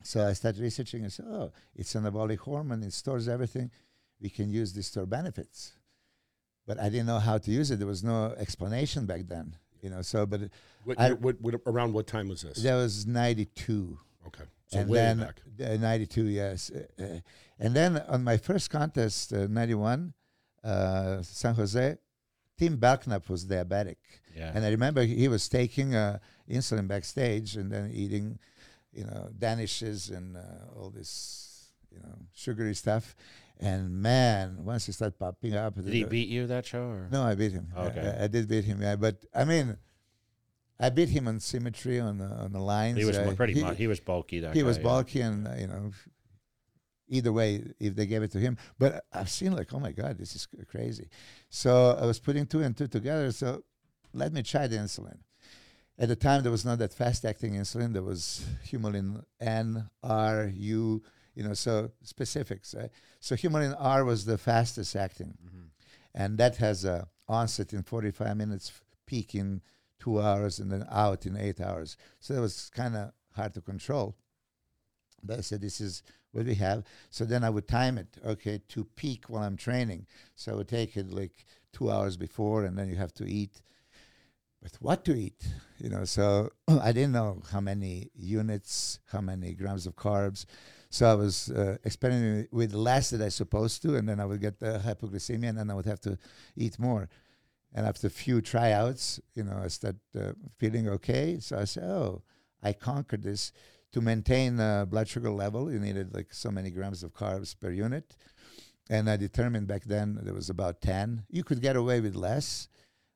So 0.03 0.26
I 0.26 0.34
started 0.34 0.61
researching 0.61 1.03
and 1.05 1.12
said, 1.12 1.26
oh, 1.28 1.53
it's 1.74 1.95
an 1.95 2.05
anabolic 2.05 2.38
hormone, 2.40 2.82
it 2.82 2.92
stores 2.92 3.28
everything. 3.28 3.70
We 4.20 4.28
can 4.28 4.51
use 4.51 4.72
this 4.74 4.90
to 4.92 5.01
our 5.01 5.07
benefits. 5.07 5.72
But 6.66 6.78
I 6.78 6.88
didn't 6.90 7.07
know 7.07 7.18
how 7.18 7.38
to 7.38 7.51
use 7.51 7.70
it. 7.70 7.78
There 7.78 7.86
was 7.88 8.05
no 8.05 8.34
explanation 8.38 9.07
back 9.07 9.22
then. 9.26 9.57
You 9.80 9.90
know, 9.90 10.03
so 10.03 10.24
but 10.26 10.40
What, 10.84 10.99
I- 11.01 11.12
what, 11.12 11.40
what 11.40 11.55
around 11.66 11.92
what 11.95 12.07
time 12.07 12.28
was 12.28 12.42
this? 12.42 12.62
that 12.62 12.74
was 12.74 13.07
92 13.07 13.99
Okay, 14.27 14.45
so 14.66 14.79
and 14.79 14.89
way 14.91 14.99
then 14.99 15.18
back. 15.18 15.41
uh, 15.61 15.77
92 15.77 16.25
yes 16.27 16.70
Uh, 16.70 17.03
uh, 17.03 17.07
and 17.59 17.75
then 17.75 18.03
on 18.09 18.25
my 18.25 18.37
first 18.37 18.70
contest 18.70 19.33
uh, 19.33 19.47
91 19.49 20.12
uh, 20.64 21.22
san 21.22 21.55
jose 21.55 21.97
tim 22.59 22.77
belknap 22.77 23.29
was 23.29 23.45
diabetic 23.47 23.97
Yeah. 24.37 24.53
and 24.55 24.64
i 24.64 24.70
remember 24.70 25.03
he 25.03 25.29
was 25.29 25.49
taking 25.49 25.95
uh, 25.95 26.18
insulin 26.49 26.89
backstage 26.89 27.57
and 27.57 27.70
then 27.70 27.91
eating 27.93 28.39
you 28.93 29.05
know 29.05 29.29
danishes 29.39 30.11
and 30.16 30.37
uh, 30.37 30.41
all 30.77 30.91
this 30.91 31.70
you 31.93 31.99
know 32.01 32.14
sugary 32.35 32.75
stuff 32.75 33.14
and 33.61 33.91
man 33.91 34.64
once 34.64 34.87
he 34.87 34.93
started 34.93 35.18
popping 35.18 35.55
up 35.55 35.75
Did 35.75 35.93
he 35.93 36.05
beat 36.05 36.29
you 36.29 36.47
that 36.49 36.66
show? 36.66 36.83
Or? 36.97 37.09
no 37.11 37.22
i 37.22 37.35
beat 37.35 37.53
him 37.53 37.68
Okay. 37.77 38.14
I, 38.18 38.25
I 38.25 38.27
did 38.29 38.49
beat 38.49 38.64
him 38.64 38.81
yeah 38.83 38.97
but 38.97 39.16
i 39.35 39.45
mean 39.45 39.77
I 40.81 40.91
beat 40.91 41.09
him 41.11 41.29
on 41.29 41.41
symmetry 41.41 42.01
on 42.01 42.18
the 42.18 42.27
on 42.27 42.53
the 42.53 42.61
lines. 42.61 42.99
He 42.99 43.05
was 43.05 43.16
uh, 43.16 43.33
pretty 43.37 43.55
he- 43.55 43.62
much. 43.62 43.77
He 43.79 43.87
was 43.87 44.01
bulky. 44.01 44.41
That 44.41 44.55
he 44.55 44.61
guy, 44.61 44.66
was 44.66 44.77
yeah. 44.79 44.83
bulky 44.83 45.20
and 45.20 45.47
uh, 45.47 45.55
you 45.59 45.66
know 45.66 45.93
either 47.09 47.33
way 47.33 47.62
if 47.79 47.95
they 47.95 48.07
gave 48.07 48.22
it 48.22 48.33
to 48.33 48.39
him 48.39 48.57
but 48.79 49.05
i've 49.12 49.29
seen 49.29 49.53
like 49.53 49.72
oh 49.75 49.79
my 49.79 49.93
god 49.93 50.16
this 50.16 50.35
is 50.35 50.49
crazy 50.66 51.07
so 51.51 51.97
i 52.01 52.07
was 52.07 52.18
putting 52.18 52.47
two 52.47 52.62
and 52.62 52.77
two 52.79 52.87
together 52.87 53.31
so 53.31 53.62
let 54.14 54.33
me 54.33 54.43
try 54.43 54.66
the 54.66 54.77
insulin 54.77 55.18
at 55.99 56.09
the 56.09 56.16
time 56.16 56.43
there 56.43 56.51
was 56.51 56.64
not 56.64 56.79
that 56.79 56.95
fast 56.95 57.25
acting 57.27 57.53
insulin 57.55 57.93
there 57.93 58.03
was 58.03 58.47
humulin 58.66 59.22
n 59.39 59.89
r 60.03 60.51
u 60.55 61.03
you 61.35 61.45
know 61.45 61.53
so 61.53 61.91
specifics 62.03 62.75
right? 62.75 62.91
so 63.20 63.35
humulin 63.37 63.77
r 63.79 64.03
was 64.05 64.25
the 64.25 64.39
fastest 64.39 64.97
acting 64.97 65.37
Mhm. 65.45 65.66
and 66.14 66.39
that 66.39 66.57
has 66.57 66.87
a 66.87 67.07
onset 67.29 67.75
in 67.75 67.83
45 67.83 68.35
minutes 68.35 68.72
peak 69.05 69.35
in 69.35 69.61
two 70.05 70.20
hours 70.20 70.59
and 70.59 70.70
then 70.70 70.84
out 70.90 71.26
in 71.26 71.36
eight 71.36 71.61
hours 71.61 71.96
so 72.20 72.34
that 72.34 72.40
was 72.40 72.70
kind 72.74 72.94
of 72.94 73.12
hard 73.34 73.55
to 73.55 73.61
control 73.61 74.14
but 75.24 75.38
I 75.38 75.40
said, 75.40 75.61
this 75.61 75.80
is 75.80 76.02
what 76.32 76.46
we 76.46 76.55
have. 76.57 76.84
So 77.11 77.24
then 77.24 77.44
I 77.44 77.50
would 77.50 77.66
time 77.66 77.98
it, 77.98 78.09
okay, 78.24 78.61
to 78.68 78.84
peak 78.96 79.24
while 79.28 79.42
I'm 79.42 79.57
training. 79.57 80.07
So 80.36 80.52
I 80.52 80.55
would 80.57 80.68
take 80.68 80.96
it 80.96 81.11
like 81.11 81.44
two 81.72 81.90
hours 81.90 82.16
before, 82.16 82.64
and 82.64 82.78
then 82.78 82.88
you 82.88 82.96
have 82.96 83.14
to 83.14 83.24
eat. 83.24 83.62
But 84.62 84.72
what 84.80 85.05
to 85.07 85.14
eat? 85.14 85.46
You 85.78 85.90
know, 85.90 86.05
so 86.05 86.50
I 86.68 86.92
didn't 86.92 87.12
know 87.12 87.42
how 87.50 87.61
many 87.61 88.11
units, 88.14 89.00
how 89.07 89.20
many 89.20 89.55
grams 89.55 89.86
of 89.86 89.96
carbs. 89.96 90.46
So 90.90 91.11
I 91.11 91.14
was 91.14 91.50
uh, 91.50 91.76
experimenting 91.84 92.46
with 92.52 92.72
less 92.72 93.11
than 93.11 93.20
I 93.20 93.28
supposed 93.28 93.82
to, 93.82 93.96
and 93.96 94.09
then 94.09 94.20
I 94.20 94.26
would 94.26 94.40
get 94.40 94.61
the 94.61 94.80
hypoglycemia, 94.84 95.48
and 95.48 95.59
then 95.59 95.70
I 95.70 95.74
would 95.74 95.86
have 95.86 96.00
to 96.02 96.18
eat 96.57 96.78
more. 96.78 97.09
And 97.75 97.87
after 97.87 98.07
a 98.07 98.11
few 98.11 98.41
tryouts, 98.41 99.20
you 99.35 99.43
know, 99.43 99.61
I 99.62 99.68
started 99.68 100.01
uh, 100.18 100.33
feeling 100.59 100.89
okay. 100.89 101.39
So 101.41 101.59
I 101.59 101.64
said, 101.64 101.85
oh, 101.85 102.22
I 102.62 102.72
conquered 102.72 103.22
this 103.25 103.53
to 103.93 104.01
maintain 104.01 104.59
uh, 104.61 104.85
blood 104.85 105.09
sugar 105.09 105.31
level, 105.31 105.72
you 105.72 105.79
needed 105.79 106.14
like 106.14 106.33
so 106.33 106.51
many 106.51 106.70
grams 106.70 107.03
of 107.03 107.12
carbs 107.12 107.55
per 107.59 107.70
unit. 107.70 108.16
And 108.91 109.09
I 109.09 109.16
determined 109.16 109.66
back 109.66 109.85
then 109.85 110.18
there 110.22 110.35
was 110.35 110.51
about 110.51 110.81
10. 110.81 111.25
You 111.31 111.43
could 111.45 111.61
get 111.62 111.77
away 111.77 112.01
with 112.01 112.14
less, 112.14 112.68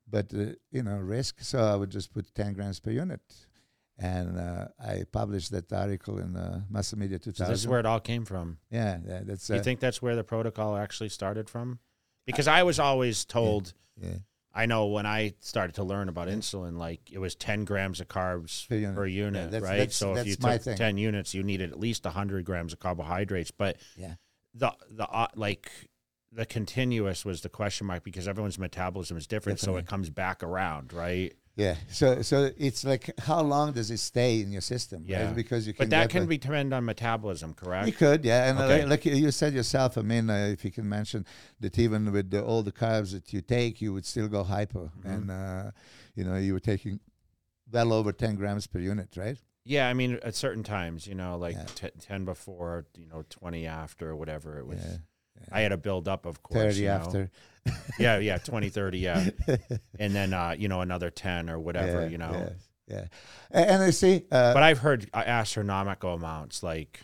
but, 0.08 0.32
uh, 0.32 0.54
you 0.70 0.82
know, 0.82 0.96
risk. 0.96 1.40
So 1.40 1.58
I 1.58 1.74
would 1.76 1.90
just 1.90 2.12
put 2.12 2.32
10 2.34 2.54
grams 2.54 2.80
per 2.80 2.90
unit. 2.90 3.20
And 3.98 4.38
uh, 4.38 4.68
I 4.80 5.04
published 5.10 5.50
that 5.50 5.72
article 5.72 6.18
in 6.18 6.36
uh, 6.36 6.62
Muscle 6.70 6.98
Media 6.98 7.18
So 7.18 7.30
2000. 7.32 7.52
this 7.52 7.60
is 7.60 7.68
where 7.68 7.80
it 7.80 7.86
all 7.86 8.00
came 8.00 8.24
from. 8.24 8.58
yeah, 8.70 8.98
that- 9.04 9.26
that's. 9.26 9.50
You 9.50 9.56
uh, 9.56 9.62
think 9.62 9.80
that's 9.80 10.00
where 10.00 10.14
the 10.14 10.24
protocol 10.24 10.76
actually 10.76 11.08
started 11.08 11.50
from? 11.50 11.80
Because 12.24 12.46
I 12.46 12.62
was 12.62 12.78
always 12.78 13.24
told. 13.24 13.72
yeah. 14.00 14.18
I 14.58 14.66
know 14.66 14.86
when 14.86 15.06
I 15.06 15.34
started 15.38 15.76
to 15.76 15.84
learn 15.84 16.08
about 16.08 16.26
insulin, 16.28 16.76
like 16.76 17.00
it 17.12 17.18
was 17.18 17.36
10 17.36 17.64
grams 17.64 18.00
of 18.00 18.08
carbs 18.08 18.68
Per 18.68 18.74
unit. 18.74 18.94
per 18.96 19.06
unit, 19.06 19.50
that's- 19.52 19.62
right? 19.70 19.78
that's- 19.78 19.94
so 19.96 20.16
if 20.16 20.26
you 20.26 20.34
that's 20.36 20.64
took 20.64 20.72
thing. 20.72 20.76
10 20.76 20.98
units, 20.98 21.32
you 21.32 21.42
needed 21.44 21.70
at 21.70 21.78
least 21.78 22.04
100 22.04 22.44
grams 22.44 22.72
of 22.72 22.80
carbohydrates. 22.80 23.52
But 23.52 23.76
Yeah. 23.96 24.14
the 24.54 24.72
the 24.90 25.08
uh, 25.08 25.28
like 25.36 25.70
the 26.32 26.44
continuous 26.44 27.24
was 27.24 27.40
the 27.42 27.48
question 27.48 27.86
mark 27.86 28.02
because 28.02 28.26
everyone's 28.26 28.58
metabolism 28.58 29.16
is 29.16 29.26
different, 29.28 29.60
so 29.60 29.76
it 29.76 29.86
comes 29.86 30.10
back 30.10 30.42
around, 30.42 30.92
right? 30.92 31.34
Yeah. 31.58 31.74
So 31.90 32.22
so 32.22 32.50
it's 32.56 32.84
like 32.84 33.10
how 33.18 33.40
long 33.42 33.72
does 33.72 33.90
it 33.90 33.98
stay 33.98 34.40
in 34.40 34.52
your 34.52 34.60
system? 34.62 35.02
right? 35.02 35.10
Yeah. 35.10 35.32
Because 35.32 35.66
you 35.66 35.74
can. 35.74 35.86
But 35.86 35.90
that 35.90 36.08
can 36.08 36.26
be 36.26 36.38
depend 36.38 36.72
on 36.72 36.84
metabolism, 36.84 37.52
correct? 37.54 37.86
You 37.88 37.92
could, 37.92 38.24
yeah, 38.24 38.48
and 38.48 38.58
uh, 38.58 38.62
Okay. 38.62 38.80
like, 38.86 39.04
like 39.04 39.16
you 39.22 39.30
said 39.32 39.52
yourself, 39.54 39.98
I 39.98 40.02
mean, 40.02 40.30
uh, 40.30 40.50
if 40.54 40.64
you 40.64 40.70
can 40.70 40.88
mention 40.88 41.26
that 41.60 41.76
even 41.76 42.12
with 42.12 42.30
the, 42.30 42.40
all 42.44 42.62
the 42.62 42.70
carbs 42.84 43.10
that 43.12 43.32
you 43.32 43.40
take, 43.40 43.80
you 43.82 43.92
would 43.92 44.06
still 44.06 44.28
go 44.28 44.44
hypo, 44.44 44.92
Mhm. 45.00 45.12
and 45.14 45.30
uh, 45.30 45.70
you 46.14 46.22
know 46.24 46.36
you 46.36 46.52
were 46.54 46.60
taking 46.72 47.00
well 47.72 47.92
over 47.92 48.12
ten 48.12 48.36
grams 48.36 48.66
per 48.68 48.78
unit, 48.78 49.08
right? 49.16 49.38
Yeah, 49.64 49.88
I 49.90 49.94
mean 49.94 50.18
at 50.22 50.34
certain 50.36 50.62
times, 50.62 51.06
you 51.08 51.16
know, 51.16 51.36
like 51.36 51.56
Yeah. 51.56 51.66
t- 51.90 52.00
10 52.00 52.24
before, 52.24 52.86
you 52.96 53.06
know, 53.06 53.22
20 53.28 53.66
after, 53.66 54.16
whatever 54.16 54.58
it 54.58 54.66
was. 54.66 54.78
yeah, 54.82 54.98
I 55.52 55.60
had 55.60 55.72
a 55.72 55.76
build 55.76 56.08
up, 56.08 56.26
of 56.26 56.42
course. 56.42 56.62
thirty 56.62 56.80
you 56.80 56.88
know. 56.88 56.94
after. 56.94 57.30
Yeah, 57.98 58.18
yeah, 58.18 58.38
20, 58.44 58.70
30, 58.70 58.98
yeah. 58.98 59.28
and 59.98 60.14
then 60.14 60.32
uh, 60.32 60.54
you 60.58 60.68
know 60.68 60.80
another 60.80 61.10
10 61.10 61.50
or 61.50 61.58
whatever 61.58 62.02
Yeah, 62.02 62.08
you 62.08 62.18
know 62.18 62.30
yes, 62.32 62.68
yeah, 62.86 63.04
and 63.50 63.82
I 63.82 63.90
see. 63.90 64.24
Uh, 64.32 64.54
but 64.54 64.62
i've 64.62 64.78
heard 64.78 65.10
uh, 65.12 65.18
astronomical 65.26 66.14
amounts 66.14 66.62
like 66.62 67.00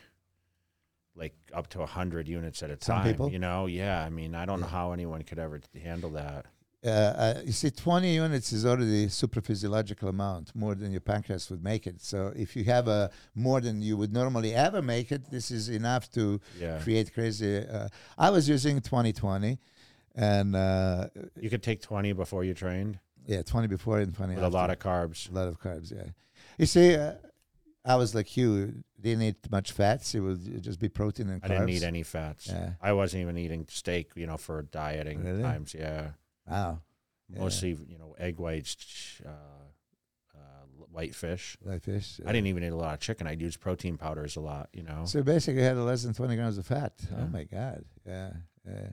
like 1.16 1.34
up 1.52 1.68
to 1.68 1.78
100 1.80 2.28
units 2.28 2.62
at 2.62 2.70
a 2.70 2.76
time 2.76 3.06
people? 3.06 3.30
you 3.30 3.38
know 3.38 3.66
yeah 3.66 4.02
i 4.02 4.08
mean 4.08 4.34
i 4.34 4.46
don't 4.46 4.60
know 4.60 4.66
how 4.66 4.92
anyone 4.92 5.22
could 5.22 5.38
ever 5.38 5.60
handle 5.82 6.10
that 6.10 6.46
uh, 6.84 6.88
uh, 6.88 7.40
you 7.44 7.52
see, 7.52 7.70
20 7.70 8.14
units 8.14 8.52
is 8.52 8.66
already 8.66 9.08
super 9.08 9.40
physiological 9.40 10.08
amount, 10.08 10.54
more 10.54 10.74
than 10.74 10.90
your 10.92 11.00
pancreas 11.00 11.50
would 11.50 11.62
make 11.64 11.86
it. 11.86 12.00
So 12.02 12.32
if 12.36 12.54
you 12.56 12.64
have 12.64 12.88
a 12.88 13.10
more 13.34 13.60
than 13.60 13.80
you 13.80 13.96
would 13.96 14.12
normally 14.12 14.54
ever 14.54 14.82
make 14.82 15.10
it, 15.10 15.30
this 15.30 15.50
is 15.50 15.68
enough 15.68 16.10
to 16.12 16.40
yeah 16.60 16.80
create 16.82 17.12
crazy. 17.14 17.58
Uh, 17.58 17.88
I 18.18 18.30
was 18.30 18.48
using 18.48 18.80
2020, 18.80 19.58
and 20.14 20.54
uh, 20.54 21.08
you 21.40 21.50
could 21.50 21.62
take 21.62 21.80
20 21.80 22.12
before 22.12 22.44
you 22.44 22.54
trained 22.54 22.98
yeah, 23.26 23.42
20 23.42 23.68
before 23.68 24.00
and 24.00 24.14
20 24.14 24.34
with 24.34 24.44
a 24.44 24.48
lot 24.48 24.68
of 24.70 24.78
carbs 24.78 25.30
a 25.30 25.34
lot 25.34 25.48
of 25.48 25.58
carbs. 25.58 25.90
Yeah, 25.90 26.10
you 26.58 26.66
see, 26.66 26.94
uh, 26.96 27.14
I 27.84 27.96
was 27.96 28.14
like 28.14 28.36
you, 28.36 28.84
didn't 29.00 29.22
eat 29.22 29.50
much 29.50 29.72
fats. 29.72 30.14
It 30.14 30.20
would 30.20 30.62
just 30.62 30.78
be 30.78 30.88
protein 30.90 31.30
and 31.30 31.40
carbs. 31.40 31.44
i 31.46 31.48
didn't 31.48 31.66
need 31.66 31.82
any 31.82 32.02
fats 32.02 32.48
Yeah. 32.48 32.70
i 32.82 32.92
wasn't 32.92 33.22
even 33.22 33.36
eating 33.38 33.66
steak 33.70 34.10
you 34.16 34.26
know 34.26 34.36
for 34.36 34.62
dieting 34.62 35.22
Really? 35.24 35.42
times 35.42 35.74
yeah 35.74 36.10
Wow, 36.48 36.82
Yeah. 37.28 37.38
mostly 37.40 37.70
you 37.88 37.98
know 37.98 38.14
egg 38.18 38.38
whites 38.38 39.20
uh, 39.24 39.28
uh, 40.34 40.64
white 40.90 41.14
fish 41.14 41.56
like 41.64 41.82
fish. 41.82 42.20
i 42.26 42.32
didn't 42.32 42.48
even 42.48 42.62
eat 42.64 42.68
a 42.68 42.76
lot 42.76 42.94
of 42.94 43.00
chicken 43.00 43.26
i'd 43.26 43.40
use 43.40 43.56
protein 43.56 43.96
powders 43.96 44.36
a 44.36 44.40
lot 44.40 44.68
you 44.72 44.82
know 44.82 45.04
So 45.06 45.22
basically, 45.22 45.62
I 45.62 45.66
had 45.68 45.76
less 45.78 46.02
than 46.02 46.12
20 46.14 46.36
grams 46.36 46.58
of 46.58 46.66
fat. 46.66 46.92
Yeah. 47.10 47.16
Oh 47.20 47.26
my 47.28 47.44
god. 47.44 47.84
Yeah, 48.06 48.32
yeah, 48.66 48.88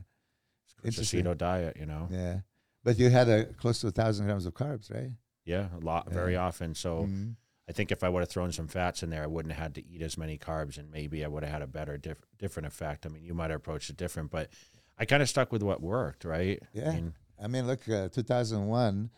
it's 0.82 0.98
a 0.98 1.02
keto 1.02 1.36
diet 1.36 1.76
you 1.78 1.86
know 1.86 2.08
yeah. 2.10 2.40
But 2.84 2.98
you 2.98 3.10
had 3.10 3.28
a 3.28 3.44
close 3.44 3.80
to 3.82 3.86
a 3.88 3.92
thousand 3.92 4.26
grams 4.26 4.44
of 4.46 4.54
carbs, 4.54 4.90
right? 4.92 5.12
Yeah, 5.44 5.68
a 5.76 5.78
lot, 5.78 6.06
Yeah. 6.08 6.14
very 6.14 6.34
often. 6.36 6.74
So 6.74 7.06
Mhm. 7.06 7.36
I 7.68 7.72
think 7.72 7.92
if 7.92 8.02
I 8.02 8.08
would 8.08 8.20
have 8.20 8.28
thrown 8.28 8.50
some 8.50 8.66
fats 8.66 9.04
in 9.04 9.10
there, 9.10 9.22
I 9.22 9.28
wouldn't 9.28 9.54
have 9.54 9.62
had 9.62 9.74
to 9.76 9.86
eat 9.86 10.02
as 10.02 10.18
many 10.18 10.36
carbs, 10.36 10.78
and 10.78 10.90
maybe 10.90 11.24
I 11.24 11.28
would 11.28 11.44
have 11.44 11.52
had 11.52 11.62
a 11.62 11.68
better, 11.68 11.96
diff- 11.96 12.24
different 12.38 12.66
effect. 12.66 13.06
I 13.06 13.08
mean, 13.08 13.22
you 13.22 13.34
might 13.34 13.50
have 13.50 13.58
approached 13.60 13.88
it 13.88 13.96
different, 13.96 14.30
but 14.32 14.50
I 14.98 15.04
kind 15.04 15.22
of 15.22 15.28
stuck 15.28 15.52
with 15.52 15.62
what 15.62 15.80
worked, 15.80 16.24
right? 16.24 16.60
Yeah. 16.72 16.90
I 16.90 16.94
mean, 16.94 17.14
I 17.42 17.48
mean, 17.48 17.66
look, 17.66 17.88
uh, 17.88 18.08
2001, 18.08 19.10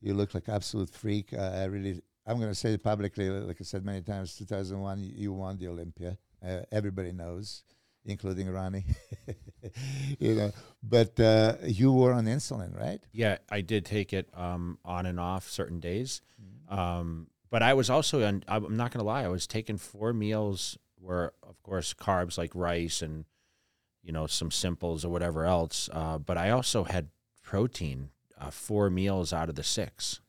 you 0.00 0.14
look 0.14 0.34
like 0.34 0.48
absolute 0.48 0.90
freak. 0.90 1.34
Uh, 1.34 1.40
I 1.40 1.64
really, 1.64 2.00
I'm 2.26 2.38
going 2.38 2.50
to 2.50 2.54
say 2.54 2.72
it 2.72 2.82
publicly, 2.82 3.28
like 3.28 3.58
I 3.60 3.64
said 3.64 3.84
many 3.84 4.00
times, 4.00 4.36
2001, 4.36 5.02
you, 5.02 5.12
you 5.14 5.32
won 5.32 5.58
the 5.58 5.68
Olympia. 5.68 6.16
Uh, 6.44 6.60
everybody 6.72 7.12
knows, 7.12 7.62
including 8.06 8.50
Ronnie. 8.50 8.84
you 10.18 10.34
know, 10.34 10.52
but 10.82 11.18
uh, 11.20 11.56
you 11.64 11.92
were 11.92 12.12
on 12.12 12.24
insulin, 12.24 12.78
right? 12.78 13.00
yeah, 13.12 13.38
I 13.50 13.60
did 13.60 13.84
take 13.84 14.12
it 14.12 14.28
um, 14.34 14.78
on 14.84 15.04
and 15.04 15.20
off 15.20 15.48
certain 15.48 15.78
days. 15.78 16.22
Um, 16.68 17.28
but 17.50 17.62
I 17.62 17.74
was 17.74 17.90
also, 17.90 18.26
on, 18.26 18.44
I'm 18.48 18.76
not 18.76 18.92
going 18.92 19.04
to 19.04 19.06
lie, 19.06 19.24
I 19.24 19.28
was 19.28 19.46
taking 19.46 19.76
four 19.76 20.14
meals 20.14 20.78
were, 20.98 21.34
of 21.42 21.62
course, 21.62 21.92
carbs 21.92 22.38
like 22.38 22.54
rice 22.54 23.02
and, 23.02 23.26
you 24.02 24.10
know, 24.10 24.26
some 24.26 24.50
simples 24.50 25.04
or 25.04 25.10
whatever 25.10 25.44
else. 25.44 25.90
Uh, 25.92 26.16
but 26.16 26.38
I 26.38 26.50
also 26.50 26.84
had 26.84 27.08
protein, 27.56 28.08
uh, 28.40 28.50
four 28.50 28.88
meals 28.88 29.30
out 29.30 29.50
of 29.50 29.56
the 29.56 29.62
six, 29.62 30.20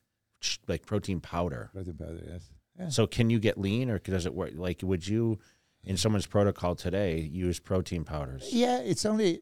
like 0.67 0.85
protein 0.85 1.21
powder. 1.21 1.69
Protein 1.73 1.93
powder, 1.93 2.21
yes. 2.27 2.49
Yeah. 2.77 2.89
So 2.89 3.07
can 3.07 3.29
you 3.29 3.39
get 3.39 3.57
lean 3.57 3.89
or 3.89 3.97
does 3.97 4.25
it 4.25 4.33
work? 4.33 4.51
Like, 4.55 4.81
would 4.83 5.07
you, 5.07 5.39
in 5.85 5.95
someone's 5.95 6.25
protocol 6.27 6.75
today, 6.75 7.19
use 7.21 7.61
protein 7.61 8.03
powders? 8.03 8.49
Yeah, 8.51 8.79
it's 8.79 9.05
only 9.05 9.39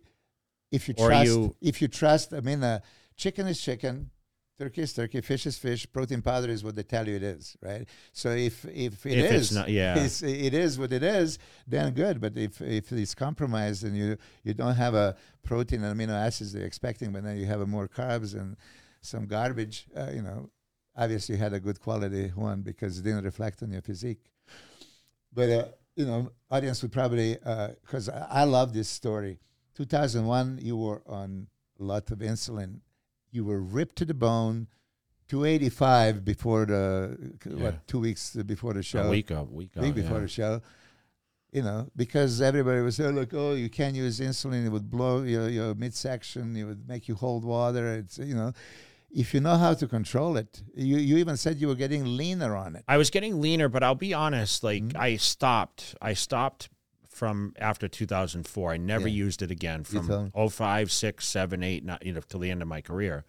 if 0.71 0.87
you 0.87 0.93
Or 0.99 1.07
trust. 1.09 1.25
you- 1.25 1.55
if 1.59 1.81
you 1.81 1.87
trust, 1.87 2.35
I 2.35 2.41
mean, 2.41 2.63
uh, 2.63 2.81
chicken 3.15 3.47
is 3.47 3.59
chicken, 3.59 4.11
turkey 4.61 4.81
is 4.81 4.93
turkey, 4.93 5.21
fish 5.21 5.45
is 5.51 5.57
fish. 5.57 5.81
Protein 5.91 6.21
powder 6.21 6.49
is 6.55 6.63
what 6.63 6.75
they 6.75 6.83
tell 6.83 7.05
you 7.09 7.15
it 7.15 7.23
is, 7.35 7.43
right? 7.61 7.85
So 8.21 8.27
if 8.49 8.65
if 8.89 9.05
it 9.05 9.17
If 9.25 9.31
is, 9.39 9.51
not- 9.51 9.69
yeah. 9.69 9.95
it's, 10.03 10.21
it 10.21 10.53
is 10.65 10.71
what 10.81 10.91
it 10.97 11.03
is, 11.19 11.39
then 11.73 11.93
good. 11.93 12.15
But 12.25 12.33
if 12.37 12.61
if 12.61 12.91
it's 12.91 13.15
compromised 13.15 13.81
and 13.87 13.93
you 14.01 14.17
you 14.43 14.53
don't 14.53 14.75
have 14.85 14.93
a 14.93 15.15
protein 15.49 15.83
and 15.83 15.91
amino 15.99 16.15
acids 16.27 16.49
they're 16.53 16.65
expecting, 16.73 17.11
but 17.13 17.23
then 17.23 17.37
you 17.41 17.47
have 17.53 17.61
a 17.61 17.65
more 17.75 17.87
carbs 17.87 18.31
and 18.39 18.55
some 19.01 19.25
garbage, 19.25 19.77
uh, 19.99 20.11
you 20.17 20.21
know, 20.27 20.39
obviously 20.95 21.35
you 21.35 21.41
had 21.41 21.53
a 21.53 21.59
good 21.67 21.79
quality 21.79 22.25
one 22.35 22.61
because 22.61 22.99
it 22.99 23.03
didn't 23.03 23.23
reflect 23.31 23.63
on 23.63 23.71
your 23.71 23.81
physique. 23.81 24.25
But 25.33 25.49
uh, 25.49 25.65
you 25.95 26.05
know, 26.05 26.31
audience 26.55 26.81
would 26.83 26.91
probably 27.01 27.29
because 27.85 28.09
I, 28.09 28.27
I 28.41 28.43
love 28.57 28.73
this 28.73 28.89
story. 28.89 29.39
2001, 29.75 30.59
you 30.61 30.75
were 30.77 31.01
on 31.07 31.47
a 31.79 31.83
lot 31.83 32.11
of 32.11 32.19
insulin. 32.19 32.81
You 33.31 33.45
were 33.45 33.61
ripped 33.61 33.95
to 33.97 34.05
the 34.05 34.13
bone. 34.13 34.67
285 35.29 36.25
before 36.25 36.65
the 36.65 37.17
Yeah. 37.45 37.63
what 37.63 37.87
two 37.87 37.99
weeks 37.99 38.35
before 38.35 38.73
the 38.73 38.83
show 38.83 39.03
A 39.03 39.09
week 39.09 39.31
up, 39.31 39.49
week 39.49 39.71
up. 39.77 39.83
week 39.83 39.95
before 39.95 40.17
yeah. 40.17 40.21
the 40.23 40.27
show. 40.27 40.61
You 41.53 41.61
know, 41.63 41.89
because 41.95 42.41
everybody 42.41 42.81
was 42.81 42.95
there, 42.97 43.11
like, 43.11 43.33
oh, 43.33 43.53
you 43.53 43.69
can't 43.69 43.95
use 43.95 44.19
insulin; 44.21 44.65
it 44.65 44.69
would 44.69 44.89
blow 44.89 45.23
your 45.23 45.49
your 45.49 45.73
midsection, 45.75 46.55
it 46.55 46.63
would 46.65 46.87
make 46.87 47.07
you 47.09 47.15
hold 47.15 47.43
water. 47.45 47.95
It's 47.95 48.17
you 48.17 48.35
know, 48.35 48.53
if 49.09 49.33
you 49.33 49.39
know 49.41 49.57
how 49.57 49.73
to 49.73 49.87
control 49.87 50.35
it, 50.37 50.63
you 50.75 50.97
you 50.97 51.17
even 51.17 51.37
said 51.37 51.59
you 51.61 51.67
were 51.67 51.75
getting 51.75 52.03
leaner 52.17 52.55
on 52.55 52.75
it. 52.75 52.83
I 52.87 52.97
was 52.97 53.09
getting 53.09 53.39
leaner, 53.41 53.67
but 53.69 53.83
I'll 53.83 53.95
be 53.95 54.13
honest, 54.13 54.63
like 54.63 54.83
Mhm. 54.83 54.95
I 54.97 55.15
stopped. 55.17 55.95
I 56.01 56.13
stopped 56.13 56.69
from 57.11 57.53
after 57.59 57.87
2004. 57.87 58.71
I 58.71 58.77
never 58.77 59.07
Yeah. 59.07 59.13
used 59.25 59.41
it 59.41 59.51
again 59.51 59.83
from 59.83 60.07
told- 60.07 60.31
05, 60.53 60.91
6, 60.91 61.27
7, 61.27 61.61
8, 61.61 61.83
not, 61.83 62.05
you 62.05 62.13
know, 62.13 62.21
till 62.21 62.39
the 62.39 62.49
end 62.49 62.61
of 62.61 62.67
my 62.67 62.81
career. 62.81 63.25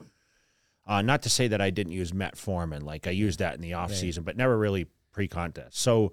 Uh, 0.87 1.03
not 1.03 1.22
to 1.22 1.28
say 1.28 1.49
that 1.49 1.61
I 1.61 1.70
didn't 1.70 1.93
use 1.93 2.12
metformin. 2.12 2.83
Like 2.83 3.07
I 3.07 3.11
used 3.11 3.39
that 3.41 3.55
in 3.55 3.61
the 3.61 3.74
off 3.74 3.91
Right. 3.91 3.99
season, 3.99 4.24
but 4.24 4.37
never 4.37 4.57
really 4.57 4.87
pre-contest. 5.12 5.76
So, 5.78 6.12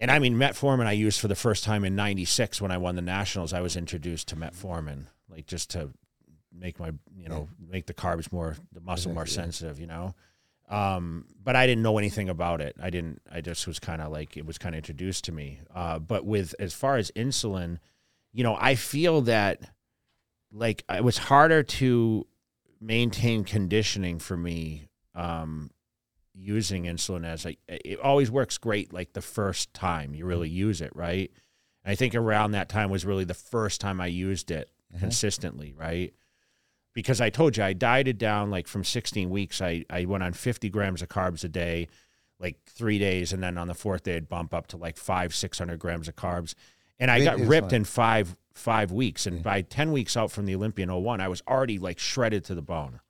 and 0.00 0.10
I 0.10 0.18
mean, 0.18 0.34
metformin 0.34 0.86
I 0.86 0.92
used 0.92 1.20
for 1.20 1.28
the 1.28 1.34
first 1.34 1.64
time 1.64 1.84
in 1.84 1.94
96 1.94 2.60
when 2.60 2.70
I 2.70 2.78
won 2.78 2.96
the 2.96 3.02
nationals. 3.02 3.52
I 3.52 3.60
was 3.60 3.76
introduced 3.76 4.28
to 4.28 4.36
metformin, 4.36 5.06
like 5.28 5.46
just 5.46 5.70
to 5.70 5.92
make 6.52 6.78
my, 6.80 6.92
you 7.14 7.28
know, 7.28 7.48
make 7.58 7.86
the 7.86 7.94
carbs 7.94 8.30
more, 8.32 8.56
the 8.72 8.80
muscle 8.80 9.12
more 9.12 9.24
yeah. 9.26 9.32
sensitive, 9.32 9.78
you 9.80 9.86
know? 9.86 10.14
Um, 10.68 11.26
but 11.42 11.54
I 11.54 11.66
didn't 11.66 11.82
know 11.82 11.98
anything 11.98 12.28
about 12.28 12.60
it. 12.60 12.76
I 12.80 12.88
didn't, 12.88 13.20
I 13.30 13.40
just 13.40 13.66
was 13.66 13.78
kind 13.78 14.00
of 14.00 14.10
like, 14.10 14.36
it 14.36 14.46
was 14.46 14.56
kind 14.58 14.74
of 14.74 14.78
introduced 14.78 15.24
to 15.24 15.32
me. 15.32 15.60
Uh, 15.74 15.98
but 15.98 16.24
with, 16.24 16.54
as 16.58 16.72
far 16.72 16.96
as 16.96 17.10
insulin, 17.12 17.78
you 18.32 18.42
know, 18.42 18.56
I 18.58 18.74
feel 18.74 19.20
that 19.22 19.60
like 20.50 20.84
it 20.88 21.04
was 21.04 21.18
harder 21.18 21.62
to 21.62 22.26
maintain 22.80 23.44
conditioning 23.44 24.18
for 24.18 24.36
me, 24.36 24.88
um, 25.14 25.70
using 26.34 26.84
insulin 26.84 27.26
as 27.26 27.44
I, 27.44 27.56
it 27.68 28.00
always 28.00 28.30
works 28.30 28.56
great. 28.56 28.92
Like 28.92 29.12
the 29.12 29.20
first 29.20 29.74
time 29.74 30.14
you 30.14 30.24
really 30.24 30.48
use 30.48 30.80
it, 30.80 30.94
right? 30.96 31.30
And 31.84 31.92
I 31.92 31.94
think 31.94 32.14
around 32.14 32.52
that 32.52 32.70
time 32.70 32.88
was 32.90 33.04
really 33.04 33.24
the 33.24 33.34
first 33.34 33.80
time 33.80 34.00
I 34.00 34.06
used 34.06 34.50
it 34.50 34.70
Uh-huh. 34.94 35.00
consistently, 35.00 35.74
right? 35.76 36.14
Because 36.94 37.20
I 37.20 37.30
told 37.30 37.56
you 37.56 37.64
I 37.64 37.72
dieted 37.72 38.18
down 38.18 38.50
like 38.50 38.68
from 38.68 38.84
16 38.84 39.30
weeks. 39.30 39.62
I, 39.62 39.84
I 39.88 40.04
went 40.04 40.22
on 40.22 40.32
50 40.32 40.68
grams 40.68 41.00
of 41.02 41.08
carbs 41.08 41.42
a 41.42 41.48
day, 41.48 41.88
like 42.38 42.58
three 42.66 42.98
days, 42.98 43.32
and 43.32 43.42
then 43.42 43.56
on 43.56 43.68
the 43.68 43.74
fourth 43.74 44.02
day 44.02 44.16
I'd 44.16 44.28
bump 44.28 44.52
up 44.52 44.66
to 44.68 44.76
like 44.76 44.96
five, 44.96 45.34
600 45.34 45.78
grams 45.78 46.08
of 46.08 46.16
carbs, 46.16 46.54
and 46.98 47.10
I 47.10 47.18
With 47.18 47.24
got 47.24 47.38
ripped 47.40 47.72
in 47.72 47.84
five 47.84 48.36
five 48.54 48.92
weeks. 48.92 49.26
And 49.26 49.38
Yeah. 49.38 49.42
by 49.42 49.62
10 49.62 49.92
weeks 49.92 50.16
out 50.16 50.30
from 50.30 50.46
the 50.46 50.54
Olympia 50.54 50.86
01, 50.86 51.20
I 51.20 51.28
was 51.28 51.42
already 51.48 51.78
like 51.78 51.98
shredded 51.98 52.44
to 52.46 52.54
the 52.54 52.62
bone. 52.62 53.00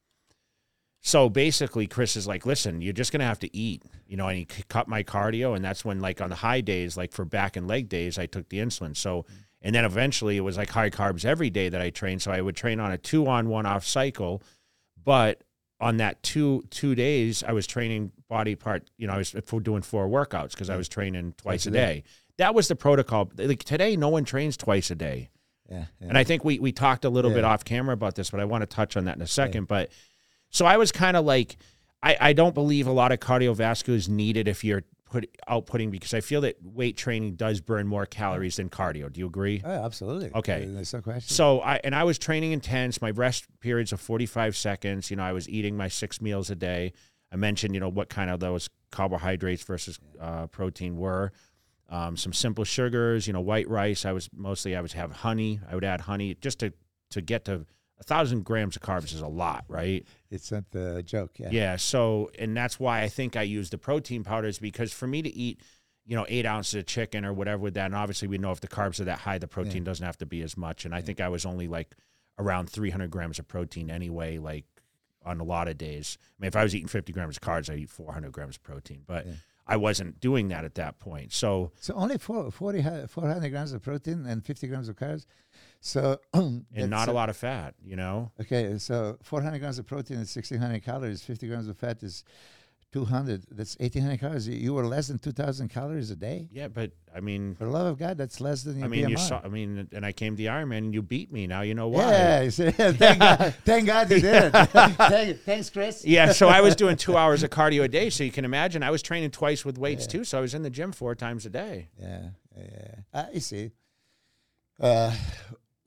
So 1.04 1.28
basically, 1.28 1.88
Chris 1.88 2.14
is 2.14 2.28
like, 2.28 2.46
listen, 2.46 2.80
you're 2.80 2.92
just 2.92 3.10
going 3.10 3.20
to 3.20 3.26
have 3.26 3.40
to 3.40 3.56
eat, 3.56 3.82
you 4.06 4.16
know, 4.16 4.28
and 4.28 4.38
he 4.38 4.44
cut 4.68 4.86
my 4.86 5.02
cardio. 5.02 5.56
And 5.56 5.64
that's 5.64 5.84
when, 5.84 5.98
like, 5.98 6.20
on 6.20 6.30
the 6.30 6.36
high 6.36 6.60
days, 6.60 6.96
like 6.96 7.12
for 7.12 7.24
back 7.24 7.56
and 7.56 7.66
leg 7.66 7.88
days, 7.88 8.18
I 8.18 8.26
took 8.26 8.48
the 8.48 8.58
insulin. 8.58 8.96
So, 8.96 9.22
mm. 9.24 9.26
And 9.62 9.74
then 9.74 9.84
eventually 9.84 10.36
it 10.36 10.40
was 10.40 10.56
like 10.56 10.70
high 10.70 10.90
carbs 10.90 11.24
every 11.24 11.50
day 11.50 11.68
that 11.68 11.80
I 11.80 11.90
trained. 11.90 12.20
So 12.22 12.32
I 12.32 12.40
would 12.40 12.56
train 12.56 12.80
on 12.80 12.92
a 12.92 12.98
two 12.98 13.26
on, 13.26 13.48
one 13.48 13.64
off 13.64 13.86
cycle. 13.86 14.42
But 15.02 15.42
on 15.80 15.96
that 15.96 16.22
two 16.22 16.64
two 16.70 16.94
days, 16.94 17.42
I 17.42 17.52
was 17.52 17.66
training 17.66 18.12
body 18.28 18.54
part, 18.54 18.88
you 18.98 19.06
know, 19.06 19.14
I 19.14 19.18
was 19.18 19.30
doing 19.30 19.82
four 19.82 20.08
workouts 20.08 20.50
because 20.50 20.70
I 20.70 20.76
was 20.76 20.88
training 20.88 21.34
twice 21.36 21.64
Twice 21.64 21.66
a 21.66 21.68
a 21.70 21.72
day. 21.72 22.04
That 22.38 22.54
was 22.54 22.68
the 22.68 22.76
protocol. 22.76 23.30
Like 23.36 23.64
today, 23.64 23.96
no 23.96 24.08
one 24.08 24.24
trains 24.24 24.56
twice 24.56 24.90
a 24.90 24.94
day. 24.94 25.30
Yeah, 25.70 25.86
yeah. 26.00 26.08
And 26.08 26.18
I 26.18 26.24
think 26.24 26.44
we 26.44 26.58
we 26.58 26.72
talked 26.72 27.04
a 27.04 27.10
little 27.10 27.30
bit 27.30 27.44
off 27.44 27.64
camera 27.64 27.94
about 27.94 28.14
this, 28.14 28.30
but 28.30 28.40
I 28.40 28.44
want 28.44 28.62
to 28.62 28.66
touch 28.66 28.96
on 28.96 29.04
that 29.04 29.16
in 29.16 29.22
a 29.22 29.26
second. 29.26 29.68
But 29.68 29.90
so 30.50 30.66
I 30.66 30.76
was 30.76 30.92
kind 30.92 31.16
of 31.16 31.24
like, 31.24 31.56
I, 32.02 32.16
I 32.20 32.32
don't 32.32 32.54
believe 32.54 32.86
a 32.86 32.92
lot 32.92 33.12
of 33.12 33.20
cardiovascular 33.20 33.94
is 33.94 34.08
needed 34.08 34.48
if 34.48 34.64
you're 34.64 34.84
put 35.12 35.36
outputting 35.48 35.90
because 35.90 36.14
I 36.14 36.20
feel 36.20 36.40
that 36.40 36.56
weight 36.62 36.96
training 36.96 37.34
does 37.36 37.60
burn 37.60 37.86
more 37.86 38.06
calories 38.06 38.56
than 38.56 38.70
cardio. 38.70 39.12
Do 39.12 39.20
you 39.20 39.26
agree? 39.26 39.62
oh, 39.64 39.70
absolutely. 39.70 40.30
Okay. 40.34 40.64
there's 40.66 40.92
no 40.94 41.02
question. 41.02 41.34
So 41.34 41.60
I 41.60 41.80
and 41.84 41.94
I 41.94 42.04
was 42.04 42.18
training 42.18 42.52
intense. 42.52 43.02
My 43.02 43.10
rest 43.10 43.46
periods 43.60 43.92
of 43.92 44.00
45 44.00 44.56
seconds. 44.56 45.10
You 45.10 45.16
know, 45.16 45.22
I 45.22 45.32
was 45.32 45.48
eating 45.48 45.76
my 45.76 45.88
six 45.88 46.20
meals 46.20 46.50
a 46.50 46.54
day. 46.54 46.92
I 47.30 47.36
mentioned, 47.36 47.74
you 47.74 47.80
know, 47.80 47.90
what 47.90 48.08
kind 48.08 48.30
of 48.30 48.40
those 48.40 48.68
carbohydrates 48.90 49.62
versus 49.62 49.98
uh, 50.20 50.46
protein 50.46 50.96
were. 50.96 51.32
Um, 51.88 52.16
some 52.16 52.32
simple 52.32 52.64
sugars, 52.64 53.26
you 53.26 53.34
know, 53.34 53.40
white 53.40 53.68
rice. 53.68 54.06
I 54.06 54.12
was 54.12 54.30
mostly 54.34 54.74
I 54.74 54.80
would 54.80 54.92
have 54.92 55.12
honey. 55.12 55.60
I 55.70 55.74
would 55.74 55.84
add 55.84 56.02
honey 56.02 56.34
just 56.40 56.58
to 56.60 56.72
to 57.10 57.20
get 57.20 57.44
to 57.44 57.66
a 58.02 58.04
thousand 58.04 58.44
grams 58.44 58.74
of 58.74 58.82
carbs 58.82 59.14
is 59.14 59.20
a 59.20 59.28
lot, 59.28 59.64
right? 59.68 60.04
it's 60.28 60.50
not 60.50 60.64
the 60.72 61.02
joke. 61.04 61.30
Yeah. 61.38 61.50
Yeah. 61.52 61.76
So, 61.76 62.30
and 62.38 62.56
that's 62.56 62.80
why 62.80 63.02
I 63.02 63.08
think 63.08 63.36
I 63.36 63.42
use 63.42 63.70
the 63.70 63.78
protein 63.78 64.24
powders 64.24 64.58
because 64.58 64.92
for 64.92 65.06
me 65.06 65.22
to 65.22 65.28
eat, 65.32 65.60
you 66.04 66.16
know, 66.16 66.26
eight 66.28 66.44
ounces 66.46 66.74
of 66.74 66.86
chicken 66.86 67.24
or 67.24 67.32
whatever 67.32 67.62
with 67.62 67.74
that, 67.74 67.86
and 67.86 67.94
obviously 67.94 68.26
we 68.26 68.38
know 68.38 68.50
if 68.50 68.60
the 68.60 68.66
carbs 68.66 68.98
are 68.98 69.04
that 69.04 69.20
high, 69.20 69.38
the 69.38 69.46
protein 69.46 69.84
doesn't 69.84 70.04
have 70.04 70.18
to 70.18 70.26
be 70.26 70.42
as 70.42 70.56
much. 70.56 70.84
And 70.84 70.92
I 70.94 71.00
think 71.00 71.20
I 71.20 71.28
was 71.28 71.46
only 71.46 71.68
like 71.68 71.94
around 72.38 72.68
300 72.70 73.08
grams 73.10 73.38
of 73.38 73.46
protein 73.46 73.88
anyway, 73.88 74.38
like 74.38 74.64
on 75.24 75.38
a 75.38 75.44
lot 75.44 75.68
of 75.68 75.78
days. 75.78 76.18
I 76.20 76.42
mean, 76.42 76.48
if 76.48 76.56
I 76.56 76.64
was 76.64 76.74
eating 76.74 76.88
50 76.88 77.12
grams 77.12 77.36
of 77.36 77.42
carbs, 77.42 77.70
I 77.70 77.76
eat 77.76 77.90
400 77.90 78.32
grams 78.32 78.56
of 78.56 78.62
protein, 78.64 79.02
but 79.06 79.26
Yeah. 79.26 79.32
I 79.64 79.76
wasn't 79.76 80.18
doing 80.18 80.48
that 80.48 80.64
at 80.64 80.74
that 80.74 80.98
point. 80.98 81.32
So, 81.32 81.70
So 81.80 81.94
only 81.94 82.18
four, 82.18 82.50
40, 82.50 82.82
400 83.06 83.48
grams 83.50 83.72
of 83.72 83.80
protein 83.80 84.26
and 84.26 84.44
50 84.44 84.66
grams 84.66 84.88
of 84.88 84.96
carbs. 84.96 85.24
So 85.84 86.20
and 86.32 86.64
not 86.88 87.08
a 87.08 87.12
lot 87.12 87.28
of 87.28 87.36
fat, 87.36 87.74
you 87.84 87.96
know? 87.96 88.30
Okay, 88.40 88.78
so 88.78 89.18
400 89.22 89.58
grams 89.58 89.80
of 89.80 89.86
protein 89.86 90.18
is 90.18 90.34
1600 90.34 90.80
calories. 90.84 91.22
50 91.22 91.48
grams 91.48 91.66
of 91.66 91.76
fat 91.76 92.00
is 92.04 92.22
200. 92.92 93.46
That's 93.50 93.76
1800 93.80 94.20
calories. 94.20 94.46
You- 94.46 94.74
were 94.74 94.86
less 94.86 95.08
than 95.08 95.18
2000 95.18 95.70
calories 95.70 96.12
a 96.12 96.14
day. 96.16 96.48
Yeah. 96.52 96.68
But 96.68 96.92
I 97.12 97.18
mean, 97.18 97.56
For 97.56 97.64
the 97.64 97.70
love 97.72 97.88
of 97.88 97.98
God, 97.98 98.16
that's 98.16 98.40
less 98.40 98.62
than 98.62 98.76
your 98.76 98.84
I 98.84 98.88
mean, 98.88 99.08
you 99.08 99.16
saw, 99.16 99.40
I 99.42 99.48
mean, 99.48 99.88
and 99.92 100.06
I 100.06 100.12
came 100.12 100.34
to 100.34 100.36
the 100.36 100.46
Ironman 100.46 100.78
and 100.78 100.94
you 100.94 101.02
beat 101.02 101.32
me. 101.32 101.48
Now 101.48 101.62
you 101.62 101.74
know 101.74 101.88
why. 101.88 102.02
Yeah, 102.12 102.48
see, 102.50 102.70
thank, 102.70 103.18
God, 103.18 103.54
thank 103.64 103.86
God 103.88 104.08
you 104.12 104.20
did 104.20 104.34
it. 104.54 104.70
Thank- 104.70 105.40
thanks, 105.40 105.68
Chris. 105.68 106.04
Yeah, 106.04 106.30
so 106.30 106.46
I 106.46 106.60
was 106.60 106.76
doing 106.76 106.96
two 106.96 107.16
hours 107.16 107.42
of 107.42 107.50
cardio 107.50 107.82
a 107.82 107.88
day. 107.88 108.08
So 108.08 108.22
you 108.22 108.30
can 108.30 108.44
imagine 108.44 108.84
I 108.84 108.90
was 108.92 109.02
training 109.02 109.32
twice 109.32 109.64
with 109.64 109.78
weights 109.78 110.06
too. 110.06 110.22
So 110.22 110.38
I 110.38 110.40
was 110.40 110.54
in 110.54 110.62
the 110.62 110.70
gym 110.70 110.92
four 110.92 111.16
times 111.16 111.44
a 111.44 111.50
day. 111.50 111.88
Yeah, 111.98 112.28
yeah. 112.56 112.94
Uh, 113.12 113.24
you 113.34 113.40
see, 113.40 113.72
uh, 114.80 115.12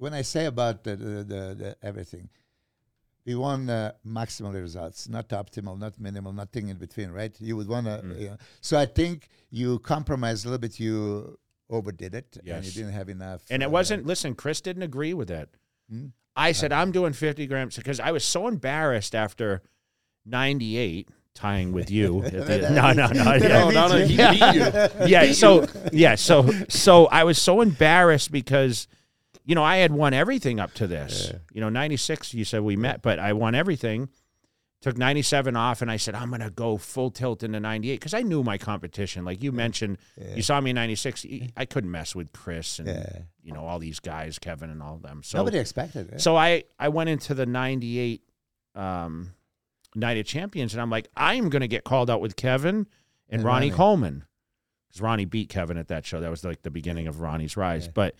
when 0.05 0.13
I 0.13 0.21
say 0.21 0.45
about 0.45 0.83
the, 0.83 0.95
the, 0.95 1.15
the, 1.33 1.41
the 1.61 1.75
everything, 1.81 2.29
we 3.25 3.33
want 3.33 3.67
uh, 3.71 3.93
maximal 4.05 4.53
results, 4.53 5.09
not 5.09 5.27
optimal, 5.29 5.79
not 5.79 5.99
minimal, 5.99 6.31
nothing 6.31 6.69
in 6.69 6.77
between, 6.77 7.09
right? 7.09 7.35
You 7.39 7.57
would 7.57 7.67
want 7.67 7.87
to. 7.87 8.03
Mm. 8.05 8.19
You 8.21 8.27
know, 8.29 8.37
so 8.61 8.77
I 8.77 8.85
think 8.85 9.27
you 9.49 9.79
compromised 9.79 10.45
a 10.45 10.49
little 10.49 10.61
bit. 10.61 10.79
You 10.79 11.39
overdid 11.71 12.13
it, 12.13 12.37
and 12.45 12.63
you 12.63 12.71
didn't 12.71 12.93
have 12.93 13.09
enough. 13.09 13.41
And 13.49 13.63
it 13.63 13.65
uh, 13.65 13.77
wasn't, 13.77 14.05
listen, 14.05 14.35
Chris 14.35 14.61
didn't 14.61 14.83
agree 14.83 15.15
with 15.15 15.29
that. 15.29 15.49
Hmm? 15.89 16.07
I 16.35 16.51
said, 16.51 16.71
I'm 16.71 16.91
doing 16.91 17.13
50 17.13 17.47
grams 17.47 17.75
because 17.75 17.99
I 17.99 18.11
was 18.11 18.23
so 18.23 18.47
embarrassed 18.47 19.15
after 19.15 19.63
98 20.23 21.09
tying 21.33 21.71
with 21.71 21.89
you. 21.89 22.21
the- 22.29 22.69
no, 22.69 22.91
no, 22.91 23.07
no. 23.07 23.33
Yeah. 23.33 23.47
No, 23.47 23.69
no, 23.71 23.87
no, 23.87 24.05
he 24.05 24.17
beat 24.17 24.53
you. 24.53 25.07
yeah 25.07 25.31
so 25.31 25.67
yeah 25.91 26.15
so 26.15 26.49
so 26.69 27.07
i 27.07 27.25
was 27.25 27.37
so 27.41 27.59
embarrassed 27.59 28.31
because 28.31 28.87
you 29.45 29.55
know 29.55 29.63
i 29.63 29.77
had 29.77 29.91
won 29.91 30.13
everything 30.13 30.59
up 30.59 30.73
to 30.73 30.87
this 30.87 31.31
you 31.53 31.61
know 31.61 31.69
96 31.69 32.33
you 32.33 32.43
said 32.43 32.61
we 32.61 32.75
met 32.75 33.01
but 33.01 33.19
i 33.19 33.31
won 33.33 33.55
everything 33.55 34.09
took 34.81 34.97
97 34.99 35.55
off 35.55 35.81
and 35.81 35.89
I 35.89 35.97
said, 35.97 36.13
I'm 36.13 36.29
going 36.29 36.41
to 36.41 36.51
go 36.51 36.77
full 36.77 37.09
tilt 37.09 37.41
into 37.41 37.59
98 37.59 37.95
because 37.99 38.13
I 38.13 38.21
knew 38.21 38.43
my 38.43 38.59
competition. 38.59 39.25
Like 39.25 39.41
you 39.41 39.51
mentioned, 39.51 39.97
you 40.35 40.43
saw 40.43 40.61
me 40.61 40.71
in 40.71 40.75
96. 40.75 41.25
I 41.57 41.65
couldn't 41.65 41.89
mess 41.89 42.13
with 42.13 42.31
Chris 42.33 42.77
and, 42.77 42.89
Yeah. 42.89 43.19
you 43.41 43.51
know, 43.51 43.65
all 43.65 43.79
these 43.79 43.99
guys, 43.99 44.37
Kevin 44.37 44.69
and 44.69 44.83
all 44.83 44.95
of 44.95 45.01
them. 45.01 45.23
So, 45.23 45.39
Nobody 45.39 45.57
expected 45.57 46.11
it. 46.13 46.21
so 46.21 46.35
I, 46.35 46.65
I 46.77 46.89
went 46.89 47.09
into 47.09 47.33
the 47.33 47.47
98 47.47 48.21
um, 48.75 49.31
Night 49.95 50.17
of 50.17 50.25
Champions 50.27 50.73
and 50.75 50.81
I'm 50.81 50.91
like, 50.91 51.07
I'm 51.17 51.49
going 51.49 51.61
to 51.61 51.67
get 51.67 51.83
called 51.83 52.11
out 52.11 52.21
with 52.21 52.35
Kevin 52.35 52.75
and, 52.75 52.87
And 53.29 53.43
Ronnie, 53.43 53.67
Ronnie. 53.71 53.75
Coleman. 53.77 54.23
Because 54.89 55.01
Ronnie 55.01 55.25
beat 55.25 55.49
Kevin 55.49 55.77
at 55.77 55.87
that 55.87 56.05
show. 56.05 56.19
That 56.19 56.29
was 56.29 56.43
like 56.43 56.61
the 56.61 56.69
beginning 56.69 57.07
of 57.07 57.21
Ronnie's 57.21 57.57
rise. 57.57 57.85
Yeah. 57.85 57.91
But, 57.95 58.15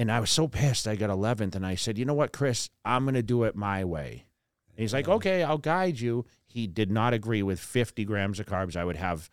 and 0.00 0.10
I 0.10 0.18
was 0.18 0.30
so 0.30 0.48
pissed. 0.48 0.88
I 0.88 0.96
got 0.96 1.10
11th 1.10 1.54
and 1.54 1.66
I 1.66 1.74
said, 1.74 1.98
you 1.98 2.06
know 2.06 2.14
what, 2.14 2.32
Chris, 2.32 2.70
I'm 2.86 3.04
going 3.04 3.16
to 3.16 3.22
do 3.22 3.44
it 3.44 3.54
my 3.54 3.84
way. 3.84 4.24
And 4.70 4.78
he's 4.78 4.94
like, 4.94 5.08
okay, 5.08 5.42
I'll 5.42 5.58
guide 5.58 6.00
you. 6.00 6.24
He 6.46 6.66
did 6.66 6.90
not 6.90 7.12
agree 7.12 7.42
with 7.42 7.60
50 7.60 8.06
grams 8.06 8.40
of 8.40 8.46
carbs. 8.46 8.76
I 8.76 8.84
would 8.86 8.96
have 8.96 9.28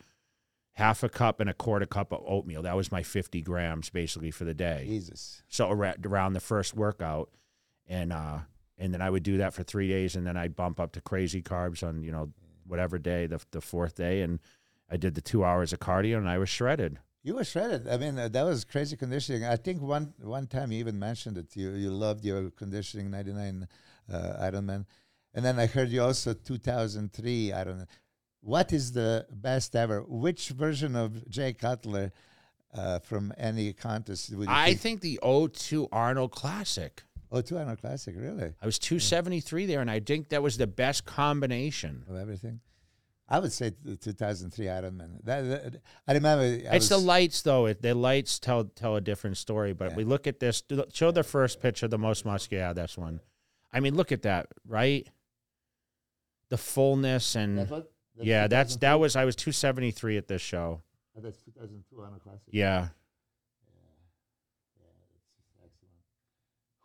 half 0.73 1.03
a 1.03 1.09
cup 1.09 1.39
and 1.39 1.49
a 1.49 1.53
quarter 1.53 1.85
cup 1.85 2.11
of 2.11 2.21
oatmeal. 2.27 2.63
That 2.63 2.75
was 2.75 2.91
my 2.91 3.01
50 3.01 3.41
grams 3.43 3.89
basically 3.89 4.29
for 4.29 4.43
the 4.43 4.53
day. 4.53 4.83
Jesus. 4.85 5.41
So 5.47 5.71
around 5.71 6.33
the 6.33 6.41
first 6.41 6.73
workout, 6.73 7.29
and 7.87 8.11
uh, 8.11 8.39
and 8.77 8.93
then 8.93 9.01
I 9.01 9.09
would 9.09 9.23
do 9.23 9.37
that 9.37 9.53
for 9.53 9.63
three 9.63 9.87
days, 9.87 10.17
and 10.17 10.27
then 10.27 10.35
I'd 10.35 10.57
bump 10.57 10.81
up 10.81 10.91
to 10.91 11.01
crazy 11.01 11.41
carbs 11.41 11.81
on 11.81 12.03
you 12.03 12.11
know 12.11 12.33
whatever 12.65 12.97
day 12.97 13.25
the 13.25 13.39
the 13.51 13.61
fourth 13.61 13.95
day, 13.95 14.21
and 14.21 14.41
I 14.91 14.97
did 14.97 15.15
the 15.15 15.21
two 15.21 15.45
hours 15.45 15.71
of 15.71 15.79
cardio, 15.79 16.17
and 16.17 16.27
I 16.27 16.37
was 16.37 16.49
shredded. 16.49 16.99
You 17.27 17.35
were 17.35 17.43
shredded. 17.43 17.89
I 17.89 17.97
mean, 17.97 18.17
uh, 18.17 18.29
that 18.29 18.43
was 18.43 18.63
crazy 18.63 18.95
conditioning. 18.95 19.43
I 19.43 19.57
think 19.57 19.81
one 19.81 20.13
one 20.21 20.47
time 20.47 20.71
you 20.71 20.79
even 20.79 20.97
mentioned 20.97 21.37
it. 21.37 21.57
You 21.57 21.71
you 21.71 21.89
loved 21.89 22.23
your 22.23 22.51
conditioning 22.51 23.11
99 23.11 23.67
uh, 24.09 24.17
Ironman. 24.49 24.85
And 25.33 25.43
then 25.43 25.59
I 25.59 25.65
heard 25.65 25.89
you 25.89 26.01
also 26.03 26.33
2003 26.33 27.51
Ironman. 27.53 27.87
What 28.39 28.71
is 28.71 28.93
the 28.93 29.25
best 29.29 29.75
ever? 29.75 30.03
Which 30.07 30.51
version 30.51 30.95
of 30.95 31.29
Jay 31.29 31.51
Cutler 31.51 32.13
uh, 32.73 32.99
from 32.99 33.33
any 33.37 33.73
contest 33.73 34.33
would 34.33 34.47
you 34.47 34.53
I 34.53 34.67
think? 34.67 34.79
think 34.79 35.01
the 35.01 35.19
O2 35.21 35.89
Arnold 35.91 36.31
Classic. 36.31 37.03
Oh, 37.29 37.41
two 37.41 37.55
Ironman 37.55 37.81
Classic, 37.81 38.15
really? 38.17 38.53
I 38.61 38.65
was 38.65 38.79
273 38.79 39.65
there, 39.65 39.81
and 39.81 39.91
I 39.91 39.99
think 39.99 40.29
that 40.29 40.41
was 40.41 40.55
the 40.55 40.65
best 40.67 41.03
combination. 41.03 42.05
Of 42.09 42.15
everything? 42.15 42.61
I 43.29 43.39
would 43.39 43.51
say 43.51 43.71
the 43.83 43.97
2003 43.97 44.65
Ironman. 44.67 45.23
That, 45.25 45.41
that- 45.41 45.81
I 46.07 46.13
remember. 46.13 46.43
I 46.69 46.75
it's 46.77 46.89
the 46.89 46.97
lights, 46.97 47.41
though. 47.41 47.65
It, 47.65 47.81
the 47.81 47.93
lights 47.93 48.39
tell 48.39 48.63
tell 48.65 48.95
a 48.95 49.01
different 49.01 49.37
story. 49.37 49.73
But 49.73 49.91
Yeah. 49.91 49.97
we 49.97 50.03
look 50.05 50.27
at 50.27 50.39
this. 50.39 50.63
Show 50.93 51.11
the 51.11 51.23
first 51.23 51.61
picture, 51.61 51.87
the 51.87 51.97
most 51.97 52.23
muscular. 52.25 52.63
Yeah, 52.63 52.73
that's 52.73 52.97
one. 52.97 53.19
I 53.73 53.81
mean, 53.81 53.95
look 53.95 54.11
at 54.13 54.21
that, 54.21 54.47
right? 54.65 55.07
The 56.49 56.57
fullness 56.57 57.35
and 57.35 57.57
That's 57.57 57.71
what- 57.71 57.91
that's 58.15 58.25
yeah, 58.27 58.47
that's 58.47 58.77
that 58.77 58.99
was 58.99 59.15
I 59.15 59.25
was 59.25 59.35
273 59.35 60.17
at 60.17 60.27
this 60.27 60.41
show. 60.41 60.81
Oh, 61.15 61.21
that's 61.21 61.41
2002 61.43 62.01
a 62.01 62.19
Classic. 62.19 62.41
Yeah, 62.49 62.87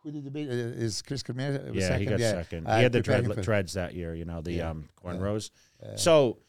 Who 0.03 0.11
did 0.11 0.23
you 0.25 0.29
beat? 0.31 0.49
Uh, 0.49 0.53
Is 0.53 1.01
Chris 1.01 1.23
Cormier? 1.23 1.65
uh, 1.69 1.71
yeah, 1.73 1.97
he 1.97 2.05
got 2.05 2.19
second. 2.19 2.67
Uh, 2.67 2.77
he 2.77 2.83
had 2.83 2.91
the 2.91 3.01
dread, 3.01 3.25
for- 3.25 3.41
dreads 3.41 3.73
that 3.73 3.93
year. 3.95 4.13
You 4.13 4.25
know 4.25 4.41
the 4.41 4.51
Yeah, 4.53 4.69
um 4.71 4.89
yeah. 5.03 5.11
cornrows. 5.13 5.49
uh, 5.81 5.95
So, 5.95 6.39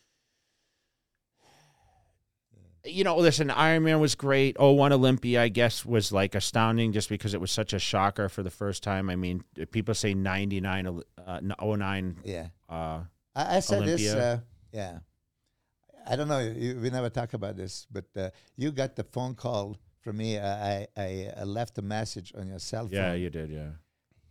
you 2.84 3.02
know, 3.04 3.16
listen, 3.16 3.50
Iron 3.50 3.84
Man 3.84 3.98
was 4.00 4.14
great. 4.14 4.56
Oh, 4.58 4.72
one 4.72 4.92
Olympia, 4.92 5.40
I 5.42 5.48
guess, 5.48 5.86
was 5.86 6.12
like 6.12 6.34
astounding 6.34 6.92
just 6.92 7.08
because 7.08 7.32
it 7.32 7.40
was 7.40 7.50
such 7.50 7.72
a 7.72 7.78
shocker 7.78 8.28
for 8.28 8.42
the 8.42 8.50
first 8.50 8.82
time. 8.82 9.08
I 9.08 9.16
mean, 9.16 9.42
people 9.70 9.94
say 9.94 10.12
99, 10.14 11.00
uh, 11.26 11.40
09. 11.40 12.16
yeah. 12.24 12.48
Uh, 12.68 13.00
I, 13.34 13.56
I 13.56 13.60
said 13.60 13.84
this. 13.86 14.12
Uh, 14.12 14.40
yeah. 14.72 14.98
I 16.06 16.16
don't 16.16 16.28
know. 16.28 16.40
You, 16.40 16.78
we 16.80 16.90
never 16.90 17.08
talk 17.08 17.32
about 17.32 17.56
this, 17.56 17.86
but 17.90 18.04
uh, 18.16 18.28
you 18.56 18.70
got 18.72 18.94
the 18.96 19.04
phone 19.04 19.34
call 19.34 19.78
from 20.04 20.18
me. 20.18 20.38
I, 20.38 20.86
I, 20.96 21.30
I 21.36 21.44
left 21.44 21.78
a 21.78 21.82
message 21.82 22.32
on 22.38 22.46
your 22.46 22.58
cell 22.60 22.84
phone. 22.84 22.92
yeah, 22.92 23.14
you 23.14 23.30
did, 23.30 23.50
yeah. 23.50 23.70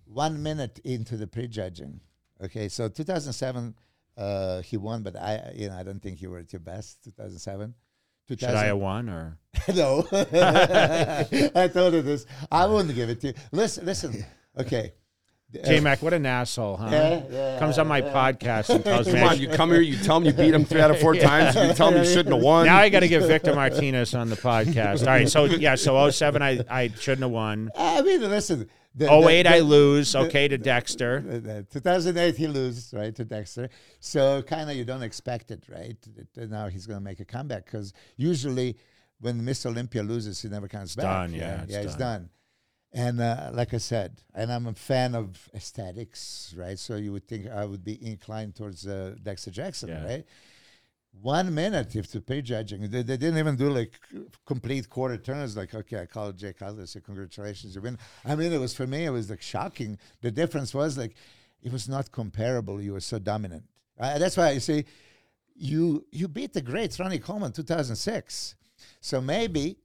One 0.06 0.42
minute 0.42 0.80
into 0.86 1.18
the 1.18 1.28
prejudging. 1.28 2.00
Okay, 2.42 2.70
so 2.70 2.88
2007, 2.88 3.76
uh, 4.18 4.62
he 4.62 4.78
won, 4.78 5.02
but 5.02 5.16
I, 5.16 5.52
you 5.56 5.70
know, 5.70 5.76
I 5.76 5.84
don't 5.84 6.02
think 6.02 6.22
you 6.22 6.30
were 6.30 6.40
at 6.40 6.54
your 6.54 6.60
best. 6.60 7.04
2007. 7.04 7.74
Should 8.30 8.44
I 8.44 8.66
have 8.66 8.78
won 8.78 9.10
or? 9.10 9.38
no, 9.76 10.08
I 10.12 11.70
told 11.74 11.94
you 11.94 12.02
this. 12.02 12.26
I 12.50 12.66
wouldn't 12.66 12.96
give 12.96 13.10
it 13.10 13.20
to 13.22 13.28
you. 13.28 13.34
Listen, 13.52 13.86
listen. 13.86 14.26
Okay. 14.58 14.94
J 15.66 15.80
Mac, 15.80 16.02
what 16.02 16.14
an 16.14 16.26
asshole, 16.26 16.78
huh? 16.78 16.90
Yeah, 16.92 17.22
yeah, 17.30 17.60
Comes 17.60 17.78
on 17.78 17.88
my 17.88 18.02
podcast 18.02 18.70
and 18.74 18.84
tells 18.84 19.08
me. 19.14 19.14
Come 19.14 19.30
on, 19.30 19.40
you 19.40 19.48
come 19.50 19.70
here, 19.72 19.82
you 19.82 19.98
tell 19.98 20.18
him 20.18 20.26
you 20.26 20.34
beat 20.34 20.54
him 20.54 20.66
three 20.66 20.82
out 20.82 20.92
of 20.92 21.00
four 21.00 21.16
times, 21.30 21.56
you 21.56 21.74
tell 21.74 21.90
him 21.92 21.98
you 22.04 22.06
shouldn't 22.10 22.34
have 22.34 22.44
won. 22.44 22.66
now 22.66 22.78
I 22.78 22.90
got 22.90 23.02
to 23.02 23.08
get 23.08 23.22
Victor 23.24 23.54
Martinez 23.54 24.14
on 24.16 24.30
the 24.30 24.36
podcast. 24.36 25.02
All 25.02 25.08
right, 25.08 25.30
so 25.30 25.46
yeah, 25.46 25.76
so 25.76 26.10
07, 26.10 26.42
I, 26.42 26.60
I 26.70 26.88
shouldn't 26.90 27.22
have 27.24 27.32
won. 27.32 27.70
I 27.78 28.02
mean, 28.02 28.22
listen. 28.22 28.70
The, 28.96 29.12
08, 29.12 29.44
the- 29.44 29.50
I 29.50 29.58
the- 29.60 29.64
lose. 29.66 30.16
Okay, 30.16 30.48
to 30.48 30.58
Dexter. 30.58 31.24
Uh, 31.28 31.50
uh, 31.50 31.62
2008 31.72 32.36
he 32.38 32.48
loses 32.48 32.94
right 32.94 33.16
to 33.16 33.26
Dexter, 33.26 33.70
so 34.00 34.42
kind 34.44 34.70
of 34.70 34.76
you 34.76 34.86
don't 34.86 35.02
expect 35.02 35.50
it, 35.50 35.64
right? 35.68 35.98
Now 36.38 36.68
he's 36.68 36.86
going 36.86 37.00
to 37.00 37.04
make 37.04 37.20
a 37.20 37.26
comeback 37.26 37.66
because 37.66 37.92
usually 38.18 38.78
when 39.20 39.44
Miss 39.44 39.66
Olympia 39.66 40.04
loses, 40.04 40.42
he 40.42 40.50
never 40.50 40.68
comes 40.68 40.96
back. 40.96 41.06
done, 41.06 41.34
yeah, 41.34 41.64
it's 41.64 41.72
yeah, 41.72 41.80
it's 41.80 41.96
done. 41.96 42.00
done. 42.22 42.30
And 42.94 43.20
uh, 43.20 43.50
like 43.54 43.74
I 43.74 43.78
said, 43.80 44.22
and 44.36 44.52
I'm 44.52 44.68
a 44.68 44.74
fan 44.74 45.16
of 45.16 45.50
aesthetics, 45.56 46.54
right? 46.58 46.78
So 46.78 46.96
you 46.96 47.12
would 47.14 47.28
think 47.28 47.50
I 47.50 47.66
would 47.66 47.84
be 47.84 47.98
inclined 48.06 48.56
towards 48.56 48.86
uh, 48.86 49.16
Dexter 49.22 49.50
Jackson, 49.52 49.90
Yeah. 49.90 50.06
right? 50.06 50.26
One 51.22 51.54
minute 51.54 51.96
if 51.96 52.12
to 52.12 52.22
prejudging, 52.22 52.90
they, 52.90 53.04
they 53.04 53.18
didn't 53.18 53.38
even 53.38 53.56
do 53.56 53.70
like 53.72 54.00
complete 54.48 54.90
quarter 54.90 55.18
turns. 55.18 55.56
Like, 55.56 55.74
okay, 55.76 56.02
I 56.02 56.06
called 56.08 56.38
Jay 56.38 56.54
Cutler, 56.54 56.88
say 56.88 57.02
congratulations, 57.02 57.76
you 57.76 57.82
win. 57.82 58.00
I 58.26 58.36
mean, 58.36 58.52
it 58.52 58.58
was 58.60 58.74
for 58.76 58.88
me, 58.88 59.06
it 59.06 59.12
was 59.12 59.30
like 59.30 59.42
shocking. 59.42 60.00
The 60.22 60.32
difference 60.32 60.74
was 60.74 60.98
like, 60.98 61.14
it 61.62 61.72
was 61.72 61.88
not 61.88 62.12
comparable. 62.12 62.82
You 62.82 62.94
were 62.94 63.00
so 63.00 63.20
dominant. 63.20 63.64
Uh, 64.00 64.18
that's 64.18 64.38
why 64.38 64.52
you 64.52 64.60
see, 64.60 64.86
you 65.56 66.04
you 66.12 66.28
beat 66.28 66.54
the 66.54 66.62
great 66.64 66.98
Ronnie 66.98 67.20
Coleman 67.20 67.52
2006. 67.52 68.56
So 69.00 69.22
maybe 69.22 69.78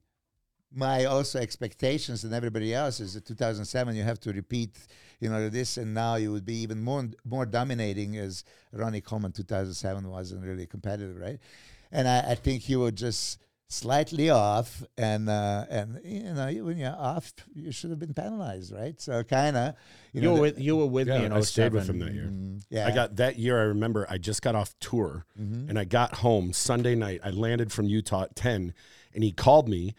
my 0.74 1.04
also 1.06 1.38
expectations 1.38 2.24
and 2.24 2.34
everybody 2.34 2.74
else 2.74 3.00
is 3.00 3.14
that 3.14 3.24
2007 3.24 3.96
you 3.96 4.02
have 4.02 4.20
to 4.20 4.32
repeat 4.32 4.76
you 5.18 5.28
know 5.30 5.48
this 5.48 5.78
and 5.78 5.94
now 5.94 6.16
you 6.16 6.30
would 6.30 6.44
be 6.44 6.56
even 6.56 6.82
more 6.82 7.08
more 7.24 7.46
dominating 7.46 8.16
as 8.16 8.44
Ronnie 8.72 9.00
Coleman 9.00 9.32
2007 9.32 10.08
wasn't 10.10 10.44
really 10.44 10.66
competitive 10.66 11.16
right 11.16 11.38
and 11.90 12.06
I, 12.06 12.32
I 12.32 12.34
think 12.34 12.68
you 12.68 12.80
were 12.80 12.90
just 12.90 13.38
slightly 13.70 14.28
off 14.30 14.82
and 14.96 15.28
uh, 15.28 15.64
and 15.70 16.00
you 16.04 16.22
know 16.34 16.50
when 16.64 16.76
you're 16.78 16.94
off 16.96 17.32
you 17.54 17.72
should 17.72 17.90
have 17.90 17.98
been 17.98 18.14
penalized 18.14 18.72
right 18.72 19.00
so 19.00 19.22
kind 19.24 19.56
of 19.56 19.74
you, 20.12 20.20
You 20.20 20.28
know 20.28 20.34
were 20.34 20.40
with 20.40 20.58
you 20.58 20.76
were 20.76 20.86
with 20.86 21.08
Yeah, 21.08 21.18
me 21.20 21.24
in 21.26 21.32
I 21.32 21.40
stayed 21.40 21.72
with 21.72 21.88
him 21.88 21.98
that 22.00 22.12
year. 22.12 22.30
Mm, 22.30 22.62
yeah 22.70 22.86
I 22.86 22.90
got 22.94 23.16
that 23.16 23.38
year. 23.38 23.58
I 23.58 23.64
remember 23.64 24.06
I 24.10 24.18
just 24.18 24.42
got 24.42 24.54
off 24.54 24.74
tour 24.80 25.24
Mhm. 25.40 25.68
and 25.70 25.78
I 25.78 25.84
got 25.84 26.16
home 26.16 26.52
Sunday 26.52 26.94
night. 26.94 27.20
I 27.24 27.30
landed 27.30 27.72
from 27.72 27.86
Utah 27.86 28.24
at 28.24 28.36
10 28.36 28.72
and 29.14 29.24
he 29.24 29.32
called 29.32 29.68
me 29.68 29.94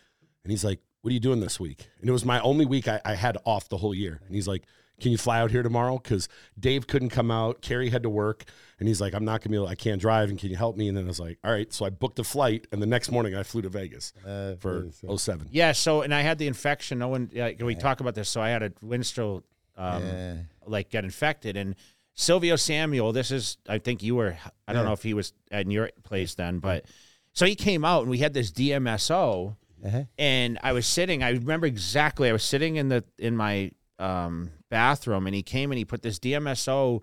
and 0.49 0.51
he's 0.51 0.63
like, 0.65 0.79
What 1.03 1.11
are 1.11 1.13
you 1.13 1.19
doing 1.19 1.41
this 1.41 1.59
week? 1.59 1.87
And 2.01 2.09
it 2.09 2.11
was 2.11 2.25
my 2.25 2.39
only 2.41 2.65
week 2.65 2.87
I, 2.87 2.99
I 3.05 3.13
had 3.13 3.37
off 3.45 3.69
the 3.69 3.77
whole 3.77 3.93
year. 3.93 4.19
And 4.25 4.33
he's 4.33 4.47
like, 4.47 4.63
Can 4.99 5.11
you 5.11 5.17
fly 5.19 5.39
out 5.39 5.51
here 5.51 5.61
tomorrow? 5.61 5.99
Because 5.99 6.27
Dave 6.59 6.87
couldn't 6.87 7.11
come 7.11 7.29
out. 7.29 7.61
Carrie 7.61 7.91
had 7.91 8.01
to 8.01 8.09
work. 8.09 8.45
And 8.79 8.87
he's 8.87 8.99
like, 8.99 9.13
I'm 9.13 9.23
not 9.23 9.41
going 9.41 9.43
to 9.43 9.49
be 9.49 9.55
able, 9.57 9.67
I 9.67 9.75
can't 9.75 10.01
drive. 10.01 10.29
And 10.29 10.39
can 10.39 10.49
you 10.49 10.55
help 10.55 10.75
me? 10.75 10.87
And 10.87 10.97
then 10.97 11.03
I 11.03 11.07
was 11.07 11.19
like, 11.19 11.37
All 11.43 11.51
right. 11.51 11.71
So 11.71 11.85
I 11.85 11.91
booked 11.91 12.17
a 12.17 12.23
flight. 12.23 12.65
And 12.71 12.81
the 12.81 12.87
next 12.87 13.11
morning 13.11 13.35
I 13.35 13.43
flew 13.43 13.61
to 13.61 13.69
Vegas 13.69 14.11
uh, 14.25 14.55
for 14.55 14.87
so- 14.91 15.15
07. 15.15 15.49
Yeah, 15.51 15.73
so 15.73 16.01
and 16.01 16.15
I 16.15 16.21
had 16.21 16.39
the 16.39 16.47
infection. 16.47 16.97
No 16.97 17.09
one 17.09 17.29
like 17.31 17.61
we 17.61 17.75
talk 17.75 17.99
about 17.99 18.15
this. 18.15 18.27
So 18.27 18.41
I 18.41 18.49
had 18.49 18.63
a 18.63 18.71
windstroke 18.81 19.43
um 19.77 20.03
yeah. 20.03 20.35
like 20.65 20.89
get 20.89 21.03
infected 21.05 21.55
and 21.55 21.75
Silvio 22.15 22.57
Samuel, 22.57 23.13
this 23.13 23.29
is 23.31 23.57
I 23.69 23.77
think 23.77 24.01
you 24.01 24.15
were 24.15 24.35
I 24.67 24.73
don't 24.73 24.81
Yeah. 24.81 24.87
know 24.87 24.93
if 24.93 25.03
he 25.03 25.13
was 25.13 25.31
at 25.51 25.69
your 25.69 25.91
place 26.03 26.33
then, 26.33 26.57
but 26.57 26.85
so 27.33 27.45
he 27.45 27.53
came 27.55 27.85
out 27.85 28.01
and 28.01 28.09
we 28.09 28.17
had 28.17 28.33
this 28.33 28.51
DMSO 28.51 29.55
Uh-huh. 29.85 30.03
and 30.17 30.59
I 30.63 30.73
was 30.73 30.85
sitting. 30.85 31.23
I 31.23 31.29
remember 31.31 31.67
exactly. 31.67 32.29
I 32.29 32.33
was 32.33 32.43
sitting 32.43 32.75
in 32.75 32.89
the 32.89 33.03
in 33.17 33.35
my 33.37 33.71
um, 33.97 34.51
bathroom, 34.69 35.25
and 35.27 35.35
he 35.35 35.43
came 35.43 35.71
and 35.71 35.77
he 35.77 35.85
put 35.85 36.01
this 36.01 36.19
DMSO 36.19 37.01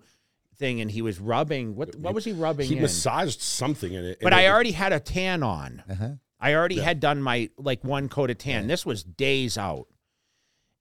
thing, 0.57 0.81
and 0.81 0.89
he 0.91 1.01
was 1.01 1.19
rubbing. 1.19 1.75
What 1.75 1.95
what 1.95 2.13
was 2.13 2.25
he 2.25 2.33
rubbing? 2.33 2.67
He 2.67 2.75
in? 2.75 2.81
massaged 2.81 3.41
something 3.41 3.91
in 3.93 4.03
it. 4.05 4.19
but 4.21 4.33
I 4.33 4.43
it- 4.45 4.49
already 4.49 4.71
had 4.71 4.93
a 4.93 4.99
tan 4.99 5.43
on. 5.43 5.83
Uh-huh. 5.89 6.09
I 6.39 6.53
already 6.53 6.79
had 6.79 6.99
done 6.99 7.21
my 7.21 7.49
like 7.57 7.83
one 7.83 8.09
coat 8.09 8.29
of 8.29 8.37
tan. 8.37 8.67
This 8.67 8.85
was 8.85 9.03
days 9.03 9.57
out. 9.57 9.87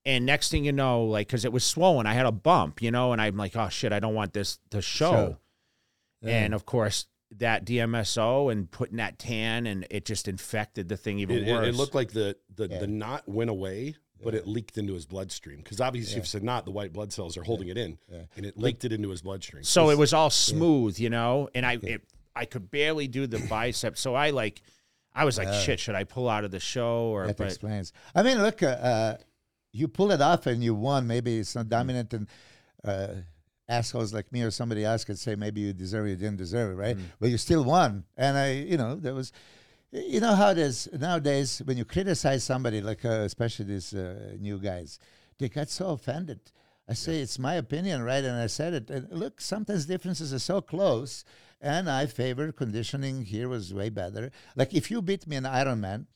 And 0.05 0.25
next 0.25 0.51
thing 0.51 0.65
you 0.65 0.71
know, 0.73 1.05
like, 1.05 1.27
because 1.27 1.45
it 1.45 1.53
was 1.53 1.65
swollen, 1.65 2.07
I 2.07 2.15
had 2.15 2.27
a 2.27 2.31
bump, 2.33 2.81
you 2.81 2.93
know, 2.93 3.13
and 3.13 3.21
I'm 3.21 3.37
like, 3.37 3.57
oh 3.57 3.69
shit, 3.71 3.93
I 3.93 3.99
don't 3.99 4.15
want 4.15 4.35
this 4.35 4.59
to 4.71 4.81
show. 4.81 5.11
Show. 5.11 5.37
Yeah. 6.23 6.45
And 6.45 6.55
of 6.55 6.65
course, 6.65 7.07
that 7.33 7.65
DMSO 7.65 8.51
and 8.53 8.71
putting 8.71 8.97
that 8.99 9.19
tan, 9.19 9.67
and 9.67 9.87
it 9.91 10.05
just 10.05 10.29
infected 10.29 10.89
the 10.89 10.97
thing 10.97 11.19
even 11.19 11.39
It, 11.39 11.49
it- 11.49 11.53
worse. 11.53 11.69
it 11.69 11.75
looked 11.75 11.95
like 11.95 12.13
the 12.13 12.37
the, 12.55 12.69
Yeah. 12.69 12.79
the 12.79 12.87
knot 12.87 13.29
went 13.29 13.51
away, 13.51 13.97
but 14.23 14.35
it 14.35 14.47
leaked 14.47 14.79
into 14.79 14.95
his 14.95 15.05
bloodstream 15.05 15.59
because 15.59 15.81
obviously 15.81 16.19
if 16.19 16.25
it's 16.25 16.43
not, 16.43 16.65
the 16.65 16.71
white 16.71 16.93
blood 16.93 17.13
cells 17.13 17.37
are 17.37 17.43
holding 17.43 17.69
it 17.69 17.77
in, 17.77 17.99
and 18.37 18.47
it 18.47 18.57
leaked 18.57 18.85
it 18.85 18.93
into 18.93 19.11
his 19.11 19.23
bloodstream. 19.23 19.63
So 19.65 19.91
it 19.91 19.99
was 19.99 20.13
all 20.15 20.31
smooth, 20.31 20.99
you 20.99 21.11
know, 21.11 21.49
and 21.55 21.67
I 21.67 21.79
it, 21.83 22.03
I 22.35 22.45
could 22.45 22.71
barely 22.71 23.09
do 23.09 23.27
the 23.27 23.39
bicep. 23.41 23.99
So 23.99 24.15
I 24.15 24.31
like, 24.31 24.63
I 25.15 25.25
was 25.25 25.37
like, 25.39 25.53
shit, 25.65 25.81
should 25.81 25.95
I 25.95 26.05
pull 26.05 26.29
out 26.29 26.45
of 26.45 26.51
the 26.51 26.61
show 26.61 27.07
or? 27.13 27.27
That 27.27 27.37
But 27.39 27.47
explains. 27.49 27.93
I 28.15 28.23
mean, 28.23 28.41
look, 28.43 28.63
uh, 28.63 28.67
uh, 28.67 29.17
you 29.73 29.89
pull 29.89 30.13
it 30.13 30.21
off 30.21 30.47
and 30.47 30.63
you 30.63 30.75
won. 30.75 31.07
Maybe 31.07 31.39
it's 31.39 31.55
not 31.55 31.69
dominant, 31.69 32.13
and 32.15 32.29
uh, 32.85 33.09
assholes 33.69 34.13
like 34.15 34.33
me 34.33 34.43
or 34.43 34.51
somebody 34.51 34.85
else 34.85 35.05
could 35.05 35.19
say 35.19 35.35
maybe 35.35 35.61
you 35.61 35.73
deserve 35.73 36.07
it, 36.07 36.11
you 36.11 36.17
didn't 36.17 36.37
deserve 36.39 36.73
it, 36.73 36.75
right? 36.75 36.97
But 37.21 37.31
you 37.31 37.39
still 37.39 37.65
won. 37.65 38.05
And 38.17 38.37
I, 38.39 38.53
you 38.53 38.77
know, 38.77 38.95
there 38.95 39.15
was, 39.15 39.33
you 39.93 40.21
know 40.21 40.35
how 40.35 40.51
it 40.51 40.59
is 40.59 40.89
nowadays 40.93 41.61
when 41.65 41.77
you 41.77 41.85
criticize 41.85 42.45
somebody, 42.45 42.81
like 42.81 43.05
uh, 43.05 43.09
especially 43.25 43.65
these 43.67 43.93
uh, 43.95 44.37
new 44.39 44.59
guys, 44.59 44.99
they 45.39 45.49
get 45.49 45.69
so 45.71 45.91
offended. 45.91 46.41
I 46.89 46.95
say 46.95 47.21
it's 47.21 47.39
my 47.39 47.55
opinion, 47.55 48.03
right? 48.03 48.23
And 48.23 48.37
I 48.37 48.47
said 48.47 48.73
it. 48.73 48.91
And 48.91 49.09
look, 49.11 49.41
sometimes 49.41 49.87
differences 49.87 50.33
are 50.33 50.39
so 50.39 50.61
close, 50.61 51.25
and 51.61 51.91
I 51.91 52.07
favor 52.07 52.53
conditioning 52.53 53.25
here 53.25 53.49
was 53.49 53.75
way 53.75 53.89
better. 53.91 54.31
Like 54.55 54.73
if 54.75 54.91
you 54.91 55.03
beat 55.03 55.27
me 55.27 55.35
in 55.37 55.43
Ironman, 55.45 56.07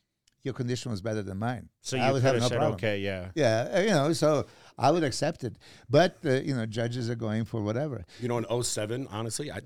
your 0.43 0.55
condition 0.55 0.91
was 0.93 1.01
better 1.03 1.23
than 1.23 1.39
mine. 1.39 1.69
so 1.83 1.97
you 1.97 2.03
I 2.03 2.13
would 2.13 2.23
could 2.23 2.27
have 2.27 2.35
have 2.35 2.43
no 2.43 2.49
said, 2.49 2.57
problem. 2.59 2.75
okay, 2.75 2.99
yeah. 2.99 3.29
Yeah, 3.35 3.69
uh, 3.75 3.81
you 3.81 3.91
know, 3.91 4.13
so 4.13 4.47
I 4.79 4.91
would 4.91 5.05
accept 5.05 5.45
it. 5.45 5.57
But 5.89 6.19
uh, 6.25 6.41
you 6.41 6.55
know, 6.55 6.67
judges 6.67 7.09
are 7.11 7.15
going 7.15 7.45
for 7.45 7.61
whatever. 7.63 8.05
You 8.21 8.29
know, 8.29 8.39
in 8.39 8.63
07, 8.63 9.07
honestly, 9.11 9.51
I 9.51 9.61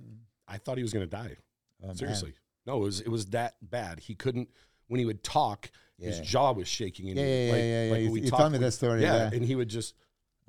I 0.48 0.59
thought 0.59 0.76
he 0.76 0.82
was 0.82 0.93
going 0.93 1.05
to 1.06 1.10
die. 1.10 1.36
Oh, 1.82 1.89
man. 1.89 1.97
Seriously, 1.97 2.35
no, 2.66 2.76
it 2.78 2.81
was 2.85 3.01
it 3.01 3.09
was 3.09 3.26
that 3.26 3.55
bad. 3.62 4.01
He 4.01 4.14
couldn't 4.14 4.48
when 4.89 4.98
he 4.98 5.06
would 5.06 5.22
talk, 5.22 5.70
his 5.98 6.20
jaw 6.20 6.52
was 6.52 6.68
shaking. 6.68 7.09
And 7.10 7.18
Yeah, 7.18 7.24
yeah, 7.24 7.52
like, 7.52 7.59
yeah, 7.60 7.64
yeah, 7.66 7.85
yeah. 7.86 7.93
Like 7.93 8.01
You- 8.02 8.16
you 8.16 8.31
talked, 8.31 8.40
told 8.40 8.52
me 8.52 8.59
that 8.59 8.72
story, 8.72 9.02
Yeah, 9.02 9.16
yeah. 9.16 9.31
and 9.36 9.44
he 9.44 9.55
would 9.55 9.68
just, 9.68 9.94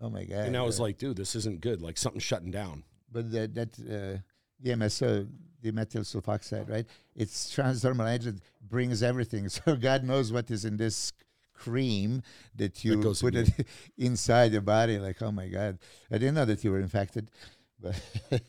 Oh 0.01 0.09
my 0.09 0.23
god! 0.25 0.45
and 0.47 0.57
I 0.57 0.61
was 0.61 0.79
like, 0.79 0.97
dude, 0.97 1.15
this 1.17 1.35
isn't 1.35 1.61
good. 1.61 1.81
Like 1.81 1.97
something's 1.97 2.23
shutting 2.23 2.51
down. 2.51 2.83
but 3.11 3.31
that 3.31 3.53
that 3.55 3.71
uh, 3.79 4.17
DMSO, 4.63 5.27
the 5.61 5.71
dimethyl 5.71 6.03
sulfoxide, 6.03 6.69
right? 6.69 6.85
It's 7.15 7.53
transdermal 7.55 8.11
agent 8.11 8.41
brings 8.61 9.01
everything. 9.03 9.47
So 9.57 9.75
God 9.75 10.03
knows 10.03 10.31
what 10.31 10.49
is 10.51 10.65
in 10.65 10.77
this 10.77 11.11
cream 11.55 12.21
that 12.55 12.83
you 12.83 13.01
goes 13.01 13.21
in 13.21 13.31
put 13.31 13.35
it 13.35 13.67
inside 13.97 14.51
your 14.51 14.61
body. 14.61 14.99
Like, 14.99 15.21
oh 15.21 15.31
my 15.31 15.47
God, 15.47 15.79
I 16.11 16.17
didn't 16.17 16.35
know 16.35 16.45
that 16.45 16.63
you 16.63 16.71
were 16.71 16.79
infected. 16.79 17.31
But 17.79 17.99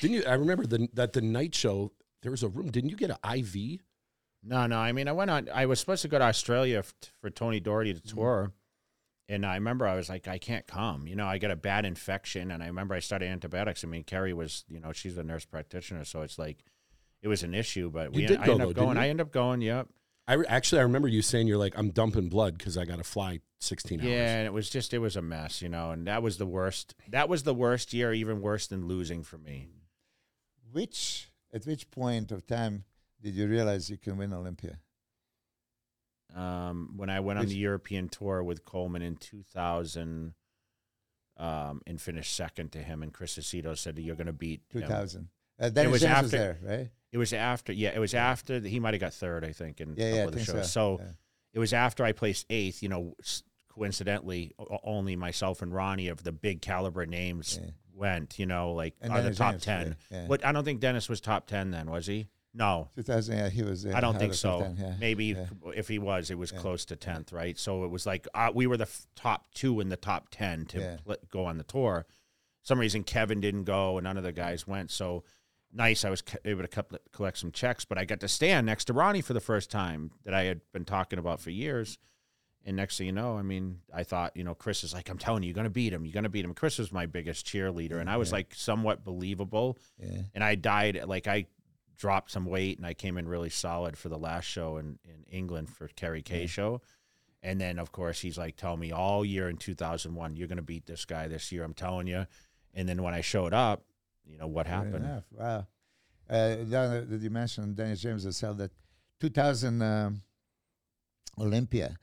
Didn't 0.00 0.16
you? 0.16 0.24
I 0.26 0.34
remember 0.34 0.66
the, 0.66 0.88
that 0.94 1.12
the 1.12 1.22
night 1.22 1.54
show. 1.54 1.92
There 2.22 2.30
was 2.30 2.42
a 2.42 2.48
room. 2.48 2.70
Didn't 2.70 2.90
you 2.90 2.96
get 2.96 3.10
an 3.10 3.38
IV? 3.38 3.80
No, 4.42 4.66
no. 4.66 4.78
I 4.78 4.92
mean, 4.92 5.06
I 5.06 5.12
went 5.12 5.30
on. 5.30 5.48
I 5.52 5.66
was 5.66 5.78
supposed 5.78 6.02
to 6.02 6.08
go 6.08 6.18
to 6.18 6.24
Australia 6.24 6.78
f- 6.78 6.94
for 7.20 7.30
Tony 7.30 7.60
Doherty 7.60 7.94
to 7.94 8.00
mm-hmm. 8.00 8.16
tour, 8.16 8.52
and 9.28 9.44
I 9.44 9.54
remember 9.54 9.86
I 9.86 9.94
was 9.94 10.08
like, 10.08 10.28
I 10.28 10.38
can't 10.38 10.66
come. 10.66 11.06
You 11.06 11.16
know, 11.16 11.26
I 11.26 11.38
got 11.38 11.50
a 11.50 11.56
bad 11.56 11.84
infection, 11.84 12.50
and 12.50 12.62
I 12.62 12.66
remember 12.66 12.94
I 12.94 13.00
started 13.00 13.28
antibiotics. 13.28 13.84
I 13.84 13.88
mean, 13.88 14.04
Carrie 14.04 14.32
was, 14.32 14.64
you 14.68 14.80
know, 14.80 14.92
she's 14.92 15.16
a 15.18 15.22
nurse 15.22 15.44
practitioner, 15.44 16.04
so 16.04 16.22
it's 16.22 16.38
like, 16.38 16.64
it 17.22 17.28
was 17.28 17.42
an 17.42 17.54
issue. 17.54 17.90
But 17.90 18.14
You 18.14 18.22
we, 18.22 18.26
did 18.26 18.38
I 18.38 18.46
go, 18.46 18.52
ended 18.52 18.66
though, 18.66 18.70
up 18.70 18.76
didn't 18.76 18.86
going. 18.86 18.98
I 18.98 19.08
ended 19.08 19.26
up 19.26 19.32
going. 19.32 19.60
Yep. 19.60 19.88
I 20.28 20.34
re- 20.34 20.46
actually 20.48 20.80
I 20.80 20.82
remember 20.82 21.08
you 21.08 21.22
saying 21.22 21.46
you're 21.46 21.56
like 21.58 21.74
I'm 21.78 21.90
dumping 21.90 22.28
blood 22.28 22.58
because 22.58 22.76
I 22.76 22.84
got 22.84 22.98
to 22.98 23.04
fly 23.04 23.40
16 23.60 24.00
hours. 24.00 24.08
Yeah, 24.08 24.36
and 24.38 24.46
it 24.46 24.52
was 24.52 24.68
just 24.68 24.92
it 24.92 24.98
was 24.98 25.16
a 25.16 25.22
mess, 25.22 25.62
you 25.62 25.68
know, 25.68 25.92
and 25.92 26.06
that 26.06 26.22
was 26.22 26.38
the 26.38 26.46
worst. 26.46 26.94
That 27.08 27.28
was 27.28 27.44
the 27.44 27.54
worst 27.54 27.92
year, 27.92 28.12
even 28.12 28.40
worse 28.40 28.66
than 28.66 28.86
losing 28.86 29.22
for 29.22 29.38
me. 29.38 29.68
which 30.72 31.28
at 31.54 31.64
which 31.64 31.90
point 31.90 32.32
of 32.32 32.46
time 32.46 32.84
did 33.22 33.34
you 33.34 33.46
realize 33.46 33.88
you 33.88 33.96
can 33.98 34.16
win 34.16 34.32
Olympia? 34.32 34.78
um, 36.34 36.92
when 36.96 37.08
I 37.08 37.20
went 37.20 37.38
on 37.38 37.46
the 37.46 37.56
European 37.56 38.08
tour 38.08 38.42
with 38.42 38.64
Coleman 38.64 39.00
in 39.00 39.16
2000 39.16 40.34
um, 41.38 41.80
and 41.86 42.00
finished 42.00 42.34
second 42.34 42.72
to 42.72 42.78
him. 42.78 43.02
And 43.02 43.12
Chris 43.12 43.38
Aceto 43.38 43.76
said, 43.78 43.98
You're 43.98 44.16
going 44.16 44.26
to 44.26 44.32
beat 44.32 44.62
Two 44.70 44.80
him." 44.80 44.88
thousand. 44.88 45.28
Uh, 45.58 45.68
Dennis 45.70 45.92
was 45.92 46.00
James 46.02 46.22
was 46.24 46.34
after- 46.34 46.36
there, 46.36 46.58
right? 46.78 46.90
It 47.12 47.18
was 47.18 47.32
after, 47.32 47.72
yeah, 47.72 47.90
it 47.94 47.98
was 47.98 48.14
after 48.14 48.60
he 48.60 48.80
might 48.80 48.94
have 48.94 49.00
got 49.00 49.14
third, 49.14 49.44
I 49.44 49.52
think, 49.52 49.80
in 49.80 49.94
Yeah, 49.96 50.04
a 50.04 50.08
couple 50.10 50.16
yeah, 50.18 50.24
of 50.24 50.32
the 50.34 50.44
shows. 50.44 50.72
so. 50.72 50.96
So, 50.98 51.02
Yeah. 51.04 51.10
it 51.54 51.58
was 51.58 51.72
after 51.72 52.04
I 52.04 52.12
placed 52.12 52.46
eighth, 52.50 52.82
you 52.82 52.88
know, 52.88 53.14
coincidentally, 53.68 54.52
only 54.84 55.16
myself 55.16 55.62
and 55.62 55.72
Ronnie 55.72 56.08
of 56.08 56.22
the 56.22 56.32
big 56.32 56.62
caliber 56.62 57.06
names 57.06 57.58
Yeah. 57.62 57.70
went, 57.92 58.38
you 58.38 58.46
know, 58.46 58.72
like 58.72 58.94
And 59.00 59.12
are 59.12 59.22
the 59.22 59.34
top 59.34 59.52
James, 59.54 59.64
10. 59.64 59.96
yeah. 60.10 60.26
But 60.28 60.44
I 60.44 60.52
don't 60.52 60.64
think 60.64 60.80
Dennis 60.80 61.08
was 61.08 61.20
top 61.20 61.46
10 61.46 61.70
then, 61.70 61.90
was 61.90 62.06
he? 62.06 62.28
No. 62.54 62.88
2000. 62.96 63.36
Yeah, 63.36 63.48
he 63.50 63.62
was. 63.62 63.82
there. 63.82 63.94
I 63.94 64.00
don't 64.00 64.18
think 64.18 64.32
so. 64.32 64.60
10, 64.62 64.76
yeah. 64.78 64.94
Maybe 64.98 65.26
yeah. 65.26 65.46
if 65.74 65.88
he 65.88 65.98
was, 65.98 66.30
it 66.30 66.38
was 66.38 66.52
close 66.52 66.86
to 66.86 66.96
tenth, 66.96 67.32
right? 67.32 67.58
So 67.58 67.84
it 67.84 67.90
was 67.90 68.06
like 68.06 68.26
uh, 68.34 68.50
we 68.54 68.66
were 68.66 68.78
the 68.78 68.84
f- 68.84 69.06
top 69.14 69.46
two 69.52 69.80
in 69.80 69.90
the 69.90 69.96
top 69.96 70.28
ten 70.30 70.64
to 70.66 70.78
Yeah. 70.80 70.96
pl- 71.04 71.16
go 71.30 71.44
on 71.44 71.58
the 71.58 71.64
tour. 71.64 72.06
some 72.62 72.80
reason 72.80 73.04
Kevin 73.04 73.40
didn't 73.40 73.62
go, 73.62 73.96
and 73.96 74.02
none 74.04 74.16
of 74.16 74.24
the 74.24 74.32
guys 74.32 74.66
went. 74.66 74.90
So 74.90 75.22
nice, 75.76 76.04
I 76.04 76.10
was 76.10 76.22
able 76.44 76.66
to 76.66 76.84
collect 77.12 77.38
some 77.38 77.52
checks, 77.52 77.84
but 77.84 77.98
I 77.98 78.04
got 78.04 78.20
to 78.20 78.28
stand 78.28 78.66
next 78.66 78.86
to 78.86 78.92
Ronnie 78.92 79.20
for 79.20 79.34
the 79.34 79.40
first 79.40 79.70
time 79.70 80.10
that 80.24 80.34
I 80.34 80.44
had 80.44 80.60
been 80.72 80.84
talking 80.84 81.18
about 81.18 81.40
for 81.40 81.50
years. 81.50 81.98
And 82.64 82.76
next 82.76 82.98
thing 82.98 83.06
you 83.06 83.12
know, 83.12 83.38
I 83.38 83.42
mean, 83.42 83.78
I 83.94 84.02
thought, 84.02 84.36
you 84.36 84.42
know, 84.42 84.54
Chris 84.54 84.82
is 84.82 84.92
like, 84.92 85.08
I'm 85.08 85.18
telling 85.18 85.44
you, 85.44 85.48
you're 85.48 85.54
going 85.54 85.64
to 85.64 85.70
beat 85.70 85.92
him. 85.92 86.04
You're 86.04 86.12
going 86.12 86.24
to 86.24 86.30
beat 86.30 86.44
him. 86.44 86.52
Chris 86.52 86.78
was 86.78 86.90
my 86.90 87.06
biggest 87.06 87.46
cheerleader, 87.46 88.00
and 88.00 88.10
I 88.10 88.16
was 88.16 88.32
like 88.32 88.54
somewhat 88.54 89.04
believable. 89.04 89.78
Yeah. 89.98 90.22
And 90.34 90.42
I 90.42 90.56
died, 90.56 91.00
like, 91.06 91.28
I 91.28 91.46
dropped 91.96 92.30
some 92.30 92.44
weight 92.44 92.76
and 92.76 92.86
I 92.86 92.94
came 92.94 93.16
in 93.16 93.28
really 93.28 93.50
solid 93.50 93.96
for 93.96 94.08
the 94.08 94.18
last 94.18 94.44
show 94.44 94.76
in, 94.76 94.98
in 95.04 95.24
England 95.30 95.70
for 95.70 95.88
Kerry 95.88 96.22
Kayes 96.22 96.50
show. 96.50 96.82
And 97.42 97.60
then, 97.60 97.78
of 97.78 97.92
course, 97.92 98.20
he's 98.20 98.36
like, 98.36 98.56
tell 98.56 98.76
me 98.76 98.92
all 98.92 99.24
year 99.24 99.48
in 99.48 99.56
2001, 99.56 100.36
you're 100.36 100.48
going 100.48 100.56
to 100.56 100.62
beat 100.62 100.86
this 100.86 101.04
guy 101.04 101.28
this 101.28 101.52
year. 101.52 101.62
I'm 101.62 101.74
telling 101.74 102.06
you. 102.06 102.26
And 102.74 102.88
then 102.88 103.02
when 103.02 103.14
I 103.14 103.20
showed 103.20 103.54
up, 103.54 103.84
you 104.28 104.38
know, 104.38 104.46
what 104.46 104.66
Fair 104.66 104.76
happened? 104.76 105.04
enough. 105.04 105.24
Wow. 105.32 105.66
Uh, 106.28 106.56
that 106.64 107.18
you 107.20 107.30
mentioned 107.30 107.76
Dennis 107.76 108.00
James 108.00 108.40
held 108.40 108.58
that 108.58 108.72
2000 109.20 109.80
um, 109.80 110.22
Olympia. 111.38 111.96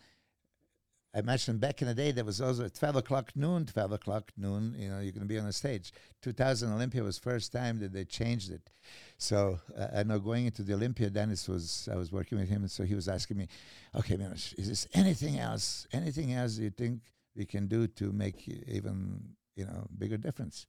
I 1.16 1.22
mentioned 1.22 1.60
back 1.60 1.82
in 1.82 1.88
the 1.88 1.94
day 1.94 2.12
there 2.12 2.26
was 2.26 2.42
also 2.42 2.68
12 2.68 2.96
o'clock 2.96 3.32
noon, 3.36 3.68
12 3.68 3.92
o'clock 3.92 4.32
noon, 4.36 4.76
you 4.78 4.90
know, 4.90 5.00
you're 5.00 5.12
going 5.12 5.22
to 5.22 5.28
be 5.28 5.38
on 5.38 5.46
the 5.46 5.54
stage. 5.54 5.92
2000 6.24 6.72
Olympia 6.74 7.04
was 7.04 7.20
first 7.20 7.52
time 7.52 7.80
that 7.80 7.94
they 7.94 8.04
changed 8.04 8.52
it. 8.52 8.72
So 9.18 9.60
uh, 9.78 9.88
I 9.96 10.04
know 10.04 10.18
going 10.18 10.48
into 10.48 10.64
the 10.64 10.74
Olympia, 10.74 11.12
Dennis 11.12 11.48
was, 11.48 11.88
I 11.92 11.96
was 11.96 12.12
working 12.12 12.40
with 12.40 12.50
him, 12.50 12.64
and 12.64 12.72
so 12.72 12.84
he 12.84 12.96
was 12.96 13.08
asking 13.08 13.38
me, 13.38 13.48
okay, 13.94 14.18
Miloš, 14.18 14.58
is 14.58 14.70
this 14.70 14.88
anything 14.94 15.38
else, 15.38 15.86
anything 15.94 16.34
else 16.34 16.58
you 16.58 16.72
think 16.72 17.02
we 17.36 17.46
can 17.46 17.68
do 17.68 17.86
to 17.88 18.12
make 18.12 18.48
even, 18.48 19.36
you 19.56 19.66
know, 19.66 19.86
bigger 19.96 20.18
difference? 20.18 20.66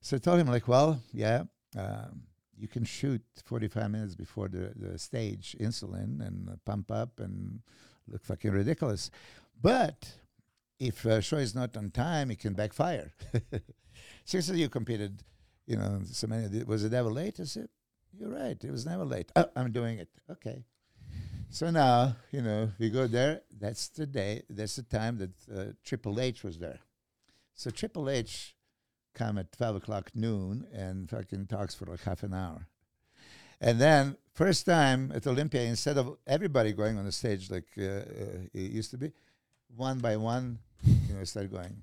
So 0.00 0.16
I 0.16 0.18
told 0.18 0.40
him, 0.40 0.46
like, 0.46 0.66
well, 0.66 1.02
yeah, 1.12 1.44
um, 1.76 2.22
you 2.56 2.68
can 2.68 2.84
shoot 2.84 3.22
45 3.44 3.90
minutes 3.90 4.14
before 4.14 4.48
the, 4.48 4.72
the 4.76 4.98
stage 4.98 5.56
insulin 5.60 6.26
and 6.26 6.48
uh, 6.48 6.52
pump 6.64 6.90
up 6.90 7.20
and 7.20 7.60
look 8.08 8.24
fucking 8.24 8.50
ridiculous. 8.50 9.10
But 9.60 10.12
if 10.78 11.04
a 11.04 11.20
show 11.20 11.36
is 11.36 11.54
not 11.54 11.76
on 11.76 11.90
time, 11.90 12.30
it 12.30 12.38
can 12.38 12.54
backfire. 12.54 13.12
Seriously, 14.24 14.60
you 14.60 14.68
competed, 14.68 15.22
you 15.66 15.76
know, 15.76 16.00
so 16.04 16.26
many. 16.26 16.64
Was 16.64 16.84
it 16.84 16.94
ever 16.94 17.10
late? 17.10 17.38
I 17.40 17.44
said, 17.44 17.68
you're 18.18 18.30
right. 18.30 18.62
It 18.62 18.70
was 18.70 18.86
never 18.86 19.04
late. 19.04 19.30
Oh, 19.36 19.46
I'm 19.54 19.72
doing 19.72 19.98
it. 19.98 20.08
Okay. 20.30 20.64
So 21.50 21.70
now, 21.70 22.16
you 22.30 22.42
know, 22.42 22.70
we 22.78 22.90
go 22.90 23.06
there. 23.06 23.42
That's 23.58 23.88
the 23.88 24.06
day. 24.06 24.42
That's 24.48 24.76
the 24.76 24.82
time 24.82 25.18
that 25.18 25.30
uh, 25.54 25.72
Triple 25.84 26.20
H 26.20 26.44
was 26.44 26.58
there. 26.58 26.78
So 27.54 27.70
Triple 27.70 28.08
H 28.08 28.54
come 29.14 29.38
at 29.38 29.52
12 29.52 29.76
o'clock 29.76 30.10
noon 30.14 30.66
and 30.72 31.08
fucking 31.08 31.46
talks 31.46 31.74
for 31.74 31.86
like 31.86 32.02
half 32.02 32.22
an 32.22 32.34
hour. 32.34 32.66
And 33.60 33.78
then, 33.80 34.16
first 34.32 34.64
time 34.64 35.12
at 35.14 35.26
Olympia, 35.26 35.62
instead 35.62 35.98
of 35.98 36.16
everybody 36.26 36.72
going 36.72 36.96
on 36.96 37.04
the 37.04 37.12
stage 37.12 37.50
like 37.50 37.68
uh, 37.76 37.82
uh, 37.82 38.02
it 38.54 38.70
used 38.72 38.90
to 38.92 38.98
be, 38.98 39.12
one 39.76 39.98
by 39.98 40.16
one, 40.16 40.58
you 40.82 41.14
know, 41.14 41.24
start 41.24 41.50
going. 41.52 41.82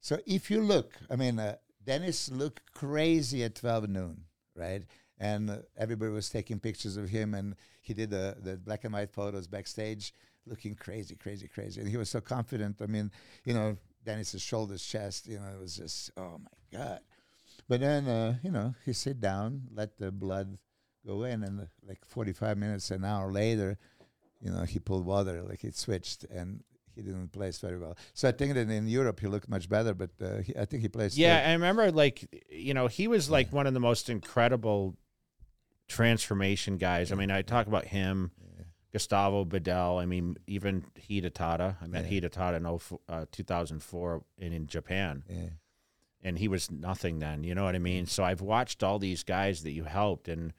So 0.00 0.18
if 0.26 0.50
you 0.50 0.60
look, 0.60 0.92
I 1.08 1.16
mean, 1.16 1.38
uh, 1.38 1.56
Dennis 1.84 2.30
looked 2.30 2.72
crazy 2.72 3.44
at 3.44 3.54
12 3.54 3.88
noon, 3.88 4.24
right? 4.56 4.82
And 5.18 5.50
uh, 5.50 5.56
everybody 5.76 6.10
was 6.10 6.28
taking 6.28 6.58
pictures 6.58 6.96
of 6.96 7.08
him, 7.08 7.34
and 7.34 7.54
he 7.80 7.94
did 7.94 8.10
the, 8.10 8.36
the 8.42 8.56
black 8.56 8.84
and 8.84 8.92
white 8.92 9.10
photos 9.10 9.46
backstage, 9.46 10.12
looking 10.46 10.74
crazy, 10.74 11.14
crazy, 11.14 11.46
crazy. 11.46 11.80
And 11.80 11.88
he 11.88 11.96
was 11.96 12.10
so 12.10 12.20
confident. 12.20 12.82
I 12.82 12.86
mean, 12.86 13.10
you 13.44 13.54
know, 13.54 13.76
Dennis's 14.04 14.42
shoulders, 14.42 14.84
chest, 14.84 15.26
you 15.26 15.38
know, 15.38 15.48
it 15.54 15.60
was 15.60 15.76
just, 15.76 16.10
oh 16.16 16.38
my 16.38 16.78
God. 16.78 17.00
But 17.68 17.80
then, 17.80 18.06
uh, 18.08 18.36
you 18.42 18.50
know, 18.50 18.74
he 18.84 18.92
sit 18.92 19.20
down, 19.20 19.68
let 19.72 19.98
the 19.98 20.10
blood 20.10 20.58
go 21.06 21.24
in, 21.24 21.42
and 21.42 21.60
uh, 21.60 21.64
like 21.86 22.04
45 22.04 22.58
minutes, 22.58 22.90
an 22.90 23.04
hour 23.04 23.32
later, 23.32 23.78
you 24.40 24.50
know, 24.50 24.62
he 24.64 24.78
pulled 24.78 25.06
water, 25.06 25.42
like 25.42 25.64
it 25.64 25.76
switched, 25.76 26.24
and 26.24 26.62
he 26.94 27.02
didn't 27.02 27.32
place 27.32 27.58
very 27.58 27.78
well. 27.78 27.96
So 28.12 28.28
I 28.28 28.32
think 28.32 28.54
that 28.54 28.68
in 28.70 28.86
Europe 28.86 29.20
he 29.20 29.26
looked 29.26 29.48
much 29.48 29.68
better, 29.68 29.94
but 29.94 30.10
uh, 30.22 30.38
he, 30.38 30.56
I 30.56 30.64
think 30.64 30.82
he 30.82 30.88
placed. 30.88 31.16
Yeah. 31.16 31.42
I 31.46 31.52
remember 31.52 31.90
like 31.90 32.44
you 32.50 32.74
know 32.74 32.86
he 32.86 33.08
was 33.08 33.28
like 33.30 33.52
one 33.52 33.66
of 33.66 33.74
the 33.74 33.80
most 33.80 34.08
incredible 34.08 34.96
transformation 35.88 36.76
guys. 36.76 37.10
I 37.10 37.14
mean, 37.14 37.30
I 37.30 37.42
talk 37.42 37.66
about 37.66 37.86
him 37.86 38.30
Gustavo 38.94 39.44
Badell. 39.44 40.00
I 40.00 40.06
mean, 40.06 40.36
even 40.46 40.84
Hidetada. 40.96 41.76
I 41.82 41.86
met 41.88 42.04
Yeah. 42.10 42.20
Hidetada 42.20 42.56
in 42.56 42.78
04 42.78 43.00
uh, 43.08 43.26
2004 43.32 44.22
in, 44.38 44.52
in 44.52 44.66
Japan, 44.68 45.24
Yeah. 45.28 45.50
and 46.22 46.38
he 46.38 46.46
was 46.48 46.70
nothing 46.70 47.18
then. 47.18 47.42
You 47.44 47.54
know 47.56 47.64
what 47.64 47.74
I 47.74 47.80
mean? 47.80 48.06
So 48.06 48.22
I've 48.24 48.40
watched 48.40 48.82
all 48.84 48.98
these 49.00 49.24
guys 49.24 49.62
that 49.64 49.72
you 49.72 49.84
helped, 49.84 50.28
and 50.28 50.52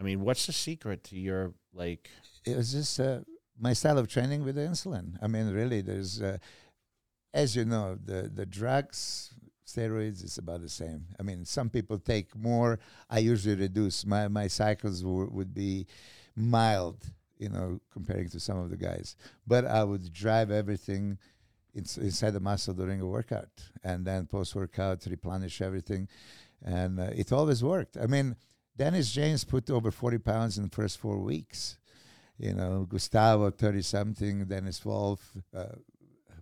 I 0.00 0.02
mean, 0.02 0.22
what's 0.22 0.46
the 0.46 0.52
secret 0.52 1.04
to 1.04 1.16
your 1.18 1.52
like? 1.74 2.08
it 2.46 2.56
was 2.56 2.72
just 2.72 2.98
uh, 2.98 3.20
my 3.58 3.74
style 3.74 3.98
of 3.98 4.08
training 4.08 4.42
with 4.44 4.54
the 4.54 4.62
insulin. 4.62 5.06
I 5.22 5.26
mean, 5.26 5.50
really, 5.52 5.80
there's, 5.82 6.22
uh, 6.22 6.38
as 7.34 7.54
you 7.56 7.64
know, 7.66 7.98
the 8.02 8.30
the 8.34 8.46
drugs, 8.46 9.34
steroids 9.66 10.24
is 10.24 10.38
about 10.38 10.60
the 10.62 10.68
same. 10.70 11.06
I 11.20 11.22
mean, 11.22 11.44
some 11.44 11.68
people 11.68 11.98
take 11.98 12.34
more. 12.34 12.78
I 13.10 13.18
usually 13.18 13.56
reduce. 13.68 14.06
My 14.06 14.28
my 14.28 14.46
cycles 14.48 15.02
w- 15.02 15.28
would 15.36 15.52
be 15.52 15.86
mild, 16.34 16.98
you 17.38 17.48
know, 17.48 17.80
comparing 17.92 18.28
to 18.30 18.40
some 18.40 18.58
of 18.58 18.70
the 18.70 18.76
guys. 18.76 19.16
But 19.46 19.64
I 19.66 19.84
would 19.84 20.12
drive 20.12 20.50
everything 20.50 21.18
ins- 21.74 21.98
inside 21.98 22.30
the 22.30 22.40
muscle 22.40 22.74
during 22.74 23.00
a 23.00 23.06
workout, 23.06 23.50
and 23.84 24.06
then 24.06 24.26
post 24.26 24.54
workout 24.54 25.06
replenish 25.06 25.60
everything, 25.60 26.08
and 26.64 26.98
uh, 27.00 27.10
it 27.14 27.32
always 27.32 27.62
worked. 27.62 27.96
I 27.96 28.06
mean. 28.06 28.36
Dennis 28.78 29.10
James 29.10 29.42
put 29.42 29.70
over 29.70 29.90
40 29.90 30.18
pounds 30.18 30.58
in 30.58 30.64
the 30.64 30.68
first 30.68 30.98
four 30.98 31.16
weeks 31.18 31.78
you 32.38 32.52
know, 32.52 32.84
Gustavo, 32.86 33.50
30 33.50 33.80
something, 33.80 34.44
Dennis 34.44 34.84
Wolf, 34.84 35.32
uh, 35.56 35.64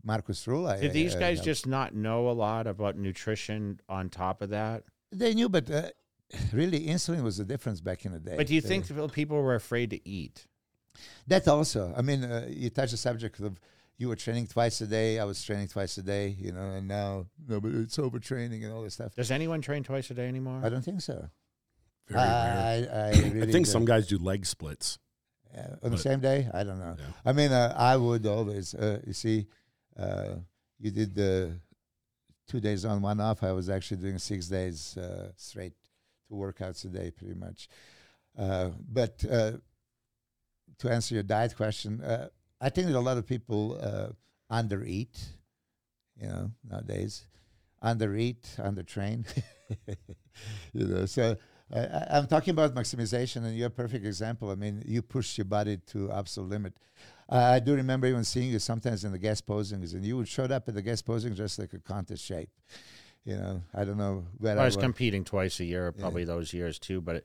Markus 0.02 0.44
Rühl. 0.46 0.80
Did 0.80 0.92
these 0.92 1.14
uh, 1.14 1.20
guys 1.20 1.40
uh, 1.40 1.44
just 1.44 1.66
not 1.66 1.94
know 1.94 2.28
a 2.28 2.32
lot 2.32 2.66
about 2.66 2.96
nutrition 2.96 3.78
on 3.88 4.08
top 4.08 4.42
of 4.42 4.50
that? 4.50 4.82
They 5.12 5.34
knew, 5.34 5.48
but 5.48 5.70
uh, 5.70 5.90
really, 6.52 6.86
insulin 6.88 7.22
was 7.22 7.36
the 7.36 7.44
difference 7.44 7.80
back 7.80 8.04
in 8.04 8.12
the 8.12 8.18
day. 8.18 8.36
But 8.36 8.48
do 8.48 8.54
you 8.54 8.62
Uh, 8.64 8.66
think 8.66 9.12
people 9.12 9.40
were 9.40 9.54
afraid 9.54 9.90
to 9.90 10.08
eat? 10.08 10.46
That 11.26 11.46
also? 11.48 11.92
I 11.96 12.02
mean, 12.02 12.24
uh, 12.24 12.46
you 12.48 12.70
touch 12.70 12.90
the 12.90 12.96
subject 12.96 13.40
of 13.40 13.58
you 13.96 14.08
were 14.08 14.16
training 14.16 14.46
twice 14.48 14.80
a 14.80 14.86
day, 14.86 15.18
I 15.18 15.24
was 15.24 15.42
training 15.42 15.68
twice 15.68 15.96
a 15.98 16.02
day, 16.02 16.36
you 16.38 16.52
know, 16.52 16.70
and 16.70 16.88
now, 16.88 17.26
no, 17.48 17.60
but 17.60 17.72
it's 17.72 17.96
overtraining 17.96 18.64
and 18.64 18.72
all 18.72 18.82
this 18.82 18.94
stuff. 18.94 19.14
Does 19.14 19.30
anyone 19.30 19.60
train 19.60 19.84
twice 19.84 20.10
a 20.10 20.14
day 20.14 20.26
anymore? 20.26 20.60
I 20.64 20.68
don't 20.68 20.82
think 20.82 21.00
so. 21.00 21.28
Very 22.08 22.20
rare. 22.20 22.88
I, 22.92 22.98
I, 22.98 23.06
I 23.06 23.10
really 23.10 23.52
think 23.52 23.66
don't. 23.66 23.72
some 23.72 23.84
guys 23.84 24.06
do 24.06 24.18
leg 24.18 24.46
splits. 24.46 24.98
Uh, 25.56 25.76
on 25.84 25.92
the 25.92 25.98
same 25.98 26.18
day? 26.18 26.48
I 26.52 26.64
don't 26.64 26.80
know. 26.80 26.96
Yeah. 26.98 27.04
I 27.24 27.32
mean, 27.32 27.52
uh, 27.52 27.72
I 27.76 27.96
would 27.96 28.26
always, 28.26 28.74
uh, 28.74 29.00
you 29.06 29.12
see, 29.12 29.46
uh, 29.96 30.34
you 30.80 30.90
did 30.90 31.14
the 31.14 31.60
two 32.48 32.58
days 32.58 32.84
on, 32.84 33.00
one 33.00 33.20
off. 33.20 33.44
I 33.44 33.52
was 33.52 33.70
actually 33.70 33.98
doing 33.98 34.18
six 34.18 34.48
days 34.48 34.96
uh, 34.96 35.30
straight, 35.36 35.74
two 36.28 36.34
workouts 36.34 36.84
a 36.84 36.88
day, 36.88 37.12
pretty 37.12 37.34
much. 37.34 37.68
Uh, 38.36 38.70
but 38.90 39.24
uh, 39.30 39.52
to 40.78 40.90
answer 40.90 41.14
your 41.14 41.22
diet 41.24 41.56
question, 41.56 42.00
uh, 42.02 42.28
I 42.60 42.68
think 42.70 42.86
that 42.88 42.96
a 42.96 43.00
lot 43.00 43.18
of 43.18 43.26
people 43.26 43.78
uh, 43.80 44.08
undereat, 44.54 45.18
you 46.20 46.28
know, 46.28 46.50
nowadays. 46.68 47.26
Undereat, 47.82 48.56
undertrain. 48.58 49.26
you 50.72 50.86
know, 50.86 51.06
so 51.06 51.36
I, 51.72 51.78
I- 51.80 52.06
I'm 52.18 52.26
talking 52.26 52.52
about 52.52 52.74
maximization, 52.74 53.44
and 53.44 53.56
you're 53.56 53.68
a 53.68 53.70
perfect 53.70 54.04
example. 54.06 54.50
I 54.50 54.54
mean, 54.54 54.82
you 54.86 55.02
push 55.02 55.36
your 55.38 55.44
body 55.44 55.78
to 55.88 56.10
absolute 56.12 56.50
limit. 56.50 56.74
Uh, 57.28 57.36
I 57.36 57.58
do 57.60 57.74
remember 57.74 58.06
even 58.06 58.24
seeing 58.24 58.50
you 58.50 58.58
sometimes 58.58 59.04
in 59.04 59.12
the 59.12 59.18
guest 59.18 59.46
posings, 59.46 59.94
and 59.94 60.04
you 60.04 60.16
would 60.16 60.28
show 60.28 60.44
up 60.44 60.68
at 60.68 60.74
the 60.74 60.82
guest 60.82 61.04
posing 61.06 61.34
just 61.34 61.58
like 61.58 61.72
a 61.72 61.78
contest 61.78 62.24
shape. 62.24 62.50
You 63.24 63.36
know, 63.36 63.62
I 63.74 63.84
don't 63.84 63.96
know 63.96 64.26
where 64.38 64.58
I 64.58 64.62
I 64.62 64.64
was 64.66 64.76
was. 64.76 64.82
competing 64.84 65.24
twice 65.24 65.58
a 65.60 65.64
year, 65.64 65.90
probably 65.92 66.24
those 66.24 66.52
years 66.52 66.78
too. 66.78 67.00
But 67.00 67.24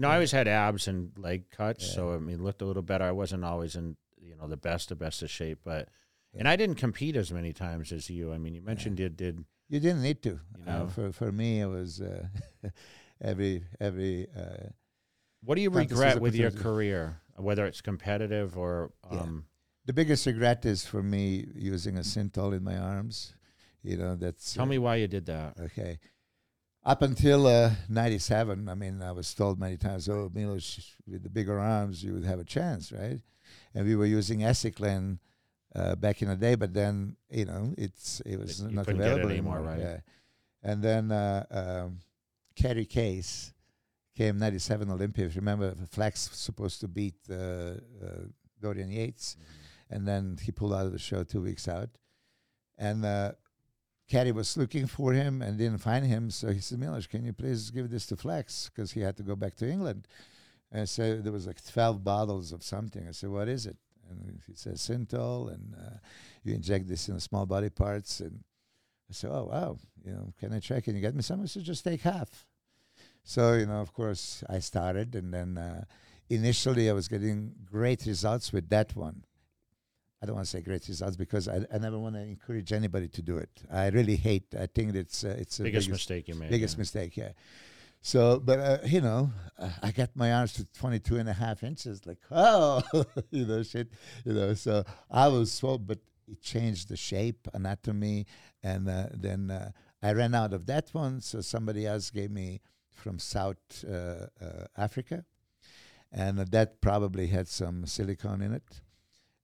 you 0.00 0.02
know, 0.02 0.08
I 0.08 0.14
always 0.14 0.32
had 0.32 0.48
abs 0.48 0.88
and 0.88 1.12
leg 1.18 1.50
cuts, 1.50 1.86
Yeah. 1.86 1.94
so 1.94 2.12
I 2.14 2.18
mean, 2.18 2.42
looked 2.42 2.62
a 2.62 2.64
little 2.64 2.82
better. 2.82 3.04
I 3.04 3.12
wasn't 3.12 3.44
always 3.44 3.76
in 3.76 3.96
you 4.16 4.34
know 4.36 4.48
the 4.48 4.56
best 4.56 4.90
of 4.90 4.98
best 4.98 5.22
of 5.22 5.30
shape, 5.30 5.58
but 5.64 5.88
and 6.34 6.48
I 6.48 6.56
didn't 6.56 6.76
compete 6.76 7.16
as 7.16 7.30
many 7.32 7.52
times 7.52 7.92
as 7.92 8.08
you. 8.08 8.32
I 8.32 8.38
mean, 8.38 8.54
you 8.54 8.62
mentioned 8.62 8.98
you 8.98 9.08
did. 9.10 9.44
you 9.68 9.78
didn't 9.80 10.02
need 10.02 10.22
to. 10.22 10.40
You 10.56 10.64
Uh, 10.66 10.78
know. 10.78 10.86
for 10.88 11.12
for 11.12 11.30
me, 11.32 11.60
it 11.60 11.66
was 11.66 12.00
uh, 12.00 12.28
every 13.20 13.64
every. 13.78 14.26
Uh, 14.34 14.70
What 15.42 15.56
do 15.56 15.62
you 15.62 15.70
regret 15.70 16.20
with 16.20 16.34
your 16.34 16.50
career, 16.50 17.20
whether 17.36 17.66
it's 17.66 17.80
competitive 17.82 18.56
or? 18.56 18.92
Yeah. 19.12 19.20
Um, 19.20 19.44
the 19.86 19.92
biggest 19.94 20.26
regret 20.26 20.64
is 20.64 20.84
for 20.86 21.02
me 21.02 21.46
using 21.54 21.96
a 21.96 22.02
Synthol 22.02 22.52
in 22.56 22.62
my 22.62 22.76
arms. 22.76 23.34
You 23.82 23.96
know, 23.96 24.14
that's 24.14 24.54
Tell 24.54 24.64
uh, 24.64 24.74
me 24.74 24.78
why 24.78 24.96
you 24.96 25.08
did 25.08 25.26
that. 25.26 25.58
Okay. 25.58 25.98
Up 26.84 27.02
until 27.02 27.46
uh, 27.46 27.72
97, 27.90 28.68
I 28.68 28.74
mean, 28.74 29.02
I 29.02 29.12
was 29.12 29.34
told 29.34 29.58
many 29.60 29.76
times, 29.76 30.08
oh, 30.08 30.30
Milos, 30.32 30.94
with 31.06 31.22
the 31.22 31.28
bigger 31.28 31.58
arms, 31.58 32.02
you 32.02 32.14
would 32.14 32.24
have 32.24 32.40
a 32.40 32.44
chance, 32.44 32.90
right? 32.90 33.20
And 33.74 33.86
we 33.86 33.96
were 33.96 34.06
using 34.06 34.40
Esiclene 34.40 35.18
uh, 35.74 35.94
back 35.96 36.22
in 36.22 36.28
the 36.28 36.36
day, 36.36 36.54
but 36.54 36.72
then, 36.72 37.16
you 37.28 37.44
know, 37.44 37.74
it's 37.76 38.20
it 38.24 38.38
was 38.38 38.60
You 38.62 38.70
not 38.70 38.86
couldn't 38.86 39.00
get 39.02 39.08
it 39.08 39.12
available 39.12 39.30
anymore, 39.30 39.56
anymore. 39.58 39.72
right? 39.74 39.80
Yeah. 39.80 40.00
And 40.62 40.82
then 40.82 41.12
uh, 41.12 41.44
um, 41.50 41.98
Kerry 42.56 42.86
Kayes 42.86 43.52
came 44.16 44.38
97 44.38 44.90
Olympics. 44.90 45.36
Remember, 45.36 45.74
Flex 45.90 46.30
was 46.30 46.38
supposed 46.38 46.80
to 46.80 46.88
beat 46.88 47.14
uh, 47.30 47.34
uh, 47.34 47.76
Dorian 48.60 48.90
Yates, 48.90 49.36
and 49.90 50.08
then 50.08 50.38
he 50.42 50.50
pulled 50.50 50.72
out 50.72 50.86
of 50.86 50.92
the 50.92 50.98
show 50.98 51.24
two 51.24 51.42
weeks 51.42 51.68
out. 51.68 51.90
And 52.78 53.04
uh, 53.04 53.32
Caddy 54.10 54.32
was 54.32 54.56
looking 54.56 54.88
for 54.88 55.12
him 55.12 55.40
and 55.40 55.56
didn't 55.56 55.78
find 55.78 56.04
him. 56.04 56.30
So 56.30 56.48
he 56.50 56.58
said, 56.58 56.80
Milos, 56.80 57.06
can 57.06 57.24
you 57.24 57.32
please 57.32 57.70
give 57.70 57.90
this 57.90 58.06
to 58.06 58.16
Flex? 58.16 58.68
Because 58.68 58.90
he 58.90 59.00
had 59.00 59.16
to 59.18 59.22
go 59.22 59.36
back 59.36 59.54
to 59.56 59.70
England. 59.70 60.08
And 60.72 60.88
so 60.88 61.16
there 61.18 61.32
was 61.32 61.46
like 61.46 61.64
12 61.64 62.02
bottles 62.02 62.50
of 62.50 62.64
something. 62.64 63.06
I 63.08 63.12
said, 63.12 63.30
what 63.30 63.48
is 63.48 63.66
it? 63.66 63.76
And 64.10 64.40
he 64.44 64.54
said, 64.54 64.74
Synthol, 64.74 65.54
and 65.54 65.76
uh, 65.78 65.98
you 66.42 66.54
inject 66.54 66.88
this 66.88 67.08
in 67.08 67.20
small 67.20 67.46
body 67.46 67.70
parts. 67.70 68.18
And 68.18 68.42
I 69.08 69.12
said, 69.12 69.30
oh, 69.32 69.48
wow, 69.52 69.78
you 70.04 70.12
know, 70.12 70.32
can 70.40 70.52
I 70.52 70.58
try? 70.58 70.80
Can 70.80 70.96
you 70.96 71.00
get 71.00 71.14
me 71.14 71.22
some? 71.22 71.42
I 71.42 71.46
said, 71.46 71.62
just 71.62 71.84
take 71.84 72.00
half. 72.00 72.46
So, 73.22 73.54
you 73.54 73.66
know, 73.66 73.80
of 73.80 73.92
course, 73.92 74.42
I 74.48 74.58
started. 74.58 75.14
And 75.14 75.32
then 75.32 75.56
uh, 75.56 75.84
initially 76.28 76.90
I 76.90 76.94
was 76.94 77.06
getting 77.06 77.54
great 77.64 78.04
results 78.06 78.52
with 78.52 78.68
that 78.70 78.96
one. 78.96 79.22
I 80.22 80.26
don't 80.26 80.34
want 80.34 80.46
to 80.46 80.50
say 80.50 80.60
great 80.60 80.86
results 80.86 81.16
because 81.16 81.48
I, 81.48 81.64
I 81.72 81.78
never 81.78 81.98
want 81.98 82.14
to 82.14 82.20
encourage 82.20 82.72
anybody 82.72 83.08
to 83.08 83.22
do 83.22 83.38
it. 83.38 83.50
I 83.72 83.88
really 83.88 84.16
hate. 84.16 84.54
I 84.58 84.66
think 84.66 84.94
it's 84.94 85.24
uh, 85.24 85.36
it's 85.38 85.58
Biggest, 85.58 85.86
biggest, 85.86 85.90
mistake 85.90 86.28
you 86.28 86.34
made. 86.34 86.50
biggest 86.50 86.76
yeah. 86.76 86.80
mistake. 86.80 87.16
Yeah. 87.16 87.32
So, 88.02 88.38
but 88.38 88.58
uh, 88.58 88.78
you 88.84 89.00
know, 89.00 89.30
uh, 89.58 89.70
I 89.82 89.92
got 89.92 90.10
my 90.14 90.32
arms 90.32 90.52
to 90.54 90.66
22 90.66 91.16
and 91.16 91.28
a 91.28 91.32
half 91.32 91.62
inches. 91.62 92.06
Like, 92.06 92.18
oh, 92.30 92.82
you 93.30 93.46
know, 93.46 93.62
shit. 93.62 93.88
You 94.24 94.34
know, 94.34 94.54
so 94.54 94.84
I 95.10 95.28
was 95.28 95.52
so, 95.52 95.78
but 95.78 95.98
it 96.28 96.42
changed 96.42 96.88
the 96.88 96.96
shape, 96.96 97.48
anatomy, 97.54 98.26
and 98.62 98.88
uh, 98.88 99.06
then 99.14 99.50
uh, 99.50 99.70
I 100.02 100.12
ran 100.12 100.34
out 100.34 100.52
of 100.52 100.66
that 100.66 100.90
one. 100.92 101.22
So 101.22 101.40
somebody 101.40 101.86
else 101.86 102.10
gave 102.10 102.30
me 102.30 102.60
from 102.94 103.18
South 103.18 103.56
uh, 103.88 104.26
uh, 104.44 104.66
Africa, 104.76 105.24
and 106.12 106.38
uh, 106.38 106.44
that 106.50 106.82
probably 106.82 107.28
had 107.28 107.48
some 107.48 107.86
silicone 107.86 108.42
in 108.42 108.52
it 108.52 108.82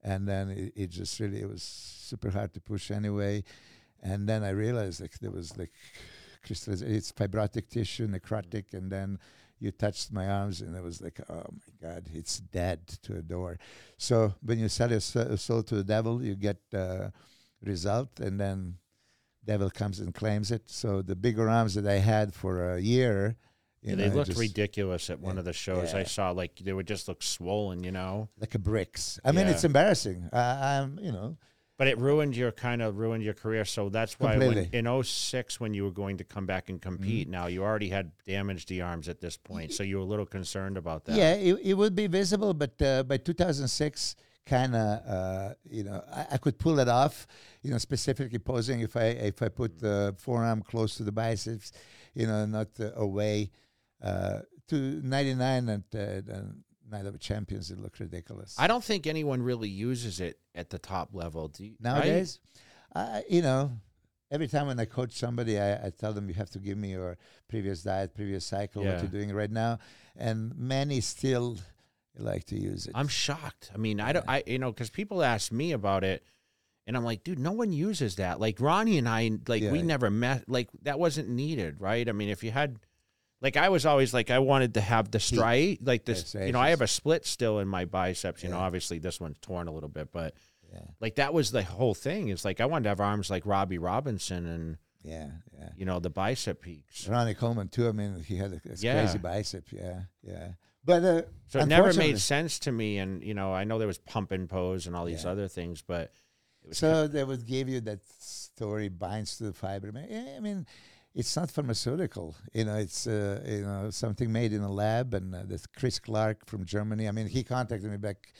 and 0.06 0.26
then 0.26 0.50
it, 0.50 0.72
it 0.76 0.90
just 0.90 1.18
really 1.20 1.42
it 1.42 1.48
was 1.48 1.62
super 1.62 2.30
hard 2.30 2.54
to 2.54 2.60
push 2.60 2.90
anyway. 2.90 3.42
And 4.02 4.28
then 4.28 4.44
i 4.44 4.50
realized 4.50 5.00
like 5.00 5.18
there 5.18 5.32
was 5.32 5.58
like 5.58 5.72
crystallization 6.44 6.94
it's 6.94 7.10
fibrotic 7.10 7.68
tissue 7.68 8.06
necrotic 8.06 8.72
and 8.72 8.90
then 8.90 9.18
you 9.58 9.72
touched 9.72 10.12
my 10.12 10.28
arms 10.28 10.60
and 10.60 10.76
it 10.76 10.82
was 10.82 11.00
like 11.02 11.18
oh 11.28 11.46
my 11.50 11.88
god 11.88 12.08
it's 12.14 12.38
dead 12.38 12.86
to 13.02 13.16
a 13.16 13.22
door. 13.22 13.58
So 13.98 14.34
when 14.42 14.58
you 14.60 14.68
sell 14.68 14.90
your 14.90 15.00
soul 15.00 15.62
to 15.64 15.74
the 15.74 15.84
devil 15.84 16.22
you 16.22 16.36
get 16.36 16.58
uh, 16.72 17.10
result 17.62 18.20
and 18.20 18.38
then 18.38 18.76
devil 19.44 19.70
comes 19.70 19.98
and 19.98 20.14
claims 20.14 20.50
it. 20.52 20.62
So 20.66 21.02
the 21.02 21.16
bigger 21.16 21.48
arms 21.48 21.74
that 21.74 21.86
i 21.86 21.98
had 21.98 22.32
for 22.32 22.74
a 22.74 22.80
year 22.80 23.36
you 23.86 23.92
Yeah, 23.92 23.96
know, 23.96 24.08
they 24.10 24.14
looked 24.14 24.26
just- 24.28 24.40
ridiculous 24.40 25.08
at 25.10 25.20
one 25.20 25.36
yeah, 25.36 25.38
of 25.38 25.44
the 25.46 25.52
shows. 25.54 25.94
I 25.94 26.02
saw 26.04 26.30
like 26.32 26.56
they 26.58 26.72
would 26.72 26.86
just 26.88 27.08
look 27.08 27.22
swollen, 27.22 27.84
you 27.84 27.92
know. 27.92 28.28
like 28.40 28.54
a 28.54 28.58
bricks 28.58 29.18
i 29.24 29.30
mean 29.32 29.46
Yeah. 29.46 29.52
it's 29.52 29.64
embarrassing 29.64 30.28
I, 30.32 30.78
i'm 30.80 30.98
you 31.00 31.12
know 31.12 31.36
But 31.78 31.88
it 31.88 31.98
ruined 31.98 32.34
your 32.36 32.52
kind 32.52 32.80
of 32.82 32.96
ruined 32.96 33.22
your 33.22 33.34
career. 33.34 33.64
So 33.66 33.90
that's 33.90 34.14
why 34.18 34.38
when, 34.38 34.58
in 34.72 34.86
06 35.04 35.60
when 35.60 35.74
you 35.76 35.84
were 35.86 35.96
going 36.02 36.16
to 36.22 36.24
come 36.24 36.46
back 36.46 36.70
and 36.70 36.80
compete, 36.80 37.28
now 37.28 37.46
you 37.52 37.60
already 37.68 37.90
had 37.90 38.06
damaged 38.26 38.66
the 38.72 38.80
arms 38.90 39.08
at 39.12 39.18
this 39.20 39.36
point. 39.36 39.68
So 39.76 39.82
you 39.82 39.96
were 39.98 40.06
a 40.08 40.10
little 40.12 40.24
concerned 40.38 40.76
about 40.78 41.04
that. 41.04 41.16
Yeah, 41.20 41.34
it, 41.48 41.54
it 41.70 41.74
would 41.80 41.94
be 41.94 42.06
visible, 42.08 42.54
but 42.54 42.80
uh, 42.80 43.02
by 43.02 43.18
2006, 43.18 44.16
kind 44.46 44.74
of, 44.74 44.88
uh, 45.06 45.54
you 45.68 45.84
know, 45.84 46.00
I, 46.20 46.22
I 46.32 46.38
could 46.38 46.56
pull 46.58 46.78
it 46.78 46.88
off. 46.88 47.26
You 47.62 47.70
know, 47.72 47.78
specifically 47.78 48.38
posing 48.38 48.80
if 48.80 48.96
I 48.96 49.08
if 49.30 49.42
I 49.42 49.48
put 49.50 49.78
the 49.78 50.14
forearm 50.18 50.62
close 50.62 50.96
to 50.96 51.02
the 51.04 51.12
biceps, 51.12 51.72
you 52.14 52.26
know, 52.26 52.46
not 52.46 52.68
uh, 52.80 52.92
away. 52.96 53.50
Uh, 54.02 54.40
to 54.68 54.76
99 55.02 55.68
and 55.68 55.84
uh, 55.94 55.96
the 55.98 56.54
Night 56.90 57.06
of 57.06 57.18
Champions, 57.20 57.70
it 57.70 57.78
looked 57.78 58.00
ridiculous. 58.00 58.54
I 58.58 58.66
don't 58.66 58.82
think 58.84 59.06
anyone 59.06 59.42
really 59.42 59.68
uses 59.68 60.20
it 60.20 60.38
at 60.54 60.70
the 60.70 60.78
top 60.78 61.10
level. 61.12 61.48
Do 61.48 61.64
you, 61.64 61.70
right? 61.70 61.80
Nowadays, 61.94 62.40
I, 62.94 63.22
you 63.28 63.42
know, 63.42 63.72
every 64.30 64.48
time 64.48 64.66
when 64.66 64.78
I 64.78 64.84
coach 64.84 65.12
somebody, 65.12 65.58
I, 65.58 65.86
I 65.86 65.90
tell 65.90 66.12
them 66.12 66.28
you 66.28 66.34
have 66.34 66.50
to 66.50 66.58
give 66.58 66.76
me 66.78 66.90
your 66.90 67.16
previous 67.48 67.82
diet, 67.82 68.14
previous 68.14 68.44
cycle, 68.44 68.84
what 68.84 69.00
you're 69.00 69.10
doing 69.10 69.32
right 69.32 69.50
now, 69.50 69.78
and 70.16 70.56
many 70.56 71.00
still, 71.00 71.58
like 72.18 72.44
to 72.44 72.58
use 72.58 72.86
it. 72.86 72.92
I'm 72.94 73.08
shocked. 73.08 73.70
I 73.74 73.78
mean, 73.78 74.00
I 74.00 74.12
don't, 74.12 74.24
I, 74.28 74.42
you 74.46 74.58
know, 74.58 74.72
because 74.72 74.90
people 74.90 75.22
ask 75.22 75.52
me 75.52 75.72
about 75.72 76.02
it, 76.04 76.24
and 76.86 76.96
I'm 76.96 77.04
like, 77.04 77.24
dude, 77.24 77.38
no 77.38 77.52
one 77.52 77.72
uses 77.72 78.16
that. 78.16 78.40
Like 78.40 78.60
Ronnie 78.60 78.98
and 78.98 79.08
I, 79.08 79.30
like 79.48 79.62
we 79.62 79.78
Yeah. 79.78 79.84
never 79.84 80.10
met. 80.10 80.48
Like 80.48 80.70
that 80.82 80.98
wasn't 80.98 81.28
needed, 81.28 81.80
right? 81.80 82.08
I 82.08 82.12
mean, 82.12 82.28
if 82.28 82.42
you 82.44 82.52
had, 82.52 82.78
like, 83.46 83.56
I 83.56 83.68
was 83.68 83.86
always 83.86 84.12
like, 84.12 84.30
I 84.32 84.40
wanted 84.40 84.74
to 84.74 84.80
have 84.80 85.10
the 85.12 85.20
stride, 85.20 85.78
like 85.82 86.04
this. 86.04 86.34
You 86.34 86.50
know, 86.50 86.58
I 86.58 86.70
have 86.70 86.80
a 86.80 86.88
split 86.88 87.24
still 87.24 87.60
in 87.60 87.68
my 87.68 87.84
biceps. 87.84 88.42
You 88.42 88.48
know, 88.50 88.58
obviously 88.58 88.98
this 88.98 89.20
one's 89.20 89.38
torn 89.38 89.68
a 89.68 89.72
little 89.72 89.88
bit, 89.88 90.10
but 90.12 90.34
yeah, 90.72 90.80
like 91.00 91.14
that 91.14 91.32
was 91.32 91.52
the 91.52 91.62
whole 91.62 91.94
thing. 91.94 92.28
It's 92.28 92.44
like 92.44 92.60
I 92.60 92.66
wanted 92.66 92.84
to 92.84 92.88
have 92.88 93.00
arms 93.00 93.30
like 93.30 93.46
Robbie 93.46 93.78
Robinson 93.78 94.46
and 94.46 94.76
yeah, 95.04 95.30
yeah. 95.56 95.68
you 95.76 95.86
know 95.86 96.00
the 96.00 96.10
bicep 96.10 96.60
peaks. 96.60 97.06
Ronnie 97.08 97.34
Coleman 97.34 97.68
too. 97.68 97.88
I 97.88 97.92
mean, 97.92 98.20
he 98.26 98.36
had 98.36 98.52
a, 98.52 98.56
a 98.68 98.74
Yeah. 98.78 99.00
crazy 99.04 99.18
bicep. 99.18 99.66
Yeah, 99.70 100.00
yeah. 100.24 100.48
But 100.84 101.04
uh, 101.04 101.22
So 101.46 101.60
it 101.60 101.66
never 101.66 101.92
made 101.94 102.18
sense 102.18 102.58
to 102.60 102.72
me. 102.72 102.98
And 102.98 103.22
you 103.22 103.34
know, 103.34 103.52
I 103.52 103.62
know 103.62 103.78
there 103.78 103.86
was 103.86 103.98
pump 103.98 104.32
and 104.32 104.48
pose 104.48 104.88
and 104.88 104.96
all 104.96 105.04
these 105.04 105.22
Yeah. 105.24 105.30
other 105.30 105.46
things, 105.46 105.82
but 105.82 106.10
it 106.64 106.68
was 106.70 106.78
So 106.78 107.06
they 107.06 107.22
would 107.22 107.46
give 107.46 107.68
you 107.68 107.80
that 107.82 108.00
story 108.18 108.88
binds 108.88 109.38
to 109.38 109.44
the 109.44 109.52
fiber. 109.52 109.92
Yeah, 110.08 110.34
I 110.36 110.40
mean, 110.40 110.66
it's 111.16 111.34
not 111.34 111.50
pharmaceutical. 111.50 112.36
You 112.52 112.66
know, 112.66 112.76
it's 112.76 113.06
uh, 113.06 113.42
you 113.44 113.62
know 113.62 113.90
something 113.90 114.30
made 114.30 114.52
in 114.52 114.60
a 114.60 114.70
lab. 114.70 115.14
And 115.14 115.34
uh, 115.34 115.42
this 115.44 115.66
Chris 115.66 115.98
Clark 115.98 116.46
from 116.46 116.64
Germany. 116.64 117.08
I 117.08 117.12
mean, 117.12 117.26
he 117.26 117.42
contacted 117.42 117.90
me 117.90 117.96
back 117.96 118.32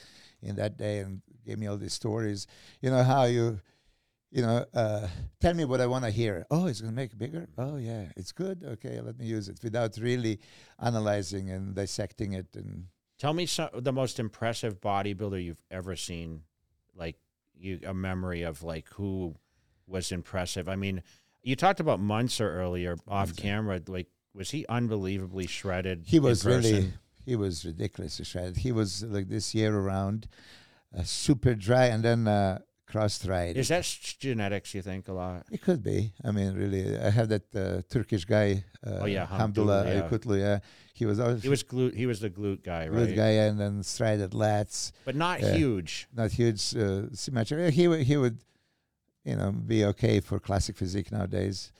in 0.43 0.57
that 0.57 0.77
day 0.77 0.99
and 0.99 1.23
gave 1.45 1.59
me 1.59 1.67
all 1.67 1.79
these 1.79 1.95
stories. 1.95 2.47
You 2.83 2.91
know 2.91 3.03
how 3.03 3.25
you, 3.25 3.61
you 4.31 4.43
know, 4.43 4.67
uh, 4.75 5.09
tell 5.41 5.55
me 5.55 5.65
what 5.65 5.81
I 5.81 5.87
want 5.87 6.05
to 6.05 6.11
hear. 6.11 6.47
Oh, 6.51 6.67
it's 6.67 6.83
gonna 6.83 6.93
make 6.93 7.13
it 7.13 7.19
bigger. 7.19 7.49
Oh 7.57 7.77
yeah, 7.79 8.13
it's 8.15 8.31
good. 8.31 8.63
Okay, 8.65 9.01
let 9.01 9.19
me 9.19 9.25
use 9.25 9.49
it 9.49 9.59
without 9.65 9.97
really 9.97 10.39
analyzing 10.79 11.51
and 11.51 11.75
dissecting 11.75 12.35
it 12.35 12.55
and 12.55 12.87
Tell 13.19 13.33
me 13.33 13.47
some, 13.47 13.71
the 13.75 13.93
most 13.93 14.19
impressive 14.19 14.81
bodybuilder 14.81 15.43
you've 15.43 15.63
ever 15.71 15.97
seen, 15.97 16.43
like 16.95 17.17
you 17.59 17.81
a 17.87 17.95
memory 17.95 18.43
of 18.43 18.63
like 18.63 18.89
who 18.91 19.37
was 19.87 20.13
impressive. 20.13 20.69
I 20.69 20.77
mean, 20.77 21.03
you 21.47 21.55
talked 21.55 21.79
about 21.81 22.01
Munzer 22.01 22.51
earlier 22.51 22.97
off 23.07 23.37
camera. 23.37 23.81
Like, 23.87 24.09
was 24.35 24.51
he 24.51 24.67
unbelievably 24.69 25.47
shredded? 25.47 26.05
He 26.07 26.19
was 26.19 26.45
really, 26.45 26.93
he 27.25 27.37
was 27.37 27.65
ridiculously 27.65 28.25
shredded. 28.25 28.57
He 28.57 28.73
was 28.73 29.05
like 29.05 29.29
this 29.29 29.55
year 29.55 29.75
around, 29.75 30.27
uh, 30.97 31.05
super 31.05 31.55
dry, 31.55 31.87
and 31.87 32.03
then 32.03 32.27
uh, 32.27 32.59
cross-dried. 32.89 33.57
Is 33.57 33.69
that 33.69 33.85
genetics? 34.19 34.75
You 34.75 34.83
think 34.83 35.07
a 35.07 35.13
lot? 35.13 35.47
It 35.53 35.63
could 35.63 35.83
be. 35.85 36.13
I 36.25 36.33
mean, 36.33 36.55
really, 36.55 36.99
I 36.99 37.11
have 37.11 37.29
that 37.29 37.55
uh, 37.55 37.83
Turkish 37.89 38.25
guy. 38.25 38.65
Uh, 38.85 38.99
Oh, 39.03 39.07
yeah, 39.07 39.27
Hamdullah 39.27 39.85
yeah. 39.87 40.03
Aykutlu, 40.03 40.39
yeah. 40.41 40.59
He 40.95 41.07
was 41.07 41.21
always 41.21 41.43
He 41.43 41.49
was 41.49 41.63
glute. 41.63 41.95
He 41.95 42.07
was 42.07 42.19
the 42.21 42.31
glute 42.31 42.65
guy, 42.65 42.89
right? 42.89 43.15
guy, 43.15 43.35
and 43.47 43.61
then 43.61 43.83
strided 43.85 44.33
lats, 44.33 44.91
But 45.05 45.15
not 45.15 45.41
Yeah. 45.41 45.53
huge. 45.55 46.09
not 46.13 46.33
huge 46.33 46.75
uh, 46.75 47.03
symmetric. 47.13 47.73
He 47.75 47.87
would 47.87 48.03
he 48.03 48.17
would, 48.17 48.39
you 49.27 49.35
know, 49.35 49.51
be 49.51 49.85
okay 49.85 50.21
for 50.21 50.39
classic 50.39 50.77
physique 50.77 51.11
nowadays. 51.11 51.73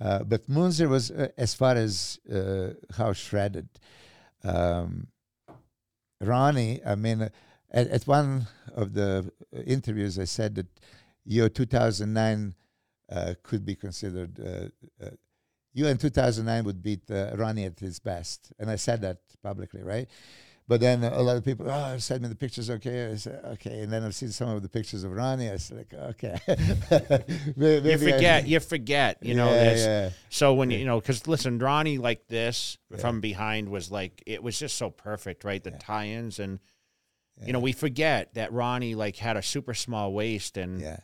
Uh, 0.00 0.24
but 0.24 0.48
Munzer 0.48 0.88
was 0.88 1.10
uh, 1.10 1.28
as 1.36 1.54
far 1.54 1.76
as 1.76 2.18
uh, 2.32 2.70
how 2.96 3.12
shredded. 3.12 3.68
Um, 4.42 5.06
Ronnie, 6.20 6.80
I 6.84 6.96
mean, 6.96 7.22
at, 7.70 7.86
at 7.88 8.06
one 8.06 8.48
of 8.74 8.94
the 8.94 9.30
uh, 9.56 9.60
interviews, 9.60 10.18
I 10.18 10.24
said 10.24 10.56
that 10.56 10.66
your 11.24 11.48
2009 11.48 12.54
uh, 13.10 13.34
could 13.42 13.64
be 13.64 13.76
considered. 13.76 14.38
Uh, 14.40 15.10
you 15.72 15.86
in 15.86 15.98
2009 15.98 16.64
would 16.64 16.82
beat 16.82 17.02
Ronnie 17.08 17.64
at 17.64 17.78
his 17.78 18.00
best, 18.00 18.52
and 18.58 18.68
I 18.70 18.76
said 18.76 19.02
that 19.02 19.18
publicly, 19.42 19.82
right? 19.82 20.08
But 20.68 20.80
then 20.82 21.02
a 21.02 21.22
lot 21.22 21.38
of 21.38 21.44
people, 21.46 21.70
oh, 21.70 21.96
send 21.96 22.22
me 22.22 22.28
the 22.28 22.34
pictures, 22.34 22.68
okay? 22.68 23.10
I 23.10 23.16
said, 23.16 23.40
okay. 23.54 23.80
And 23.80 23.90
then 23.90 24.02
I've 24.04 24.14
seen 24.14 24.28
some 24.30 24.50
of 24.50 24.62
the 24.62 24.68
pictures 24.68 25.02
of 25.02 25.12
Ronnie. 25.12 25.48
I 25.50 25.56
said, 25.56 25.78
like, 25.78 25.94
okay. 25.94 26.38
You 27.46 27.54
maybe 27.56 27.94
I- 27.94 27.96
forget. 27.96 28.46
You 28.46 28.60
forget. 28.60 29.18
You 29.22 29.34
know 29.34 29.46
Yeah, 29.50 29.64
this. 29.64 29.80
yeah. 29.86 30.10
So 30.28 30.52
when 30.54 30.70
you 30.70 30.78
you 30.78 30.84
know, 30.84 31.00
because 31.00 31.26
listen, 31.26 31.58
Ronnie 31.58 31.96
like 31.98 32.28
this 32.28 32.76
Yeah. 32.90 32.98
from 32.98 33.20
behind 33.22 33.70
was 33.70 33.90
like 33.90 34.22
it 34.26 34.42
was 34.42 34.58
just 34.58 34.76
so 34.76 34.90
perfect, 34.90 35.42
right? 35.44 35.62
The 35.64 35.70
Yeah. 35.70 35.78
tie-ins 35.80 36.38
and 36.38 36.60
you 37.46 37.52
know 37.52 37.60
we 37.60 37.72
forget 37.72 38.34
that 38.34 38.52
Ronnie 38.52 38.94
like 38.94 39.16
had 39.16 39.36
a 39.36 39.42
super 39.42 39.72
small 39.72 40.12
waist 40.12 40.56
and 40.58 40.80
Yeah. 40.80 40.98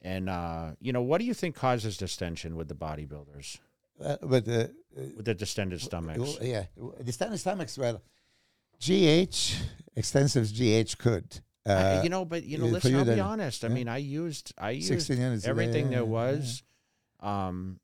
and 0.00 0.30
uh 0.30 0.70
you 0.80 0.92
know 0.92 1.02
what 1.02 1.18
do 1.18 1.24
you 1.26 1.34
think 1.34 1.54
causes 1.56 1.96
distension 1.96 2.56
with 2.56 2.68
the 2.68 2.74
bodybuilders 2.76 3.58
Uh, 4.00 4.16
but 4.22 4.48
uh, 4.48 4.68
with 5.16 5.24
the 5.24 5.34
distended 5.34 5.80
stomachs? 5.80 6.38
Yeah, 6.40 6.64
the 7.00 7.12
standard 7.12 7.40
stomachs. 7.40 7.76
Well, 7.76 8.00
GH 8.82 9.54
extensive 9.96 10.52
GH 10.52 10.98
could. 10.98 11.40
I- 11.64 11.70
Uh, 11.72 12.02
you 12.02 12.08
know, 12.08 12.24
but 12.24 12.42
you 12.44 12.58
know, 12.58 12.66
for 12.66 12.72
listen, 12.72 12.92
you 12.92 12.98
I'll 12.98 13.04
be 13.04 13.20
honest. 13.20 13.64
I 13.64 13.68
yeah. 13.68 13.74
mean, 13.74 13.88
I 13.88 13.98
used 13.98 14.52
I 14.58 14.70
used 14.72 14.88
16 14.88 15.16
units 15.20 15.46
everything 15.46 15.84
yeah, 15.84 15.90
there 15.90 15.98
yeah, 16.00 16.10
was, 16.10 16.62
um, 17.20 17.78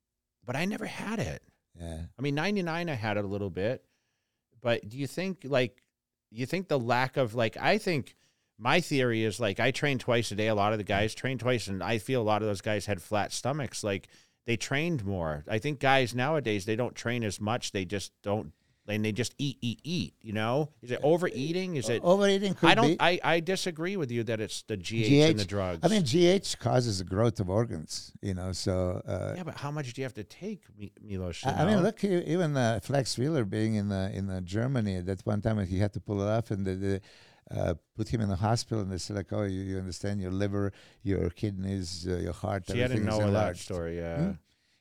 but 0.45 0.57
I 0.57 0.65
never 0.65 0.87
had 0.87 1.21
it. 1.21 1.43
yeah. 1.79 2.01
I 2.19 2.23
mean, 2.23 2.35
99, 2.35 2.89
I 2.89 2.95
had 2.95 3.17
it 3.17 3.25
a 3.25 3.29
little 3.29 3.51
bit. 3.51 3.85
But 4.61 4.89
do 4.89 4.99
you 4.99 5.07
think, 5.07 5.43
like, 5.45 5.81
you 6.33 6.45
think 6.45 6.67
the 6.67 6.79
lack 6.81 7.17
of, 7.17 7.37
like, 7.37 7.57
I 7.57 7.79
think 7.79 8.17
my 8.59 8.81
theory 8.81 9.23
is, 9.23 9.39
like, 9.39 9.61
I 9.61 9.71
train 9.71 9.99
twice 9.99 10.33
a 10.33 10.35
day. 10.35 10.49
A 10.49 10.55
lot 10.57 10.73
of 10.73 10.79
the 10.79 10.85
guys 10.85 11.15
train 11.15 11.39
twice, 11.39 11.69
and 11.69 11.81
I 11.81 11.99
feel 11.99 12.21
a 12.21 12.25
lot 12.25 12.43
of 12.43 12.49
those 12.49 12.61
guys 12.61 12.87
had 12.87 13.01
flat 13.01 13.33
stomachs. 13.33 13.85
Like, 13.85 14.09
they 14.47 14.57
trained 14.57 15.05
more. 15.05 15.45
I 15.49 15.59
think 15.61 15.79
guys 15.79 16.13
nowadays, 16.17 16.65
they 16.65 16.75
don't 16.75 16.97
train 16.97 17.23
as 17.23 17.41
much. 17.41 17.71
They 17.71 17.85
just 17.85 18.11
don't, 18.25 18.53
and 18.89 19.05
they 19.05 19.13
just 19.13 19.35
eat, 19.39 19.59
eat, 19.61 19.81
eat, 19.85 20.15
you 20.23 20.33
know? 20.33 20.71
Is 20.83 20.91
it 20.91 21.01
overeating? 21.03 21.77
Is 21.77 21.89
it, 21.89 22.03
overeating 22.03 22.55
could 22.55 22.71
I 22.71 22.75
don't, 22.75 22.87
be. 22.89 22.97
I, 23.01 23.21
I 23.23 23.41
disagree 23.41 23.97
with 23.97 24.11
you 24.11 24.25
that 24.25 24.41
it's 24.41 24.63
the 24.63 24.77
GH, 24.77 25.31
and 25.31 25.39
the 25.39 25.45
drugs. 25.45 25.81
I 25.83 25.89
mean, 25.89 26.03
GH 26.03 26.59
causes 26.59 26.99
the 26.99 27.05
growth 27.05 27.39
of 27.41 27.51
organs. 27.51 28.13
You 28.23 28.35
know, 28.35 28.53
so. 28.53 29.03
Uh, 29.07 29.35
yeah, 29.37 29.43
but 29.45 29.57
how 29.57 29.71
much 29.71 29.93
do 29.93 30.01
you 30.01 30.05
have 30.05 30.15
to 30.15 30.25
take, 30.25 30.63
Milos? 31.03 31.43
I 31.45 31.63
I 31.63 31.65
mean, 31.67 31.83
look, 31.83 32.03
even 32.03 32.57
uh, 32.57 32.81
Flex 32.83 33.19
Wheeler 33.19 33.45
being 33.45 33.75
in 33.75 33.93
uh, 33.93 34.11
in 34.13 34.31
uh, 34.31 34.41
Germany 34.41 34.97
at 34.97 35.07
that 35.07 35.25
one 35.27 35.41
time, 35.41 35.65
he 35.67 35.79
had 35.79 35.93
to 35.93 36.01
pull 36.01 36.23
it 36.23 36.29
off, 36.29 36.51
and 36.51 36.67
they, 36.67 36.75
they 36.75 37.01
uh, 37.51 37.75
put 37.97 38.09
him 38.09 38.21
in 38.21 38.29
the 38.29 38.37
hospital, 38.37 38.81
and 38.83 38.91
they 38.91 38.99
said 38.99 39.17
like, 39.17 39.33
"Oh, 39.33 39.43
you, 39.43 39.61
you 39.61 39.79
understand 39.79 40.21
your 40.21 40.31
liver, 40.33 40.73
your 41.03 41.31
kidneys, 41.31 42.07
uh, 42.09 42.17
your 42.17 42.33
heart, 42.33 42.67
See, 42.69 42.83
I 42.83 42.89
didn't 42.89 43.03
is 43.03 43.07
know 43.07 43.19
that 43.19 43.29
enlarged." 43.29 43.61
story. 43.61 43.99
Yeah. 43.99 44.17
Hmm? 44.17 44.31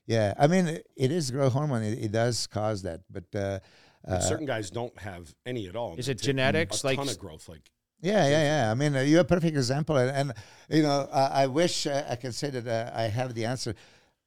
Yeah, 0.05 0.33
I 0.39 0.47
mean, 0.47 0.67
it, 0.67 0.87
it 0.95 1.11
is 1.11 1.31
growth 1.31 1.51
hormone. 1.51 1.83
It, 1.83 1.99
it 2.05 2.11
does 2.13 2.47
cause 2.47 2.83
that, 2.83 3.01
but 3.11 3.25
uh, 3.35 3.59
But 3.59 3.63
uh, 4.07 4.19
certain 4.19 4.45
guys 4.45 4.69
don't 4.69 4.97
have 4.99 5.33
any 5.45 5.67
at 5.67 5.75
all. 5.75 5.95
Is 5.97 6.09
it 6.09 6.17
take 6.17 6.25
genetics? 6.25 6.83
A 6.83 6.87
Like 6.87 6.97
ton 6.97 7.09
of 7.09 7.19
growth. 7.19 7.47
Like 7.49 7.61
Yeah, 8.01 8.27
yeah, 8.27 8.43
yeah. 8.43 8.71
I 8.71 8.73
mean, 8.73 8.95
uh, 8.95 9.01
you're 9.01 9.21
a 9.21 9.25
perfect 9.25 9.55
example, 9.55 9.97
and, 9.97 10.11
and 10.11 10.33
you 10.69 10.83
know, 10.83 11.07
I, 11.11 11.43
I 11.43 11.47
wish 11.47 11.87
uh, 11.87 12.03
I 12.09 12.15
can 12.15 12.31
say 12.31 12.49
that 12.49 12.67
uh, 12.67 12.91
I 12.95 13.03
have 13.03 13.33
the 13.33 13.45
answer. 13.45 13.73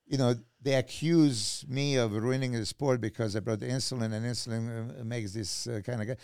You 0.06 0.18
know, 0.18 0.34
they 0.60 0.74
accuse 0.74 1.64
me 1.68 1.96
of 1.96 2.12
ruining 2.12 2.52
the 2.52 2.66
sport 2.66 3.00
because 3.00 3.36
I 3.36 3.40
brought 3.40 3.60
the 3.60 3.68
insulin, 3.68 4.12
and 4.12 4.26
insulin 4.26 5.00
uh, 5.00 5.04
makes 5.04 5.32
this 5.32 5.66
uh, 5.66 5.80
kind 5.84 6.02
of. 6.02 6.08
Guy. 6.08 6.16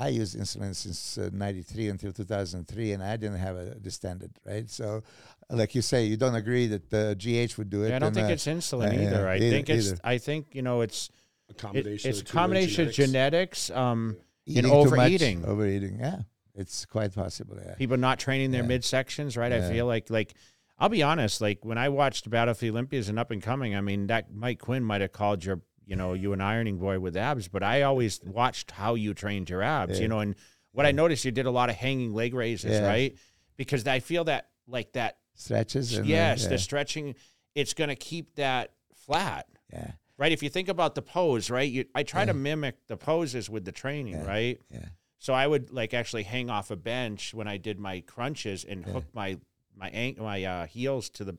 I 0.00 0.08
used 0.08 0.34
insulin 0.34 0.74
since 0.74 1.18
'93 1.18 1.88
until 1.88 2.10
2003, 2.10 2.92
and 2.92 3.02
I 3.02 3.18
didn't 3.18 3.36
have 3.36 3.56
a 3.56 3.74
distended, 3.74 4.30
right? 4.46 4.68
So, 4.70 5.02
like 5.50 5.74
you 5.74 5.82
say, 5.82 6.06
you 6.06 6.16
don't 6.16 6.34
agree 6.34 6.66
that 6.68 6.88
the 6.88 7.14
GH 7.18 7.58
would 7.58 7.68
do 7.68 7.82
it. 7.82 7.90
Yeah, 7.90 7.96
I 7.96 7.98
don't 7.98 8.06
and, 8.06 8.16
think 8.16 8.28
uh, 8.28 8.32
it's 8.32 8.46
insulin 8.46 8.88
uh, 8.88 8.94
yeah, 8.94 9.08
either. 9.08 9.28
I 9.28 9.36
either- 9.36 9.50
think 9.50 9.68
it's. 9.68 9.88
either. 9.88 10.00
I 10.02 10.16
think 10.16 10.54
you 10.54 10.62
know 10.62 10.80
it's. 10.80 11.10
A 11.50 11.76
It, 11.76 11.86
it's 11.86 12.04
a 12.04 12.08
of 12.10 12.16
the 12.18 12.24
combination 12.24 12.88
of 12.88 12.94
genetics. 12.94 13.70
Um, 13.70 14.16
eating 14.46 14.64
and 14.64 14.72
too 14.72 14.90
much, 14.90 14.98
overeating. 15.00 15.44
overeating. 15.44 15.98
Yeah, 16.00 16.18
it's 16.54 16.86
quite 16.86 17.14
possible. 17.14 17.56
Yeah. 17.64 17.74
people 17.74 17.96
not 17.96 18.18
training 18.18 18.50
their 18.50 18.62
Yeah. 18.62 18.68
midsections, 18.78 19.36
right? 19.36 19.52
I 19.52 19.70
feel 19.70 19.86
like 19.86 20.10
like. 20.10 20.34
I'll 20.82 20.88
be 20.88 21.02
honest. 21.02 21.42
Like 21.42 21.62
when 21.62 21.76
I 21.76 21.90
watched 21.90 22.30
Battle 22.30 22.54
for 22.54 22.60
the 22.62 22.70
Olympias 22.70 23.10
and 23.10 23.18
Up 23.18 23.30
and 23.30 23.42
Coming, 23.42 23.76
I 23.76 23.82
mean 23.82 24.06
that 24.06 24.32
Mike 24.32 24.60
Quinn 24.60 24.82
might 24.82 25.02
have 25.02 25.12
called 25.12 25.44
your, 25.44 25.60
you 25.84 25.94
know, 25.94 26.14
you 26.14 26.32
an 26.32 26.40
ironing 26.40 26.78
boy 26.78 26.98
with 26.98 27.18
abs, 27.18 27.48
but 27.48 27.62
I 27.62 27.82
always 27.82 28.18
watched 28.24 28.70
how 28.70 28.94
you 28.94 29.12
trained 29.12 29.50
your 29.50 29.62
abs, 29.62 29.98
Yeah. 29.98 30.04
you 30.04 30.08
know, 30.08 30.20
and 30.20 30.34
what 30.72 30.86
I 30.86 30.92
noticed 30.92 31.26
you 31.26 31.32
did 31.32 31.44
a 31.44 31.50
lot 31.50 31.68
of 31.68 31.76
hanging 31.76 32.14
leg 32.14 32.32
raises, 32.32 32.70
Yeah. 32.72 32.86
right? 32.86 33.14
Because 33.58 33.86
I 33.86 34.00
feel 34.00 34.24
that 34.24 34.48
like 34.66 34.92
that 34.92 35.18
Stretches. 35.34 35.94
And, 35.98 36.06
yes, 36.06 36.44
yeah. 36.44 36.48
the 36.48 36.56
stretching, 36.58 37.14
it's 37.54 37.74
going 37.74 37.88
to 37.90 37.94
keep 37.96 38.36
that 38.36 38.72
flat, 38.94 39.48
yeah. 39.70 39.90
Right? 40.20 40.30
If 40.32 40.42
you 40.42 40.50
think 40.50 40.68
about 40.68 40.94
the 40.94 41.02
pose, 41.02 41.50
right? 41.50 41.68
You, 41.68 41.86
I 41.94 42.02
try 42.04 42.24
to 42.26 42.34
mimic 42.34 42.76
the 42.86 42.96
poses 42.98 43.48
with 43.48 43.64
the 43.64 43.72
training, 43.72 44.14
Yeah. 44.14 44.26
right? 44.26 44.60
Yeah. 44.70 44.84
So 45.18 45.32
I 45.34 45.46
would 45.46 45.70
like 45.72 45.94
actually 45.94 46.22
hang 46.24 46.50
off 46.50 46.70
a 46.70 46.76
bench 46.76 47.34
when 47.34 47.48
I 47.48 47.56
did 47.56 47.78
my 47.78 48.00
crunches 48.02 48.64
and 48.64 48.84
Yeah. 48.86 48.92
hook 48.92 49.04
my 49.14 49.38
my 49.74 49.88
ank- 49.90 50.18
my 50.18 50.44
uh, 50.44 50.66
heels 50.66 51.08
to 51.10 51.24
the 51.24 51.38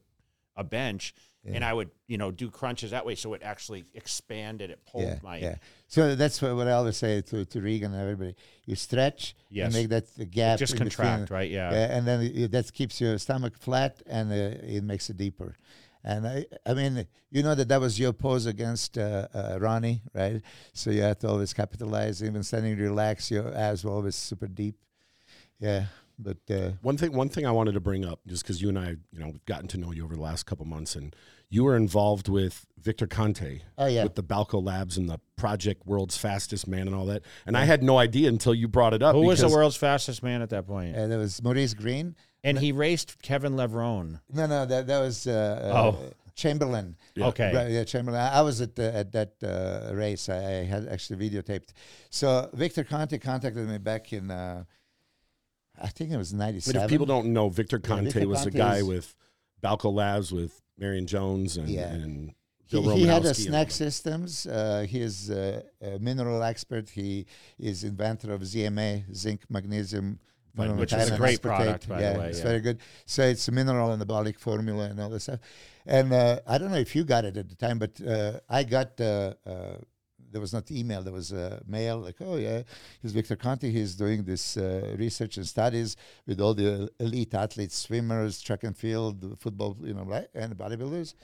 a 0.57 0.63
bench, 0.63 1.13
and 1.45 1.63
I 1.63 1.73
would 1.73 1.89
you 2.07 2.17
know 2.17 2.29
do 2.31 2.49
crunches 2.49 2.91
that 2.91 3.05
way, 3.05 3.15
so 3.15 3.33
it 3.33 3.41
actually 3.43 3.85
expanded. 3.93 4.69
It 4.69 4.79
pulled 4.85 5.05
yeah, 5.05 5.19
my 5.23 5.37
yeah. 5.37 5.55
So 5.87 6.15
that's 6.15 6.41
what, 6.41 6.55
what 6.55 6.67
I 6.67 6.71
always 6.73 6.97
say 6.97 7.21
to, 7.21 7.45
to 7.45 7.61
Regan 7.61 7.93
and 7.93 8.01
everybody. 8.01 8.35
You 8.65 8.75
stretch 8.75 9.35
Yes. 9.49 9.65
and 9.65 9.73
make 9.73 9.89
that 9.89 10.05
the 10.15 10.25
gap. 10.25 10.59
just 10.59 10.73
between. 10.73 10.89
contract, 10.89 11.29
right? 11.31 11.49
Yeah. 11.49 11.71
Yeah, 11.71 11.95
and 11.97 12.07
then 12.07 12.21
it, 12.21 12.51
that 12.51 12.71
keeps 12.73 12.99
your 12.99 13.17
stomach 13.17 13.57
flat 13.57 14.01
and 14.07 14.31
uh, 14.31 14.35
it 14.77 14.83
makes 14.83 15.09
it 15.09 15.17
deeper. 15.17 15.55
And 16.03 16.27
I, 16.27 16.45
I 16.65 16.73
mean, 16.73 17.05
you 17.29 17.43
know 17.43 17.53
that 17.55 17.67
that 17.67 17.79
was 17.79 17.99
your 17.99 18.13
pose 18.13 18.45
against 18.45 18.97
uh, 18.97 19.27
uh, 19.33 19.57
Ronnie, 19.59 20.01
right? 20.13 20.41
So 20.73 20.89
you 20.89 21.01
had 21.01 21.19
to 21.21 21.27
always 21.29 21.53
capitalize. 21.53 22.23
Even 22.23 22.43
standing 22.43 22.77
relaxed, 22.77 23.29
your 23.31 23.53
abs 23.55 23.83
were 23.83 23.91
always 23.91 24.15
super 24.15 24.47
deep. 24.47 24.75
Yeah, 25.59 25.85
but 26.17 26.37
uh, 26.49 26.71
One 26.81 26.97
thing, 26.97 27.13
one 27.13 27.29
thing 27.29 27.45
I 27.45 27.51
wanted 27.51 27.73
to 27.73 27.79
bring 27.79 28.03
up, 28.03 28.19
just 28.27 28.43
because 28.43 28.61
you 28.61 28.69
and 28.69 28.79
I, 28.79 28.95
you 29.11 29.19
know, 29.19 29.27
we've 29.27 29.45
gotten 29.45 29.67
to 29.69 29.77
know 29.77 29.91
you 29.91 30.03
over 30.03 30.15
the 30.15 30.21
last 30.21 30.45
couple 30.45 30.65
months, 30.65 30.95
and 30.95 31.15
you 31.49 31.63
were 31.63 31.75
involved 31.75 32.29
with 32.29 32.65
Victor 32.79 33.05
Conte 33.05 33.61
oh 33.77 33.85
yeah, 33.85 34.03
with 34.03 34.15
the 34.15 34.23
Balco 34.23 34.63
Labs 34.63 34.97
and 34.97 35.07
the 35.07 35.19
Project 35.35 35.85
World's 35.85 36.17
Fastest 36.17 36.67
Man 36.67 36.87
and 36.87 36.95
all 36.95 37.05
that. 37.07 37.21
And 37.45 37.55
I 37.55 37.65
had 37.65 37.83
no 37.83 37.97
idea 37.99 38.29
until 38.29 38.55
you 38.55 38.67
brought 38.67 38.93
it 38.93 39.03
up. 39.03 39.13
Who 39.15 39.21
was 39.21 39.41
the 39.41 39.49
world's 39.49 39.75
fastest 39.75 40.23
man 40.23 40.41
at 40.41 40.49
that 40.49 40.65
point? 40.65 40.95
and 40.95 41.11
there 41.11 41.19
was 41.19 41.43
Maurice 41.43 41.73
Greene. 41.73 42.15
And 42.43 42.57
he 42.57 42.71
raced 42.71 43.21
Kevin 43.21 43.53
Levrone. 43.53 44.19
No, 44.33 44.47
no, 44.47 44.65
that 44.65 44.87
that 44.87 44.99
was 44.99 45.27
uh, 45.27 45.31
uh, 45.73 45.77
Oh. 45.77 46.09
Chamberlain. 46.33 46.95
Yeah. 47.15 47.27
Okay. 47.27 47.53
Right, 47.53 47.69
yeah, 47.71 47.83
Chamberlain. 47.83 48.19
I 48.21 48.39
I 48.39 48.41
was 48.41 48.61
at 48.61 48.75
the, 48.75 48.95
at 48.95 49.11
that 49.11 49.33
uh, 49.43 49.93
race. 49.93 50.27
I, 50.29 50.37
I 50.37 50.63
had 50.63 50.87
actually 50.87 51.29
videotaped. 51.29 51.69
So 52.09 52.49
Victor 52.53 52.83
Conte 52.83 53.17
contacted 53.19 53.67
me 53.67 53.77
back 53.77 54.11
in, 54.13 54.31
uh, 54.31 54.63
I 55.79 55.87
think 55.89 56.11
it 56.11 56.17
was 56.17 56.31
But 56.31 56.39
'97. 56.39 56.81
if 56.83 56.89
people 56.89 57.05
don't 57.05 57.27
know, 57.33 57.49
Victor 57.49 57.79
Conte 57.79 58.05
Victor 58.11 58.27
was 58.27 58.41
a 58.45 58.51
Conte 58.51 58.57
guy 58.57 58.77
is- 58.77 58.83
with 58.85 59.15
Balco 59.61 59.93
Labs 59.93 60.31
with 60.31 60.61
Marion 60.79 61.05
Jones 61.05 61.57
and, 61.57 61.69
Yeah. 61.69 61.91
and 61.93 62.33
he, 62.65 62.81
he 62.81 63.03
had 63.05 63.25
a 63.25 63.33
SNAC 63.33 63.69
systems. 63.71 64.47
Uh, 64.47 64.85
he 64.89 65.01
is 65.01 65.29
uh, 65.29 65.61
a 65.81 65.99
mineral 65.99 66.41
expert. 66.41 66.89
He 66.89 67.25
is 67.59 67.83
inventor 67.83 68.33
of 68.33 68.41
ZMA, 68.41 69.13
zinc, 69.13 69.41
magnesium. 69.49 70.19
Right, 70.55 70.75
which 70.75 70.93
is 70.93 71.09
a 71.09 71.17
great 71.17 71.41
product, 71.41 71.87
by 71.87 71.97
the 71.97 72.01
yeah, 72.01 72.17
way, 72.17 72.29
It's 72.29 72.39
yeah. 72.39 72.43
very 72.43 72.59
good. 72.59 72.79
So 73.05 73.23
it's 73.23 73.47
a 73.47 73.51
mineral 73.51 73.91
and 73.91 74.01
anabolic 74.01 74.37
formula 74.37 74.85
and 74.85 74.99
all 74.99 75.09
this 75.09 75.23
stuff. 75.23 75.39
And 75.85 76.11
uh, 76.11 76.39
I 76.47 76.57
don't 76.57 76.71
know 76.71 76.77
if 76.77 76.95
you 76.95 77.03
got 77.03 77.25
it 77.25 77.37
at 77.37 77.49
the 77.49 77.55
time, 77.55 77.79
but 77.79 77.99
uh, 78.01 78.39
I 78.49 78.63
got. 78.63 78.99
Uh, 78.99 79.33
uh, 79.45 79.75
there 80.31 80.39
was 80.39 80.53
not 80.53 80.71
email. 80.71 81.01
There 81.03 81.13
was 81.13 81.33
a 81.33 81.61
mail. 81.67 81.97
Like, 81.97 82.15
oh 82.21 82.37
yeah, 82.37 82.61
he's 83.01 83.11
Victor 83.11 83.35
Conte. 83.35 83.69
He's 83.69 83.95
doing 83.95 84.23
this 84.23 84.55
uh, 84.55 84.95
research 84.97 85.35
and 85.35 85.45
studies 85.45 85.97
with 86.25 86.39
all 86.39 86.53
the 86.53 86.89
elite 87.01 87.33
athletes, 87.33 87.75
swimmers, 87.75 88.41
track 88.41 88.63
and 88.63 88.75
field, 88.75 89.37
football, 89.39 89.75
you 89.81 89.93
know, 89.93 90.03
right, 90.03 90.27
and 90.33 90.57
bodybuilders 90.57 91.15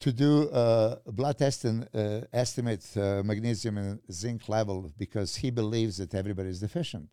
to 0.00 0.12
do 0.12 0.48
uh, 0.48 0.96
a 1.06 1.12
blood 1.12 1.38
test 1.38 1.64
and 1.64 1.86
uh, 1.94 2.22
estimate 2.32 2.84
uh, 2.96 3.22
magnesium 3.22 3.76
and 3.76 4.00
zinc 4.10 4.48
level 4.48 4.90
because 4.98 5.36
he 5.36 5.50
believes 5.50 5.98
that 5.98 6.14
everybody 6.14 6.48
is 6.48 6.60
deficient. 6.60 7.08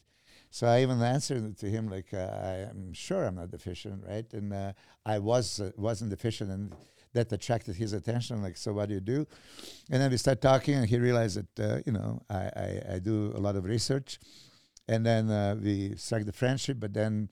So 0.50 0.68
I 0.68 0.82
even 0.82 1.02
answered 1.02 1.58
to 1.58 1.70
him 1.70 1.90
like, 1.90 2.14
uh, 2.14 2.18
I 2.18 2.70
am 2.70 2.94
sure 2.94 3.26
I'm 3.26 3.36
not 3.36 3.52
deficient, 3.52 4.04
right? 4.08 4.26
And 4.34 4.54
uh, 4.54 4.74
I 5.06 5.20
was 5.20 5.60
uh, 5.60 5.72
wasn't 5.78 6.10
deficient, 6.10 6.52
and 6.52 6.74
that 7.14 7.32
attracted 7.32 7.76
his 7.76 7.94
attention. 7.94 8.42
Like, 8.42 8.58
so 8.58 8.74
what 8.74 8.90
do 8.90 8.96
you 8.96 9.02
do? 9.02 9.28
And 9.90 10.02
then 10.02 10.12
we 10.12 10.18
start 10.18 10.42
talking, 10.42 10.76
and 10.76 10.88
he 10.88 10.98
realized 10.98 11.38
that 11.38 11.72
uh, 11.72 11.82
you 11.86 11.92
know 11.92 12.22
I, 12.30 12.52
I 12.56 12.82
I 12.94 13.00
do 13.00 13.34
a 13.36 13.40
lot 13.40 13.56
of 13.56 13.66
research, 13.66 14.20
and 14.88 15.06
then 15.06 15.30
uh, 15.30 15.56
we 15.62 15.96
struck 15.96 16.24
the 16.24 16.34
friendship. 16.34 16.80
But 16.80 16.94
then 16.94 17.30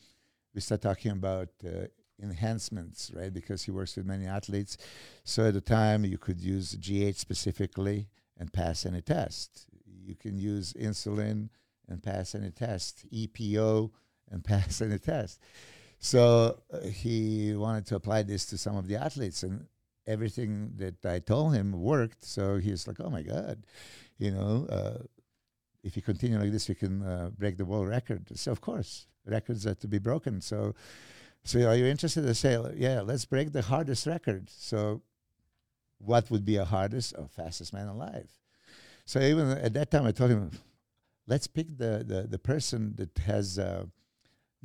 we 0.54 0.62
start 0.62 0.82
talking 0.82 1.12
about 1.12 1.50
uh, 1.66 1.88
enhancements, 2.22 3.12
right? 3.14 3.34
Because 3.34 3.64
he 3.64 3.72
works 3.72 3.96
with 3.96 4.06
many 4.06 4.26
athletes. 4.26 4.78
So 5.24 5.48
at 5.48 5.54
the 5.54 5.62
time, 5.62 6.06
you 6.06 6.18
could 6.18 6.42
use 6.42 6.76
GH 6.76 7.18
specifically 7.18 8.08
and 8.38 8.52
pass 8.52 8.86
any 8.86 9.02
test. 9.02 9.68
You 9.86 10.16
can 10.16 10.38
use 10.38 10.74
insulin 10.74 11.50
and 11.88 12.02
pass 12.02 12.36
any 12.36 12.52
test, 12.52 13.06
EPO 13.12 13.92
and 14.32 14.44
pass 14.52 14.82
any 14.82 15.00
test. 15.00 15.40
So 16.00 16.60
uh, 16.72 16.88
he 16.88 17.56
wanted 17.56 17.86
to 17.88 17.96
apply 17.96 18.24
this 18.24 18.46
to 18.48 18.58
some 18.58 18.76
of 18.76 18.88
the 18.88 18.96
athletes, 18.96 19.44
and 19.44 19.66
everything 20.06 20.74
that 20.78 21.06
I 21.06 21.20
told 21.20 21.54
him 21.54 21.72
worked. 21.72 22.24
So 22.24 22.58
he's 22.58 22.88
like, 22.88 22.98
"Oh 23.00 23.10
my 23.10 23.24
God, 23.24 23.66
you 24.18 24.32
know, 24.32 24.68
uh, 24.70 25.04
if 25.84 25.96
you 25.96 26.02
continue 26.02 26.40
like 26.40 26.52
this, 26.52 26.70
you 26.70 26.76
can 26.76 27.02
uh, 27.04 27.32
break 27.38 27.58
the 27.58 27.66
world 27.66 27.88
record." 27.88 28.28
So 28.38 28.52
of 28.52 28.62
course, 28.62 29.08
records 29.26 29.66
are 29.66 29.76
to 29.76 29.88
be 29.88 30.00
broken. 30.00 30.42
So, 30.42 30.76
so 31.44 31.60
are 31.68 31.76
you 31.76 31.86
interested? 31.86 32.28
I 32.28 32.34
say, 32.34 32.60
"Yeah, 32.76 33.02
let's 33.02 33.26
break 33.26 33.52
the 33.52 33.64
hardest 33.64 34.06
record." 34.06 34.50
So, 34.50 35.02
what 35.98 36.30
would 36.30 36.46
be 36.46 36.58
a 36.58 36.66
hardest? 36.66 37.16
Oh, 37.18 37.28
fastest 37.28 37.74
man 37.74 37.88
alive. 37.88 38.30
So 39.06 39.20
even 39.20 39.52
at 39.52 39.74
that 39.74 39.92
time, 39.92 40.06
I 40.06 40.12
told 40.12 40.32
him, 40.32 40.52
let's 41.28 41.48
pick 41.48 41.78
the 41.78 42.04
the, 42.06 42.28
the 42.30 42.40
person 42.40 42.94
that 42.98 43.18
has 43.26 43.60
uh, 43.60 43.86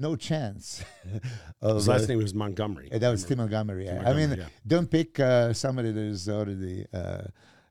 no 0.01 0.17
chance 0.17 0.83
of. 1.63 1.77
His 1.77 1.89
last 1.89 2.05
uh, 2.05 2.07
name 2.09 2.19
was 2.19 2.35
Montgomery. 2.35 2.89
that 2.91 3.11
was 3.11 3.25
Tim. 3.25 3.39
Montgomery. 3.39 3.87
Tim 3.87 3.97
yeah. 3.97 4.11
I 4.11 4.15
mean, 4.15 4.31
Montgomery, 4.31 4.53
don't 4.67 4.91
pick 4.91 5.21
uh, 5.21 5.53
somebody 5.53 5.93
that 5.93 6.01
is 6.01 6.29
already, 6.29 6.87
uh, 6.93 7.23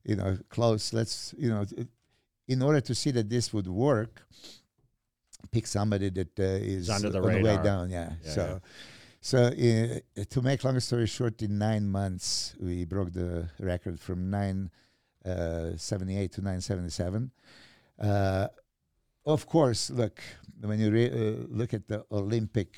you 0.04 0.16
know, 0.16 0.38
close. 0.50 0.94
Let's, 0.94 1.34
you 1.38 1.50
know, 1.50 1.66
in 2.48 2.62
order 2.62 2.82
to 2.82 2.96
see 2.96 3.12
that 3.12 3.30
this 3.30 3.52
would 3.54 3.68
work, 3.68 4.22
pick 5.52 5.68
somebody 5.68 6.10
that 6.10 6.40
uh, 6.40 6.44
is 6.44 6.90
under 6.90 7.10
the 7.10 7.22
on 7.22 7.34
the 7.34 7.42
way 7.42 7.58
down. 7.64 7.90
Yeah. 7.90 8.14
Yeah, 8.24 8.32
so, 8.32 8.62
so 9.22 9.44
uh, 9.46 10.24
to 10.30 10.42
make 10.42 10.64
long 10.64 10.80
story 10.80 11.08
short, 11.08 11.42
in 11.42 11.58
nine 11.58 11.90
months 11.90 12.56
we 12.60 12.86
broke 12.86 13.12
the 13.12 13.50
record 13.60 14.00
from 14.00 14.30
nine 14.30 14.70
uh, 15.26 15.72
seventy 15.76 16.18
eight 16.18 16.32
to 16.34 16.42
nine 16.42 16.62
seventy 16.62 16.90
seven. 16.90 17.32
Uh, 18.00 18.48
of 19.34 19.46
course, 19.46 19.90
look 19.90 20.22
when 20.62 20.80
you 20.80 20.92
re- 20.92 21.12
uh, 21.12 21.46
look 21.50 21.74
at 21.74 21.88
the 21.88 22.04
Olympic 22.12 22.78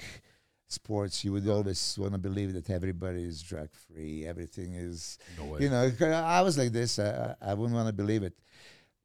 sports, 0.67 1.25
you 1.25 1.31
would 1.33 1.47
always 1.47 1.97
want 1.99 2.13
to 2.13 2.17
believe 2.19 2.53
that 2.53 2.69
everybody 2.69 3.23
is 3.23 3.41
drug 3.41 3.69
free, 3.73 4.25
everything 4.25 4.73
is 4.73 5.17
No 5.37 5.45
way. 5.45 5.61
you 5.61 5.69
know. 5.69 5.91
I 6.37 6.41
was 6.41 6.57
like 6.57 6.71
this. 6.71 6.99
I, 6.99 7.35
I 7.41 7.53
wouldn't 7.55 7.75
want 7.75 7.87
to 7.87 7.93
believe 7.93 8.23
it. 8.23 8.33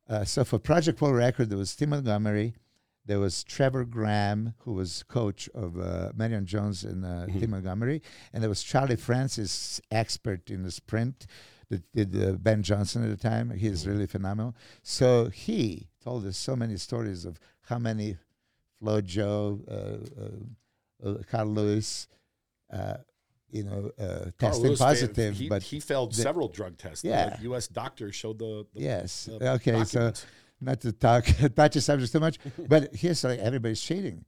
Uh, 0.09 0.25
so 0.25 0.45
for 0.45 0.59
Project 0.59 1.01
World 1.01 1.17
Record, 1.17 1.49
there 1.51 1.59
was 1.59 1.75
Tim 1.75 1.91
Montgomery, 1.91 2.55
there 3.05 3.19
was 3.19 3.43
Trevor 3.43 3.85
Graham, 3.85 4.55
who 4.59 4.75
was 4.75 5.03
coach 5.09 5.49
of 5.55 5.79
uh, 5.79 6.13
Marion 6.15 6.47
Jones 6.47 6.85
and 6.85 7.05
uh, 7.05 7.27
Mhm. 7.27 7.41
Tim 7.41 7.51
Montgomery, 7.51 8.03
and 8.33 8.43
there 8.43 8.49
was 8.51 8.63
Charlie 8.63 8.97
Francis, 8.97 9.81
expert 9.91 10.51
in 10.51 10.63
the 10.63 10.71
sprint, 10.71 11.27
that 11.71 11.83
did 11.93 12.17
uh, 12.23 12.33
Ben 12.33 12.63
Johnson 12.63 13.03
at 13.05 13.11
the 13.11 13.17
time. 13.31 13.51
He's 13.51 13.85
Mhm. 13.85 13.89
really 13.89 14.07
phenomenal. 14.07 14.55
So 14.83 15.29
he 15.31 15.89
told 16.03 16.25
us 16.27 16.37
so 16.37 16.55
many 16.57 16.77
stories 16.77 17.25
of 17.25 17.39
how 17.63 17.79
many 17.79 18.17
Flo-Jo, 18.79 19.61
uh, 19.69 20.23
uh, 20.23 21.09
uh, 21.09 21.23
Carl 21.31 21.47
Lewis, 21.49 22.09
uh, 22.71 22.99
you 23.51 23.63
know, 23.65 23.91
uh, 23.99 24.31
testing 24.39 24.67
Lewis 24.67 24.79
positive, 24.79 25.37
he, 25.37 25.49
but 25.49 25.63
he 25.63 25.81
failed 25.81 26.13
the- 26.13 26.23
several 26.23 26.49
drug 26.49 26.77
tests. 26.77 27.03
The 27.03 27.09
Yeah. 27.09 27.41
U.S. 27.43 27.69
doctor 27.69 28.13
showed 28.13 28.39
the, 28.39 28.67
the 28.75 28.81
yes. 28.81 29.25
the 29.27 29.53
okay, 29.53 29.85
so 29.85 30.13
not 30.61 30.81
to 30.83 30.93
talk 30.93 31.25
touch 31.57 31.75
the 31.75 31.81
subject 31.81 32.13
too 32.13 32.21
much, 32.21 32.39
but 32.69 32.95
here's 32.95 33.23
like 33.25 33.39
everybody's 33.39 33.81
cheating. 33.81 34.25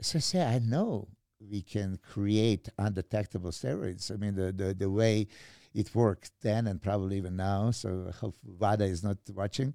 So 0.00 0.18
say 0.18 0.44
I 0.44 0.58
know 0.58 1.08
we 1.40 1.62
can 1.62 1.98
create 2.02 2.68
undetectable 2.78 3.50
steroids. 3.52 4.12
I 4.12 4.16
mean 4.16 4.34
the 4.34 4.52
the, 4.52 4.74
the 4.74 4.90
way 4.90 5.28
it 5.74 5.94
worked 5.94 6.30
then 6.42 6.66
and 6.66 6.80
probably 6.82 7.16
even 7.16 7.36
now. 7.36 7.70
So 7.70 8.06
I 8.08 8.12
hope 8.12 8.36
WADA 8.44 8.84
is 8.84 9.02
not 9.02 9.18
watching. 9.34 9.74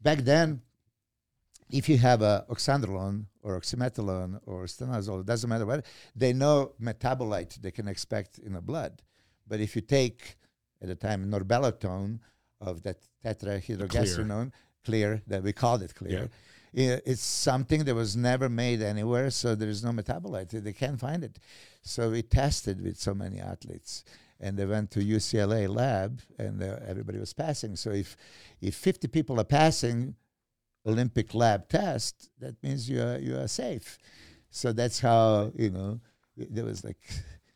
Back 0.00 0.18
then, 0.18 0.62
if 1.70 1.88
you 1.88 1.96
have 1.98 2.22
a 2.22 2.44
oxandrolone 2.50 3.26
or 3.42 3.58
oxymetholone 3.58 4.40
or 4.46 4.64
stanozolol, 4.64 5.20
it 5.20 5.26
doesn't 5.26 5.48
matter 5.48 5.66
what, 5.66 5.84
they 6.14 6.32
know 6.32 6.72
metabolite 6.80 7.60
they 7.62 7.70
can 7.70 7.88
expect 7.88 8.38
in 8.38 8.52
the 8.54 8.60
blood. 8.60 9.02
But 9.46 9.60
if 9.60 9.74
you 9.76 9.82
take 9.82 10.36
at 10.80 10.88
the 10.88 10.94
time 10.94 11.30
norbolethone 11.30 12.18
of 12.60 12.82
that 12.82 12.98
tetrahydrogestrinone, 13.24 14.52
clear, 14.84 15.22
that 15.28 15.42
we 15.42 15.52
called 15.52 15.82
it 15.82 15.94
clear. 15.94 16.28
i- 16.76 17.00
It's 17.04 17.22
something 17.22 17.84
that 17.84 17.94
was 17.94 18.16
never 18.16 18.48
made 18.48 18.82
anywhere, 18.82 19.30
so 19.30 19.54
there 19.54 19.68
is 19.68 19.82
no 19.84 19.92
metabolite. 19.92 20.50
They 20.50 20.72
can't 20.72 20.98
find 20.98 21.22
it. 21.24 21.38
So 21.82 22.10
we 22.10 22.22
tested 22.22 22.80
with 22.80 22.98
so 22.98 23.14
many 23.14 23.38
athletes, 23.40 24.04
and 24.42 24.56
they 24.58 24.66
went 24.66 24.90
to 24.90 25.00
UCLA 25.00 25.68
lab, 25.68 26.20
and 26.38 26.62
uh, 26.62 26.76
everybody 26.86 27.18
was 27.18 27.32
passing. 27.32 27.76
So 27.76 27.90
if 27.90 28.16
if 28.60 28.74
50 28.74 29.08
people 29.08 29.40
are 29.40 29.44
passing 29.44 30.16
Olympic 30.84 31.32
lab 31.32 31.68
test, 31.68 32.28
that 32.40 32.60
means 32.62 32.90
you 32.90 33.00
are 33.00 33.18
you 33.18 33.38
are 33.38 33.48
safe. 33.48 33.98
So 34.50 34.72
that's 34.72 35.00
how 35.00 35.52
you 35.56 35.70
know 35.70 36.00
there 36.36 36.64
was 36.64 36.84
like 36.84 36.98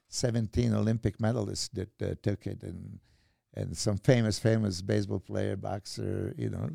17 0.09 0.73
Olympic 0.73 1.19
medalists 1.19 1.71
that 1.73 2.03
uh, 2.03 2.15
took 2.23 2.47
it, 2.47 2.63
and 2.63 3.01
and 3.55 3.77
some 3.77 3.99
famous 3.99 4.39
famous 4.39 4.81
baseball 4.81 5.21
player, 5.21 5.57
boxer, 5.57 6.35
you 6.39 6.51
know, 6.51 6.71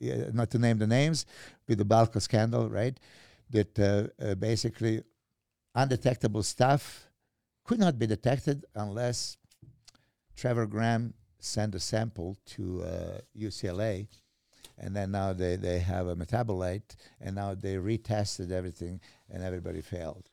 yeah, 0.00 0.30
not 0.32 0.50
to 0.50 0.58
name 0.58 0.78
the 0.78 0.86
names, 0.86 1.26
with 1.68 1.78
the 1.78 1.84
Balco 1.84 2.22
scandal, 2.22 2.70
right? 2.70 2.98
That 3.50 3.78
uh, 3.78 4.24
uh, 4.24 4.34
basically 4.34 5.02
undetectable 5.74 6.42
stuff 6.42 7.06
could 7.66 7.78
not 7.78 7.98
be 7.98 8.06
detected 8.06 8.64
unless 8.74 9.36
Trevor 10.36 10.66
Graham 10.66 11.14
sent 11.40 11.74
a 11.74 11.80
sample 11.80 12.36
to 12.46 12.82
uh, 12.82 13.18
UCLA, 13.38 14.08
and 14.78 14.94
then 14.94 15.10
now 15.10 15.32
they, 15.32 15.56
they 15.56 15.78
have 15.78 16.06
a 16.08 16.16
metabolite, 16.16 16.96
and 17.20 17.34
now 17.36 17.54
they 17.54 17.74
retested 17.76 18.50
everything, 18.50 19.00
and 19.30 19.42
everybody 19.42 19.80
failed. 19.80 20.28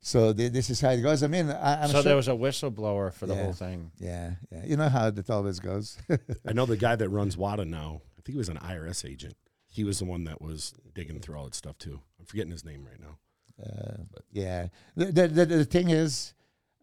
So 0.00 0.32
thi- 0.32 0.48
this 0.48 0.70
is 0.70 0.80
how 0.80 0.90
it 0.90 1.02
goes. 1.02 1.22
I 1.22 1.26
mean, 1.26 1.50
I, 1.50 1.82
I'm 1.82 1.88
so 1.88 1.94
sure. 1.94 2.02
there 2.02 2.16
was 2.16 2.28
a 2.28 2.32
whistleblower 2.32 3.12
for 3.12 3.26
the 3.26 3.34
Yeah. 3.34 3.42
whole 3.44 3.52
thing. 3.52 3.90
yeah, 3.98 4.34
yeah. 4.52 4.64
You 4.64 4.76
know 4.76 4.88
how 4.88 5.08
it 5.08 5.30
always 5.30 5.58
goes. 5.58 5.98
I 6.46 6.52
know 6.52 6.64
the 6.66 6.76
guy 6.76 6.96
that 6.96 7.08
runs 7.08 7.36
WADA 7.44 7.64
now. 7.66 8.00
I 8.16 8.20
think 8.22 8.34
he 8.34 8.38
was 8.38 8.48
an 8.48 8.58
IRS 8.58 9.08
agent. 9.08 9.34
He 9.68 9.84
was 9.84 9.98
the 9.98 10.04
one 10.04 10.24
that 10.24 10.40
was 10.40 10.72
digging 10.94 11.18
through 11.20 11.36
all 11.36 11.44
that 11.44 11.54
stuff 11.54 11.76
too. 11.78 12.00
I'm 12.20 12.24
forgetting 12.26 12.52
his 12.52 12.64
name 12.64 12.86
right 12.86 13.00
now. 13.00 13.18
Uh, 13.62 14.18
yeah. 14.32 14.68
The, 14.96 15.06
the, 15.06 15.28
the, 15.28 15.46
the 15.46 15.64
thing 15.64 15.90
is, 15.90 16.34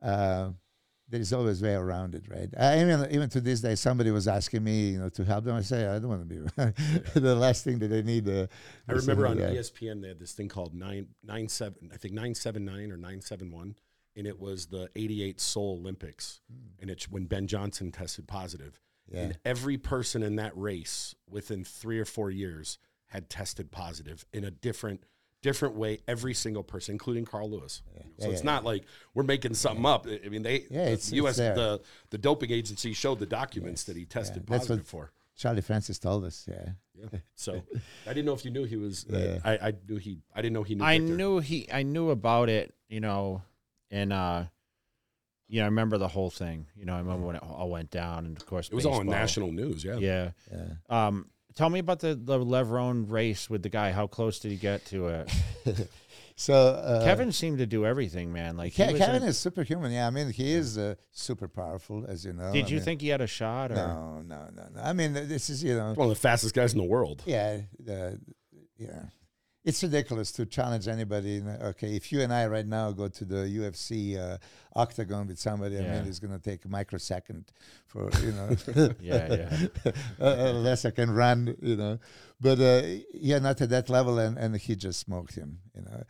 uh, 0.03 0.49
there 1.09 1.19
is 1.21 1.31
always 1.33 1.61
way 1.61 1.73
around 1.75 2.15
it, 2.15 2.23
right? 2.27 2.49
I 2.59 2.83
mean, 2.83 3.07
even 3.11 3.29
to 3.29 3.41
this 3.41 3.61
day, 3.61 3.75
somebody 3.75 4.09
was 4.09 4.27
asking 4.27 4.63
me, 4.63 4.89
you 4.91 4.99
know, 4.99 5.09
to 5.09 5.23
help 5.23 5.43
them. 5.45 5.55
I 5.55 5.61
say, 5.61 5.85
I 5.85 5.99
don't 5.99 6.07
want 6.09 6.27
to 6.27 6.35
be 7.13 7.19
the 7.19 7.35
last 7.35 7.63
thing 7.63 7.77
that 7.79 7.89
they 7.89 8.01
need. 8.01 8.27
Uh, 8.27 8.47
I 8.87 8.93
remember 8.93 9.27
on 9.27 9.37
E 9.37 9.41
ESPN 9.41 10.01
they 10.01 10.07
had 10.09 10.19
this 10.19 10.31
thing 10.33 10.47
called 10.49 10.73
nine 10.73 11.07
nine 11.23 11.47
seven 11.49 11.91
I 11.93 11.97
think 11.97 12.13
nine 12.13 12.33
seven 12.35 12.65
nine 12.65 12.91
or 12.91 12.97
nine 12.97 13.21
seven 13.21 13.51
one, 13.51 13.75
and 14.15 14.25
it 14.25 14.39
was 14.39 14.67
the 14.67 14.89
eighty 14.95 15.21
eight 15.23 15.39
Seoul 15.39 15.77
Olympics, 15.79 16.41
and 16.81 16.89
it's 16.89 17.09
when 17.11 17.25
Ben 17.25 17.47
Johnson 17.47 17.91
tested 17.91 18.27
positive, 18.27 18.79
Yeah. 19.11 19.19
and 19.21 19.37
every 19.45 19.77
person 19.77 20.23
in 20.23 20.37
that 20.37 20.57
race 20.57 21.13
within 21.29 21.63
three 21.63 21.99
or 21.99 22.05
four 22.05 22.31
years 22.31 22.79
had 23.07 23.29
tested 23.29 23.71
positive 23.71 24.25
in 24.33 24.43
a 24.43 24.49
different 24.51 25.03
different 25.43 25.75
way. 25.75 25.99
Every 26.07 26.33
single 26.33 26.63
person, 26.63 26.93
including 26.93 27.25
Carl 27.25 27.49
Lewis. 27.51 27.83
So 28.17 28.25
Yeah, 28.27 28.31
it's 28.33 28.41
yeah, 28.41 28.45
not 28.45 28.63
like 28.63 28.83
we're 29.13 29.23
making 29.23 29.53
something 29.53 29.85
up. 29.85 30.07
I 30.07 30.27
mean, 30.29 30.41
they 30.41 30.61
Yeah, 30.71 30.85
the 30.85 30.91
it's- 30.93 30.93
it's 30.93 31.11
U.S. 31.13 31.37
there. 31.37 31.53
the 31.53 31.81
the 32.09 32.17
doping 32.17 32.49
agency 32.51 32.93
showed 32.93 33.19
the 33.19 33.25
documents 33.27 33.83
that 33.83 33.95
he 33.95 34.05
tested 34.05 34.47
That's 34.47 34.65
positive 34.67 34.87
for. 34.87 35.11
Charlie 35.35 35.61
Francis 35.61 35.97
told 35.99 36.23
us, 36.25 36.47
yeah. 36.49 36.69
Yeah. 36.95 37.19
So 37.35 37.61
I 38.07 38.13
didn't 38.13 38.25
know 38.25 38.33
if 38.33 38.45
you 38.45 38.51
knew 38.51 38.63
he 38.65 38.77
was. 38.77 39.05
Uh, 39.11 39.17
Yeah. 39.17 39.39
I, 39.43 39.67
I 39.69 39.73
knew 39.87 39.97
he. 39.97 40.21
I 40.33 40.41
didn't 40.41 40.53
know 40.53 40.63
he 40.63 40.75
knew. 40.75 40.83
I 40.83 40.97
Victor. 40.99 41.15
knew 41.15 41.39
he. 41.39 41.67
I 41.71 41.83
knew 41.83 42.09
about 42.11 42.49
it. 42.49 42.73
You 42.87 42.99
know, 43.01 43.41
and 43.91 44.13
uh, 44.13 44.45
you 45.49 45.59
know, 45.59 45.63
I 45.63 45.69
remember 45.69 45.97
the 45.97 46.07
whole 46.07 46.29
thing. 46.29 46.67
You 46.75 46.85
know, 46.85 46.93
I 46.95 46.99
remember 46.99 47.25
when 47.25 47.35
it 47.35 47.43
all 47.43 47.69
went 47.69 47.89
down, 47.89 48.25
and 48.27 48.37
of 48.37 48.45
course, 48.45 48.69
It 48.69 48.75
was 48.75 48.85
all 48.85 48.99
on 48.99 49.07
national 49.07 49.51
news. 49.51 49.83
Yeah. 49.83 49.97
Yeah. 49.97 50.31
Yeah. 50.51 50.67
Um, 51.07 51.29
tell 51.55 51.69
me 51.69 51.79
about 51.79 51.99
the 51.99 52.15
the 52.15 52.37
Levrone 52.39 53.09
race 53.09 53.49
with 53.49 53.63
the 53.63 53.69
guy. 53.69 53.91
How 53.91 54.07
close 54.07 54.39
did 54.39 54.51
he 54.51 54.57
get 54.57 54.85
to 54.87 55.07
it? 55.07 55.31
So 56.35 56.55
uh, 56.55 57.03
Kevin 57.03 57.31
seemed 57.31 57.59
to 57.59 57.67
do 57.67 57.85
everything, 57.85 58.33
man. 58.33 58.57
Like 58.57 58.73
Ke- 58.73 58.77
Kevin 58.97 59.21
in- 59.21 59.29
is 59.29 59.37
superhuman. 59.37 59.91
Yeah, 59.91 60.07
I 60.07 60.09
mean, 60.09 60.31
he 60.31 60.51
is 60.53 60.79
uh, 60.79 60.95
super 61.11 61.47
powerful, 61.47 62.05
as 62.07 62.25
you 62.25 62.33
know. 62.33 62.51
Did 62.51 62.65
I 62.65 62.69
you 62.69 62.75
mean- 62.77 62.85
think 62.85 63.01
he 63.01 63.09
had 63.09 63.21
a 63.21 63.27
shot? 63.27 63.71
Or 63.71 63.75
No, 63.75 64.23
no, 64.25 64.49
no, 64.51 64.63
no. 64.73 64.81
I 64.81 64.93
mean, 64.93 65.13
this 65.13 65.51
is 65.51 65.63
you 65.63 65.75
know, 65.75 65.93
One 65.93 66.07
of 66.09 66.09
the 66.15 66.19
fastest 66.19 66.55
guys 66.55 66.73
in 66.73 66.79
the 66.79 66.85
world. 66.85 67.21
yeah, 67.27 67.59
uh, 67.87 68.13
yeah. 68.79 69.03
It's 69.63 69.81
ridiculous 69.81 70.31
to 70.33 70.45
challenge 70.45 70.89
anybody. 70.89 71.41
Okay, 71.41 71.95
if 71.95 72.11
you 72.11 72.19
and 72.21 72.33
I 72.33 72.47
right 72.47 72.65
now 72.65 72.91
go 72.91 73.07
to 73.07 73.25
the 73.25 73.35
UFC 73.35 74.19
uh, 74.19 74.37
octagon 74.75 75.27
with 75.27 75.39
somebody, 75.39 75.77
I 75.77 75.81
mean, 75.81 76.05
it's 76.05 76.19
going 76.19 76.37
to 76.37 76.43
take 76.43 76.65
a 76.65 76.67
microsecond 76.67 77.45
for 77.87 78.09
you 78.21 78.33
know. 78.33 78.49
Yeah, 78.99 79.33
yeah. 79.33 79.67
uh, 80.19 80.35
unless 80.49 80.83
I 80.83 80.91
can 80.91 81.11
run, 81.11 81.55
you 81.61 81.77
know. 81.77 81.99
But 82.41 82.59
uh, 82.59 82.81
yeah, 83.13 83.39
not 83.39 83.61
at 83.61 83.69
that 83.69 83.89
level, 83.89 84.19
and, 84.19 84.37
and 84.37 84.55
he 84.57 84.75
just 84.75 84.99
smoked 84.99 85.35
him. 85.35 85.59
You 85.73 85.83
know, 85.83 86.03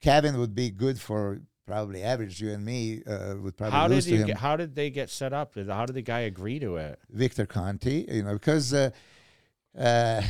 Kevin 0.00 0.38
would 0.38 0.54
be 0.54 0.70
good 0.70 1.00
for 1.00 1.40
probably 1.66 2.02
average. 2.02 2.40
You 2.40 2.52
and 2.52 2.64
me 2.64 3.02
uh, 3.06 3.34
would 3.40 3.56
probably 3.56 3.76
How 3.76 3.88
lose 3.88 4.04
did 4.04 4.10
to 4.12 4.16
him. 4.18 4.26
Get, 4.28 4.36
how 4.36 4.56
did 4.56 4.74
they 4.76 4.90
get 4.90 5.10
set 5.10 5.32
up? 5.32 5.54
How 5.56 5.86
did 5.86 5.94
the 5.94 6.02
guy 6.02 6.20
agree 6.20 6.60
to 6.60 6.76
it? 6.76 7.00
Victor 7.10 7.46
Conte, 7.46 8.04
you 8.08 8.22
know, 8.22 8.34
because 8.34 8.72
uh, 8.72 8.90
uh, 9.76 10.22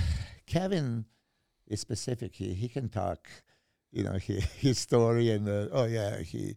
Kevin 0.47 1.05
is 1.69 1.81
specific. 1.81 2.35
He 2.35 2.55
he 2.55 2.69
can 2.69 2.89
talk, 2.89 3.29
you 3.93 4.05
know, 4.05 4.15
he, 4.15 4.41
his 4.59 4.79
story 4.79 5.31
and 5.31 5.49
uh, 5.49 5.69
oh 5.73 5.85
yeah, 5.85 6.21
he 6.21 6.57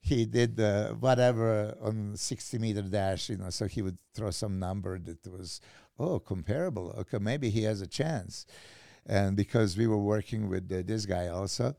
he 0.00 0.24
did 0.26 0.60
uh, 0.60 0.92
whatever 0.94 1.76
on 1.80 2.16
sixty 2.16 2.58
meter 2.58 2.82
dash, 2.82 3.28
you 3.30 3.36
know. 3.36 3.50
So 3.50 3.66
he 3.66 3.82
would 3.82 3.98
throw 4.14 4.30
some 4.30 4.58
number 4.58 4.98
that 4.98 5.26
was 5.26 5.60
oh 5.98 6.18
comparable. 6.20 6.94
Okay, 6.98 7.18
maybe 7.18 7.50
he 7.50 7.62
has 7.64 7.80
a 7.80 7.86
chance. 7.86 8.46
And 9.08 9.36
because 9.36 9.76
we 9.76 9.86
were 9.86 9.98
working 9.98 10.48
with 10.48 10.70
uh, 10.72 10.82
this 10.84 11.06
guy 11.06 11.28
also, 11.28 11.76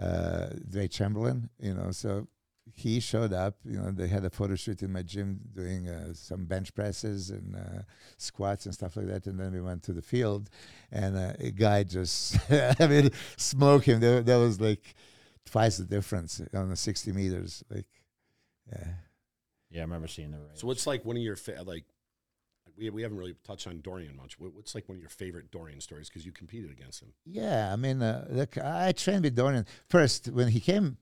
uh, 0.00 0.48
Dre 0.68 0.88
Chamberlain, 0.88 1.48
you 1.60 1.74
know, 1.74 1.92
so 1.92 2.26
he 2.72 3.00
showed 3.00 3.32
up. 3.32 3.56
You 3.64 3.78
know, 3.78 3.90
they 3.90 4.08
had 4.08 4.24
a 4.24 4.30
photo 4.30 4.54
shoot 4.54 4.82
in 4.82 4.92
my 4.92 5.02
gym 5.02 5.40
doing 5.54 5.88
uh, 5.88 6.12
some 6.14 6.44
bench 6.44 6.74
presses 6.74 7.30
and 7.30 7.56
uh, 7.56 7.82
squats 8.16 8.66
and 8.66 8.74
stuff 8.74 8.96
like 8.96 9.06
that. 9.06 9.26
And 9.26 9.38
then 9.38 9.52
we 9.52 9.60
went 9.60 9.82
to 9.84 9.92
the 9.92 10.02
field, 10.02 10.50
and 10.90 11.16
uh, 11.16 11.32
a 11.38 11.50
guy 11.50 11.84
just, 11.84 12.38
I 12.50 12.86
mean, 12.86 13.10
smoke 13.36 13.84
him. 13.84 14.00
There, 14.00 14.22
that 14.22 14.36
was 14.36 14.60
like 14.60 14.94
twice 15.44 15.78
the 15.78 15.84
difference 15.84 16.40
on 16.54 16.68
the 16.68 16.76
60 16.76 17.12
meters. 17.12 17.64
Like, 17.70 17.86
yeah. 18.70 18.88
Yeah, 19.70 19.80
I 19.80 19.84
remember 19.84 20.08
seeing 20.08 20.30
the 20.30 20.38
race. 20.38 20.60
So 20.60 20.66
what's 20.66 20.86
like 20.86 21.04
one 21.04 21.16
of 21.16 21.22
your 21.22 21.36
fa- 21.36 21.62
like? 21.64 21.84
We, 22.76 22.90
we 22.90 23.02
haven't 23.02 23.16
really 23.16 23.34
touched 23.42 23.66
on 23.66 23.80
Dorian 23.80 24.16
much. 24.16 24.38
What's 24.38 24.74
like 24.74 24.86
one 24.88 24.96
of 24.96 25.00
your 25.00 25.08
favorite 25.08 25.50
Dorian 25.50 25.80
stories 25.80 26.08
because 26.08 26.26
you 26.26 26.32
competed 26.32 26.70
against 26.70 27.00
him? 27.00 27.14
Yeah, 27.24 27.72
I 27.72 27.76
mean, 27.76 28.02
uh, 28.02 28.26
look, 28.28 28.58
I 28.58 28.92
trained 28.92 29.24
with 29.24 29.34
Dorian 29.34 29.66
first 29.88 30.28
when 30.28 30.48
he 30.48 30.60
came. 30.60 30.98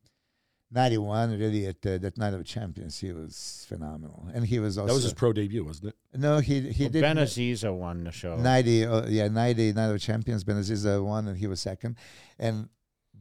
91 0.75 1.39
really 1.39 1.67
at 1.67 1.77
uh, 1.87 1.99
that 1.99 2.19
night 2.19 2.35
of 2.35 2.45
champions 2.45 2.99
he 2.99 3.13
was 3.13 3.65
phenomenal 3.69 4.29
and 4.35 4.45
he 4.45 4.59
was 4.59 4.77
also 4.77 4.89
That 4.89 4.95
was 4.95 5.05
his 5.05 5.15
pro 5.15 5.33
debut, 5.33 5.65
wasn't 5.65 5.89
it? 5.91 5.97
no 6.19 6.39
he 6.39 6.61
he 6.73 6.85
well, 6.85 6.93
did 6.93 7.01
Ben 7.03 7.17
Aziza 7.17 7.73
won 7.73 8.05
the 8.05 8.11
show. 8.13 8.37
90 8.37 8.85
uh, 8.87 9.07
yeah 9.07 9.29
90 9.29 9.73
night 9.73 9.87
of 9.91 10.01
champions 10.01 10.43
Benaziza 10.45 11.03
won 11.03 11.29
and 11.29 11.39
he 11.39 11.47
was 11.47 11.61
second 11.61 11.97
and 12.39 12.69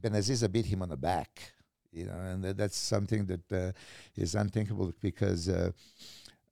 Benaziza 0.01 0.51
beat 0.51 0.65
him 0.65 0.81
on 0.81 0.89
the 0.89 0.97
back 0.97 1.53
you 1.91 2.05
know 2.05 2.17
and 2.19 2.43
that, 2.43 2.57
that's 2.57 2.77
something 2.77 3.27
that 3.27 3.51
uh, 3.51 3.71
is 4.15 4.33
unthinkable 4.35 4.91
because 5.01 5.47
uh, 5.47 5.71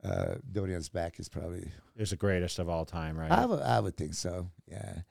uh, 0.03 0.35
Dorian's 0.51 0.89
back 0.89 1.19
is 1.19 1.27
probably 1.29 1.61
It 1.95 1.99
was 1.99 2.09
the 2.11 2.15
greatest 2.15 2.59
of 2.59 2.69
all 2.69 2.85
time, 2.85 3.17
right? 3.17 3.31
I 3.31 3.43
I 3.43 3.79
would 3.79 3.97
think 3.97 4.13
so 4.13 4.49
yeah 4.67 5.01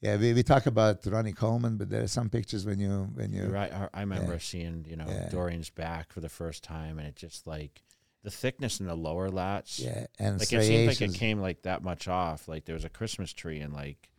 yeah 0.00 0.16
we, 0.16 0.32
we 0.32 0.42
talk 0.42 0.66
about 0.66 1.04
Ronnie 1.06 1.32
Coleman 1.32 1.76
but 1.76 1.90
there 1.90 2.02
are 2.02 2.08
some 2.08 2.28
pictures 2.30 2.64
when 2.66 2.78
you 2.80 3.08
when 3.14 3.32
you 3.32 3.44
right. 3.46 3.72
I- 3.72 3.88
I 3.94 4.00
remember 4.00 4.38
seeing 4.38 4.84
you 4.88 4.96
know 4.96 5.06
Yeah. 5.08 5.28
Dorian's 5.30 5.70
back 5.70 6.12
for 6.12 6.20
the 6.20 6.28
first 6.28 6.62
time, 6.64 6.98
and 6.98 7.06
it 7.08 7.16
just 7.16 7.46
like 7.46 7.82
the 8.22 8.30
thickness 8.30 8.80
in 8.80 8.86
the 8.86 8.94
lower 8.94 9.30
lats. 9.30 9.82
yeah 9.82 10.06
and 10.18 10.38
like 10.38 10.52
it 10.52 10.62
seemed 10.64 10.88
like 10.88 11.00
it 11.00 11.14
came 11.14 11.40
like 11.40 11.62
that 11.62 11.82
much 11.82 12.06
off. 12.08 12.48
Like 12.48 12.64
there 12.66 12.74
was 12.74 12.84
a 12.84 12.90
Christmas 12.90 13.32
tree, 13.32 13.60
and 13.60 13.72
like 13.72 14.10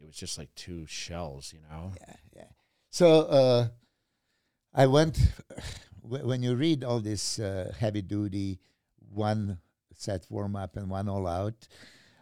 it 0.00 0.06
was 0.06 0.16
just 0.16 0.36
like 0.38 0.54
two 0.54 0.86
shells. 0.86 1.52
You 1.52 1.60
know. 1.70 1.92
yeah, 2.00 2.14
yeah. 2.34 2.48
So 2.90 3.20
uh, 3.22 3.68
I 4.74 4.86
went 4.86 5.18
when 6.02 6.42
you 6.42 6.54
read 6.54 6.82
all 6.84 7.00
this 7.00 7.38
uh, 7.38 7.72
heavy 7.78 8.02
duty 8.02 8.58
one 9.12 9.58
set 9.94 10.26
warm 10.28 10.56
up 10.56 10.76
and 10.76 10.90
one 10.90 11.08
all 11.08 11.26
out. 11.26 11.68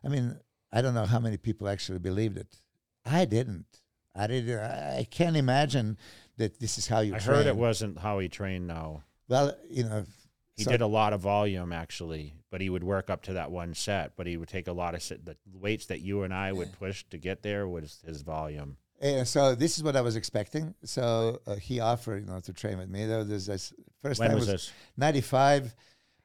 I 0.05 0.09
mean, 0.09 0.39
I 0.73 0.83
don't 0.83 0.95
know 0.95 1.07
how 1.07 1.19
many 1.21 1.37
people 1.39 1.69
actually 1.69 1.99
believed 1.99 2.37
it. 2.37 2.61
I 3.05 3.25
didn't. 3.25 3.67
I 4.15 4.27
didn't. 4.27 4.59
I 4.59 4.99
I 5.01 5.05
can't 5.11 5.37
imagine 5.37 5.99
that 6.37 6.61
this 6.61 6.79
is 6.79 6.87
how 6.87 7.01
you. 7.01 7.15
I 7.15 7.19
train. 7.19 7.37
heard 7.39 7.47
it 7.47 7.57
wasn't 7.57 7.99
how 7.99 8.19
he 8.19 8.29
trained. 8.29 8.67
Now, 8.67 9.03
Well, 9.29 9.57
you 9.69 9.85
know, 9.85 10.05
he 10.57 10.65
so- 10.65 10.71
did 10.71 10.81
a 10.81 10.87
lot 10.87 11.13
of 11.13 11.21
volume 11.21 11.73
actually, 11.73 12.35
but 12.51 12.61
he 12.61 12.71
would 12.71 12.85
work 12.85 13.11
up 13.11 13.23
to 13.25 13.35
that 13.35 13.51
one 13.51 13.75
set. 13.75 14.17
But 14.17 14.27
he 14.27 14.37
would 14.37 14.49
take 14.49 14.69
a 14.69 14.73
lot 14.73 14.95
of 14.95 15.03
set, 15.03 15.25
the 15.25 15.37
weights 15.53 15.87
that 15.87 16.01
you 16.01 16.23
and 16.23 16.33
I 16.33 16.53
would 16.53 16.73
push 16.79 17.05
to 17.11 17.19
get 17.19 17.43
there 17.43 17.67
was 17.69 18.03
his 18.07 18.23
volume. 18.23 18.77
Yeah, 19.03 19.25
so 19.25 19.55
this 19.55 19.77
is 19.77 19.83
what 19.83 19.97
I 19.97 20.01
was 20.01 20.17
expecting. 20.17 20.75
So 20.85 21.41
uh, 21.47 21.57
he 21.57 21.81
offered, 21.81 22.25
you 22.25 22.31
know, 22.33 22.41
to 22.41 22.53
train 22.53 22.79
with 22.79 22.89
me. 22.89 23.07
Was 23.07 23.47
this 23.47 23.73
first 24.01 24.21
When 24.21 24.31
time 24.31 24.39
was 24.39 24.49
was 24.49 24.73
95 24.97 25.75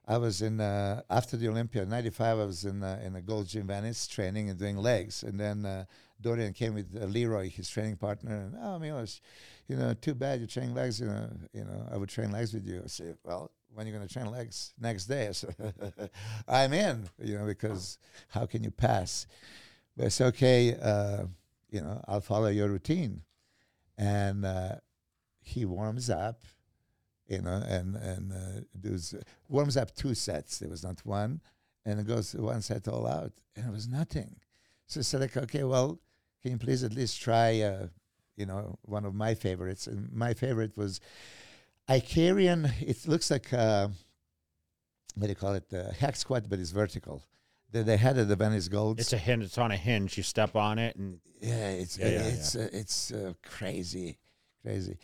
i 0.07 0.17
was 0.17 0.41
in 0.41 0.59
uh, 0.59 1.01
after 1.09 1.37
the 1.37 1.47
olympia 1.47 1.85
95 1.85 2.39
i 2.39 2.43
was 2.43 2.65
in 2.65 2.83
uh, 2.83 2.99
in 3.05 3.15
a 3.15 3.21
gold 3.21 3.47
gym 3.47 3.67
venice 3.67 4.07
training 4.07 4.49
and 4.49 4.57
doing 4.57 4.75
legs 4.75 5.23
and 5.23 5.39
then 5.39 5.65
uh, 5.65 5.85
dorian 6.21 6.53
came 6.53 6.73
with 6.73 6.87
uh, 6.99 7.05
leroy 7.05 7.49
his 7.49 7.69
training 7.69 7.95
partner 7.95 8.35
and 8.35 8.55
oh 8.61 8.79
Milos, 8.79 9.21
you 9.67 9.75
know 9.75 9.93
too 9.93 10.13
bad 10.13 10.39
you're 10.39 10.47
training 10.47 10.75
legs 10.75 10.99
you 10.99 11.07
know 11.07 11.29
you 11.53 11.63
know 11.63 11.87
i 11.91 11.97
would 11.97 12.09
train 12.09 12.31
legs 12.31 12.53
with 12.53 12.65
you. 12.67 12.81
I 12.83 12.87
said 12.87 13.17
well 13.23 13.51
when 13.71 13.85
are 13.85 13.89
you 13.91 13.95
going 13.95 14.07
to 14.07 14.11
train 14.11 14.31
legs? 14.31 14.73
Next 14.79 15.05
day. 15.05 15.27
I 15.27 15.31
said, 15.31 15.55
i'm 16.47 16.73
in 16.73 17.07
you 17.21 17.37
know 17.37 17.45
because 17.45 17.99
how 18.29 18.45
can 18.47 18.63
you 18.63 18.71
pass? 18.71 19.27
But 19.95 20.07
it's 20.07 20.21
okay 20.21 20.75
uh, 20.81 21.25
you 21.69 21.81
know 21.81 22.03
i'll 22.07 22.21
follow 22.21 22.47
your 22.47 22.69
routine. 22.69 23.21
And 23.97 24.45
uh, 24.45 24.75
he 25.41 25.65
warms 25.65 26.09
up 26.09 26.43
you 27.29 27.41
know, 27.41 27.61
and 27.67 27.95
and 27.95 28.33
uh, 28.33 28.61
does 28.81 29.15
warms 29.47 29.77
up 29.77 29.95
two 29.95 30.15
sets. 30.15 30.59
There 30.59 30.69
was 30.69 30.83
not 30.83 30.99
one, 31.05 31.41
and 31.85 31.99
it 31.99 32.07
goes 32.07 32.33
one 32.35 32.61
set 32.61 32.87
all 32.87 33.07
out, 33.07 33.31
and 33.55 33.67
it 33.67 33.71
was 33.71 33.87
nothing. 33.87 34.35
So 34.87 34.99
I 34.99 35.03
said, 35.03 35.21
like, 35.21 35.37
okay, 35.37 35.63
well, 35.63 35.99
can 36.41 36.51
you 36.51 36.57
please 36.57 36.83
at 36.83 36.93
least 36.93 37.21
try, 37.21 37.61
uh, 37.61 37.87
you 38.35 38.45
know, 38.45 38.77
one 38.83 39.05
of 39.05 39.13
my 39.13 39.33
favorites? 39.33 39.87
And 39.87 40.11
my 40.11 40.33
favorite 40.33 40.77
was 40.77 40.99
Icarian. 41.87 42.71
It 42.81 43.07
looks 43.07 43.29
like 43.31 43.51
uh, 43.53 43.89
what 45.15 45.25
do 45.27 45.29
you 45.29 45.35
call 45.35 45.53
it? 45.53 45.69
The 45.69 45.93
hack 45.99 46.15
squat, 46.15 46.45
but 46.49 46.59
it's 46.59 46.71
vertical. 46.71 47.23
They, 47.71 47.83
they 47.83 47.97
had 47.97 48.17
at 48.17 48.27
the 48.27 48.35
Venice 48.35 48.67
Golds. 48.67 49.01
It's 49.01 49.13
a 49.13 49.17
hinge. 49.17 49.43
It's 49.43 49.57
on 49.57 49.71
a 49.71 49.75
hinge. 49.75 50.17
You 50.17 50.23
step 50.23 50.55
on 50.55 50.79
it, 50.79 50.95
and 50.95 51.19
Yeah, 51.41 51.69
it's 51.69 51.97
Yeah, 51.97 52.09
yeah, 52.09 52.21
it's 52.21 52.55
Uh, 52.55 52.69
it's 52.71 53.11
uh, 53.11 53.33
crazy, 53.43 54.17
crazy. 54.61 54.97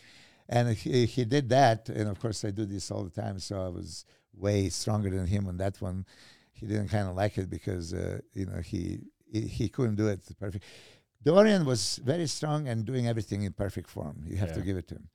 And 0.48 0.70
he, 0.76 1.06
he 1.06 1.26
did 1.26 1.50
that, 1.50 1.90
and 1.90 2.08
of 2.08 2.20
course 2.20 2.46
I 2.46 2.52
do 2.52 2.66
this 2.66 2.92
all 2.92 3.04
the 3.04 3.10
time. 3.22 3.40
So 3.40 3.62
I 3.62 3.68
was 3.68 4.06
way 4.34 4.70
stronger 4.70 5.10
than 5.10 5.28
him 5.28 5.48
on 5.48 5.58
that 5.58 5.82
one. 5.82 6.06
He 6.54 6.66
didn't 6.68 6.90
kind 6.90 7.10
of 7.10 7.16
like 7.16 7.38
it 7.38 7.50
because 7.50 7.94
uh, 7.94 8.20
you 8.34 8.46
know 8.46 8.62
he, 8.62 9.00
he 9.32 9.42
he 9.42 9.70
couldn't 9.70 9.96
do 9.96 10.08
it 10.08 10.22
perfect. 10.40 10.64
Dorian 11.26 11.66
was 11.66 12.00
very 12.04 12.28
strong 12.28 12.68
and 12.68 12.86
doing 12.86 13.08
everything 13.08 13.42
in 13.42 13.52
perfect 13.52 13.90
form. 13.90 14.24
You 14.28 14.38
have 14.38 14.54
to 14.54 14.62
give 14.62 14.78
it 14.78 14.88
to 14.90 14.96
him. 14.96 15.10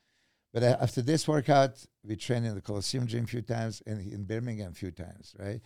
But 0.53 0.65
uh, 0.65 0.77
after 0.81 1.03
this 1.03 1.29
workout, 1.29 1.87
we 2.05 2.17
trained 2.17 2.45
in 2.45 2.57
the 2.57 2.61
Coliseum 2.61 3.07
gym 3.07 3.25
a 3.25 3.27
few 3.29 3.43
times 3.43 3.81
and 3.87 4.01
in 4.01 4.25
Birmingham 4.25 4.73
a 4.73 4.75
few 4.75 4.91
times, 4.91 5.37
right? 5.39 5.61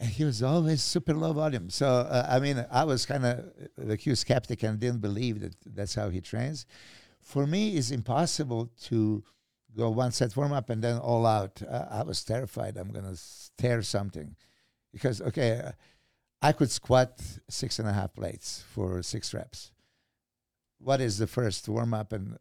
And 0.00 0.08
he 0.08 0.24
was 0.24 0.42
always 0.42 0.82
super 0.82 1.12
low 1.12 1.34
volume. 1.34 1.68
So 1.68 1.86
uh, 1.86 2.26
I 2.28 2.40
mean, 2.40 2.64
I 2.70 2.84
was 2.84 3.04
kind 3.04 3.26
of 3.26 3.44
like 3.76 4.00
he 4.00 4.10
was 4.10 4.20
skeptic 4.20 4.62
and 4.62 4.80
didn't 4.80 5.02
believe 5.02 5.40
that 5.40 5.54
that's 5.66 5.94
how 5.94 6.08
he 6.08 6.22
trains. 6.22 6.64
For 7.20 7.46
me, 7.46 7.76
it's 7.76 7.90
impossible 7.90 8.70
to 8.84 9.22
go 9.76 9.90
one 9.90 10.12
set 10.12 10.34
warm 10.34 10.52
up 10.52 10.70
and 10.70 10.82
then 10.82 10.96
all 10.96 11.26
out. 11.26 11.60
Uh, 11.62 11.86
I 11.90 12.02
was 12.04 12.24
terrified. 12.24 12.78
I'm 12.78 12.90
gonna 12.90 13.16
tear 13.58 13.82
something 13.82 14.34
because 14.92 15.20
okay, 15.20 15.60
uh, 15.60 15.72
I 16.40 16.52
could 16.52 16.70
squat 16.70 17.20
six 17.50 17.78
and 17.78 17.88
a 17.88 17.92
half 17.92 18.14
plates 18.14 18.64
for 18.72 19.02
six 19.02 19.34
reps. 19.34 19.70
What 20.84 21.00
is 21.00 21.18
the 21.18 21.26
first 21.26 21.68
warm 21.68 21.94
up 21.94 22.12
and 22.12 22.38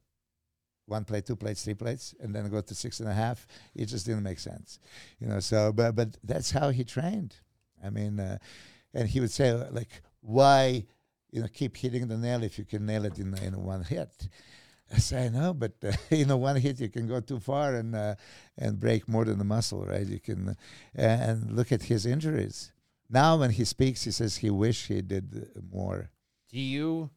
one 0.86 1.06
plate, 1.06 1.26
two 1.26 1.38
plates, 1.38 1.64
three 1.64 1.74
plates, 1.74 2.14
and 2.20 2.36
then 2.36 2.50
go 2.50 2.60
to 2.60 2.76
six 2.76 3.00
and 3.00 3.08
a 3.10 3.14
half? 3.14 3.48
It 3.74 3.86
just 3.86 4.06
didn't 4.06 4.24
make 4.24 4.40
sense, 4.40 4.80
you 5.20 5.28
know. 5.28 5.40
So, 5.40 5.72
but 5.72 5.96
but 5.96 6.18
that's 6.24 6.52
how 6.52 6.70
he 6.70 6.84
trained. 6.84 7.36
I 7.84 7.90
mean, 7.90 8.20
uh, 8.20 8.38
and 8.94 9.08
he 9.08 9.20
would 9.20 9.32
say 9.32 9.54
like, 9.54 10.02
why, 10.22 10.86
you 11.32 11.42
know, 11.42 11.48
keep 11.48 11.78
hitting 11.78 12.08
the 12.08 12.18
nail 12.18 12.44
if 12.44 12.60
you 12.60 12.66
can 12.66 12.86
nail 12.86 13.06
it 13.06 13.18
in 13.18 13.34
in 13.38 13.64
one 13.64 13.84
hit. 13.84 14.28
I 14.94 14.98
say 14.98 15.30
no, 15.30 15.54
but 15.54 15.74
uh, 15.84 15.94
you 16.16 16.26
know, 16.26 16.38
one 16.38 16.58
hit 16.58 16.80
you 16.80 16.90
can 16.90 17.08
go 17.08 17.22
too 17.22 17.40
far 17.40 17.76
and 17.76 17.96
uh, 17.96 18.16
and 18.58 18.80
break 18.80 19.08
more 19.08 19.26
than 19.26 19.38
the 19.38 19.46
muscle, 19.46 19.86
right? 19.86 20.06
You 20.06 20.20
can, 20.20 20.50
uh, 20.50 20.54
and 20.96 21.56
look 21.56 21.72
at 21.72 21.84
his 21.84 22.06
injuries. 22.06 22.74
Now, 23.10 23.38
when 23.38 23.52
he 23.52 23.64
speaks, 23.64 24.04
he 24.04 24.12
says 24.12 24.38
he 24.38 24.50
wish 24.50 24.88
he 24.88 25.02
did 25.02 25.48
more. 25.72 26.10
Do 26.50 26.60
you? 26.60 27.10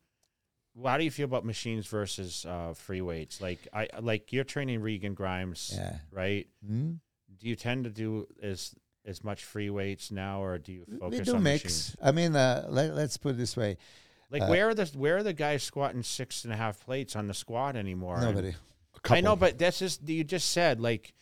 Well, 0.77 0.93
How 0.93 0.99
do 0.99 1.05
you 1.05 1.11
feel 1.11 1.25
about 1.25 1.45
machines 1.45 1.87
versus 1.87 2.45
uh, 2.45 2.75
free 2.75 3.01
weights? 3.01 3.41
Like 3.41 3.67
I 3.73 3.89
like 4.01 4.33
you're 4.33 4.45
training 4.45 4.81
Regan 4.83 5.15
Grimes, 5.15 5.73
Yeah. 5.75 5.97
right? 6.13 6.47
Hmm? 6.67 6.93
Do 7.39 7.49
you 7.49 7.57
tend 7.57 7.85
to 7.85 7.91
do 7.91 8.27
as 8.43 8.75
as 9.05 9.23
much 9.23 9.45
free 9.45 9.71
weights 9.71 10.11
now, 10.11 10.43
or 10.43 10.59
do 10.59 10.73
you 10.73 10.85
focus 10.99 11.19
we 11.21 11.25
do 11.25 11.35
on 11.37 11.43
mix. 11.43 11.65
machines? 11.65 11.97
I 12.03 12.11
mean, 12.13 12.35
uh, 12.35 12.67
let, 12.69 12.95
let's 12.95 13.17
put 13.17 13.31
it 13.31 13.39
this 13.39 13.57
way: 13.57 13.77
Like 14.31 14.43
Uh, 14.43 14.47
where 14.47 14.69
are 14.69 14.75
the 14.75 14.87
where 14.97 15.17
are 15.19 15.23
the 15.23 15.33
guys 15.33 15.63
squatting 15.63 16.03
six 16.03 16.45
and 16.45 16.53
a 16.53 16.57
half 16.57 16.81
plates 16.85 17.15
on 17.17 17.27
the 17.27 17.35
squat 17.35 17.77
anymore? 17.77 18.21
Nobody. 18.21 18.55
I 19.09 19.21
know, 19.21 19.37
but 19.37 19.59
that's 19.59 19.79
just 19.79 20.09
you 20.09 20.25
just 20.25 20.51
said 20.51 20.81
like 20.81 21.13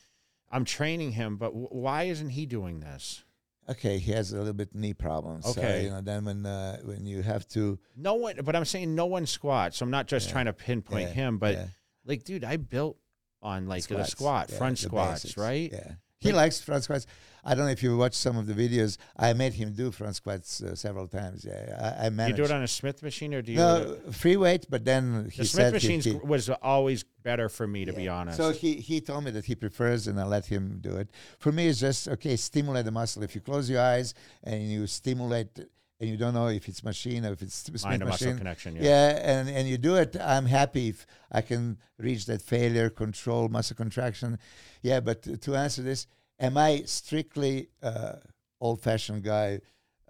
I'm 0.50 0.64
training 0.64 1.12
him, 1.12 1.36
but 1.36 1.48
w- 1.48 1.66
why 1.70 2.04
isn't 2.04 2.30
he 2.30 2.46
doing 2.46 2.80
this? 2.80 3.23
Okay, 3.68 3.98
he 3.98 4.12
has 4.12 4.32
a 4.32 4.36
little 4.38 4.52
bit 4.52 4.74
knee 4.74 4.92
problems. 4.92 5.44
So, 5.46 5.52
Okay. 5.60 5.84
you 5.84 5.90
know, 5.90 6.00
then 6.02 6.24
when 6.26 6.44
uh, 6.44 6.78
when 6.84 7.06
you 7.06 7.22
have 7.22 7.48
to, 7.48 7.78
No 7.96 8.14
one, 8.14 8.36
but 8.44 8.54
I'm 8.54 8.64
saying 8.66 8.94
no 8.94 9.06
one 9.06 9.24
squats. 9.26 9.78
So 9.78 9.84
I'm 9.84 9.90
not 9.90 10.06
just 10.06 10.26
Yeah. 10.26 10.32
trying 10.32 10.46
to 10.46 10.52
pinpoint 10.52 11.08
Yeah, 11.08 11.14
him, 11.14 11.38
but 11.38 11.54
yeah. 11.54 11.66
like, 12.04 12.24
dude, 12.24 12.44
I 12.44 12.56
built 12.58 12.98
on 13.42 13.66
like 13.66 13.82
the 13.86 13.94
Squats, 14.04 14.10
squat, 14.10 14.48
yeah, 14.50 14.58
front 14.58 14.78
the 14.78 14.82
squats, 14.88 15.22
basics, 15.24 15.36
right? 15.38 15.70
Yeah. 15.72 15.92
He 16.20 16.28
Like- 16.28 16.36
likes 16.36 16.60
front 16.60 16.84
squats. 16.84 17.06
I 17.44 17.54
don't 17.54 17.66
know 17.66 17.72
if 17.72 17.82
you 17.82 17.96
watched 17.96 18.16
some 18.16 18.36
of 18.36 18.46
the 18.46 18.54
videos. 18.54 18.96
I 19.16 19.32
made 19.34 19.52
him 19.52 19.72
do 19.72 19.90
front 19.90 20.16
squats 20.16 20.62
uh, 20.62 20.74
several 20.74 21.06
times. 21.06 21.44
Yeah, 21.44 21.94
I, 22.00 22.06
I 22.06 22.08
Do 22.08 22.26
you 22.28 22.32
do 22.32 22.44
it 22.44 22.50
on 22.50 22.62
a 22.62 22.68
Smith 22.68 23.02
machine 23.02 23.34
or 23.34 23.42
do 23.42 23.52
you? 23.52 23.58
no 23.58 23.96
free 24.12 24.36
weight, 24.36 24.66
but 24.70 24.84
then 24.84 25.28
he 25.30 25.42
the 25.42 25.44
said 25.44 25.70
Smith 25.70 25.72
machine 25.74 26.00
he, 26.00 26.26
was 26.26 26.48
always 26.48 27.04
better 27.22 27.48
for 27.48 27.66
me, 27.66 27.84
to 27.84 27.92
be 27.92 28.08
honest. 28.08 28.38
So 28.38 28.50
he, 28.50 28.74
he 28.74 29.00
told 29.00 29.24
me 29.24 29.30
that 29.32 29.44
he 29.44 29.54
prefers, 29.54 30.06
and 30.06 30.18
I 30.18 30.24
let 30.24 30.46
him 30.46 30.78
do 30.80 30.96
it. 30.96 31.10
For 31.38 31.52
me, 31.52 31.68
it's 31.68 31.80
just 31.80 32.08
okay. 32.08 32.36
Stimulate 32.36 32.86
the 32.86 32.92
muscle. 32.92 33.22
If 33.22 33.34
you 33.34 33.40
close 33.40 33.68
your 33.68 33.80
eyes 33.80 34.14
and 34.42 34.62
you 34.62 34.86
stimulate, 34.86 35.58
and 36.00 36.10
you 36.10 36.16
don't 36.16 36.34
know 36.34 36.48
if 36.48 36.68
it's 36.68 36.82
machine 36.82 37.24
or 37.24 37.32
if 37.32 37.42
it's 37.42 37.54
Smith 37.54 37.84
Mind 37.84 38.04
machine, 38.04 38.38
connection. 38.38 38.76
Yeah. 38.76 38.82
yeah, 38.82 39.38
and 39.38 39.48
and 39.48 39.68
you 39.68 39.76
do 39.78 39.96
it. 39.96 40.16
I'm 40.20 40.46
happy 40.46 40.88
if 40.88 41.06
I 41.30 41.42
can 41.42 41.78
reach 41.98 42.26
that 42.26 42.42
failure, 42.42 42.90
control 42.90 43.48
muscle 43.48 43.76
contraction. 43.76 44.38
Yeah, 44.82 45.00
but 45.00 45.42
to 45.42 45.56
answer 45.56 45.82
this, 45.82 46.06
am 46.44 46.56
I 46.56 46.82
strictly 46.86 47.68
uh, 47.82 48.16
old-fashioned 48.60 49.22
guy, 49.22 49.60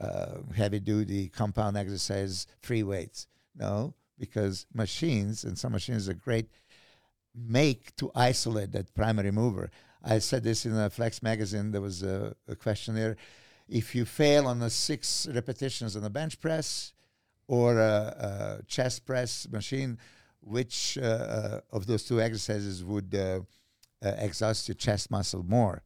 uh, 0.00 0.38
heavy-duty 0.54 1.28
compound 1.28 1.76
exercise, 1.76 2.46
free 2.60 2.82
weights? 2.82 3.26
No, 3.56 3.94
because 4.18 4.66
machines 4.74 5.44
and 5.44 5.58
some 5.58 5.72
machines 5.72 6.08
are 6.08 6.14
great 6.14 6.48
make 7.34 7.94
to 7.96 8.10
isolate 8.14 8.72
that 8.72 8.94
primary 8.94 9.30
mover. 9.30 9.70
I 10.02 10.18
said 10.18 10.44
this 10.44 10.66
in 10.66 10.76
a 10.76 10.90
Flex 10.90 11.22
magazine. 11.22 11.70
There 11.70 11.80
was 11.80 12.02
a, 12.02 12.34
a 12.48 12.54
questionnaire. 12.54 13.16
If 13.68 13.94
you 13.94 14.04
fail 14.04 14.46
on 14.46 14.58
the 14.60 14.70
six 14.70 15.26
repetitions 15.32 15.96
on 15.96 16.02
the 16.02 16.10
bench 16.10 16.40
press 16.40 16.92
or 17.46 17.78
a, 17.78 18.60
a 18.60 18.62
chest 18.66 19.06
press 19.06 19.48
machine, 19.50 19.98
which 20.40 20.98
uh, 21.00 21.06
uh, 21.06 21.60
of 21.72 21.86
those 21.86 22.04
two 22.04 22.20
exercises 22.20 22.84
would 22.84 23.14
uh, 23.14 23.40
uh, 24.04 24.12
exhaust 24.18 24.68
your 24.68 24.74
chest 24.74 25.10
muscle 25.10 25.42
more? 25.42 25.82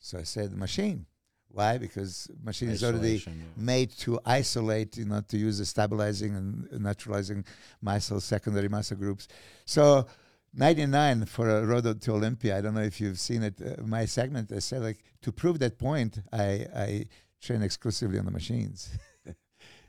So 0.00 0.18
I 0.18 0.24
said 0.24 0.56
machine. 0.56 1.06
Why? 1.52 1.78
Because 1.78 2.28
machine 2.42 2.70
is 2.70 2.84
already 2.84 3.22
yeah. 3.26 3.32
made 3.56 3.90
to 3.98 4.20
isolate, 4.24 4.96
you 4.96 5.04
know, 5.04 5.20
to 5.28 5.36
use 5.36 5.58
the 5.58 5.66
stabilizing 5.66 6.36
and 6.36 6.68
neutralizing 6.80 7.44
muscle, 7.82 8.20
secondary 8.20 8.68
muscle 8.68 8.96
groups. 8.96 9.26
So, 9.64 10.06
99 10.54 11.26
for 11.26 11.48
a 11.48 11.64
road 11.64 12.00
to 12.00 12.12
Olympia. 12.12 12.58
I 12.58 12.60
don't 12.60 12.74
know 12.74 12.82
if 12.82 13.00
you've 13.00 13.18
seen 13.18 13.42
it. 13.42 13.54
Uh, 13.60 13.82
my 13.82 14.04
segment, 14.04 14.52
I 14.52 14.58
said, 14.60 14.82
like, 14.82 15.02
to 15.22 15.32
prove 15.32 15.58
that 15.60 15.78
point, 15.78 16.20
I, 16.32 16.66
I 16.74 17.06
train 17.40 17.62
exclusively 17.62 18.18
on 18.18 18.24
the 18.24 18.30
machines. 18.30 18.90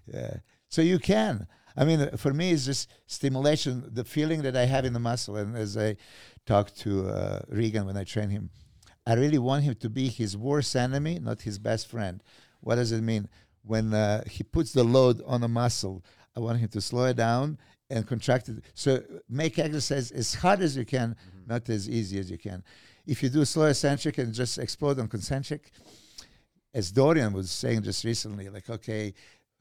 yeah. 0.08 0.38
So 0.68 0.82
you 0.82 1.00
can. 1.00 1.48
I 1.76 1.86
mean, 1.86 2.02
uh, 2.02 2.18
for 2.18 2.34
me, 2.34 2.52
it's 2.52 2.66
just 2.66 2.90
stimulation, 3.08 3.84
the 3.92 4.04
feeling 4.04 4.42
that 4.44 4.56
I 4.56 4.66
have 4.66 4.86
in 4.86 4.94
the 4.94 5.00
muscle. 5.00 5.36
And 5.36 5.56
as 5.56 5.78
I 5.78 5.96
talked 6.46 6.80
to 6.82 7.08
uh, 7.08 7.40
Regan 7.50 7.86
when 7.86 7.98
I 7.98 8.04
train 8.04 8.30
him, 8.30 8.50
I 9.06 9.14
really 9.16 9.40
want 9.40 9.64
him 9.64 9.76
to 9.76 9.90
be 9.90 10.08
his 10.10 10.38
worst 10.38 10.76
enemy, 10.76 11.20
not 11.20 11.42
his 11.42 11.58
best 11.58 11.88
friend. 11.88 12.22
What 12.62 12.76
does 12.76 12.92
it 12.92 13.02
mean? 13.02 13.28
When 13.64 13.94
uh, 13.94 14.24
he 14.28 14.44
puts 14.44 14.72
the 14.72 14.84
load 14.84 15.22
on 15.26 15.44
a 15.44 15.48
muscle, 15.48 16.04
I 16.36 16.40
want 16.40 16.60
him 16.60 16.70
to 16.70 16.82
slow 16.82 17.06
it 17.06 17.16
down 17.18 17.58
and 17.90 18.08
contract 18.08 18.50
it. 18.50 18.64
So 18.74 19.04
make 19.28 19.60
exercise 19.60 20.12
as 20.12 20.36
hard 20.36 20.62
as 20.62 20.78
you 20.78 20.86
can, 20.86 21.16
not 21.48 21.70
as 21.70 21.90
easy 21.90 22.20
as 22.20 22.32
you 22.32 22.38
can. 22.38 22.64
If 23.06 23.22
you 23.24 23.30
do 23.30 23.44
slow 23.46 23.66
eccentric 23.66 24.18
and 24.18 24.34
just 24.34 24.58
explode 24.58 25.00
on 25.00 25.08
concentric, 25.08 25.72
as 26.74 26.92
Dorian 26.92 27.34
was 27.34 27.52
saying 27.52 27.82
just 27.84 28.04
recently, 28.06 28.50
like, 28.50 28.70
okay, 28.70 29.14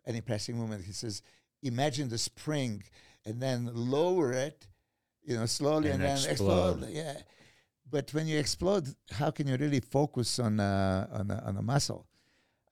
any 0.06 0.20
pressing 0.20 0.56
movement, 0.56 0.84
he 0.84 0.92
says, 0.92 1.22
imagine 1.62 2.08
the 2.08 2.18
spring 2.18 2.82
and 3.24 3.40
then 3.40 3.70
lower 3.72 4.32
it, 4.32 4.66
you 5.24 5.36
know, 5.36 5.46
slowly 5.46 5.90
and, 5.90 6.02
And 6.02 6.18
then 6.18 6.30
explode. 6.30 6.82
explode. 6.82 6.90
Yeah. 6.92 7.16
But 7.90 8.12
when 8.14 8.26
you 8.26 8.38
explode, 8.38 8.88
how 9.10 9.30
can 9.30 9.48
you 9.48 9.56
really 9.56 9.80
focus 9.80 10.38
on 10.38 10.60
uh, 10.60 11.06
on, 11.12 11.30
a, 11.30 11.42
on 11.46 11.56
a 11.56 11.62
muscle? 11.62 12.06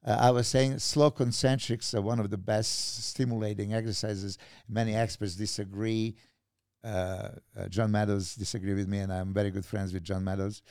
Uh, 0.05 0.17
I 0.21 0.31
was 0.31 0.47
saying 0.47 0.79
slow 0.79 1.11
concentrics 1.11 1.93
are 1.95 2.01
one 2.01 2.21
of 2.21 2.31
the 2.31 2.39
best 2.39 3.05
stimulating 3.05 3.75
exercises. 3.75 4.39
Many 4.69 4.95
experts 4.95 5.35
disagree. 5.35 6.15
Uh, 6.85 7.31
uh, 7.59 7.69
John 7.69 7.91
Meadows 7.91 8.37
disagree 8.37 8.75
with 8.75 8.89
me, 8.89 8.99
and 8.99 9.13
I'm 9.13 9.35
very 9.35 9.51
good 9.51 9.67
friends 9.67 9.93
with 9.93 10.05
John 10.05 10.23
Meadows. 10.23 10.63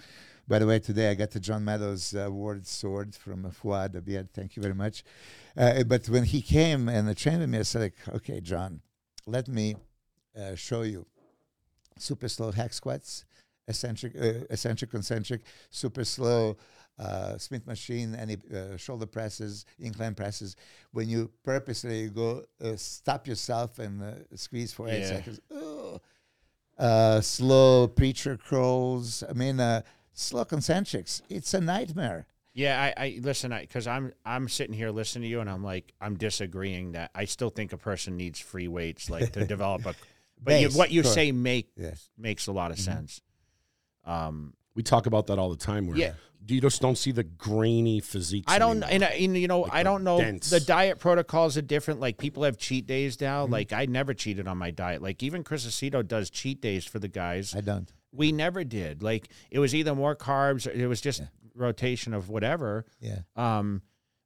By 0.48 0.60
the 0.60 0.66
way, 0.66 0.80
today 0.80 1.12
I 1.12 1.16
got 1.16 1.32
the 1.32 1.42
John 1.42 1.66
Meadows 1.66 2.16
uh, 2.16 2.20
Award 2.20 2.66
sword 2.66 3.14
from 3.14 3.46
uh, 3.46 3.50
Fuad 3.50 3.96
Abiyad. 3.96 4.30
Thank 4.30 4.56
you 4.56 4.62
very 4.62 4.74
much. 4.74 5.04
Uh, 5.58 5.84
but 5.84 6.08
when 6.08 6.24
he 6.24 6.42
came 6.42 6.88
and 6.88 7.16
trained 7.18 7.42
with 7.42 7.50
me, 7.50 7.60
I 7.60 7.64
said, 7.64 7.82
like, 7.82 7.96
okay, 8.16 8.40
John, 8.40 8.80
let 9.26 9.50
me 9.50 9.76
uh, 10.40 10.56
show 10.56 10.84
you 10.84 11.06
super 12.00 12.30
slow 12.30 12.52
hack 12.52 12.72
squats, 12.72 13.26
eccentric, 13.68 14.14
uh, 14.16 14.46
eccentric, 14.50 14.90
concentric, 14.92 15.42
super 15.70 16.04
slow 16.04 16.58
uh, 17.00 17.38
Smith 17.38 17.68
machine, 17.68 18.16
any 18.16 18.38
uh, 18.56 18.76
shoulder 18.78 19.06
presses, 19.06 19.66
incline 19.80 20.16
presses. 20.16 20.56
When 20.92 21.08
you 21.08 21.30
purposely 21.44 22.10
go 22.10 22.44
uh, 22.64 22.76
stop 22.76 23.28
yourself 23.28 23.78
and 23.80 24.02
uh, 24.02 24.12
squeeze 24.36 24.74
for 24.74 24.88
eight 24.90 25.02
Yeah. 25.02 25.08
seconds. 25.24 25.40
Uh, 26.78 27.22
slow 27.22 27.88
preacher 27.88 28.38
curls. 28.38 29.24
I 29.28 29.34
mean, 29.34 29.60
uh, 29.60 29.82
slow 30.14 30.46
concentrics. 30.46 31.22
It's 31.30 31.54
a 31.56 31.62
nightmare. 31.62 32.28
Yeah, 32.54 32.82
I, 32.98 33.04
I 33.06 33.20
listen 33.22 33.52
because 33.60 33.86
I'm 33.88 34.14
I'm 34.26 34.48
sitting 34.50 34.74
here 34.74 34.90
listening 34.90 35.24
to 35.24 35.28
you, 35.28 35.40
and 35.42 35.50
I'm 35.50 35.64
like 35.64 35.94
I'm 36.02 36.18
disagreeing 36.18 36.94
that 36.94 37.12
I 37.14 37.26
still 37.26 37.50
think 37.52 37.74
a 37.74 37.78
person 37.78 38.18
needs 38.18 38.40
free 38.40 38.68
weights 38.68 39.10
like 39.10 39.32
to 39.34 39.46
develop 39.56 39.86
a. 39.86 39.94
But 40.44 40.62
you, 40.62 40.70
what 40.70 40.92
you 40.92 41.04
say 41.04 41.32
make 41.32 41.70
Yes. 41.76 42.10
makes 42.18 42.46
a 42.48 42.52
lot 42.52 42.70
of 42.72 42.80
sense. 42.80 43.22
Um, 44.08 44.54
We 44.76 44.84
talk 44.84 45.06
about 45.06 45.28
that 45.28 45.38
all 45.40 45.50
the 45.50 45.58
time. 45.58 45.88
Where 45.88 45.98
Yeah. 45.98 46.14
you 46.48 46.62
just 46.62 46.82
don't 46.82 46.98
see 46.98 47.12
the 47.12 47.24
grainy 47.24 48.00
physique. 48.00 48.46
I 48.48 48.58
don't, 48.60 48.84
and, 48.84 49.04
and 49.04 49.38
you 49.38 49.48
know, 49.48 49.62
Like 49.62 49.74
I 49.74 49.84
don't 49.84 50.04
know. 50.04 50.20
dense. 50.20 50.50
The 50.50 50.60
diet 50.60 51.00
protocols 51.00 51.58
are 51.58 51.62
different. 51.64 52.00
Like 52.00 52.18
people 52.18 52.44
have 52.44 52.58
cheat 52.58 52.86
days 52.88 53.20
now. 53.20 53.44
Mm-hmm. 53.44 53.54
Like 53.54 53.74
I 53.74 53.86
never 53.86 54.14
cheated 54.14 54.48
on 54.48 54.58
my 54.58 54.72
diet. 54.72 55.02
Like 55.02 55.22
even 55.24 55.44
Chris 55.44 55.66
Aceto 55.66 56.08
does 56.08 56.30
cheat 56.30 56.62
days 56.62 56.86
for 56.86 57.00
the 57.00 57.08
guys. 57.08 57.56
I 57.56 57.62
don't. 57.62 57.92
We 58.14 58.32
never 58.32 58.64
did. 58.64 59.04
Like 59.04 59.30
it 59.52 59.60
was 59.60 59.76
either 59.76 59.94
more 59.94 60.16
carbs, 60.16 60.66
or 60.68 60.72
it 60.72 60.88
was 60.88 61.02
just 61.02 61.22
rotation 61.56 62.14
of 62.14 62.30
whatever. 62.30 62.86
Yeah. 63.02 63.20
Um, 63.36 63.82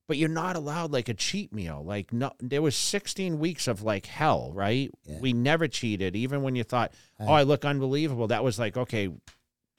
but 0.07 0.17
you're 0.17 0.27
not 0.29 0.57
allowed 0.57 0.91
like 0.91 1.07
a 1.07 1.13
cheat 1.13 1.53
meal. 1.53 1.81
Like 1.83 2.11
no, 2.11 2.31
there 2.39 2.61
was 2.61 2.75
16 2.75 3.39
weeks 3.39 3.67
of 3.69 3.81
like 3.81 4.05
hell, 4.05 4.51
right? 4.53 4.91
Yeah. 5.05 5.19
We 5.21 5.31
never 5.31 5.67
cheated, 5.69 6.15
even 6.17 6.41
when 6.43 6.55
you 6.55 6.63
thought, 6.63 6.91
oh, 7.19 7.31
I 7.31 7.43
look 7.43 7.63
unbelievable. 7.63 8.27
That 8.27 8.43
was 8.43 8.59
like, 8.59 8.75
okay, 8.75 9.07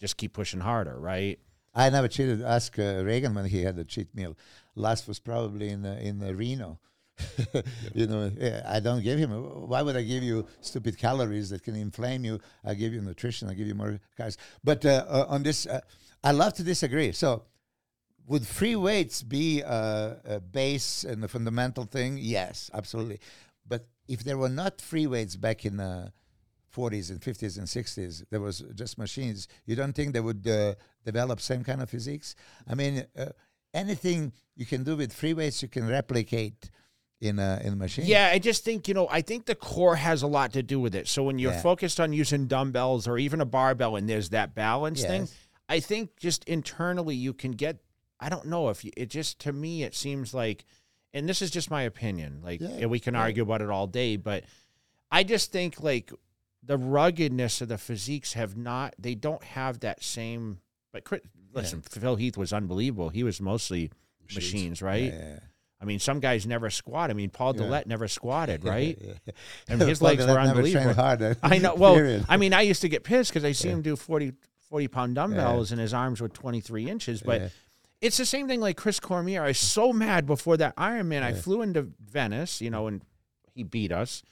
just 0.02 0.16
keep 0.16 0.32
pushing 0.32 0.60
harder, 0.60 0.98
right? 0.98 1.38
I 1.74 1.88
never 1.88 2.08
cheated. 2.08 2.42
Ask 2.42 2.78
uh, 2.78 3.02
Regan 3.04 3.34
when 3.34 3.46
he 3.46 3.62
had 3.62 3.78
a 3.78 3.84
cheat 3.84 4.14
meal. 4.14 4.36
Last 4.74 5.06
was 5.08 5.20
probably 5.20 5.68
in 5.70 5.86
uh, 5.86 5.98
in 6.02 6.22
uh, 6.22 6.32
Reno. 6.32 6.80
you 7.94 8.06
know, 8.08 8.32
I 8.66 8.80
don't 8.80 9.02
give 9.02 9.18
him. 9.18 9.30
Why 9.68 9.80
would 9.80 9.96
I 9.96 10.02
give 10.02 10.24
you 10.24 10.46
stupid 10.60 10.98
calories 10.98 11.50
that 11.50 11.62
can 11.62 11.76
inflame 11.76 12.24
you? 12.24 12.40
I 12.64 12.74
give 12.74 12.92
you 12.92 13.00
nutrition. 13.00 13.48
I 13.48 13.54
give 13.54 13.68
you 13.68 13.76
more 13.76 14.00
carbs. 14.18 14.36
But 14.64 14.84
uh, 14.84 15.04
uh, 15.08 15.26
on 15.28 15.44
this, 15.44 15.66
uh, 15.66 15.80
I 16.24 16.32
love 16.32 16.54
to 16.54 16.64
disagree. 16.64 17.12
So, 17.12 17.44
would 18.26 18.44
free 18.44 18.76
weights 18.76 19.22
be 19.22 19.60
a 19.60 20.42
base 20.50 21.04
and 21.04 21.22
a 21.22 21.28
fundamental 21.28 21.84
thing? 21.84 22.18
Yes, 22.18 22.70
absolutely. 22.74 23.20
But 23.68 23.86
if 24.08 24.24
there 24.24 24.38
were 24.38 24.48
not 24.48 24.80
free 24.80 25.06
weights 25.06 25.36
back 25.36 25.64
in 25.64 25.76
the 25.76 26.12
40s 26.74 27.10
and 27.10 27.20
50s 27.20 27.58
and 27.58 27.66
60s, 27.66 28.24
there 28.30 28.40
was 28.40 28.60
just 28.74 28.96
machines. 28.98 29.46
You 29.66 29.76
don't 29.76 29.92
think 29.92 30.12
they 30.14 30.20
would 30.20 30.46
uh, 30.48 30.74
develop 31.04 31.40
same 31.40 31.62
kind 31.64 31.82
of 31.82 31.90
physics 31.90 32.34
I 32.66 32.74
mean, 32.74 33.04
uh, 33.18 33.26
anything 33.74 34.32
you 34.56 34.66
can 34.66 34.84
do 34.84 34.96
with 34.96 35.12
free 35.12 35.34
weights, 35.34 35.62
you 35.62 35.68
can 35.68 35.88
replicate 35.88 36.70
in 37.20 37.38
a 37.38 37.60
in 37.64 37.74
a 37.74 37.76
machine. 37.76 38.04
Yeah, 38.06 38.30
I 38.32 38.38
just 38.38 38.64
think, 38.64 38.88
you 38.88 38.94
know, 38.94 39.08
I 39.10 39.22
think 39.22 39.46
the 39.46 39.54
core 39.54 39.96
has 39.96 40.22
a 40.22 40.26
lot 40.26 40.52
to 40.54 40.62
do 40.62 40.80
with 40.80 40.94
it. 40.94 41.06
So 41.08 41.22
when 41.22 41.38
you're 41.38 41.52
Yeah. 41.52 41.62
focused 41.62 42.00
on 42.00 42.12
using 42.12 42.46
dumbbells 42.48 43.06
or 43.06 43.16
even 43.18 43.40
a 43.40 43.44
barbell 43.46 43.96
and 43.96 44.08
there's 44.08 44.30
that 44.30 44.54
balance 44.54 45.02
thing, 45.02 45.28
I 45.68 45.78
think 45.80 46.16
just 46.18 46.44
internally 46.44 47.14
you 47.14 47.32
can 47.32 47.52
get 47.52 47.78
I 48.18 48.28
don't 48.28 48.46
know 48.46 48.68
if 48.68 48.84
you, 48.84 48.90
it 48.96 49.08
just 49.10 49.38
to 49.40 49.52
me 49.52 49.82
it 49.84 49.94
seems 49.94 50.34
like 50.34 50.64
and 51.14 51.28
this 51.28 51.42
is 51.42 51.50
just 51.50 51.70
my 51.70 51.82
opinion. 51.82 52.40
Like 52.42 52.60
Yeah, 52.60 52.86
we 52.86 52.98
can 53.00 53.14
yeah. 53.14 53.20
argue 53.20 53.42
about 53.44 53.62
it 53.62 53.70
all 53.70 53.86
day, 53.86 54.16
but 54.16 54.44
I 55.10 55.22
just 55.22 55.52
think 55.52 55.80
like 55.80 56.12
the 56.62 56.76
ruggedness 56.78 57.60
of 57.60 57.68
the 57.68 57.78
physiques 57.78 58.34
have 58.34 58.56
not 58.56 58.94
they 58.98 59.14
don't 59.14 59.42
have 59.42 59.80
that 59.80 60.02
same 60.02 60.60
but 60.92 61.04
Chris, 61.04 61.22
listen, 61.54 61.80
Phil 61.82 62.16
Heath 62.16 62.36
was 62.36 62.52
unbelievable. 62.52 63.08
He 63.08 63.22
was 63.24 63.40
mostly 63.40 63.90
Machines. 64.24 64.36
machines, 64.52 64.82
right? 64.82 65.12
Yeah. 65.14 65.38
I 65.80 65.84
mean, 65.84 65.98
some 65.98 66.20
guys 66.20 66.46
never 66.46 66.68
squat. 66.70 67.10
I 67.10 67.14
mean, 67.14 67.30
Paul 67.30 67.56
Yeah. 67.56 67.62
Dillett 67.62 67.86
never 67.86 68.06
squatted, 68.08 68.62
right? 68.74 68.96
Yeah. 69.00 69.32
And 69.68 69.80
his 69.80 70.00
legs 70.02 70.24
were 70.26 70.38
unbelievable. 70.38 70.92
hard, 70.94 71.36
I 71.42 71.58
know. 71.58 71.74
Well, 71.74 71.94
period. 71.94 72.26
I 72.28 72.36
mean, 72.36 72.52
I 72.52 72.60
used 72.60 72.82
to 72.82 72.88
get 72.90 73.04
pissed 73.04 73.30
because 73.32 73.44
I 73.44 73.52
see 73.52 73.68
him 73.70 73.80
do 73.82 73.96
40, 73.96 74.32
40 74.68 74.88
pound 74.88 75.14
dumbbells 75.14 75.72
and 75.72 75.80
his 75.80 75.92
arms 75.94 76.20
were 76.20 76.28
23 76.28 76.88
inches. 76.90 77.22
But 77.22 77.40
Yeah. 77.40 77.48
it's 78.02 78.18
the 78.18 78.26
same 78.26 78.46
thing 78.48 78.60
like 78.60 78.76
Chris 78.76 79.00
Cormier. 79.00 79.42
I 79.42 79.48
was 79.48 79.58
so 79.58 79.92
mad 79.94 80.26
before 80.26 80.58
that 80.58 80.76
Ironman. 80.76 81.22
I 81.22 81.32
flew 81.32 81.62
into 81.62 81.88
Venice, 82.04 82.60
you 82.60 82.68
know, 82.70 82.86
and 82.86 83.02
he 83.54 83.62
beat 83.64 83.90
us. 83.92 84.22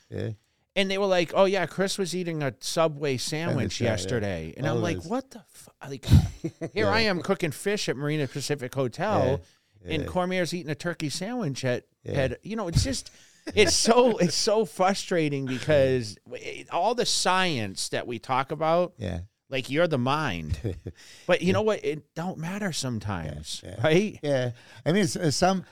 Yeah. 0.74 0.82
And 0.82 0.90
they 0.90 0.98
were 0.98 1.06
like, 1.06 1.32
"Oh 1.34 1.46
yeah, 1.46 1.66
Chris 1.66 1.98
was 1.98 2.14
eating 2.14 2.42
a 2.42 2.54
Subway 2.60 3.16
sandwich 3.16 3.80
yeah, 3.80 3.86
yeah. 3.86 3.90
yesterday," 3.92 4.54
and 4.56 4.66
I'm 4.66 4.80
like. 4.80 5.02
"What 5.02 5.30
the? 5.30 5.42
Fu-? 5.48 5.70
Like, 5.88 6.06
here 6.74 6.88
I 6.88 7.00
am 7.00 7.20
cooking 7.22 7.50
fish 7.50 7.88
at 7.88 7.96
Marina 7.96 8.28
Pacific 8.28 8.74
Hotel, 8.74 9.40
and 9.84 10.06
Cormier's 10.06 10.54
eating 10.54 10.70
a 10.70 10.74
turkey 10.76 11.08
sandwich 11.08 11.64
at 11.64 11.84
at 12.06 12.44
you 12.44 12.56
know, 12.56 12.68
it's 12.68 12.84
just." 12.84 13.10
It's 13.54 13.74
so 13.74 14.16
it's 14.18 14.34
so 14.36 14.64
frustrating 14.64 15.46
because 15.46 16.16
it- 16.32 16.70
all 16.70 16.94
the 16.94 17.06
science 17.06 17.88
that 17.88 18.06
we 18.06 18.18
talk 18.18 18.52
about, 18.52 18.92
Yeah. 18.98 19.20
like 19.48 19.70
you're 19.70 19.88
the 19.88 19.98
mind, 19.98 20.76
but 21.26 21.40
you 21.42 21.52
know 21.54 21.62
what? 21.62 21.82
It 21.84 22.14
don't 22.14 22.38
matter 22.38 22.70
sometimes, 22.70 23.64
right? 23.82 24.20
Yeah. 24.22 24.50
I 24.84 24.92
mean, 24.92 25.06
some 25.06 25.64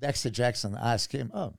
Dexter 0.00 0.30
Jackson 0.30 0.76
asked 0.80 1.12
him, 1.12 1.30
oh, 1.34 1.54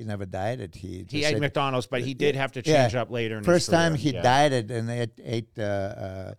he 0.00 0.04
never 0.06 0.24
dieted. 0.24 0.74
He 0.74 1.04
He 1.08 1.24
ate 1.24 1.32
said- 1.34 1.40
McDonald's, 1.40 1.86
but 1.86 2.00
he 2.08 2.14
did 2.14 2.34
have 2.36 2.52
to 2.52 2.62
Yeah. 2.64 2.82
change 2.82 2.94
up 2.94 3.10
later. 3.10 3.34
In 3.36 3.40
his 3.40 3.46
First 3.54 3.70
time 3.70 3.94
he 3.94 4.10
Yeah. 4.12 4.22
dieted 4.22 4.70
and 4.70 4.88
ate, 4.90 5.16
ate 5.22 5.52
uh, 5.58 5.62
uh, 5.62 6.34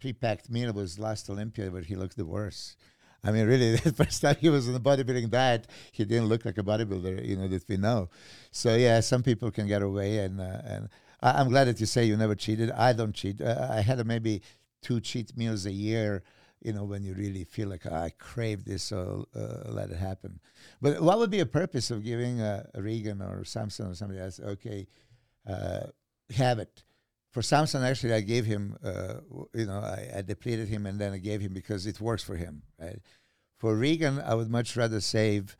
pre-packed 0.00 0.48
meal 0.50 0.70
it 0.70 0.74
was 0.74 0.98
last 0.98 1.28
Olympia, 1.28 1.70
but 1.70 1.84
he 1.84 1.94
looked 1.96 2.16
the 2.16 2.24
worst. 2.24 2.76
I 3.22 3.30
mean, 3.30 3.46
really, 3.46 3.76
the 3.88 3.92
first 3.92 4.22
time 4.22 4.36
he 4.40 4.48
was 4.48 4.66
on 4.68 4.74
the 4.74 4.80
bodybuilding 4.80 5.30
diet, 5.30 5.66
he 5.92 6.04
didn't 6.06 6.28
look 6.32 6.44
like 6.46 6.56
a 6.58 6.62
bodybuilder, 6.62 7.26
you 7.28 7.36
know, 7.36 7.48
that 7.48 7.68
we 7.68 7.76
know. 7.76 8.08
So 8.50 8.74
yeah, 8.74 9.00
some 9.00 9.22
people 9.22 9.50
can 9.50 9.66
get 9.66 9.82
away, 9.82 10.18
and 10.24 10.40
uh, 10.40 10.72
and 10.72 10.88
I, 11.20 11.28
I'm 11.40 11.48
glad 11.50 11.64
that 11.68 11.78
you 11.80 11.86
say 11.86 12.04
you 12.06 12.16
never 12.16 12.34
cheated. 12.34 12.70
I 12.70 12.94
don't 12.94 13.14
cheat. 13.14 13.40
Uh, 13.42 13.68
I 13.70 13.80
had 13.82 13.98
maybe 14.06 14.40
two 14.80 14.98
cheat 15.00 15.36
meals 15.36 15.66
a 15.66 15.72
year. 15.72 16.22
You 16.64 16.72
know, 16.72 16.84
when 16.84 17.04
you 17.04 17.14
really 17.14 17.44
feel 17.44 17.68
like 17.68 17.82
"Ah, 17.88 18.04
I 18.04 18.10
crave 18.10 18.64
this, 18.64 18.82
so 18.82 19.28
uh, 19.36 19.70
let 19.70 19.90
it 19.90 19.98
happen. 19.98 20.40
But 20.80 21.00
what 21.02 21.18
would 21.18 21.30
be 21.30 21.40
a 21.40 21.46
purpose 21.46 21.90
of 21.90 22.02
giving 22.02 22.40
uh, 22.40 22.64
Regan 22.74 23.20
or 23.22 23.44
Samson 23.44 23.86
or 23.86 23.94
somebody 23.94 24.18
else? 24.18 24.40
Okay, 24.40 24.86
uh, 25.46 25.88
have 26.34 26.58
it. 26.58 26.84
For 27.30 27.42
Samson, 27.42 27.82
actually, 27.82 28.14
I 28.14 28.20
gave 28.20 28.46
him, 28.46 28.76
uh, 28.84 29.14
you 29.54 29.66
know, 29.66 29.80
I, 29.80 30.18
I 30.18 30.22
depleted 30.22 30.68
him 30.68 30.86
and 30.86 31.00
then 31.00 31.12
I 31.12 31.18
gave 31.18 31.40
him 31.40 31.52
because 31.52 31.86
it 31.86 32.00
works 32.00 32.22
for 32.22 32.36
him, 32.36 32.62
right? 32.80 33.00
For 33.58 33.74
Regan, 33.76 34.20
I 34.20 34.34
would 34.34 34.48
much 34.48 34.76
rather 34.76 35.00
save 35.00 35.56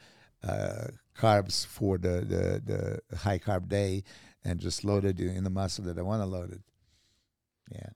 uh, 0.46 0.88
carbs 1.18 1.66
for 1.66 1.98
the, 1.98 2.20
the, 2.20 3.00
the 3.10 3.16
high 3.16 3.38
carb 3.38 3.68
day 3.68 4.04
and 4.44 4.60
just 4.60 4.84
load 4.84 5.04
it 5.04 5.18
in 5.18 5.42
the 5.42 5.50
muscle 5.50 5.84
that 5.86 5.98
I 5.98 6.02
want 6.02 6.22
to 6.22 6.26
load 6.26 6.52
it. 6.52 6.60
Yeah, 7.72 7.90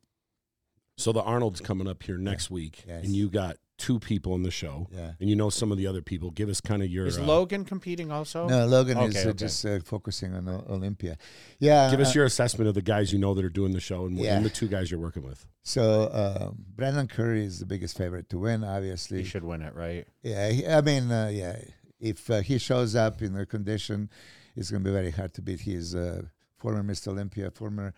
So 0.99 1.13
the 1.13 1.23
Arnold's 1.23 1.61
coming 1.61 1.87
up 1.89 2.03
here 2.03 2.19
next 2.19 2.51
week, 2.51 2.85
Yes. 2.87 3.05
and 3.05 3.15
you 3.15 3.31
got 3.31 3.57
two 3.79 4.01
people 4.01 4.35
in 4.35 4.43
the 4.43 4.51
show, 4.51 4.89
yeah. 4.91 5.13
and 5.21 5.31
you 5.31 5.37
know 5.37 5.49
some 5.49 5.71
of 5.71 5.79
the 5.79 5.87
other 5.87 6.03
people. 6.03 6.33
Give 6.33 6.49
us 6.49 6.61
kind 6.61 6.83
of 6.83 6.91
your. 6.91 7.07
Is 7.07 7.17
uh, 7.19 7.23
Logan 7.23 7.65
competing 7.65 8.11
also? 8.11 8.49
No, 8.49 8.67
Logan 8.67 8.99
is 8.99 9.15
Okay, 9.17 9.27
uh, 9.27 9.31
okay. 9.31 9.37
just 9.39 9.65
uh, 9.65 9.79
focusing 9.85 10.35
on 10.35 10.49
O- 10.49 10.65
Olympia. 10.69 11.17
Yeah. 11.61 11.89
Give 11.89 12.01
us 12.01 12.09
uh, 12.11 12.15
your 12.17 12.25
assessment 12.25 12.67
of 12.69 12.75
the 12.75 12.83
guys 12.83 13.13
you 13.13 13.21
know 13.21 13.33
that 13.35 13.45
are 13.45 13.49
doing 13.49 13.73
the 13.73 13.81
show, 13.81 14.07
and, 14.07 14.19
Yeah. 14.19 14.37
and 14.37 14.45
the 14.45 14.51
two 14.51 14.67
guys 14.67 14.91
you're 14.91 14.99
working 14.99 15.23
with. 15.23 15.47
So 15.63 16.11
um, 16.13 16.65
Brandon 16.75 17.07
Curry 17.07 17.45
is 17.45 17.61
the 17.61 17.67
biggest 17.67 17.97
favorite 17.97 18.29
to 18.31 18.39
win, 18.41 18.65
obviously. 18.65 19.19
He 19.19 19.25
should 19.25 19.45
win 19.45 19.63
it, 19.63 19.75
right? 19.77 20.05
Yeah, 20.25 20.51
he, 20.51 20.67
I 20.67 20.81
mean, 20.81 21.13
uh, 21.13 21.29
yeah. 21.33 21.61
If 22.01 22.29
uh, 22.29 22.41
he 22.41 22.59
shows 22.59 22.97
up 22.97 23.23
in 23.23 23.35
the 23.35 23.47
condition, 23.47 24.11
it's 24.57 24.71
going 24.73 24.83
to 24.83 24.89
be 24.91 24.93
very 24.93 25.13
hard 25.13 25.33
to 25.35 25.43
beat. 25.43 25.61
He's 25.61 25.95
a 25.95 26.29
former 26.57 26.83
Mr. 26.83 27.09
Olympia, 27.09 27.53
former 27.53 27.95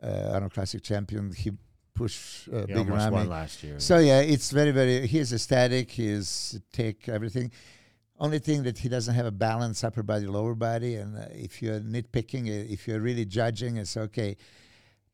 uh, 0.00 0.30
Arnold 0.32 0.52
Classic 0.54 0.80
champion. 0.82 1.32
He 1.32 1.50
pushed 1.94 2.48
uh, 2.48 2.66
Big 2.66 2.88
Ramy. 2.88 3.10
won 3.10 3.28
last 3.28 3.62
year. 3.62 3.78
So 3.78 3.98
yeah, 3.98 4.20
it's 4.20 4.50
very, 4.50 4.70
very. 4.70 5.06
He 5.06 5.18
is 5.18 5.32
ecstatic. 5.32 5.90
He 5.90 6.08
is 6.08 6.60
take 6.72 7.08
everything. 7.08 7.52
Only 8.18 8.38
thing 8.38 8.62
that 8.64 8.78
he 8.78 8.88
doesn't 8.88 9.14
have 9.14 9.26
a 9.26 9.32
balance 9.32 9.82
upper 9.82 10.02
body, 10.02 10.26
lower 10.26 10.54
body. 10.54 10.96
And 10.96 11.16
uh, 11.16 11.26
if 11.30 11.62
you're 11.62 11.80
nitpicking, 11.80 12.48
uh, 12.48 12.72
if 12.72 12.86
you're 12.86 13.00
really 13.00 13.24
judging, 13.24 13.76
it's 13.76 13.96
okay. 13.96 14.36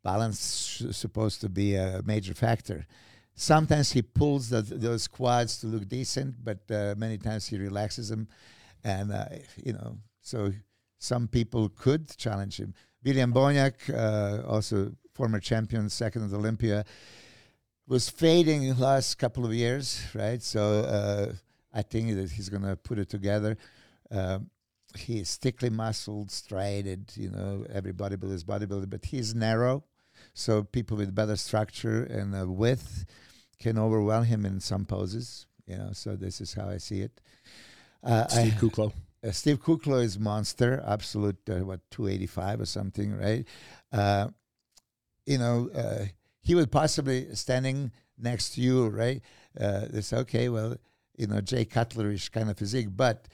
Balance 0.02 0.80
is 0.80 0.96
supposed 0.96 1.40
to 1.42 1.48
be 1.48 1.76
a 1.76 2.02
major 2.04 2.34
factor. 2.34 2.86
Sometimes 3.34 3.92
he 3.92 4.02
pulls 4.02 4.50
the, 4.50 4.60
those 4.62 5.08
quads 5.08 5.60
to 5.60 5.66
look 5.66 5.88
decent, 5.88 6.34
but 6.42 6.58
uh, 6.70 6.94
many 6.96 7.16
times 7.16 7.46
he 7.46 7.58
relaxes 7.58 8.08
them, 8.08 8.28
and 8.84 9.12
uh, 9.12 9.26
you 9.56 9.72
know, 9.72 9.98
so 10.20 10.52
some 10.98 11.28
people 11.28 11.70
could 11.70 12.14
challenge 12.16 12.58
him. 12.58 12.74
William 13.02 13.32
Bonac, 13.32 13.74
uh, 13.88 14.46
also 14.46 14.92
former 15.12 15.40
champion, 15.40 15.88
second 15.88 16.24
at 16.24 16.32
Olympia, 16.36 16.84
was 17.86 18.08
fading 18.08 18.62
in 18.64 18.76
the 18.76 18.82
last 18.82 19.16
couple 19.18 19.44
of 19.44 19.52
years, 19.52 20.00
right? 20.14 20.42
So 20.42 20.80
uh, 20.80 21.32
I 21.72 21.82
think 21.82 22.14
that 22.14 22.30
he's 22.30 22.48
going 22.48 22.62
to 22.62 22.76
put 22.76 22.98
it 22.98 23.08
together. 23.08 23.56
Um, 24.10 24.50
he 24.96 25.20
is 25.20 25.36
thickly 25.36 25.70
muscled, 25.70 26.30
striated, 26.30 27.12
you 27.16 27.30
know, 27.30 27.64
every 27.72 27.92
bodybuilder 27.92 28.32
is 28.32 28.44
bodybuilder, 28.44 28.90
but 28.90 29.04
he's 29.04 29.34
narrow. 29.34 29.84
So 30.34 30.62
people 30.64 30.96
with 30.96 31.14
better 31.14 31.36
structure 31.36 32.02
and 32.04 32.34
uh, 32.34 32.46
width 32.46 33.06
can 33.58 33.78
overwhelm 33.78 34.24
him 34.24 34.44
in 34.44 34.60
some 34.60 34.84
poses, 34.84 35.46
you 35.66 35.76
know, 35.76 35.90
so 35.92 36.16
this 36.16 36.40
is 36.40 36.54
how 36.54 36.68
I 36.68 36.78
see 36.78 37.00
it. 37.00 37.20
Uh, 38.02 38.24
I- 38.30 38.48
Steve 38.48 38.54
Kuclo. 38.54 38.92
uh, 39.24 39.30
Steve 39.32 39.60
Kuclo 39.62 40.02
is 40.02 40.18
monster, 40.18 40.82
absolute 40.86 41.38
uh, 41.48 41.64
what 41.64 41.80
two 41.90 42.08
eighty 42.08 42.26
five 42.26 42.60
or 42.60 42.66
something, 42.66 43.16
right? 43.16 43.46
You 45.30 45.38
know, 45.38 45.70
uh, 45.72 46.06
he 46.42 46.56
was 46.56 46.66
possibly 46.66 47.32
standing 47.36 47.92
next 48.18 48.54
to 48.54 48.60
you, 48.60 48.88
right? 48.88 49.22
Uh, 49.58 49.86
it's 49.92 50.12
okay, 50.12 50.48
well, 50.48 50.74
you 51.16 51.28
know, 51.28 51.40
Jay 51.40 51.64
Cutlerish 51.64 52.32
kind 52.32 52.50
of 52.50 52.58
physique, 52.58 52.88
but 52.90 53.28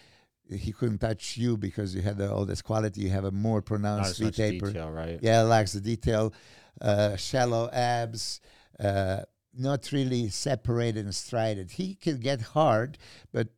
he 0.51 0.73
couldn't 0.73 0.99
touch 0.99 1.39
you 1.39 1.57
because 1.57 1.95
you 1.95 2.03
had 2.03 2.19
the, 2.19 2.31
all 2.31 2.45
this 2.45 2.61
quality. 2.61 3.01
You 3.01 3.11
have 3.11 3.25
a 3.25 3.31
more 3.31 3.63
pronounced 3.63 4.19
V 4.19 4.31
taper. 4.31 4.67
detail, 4.67 4.91
right? 4.91 5.19
Yeah, 5.23 5.41
lacks 5.43 5.73
the 5.73 5.81
detail, 5.81 6.35
uh, 6.83 7.17
shallow 7.17 7.71
abs, 7.73 8.41
uh, 8.79 9.21
not 9.55 9.91
really 9.91 10.29
separated 10.29 11.05
and 11.05 11.15
strided. 11.15 11.71
He 11.71 11.95
can 11.95 12.19
get 12.19 12.43
hard, 12.43 12.99
but 13.33 13.49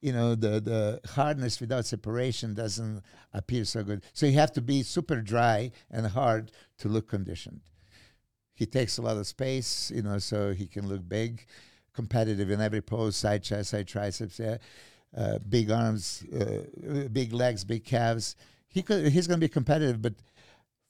you 0.00 0.12
know 0.12 0.34
the 0.34 0.60
the 0.60 1.00
hardness 1.10 1.60
without 1.60 1.86
separation 1.86 2.54
doesn't 2.54 3.02
appear 3.32 3.64
so 3.64 3.82
good. 3.82 4.04
So 4.12 4.26
you 4.26 4.34
have 4.38 4.52
to 4.52 4.60
be 4.60 4.82
super 4.82 5.20
dry 5.20 5.72
and 5.90 6.06
hard 6.06 6.52
to 6.78 6.88
look 6.88 7.08
conditioned. 7.08 7.60
he 8.54 8.66
takes 8.66 8.98
a 8.98 9.02
lot 9.02 9.16
of 9.16 9.26
space, 9.26 9.92
you 9.94 10.02
know, 10.02 10.18
so 10.18 10.52
he 10.52 10.66
can 10.66 10.88
look 10.88 11.08
big, 11.08 11.46
competitive 11.94 12.50
in 12.50 12.60
every 12.60 12.82
pose, 12.82 13.16
side 13.16 13.42
chest, 13.44 13.70
side 13.70 13.86
triceps, 13.86 14.38
yeah, 14.40 14.56
uh, 15.16 15.38
big 15.48 15.70
arms, 15.70 16.24
uh, 16.34 17.08
big 17.12 17.32
legs, 17.32 17.64
big 17.64 17.84
calves. 17.84 18.34
He 18.68 18.82
could, 18.82 19.12
he's 19.12 19.28
going 19.28 19.40
to 19.40 19.44
be 19.44 19.48
competitive, 19.48 20.02
but 20.02 20.14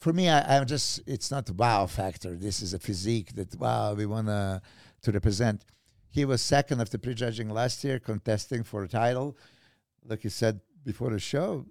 for 0.01 0.15
me, 0.15 0.31
I, 0.31 0.57
I'm 0.57 0.67
just, 0.67 1.03
it's 1.07 1.31
not 1.31 1.45
the 1.45 1.53
wow 1.53 1.87
factor. 1.87 2.35
This 2.37 2.63
is 2.63 2.73
a 2.73 2.79
physique 2.79 3.35
that, 3.35 3.55
wow, 3.57 3.93
we 3.95 4.07
want 4.07 4.29
to 4.29 4.63
to 5.03 5.13
represent. 5.13 5.65
He 6.11 6.25
was 6.25 6.41
second 6.43 6.81
after 6.81 6.99
prejudging 6.99 7.51
last 7.51 7.85
year, 7.85 7.99
contesting 7.99 8.65
for 8.65 8.83
a 8.85 8.89
title. 8.89 9.37
Like 10.05 10.25
you 10.25 10.31
said 10.31 10.61
before 10.85 11.11
the 11.11 11.19
show, 11.19 11.67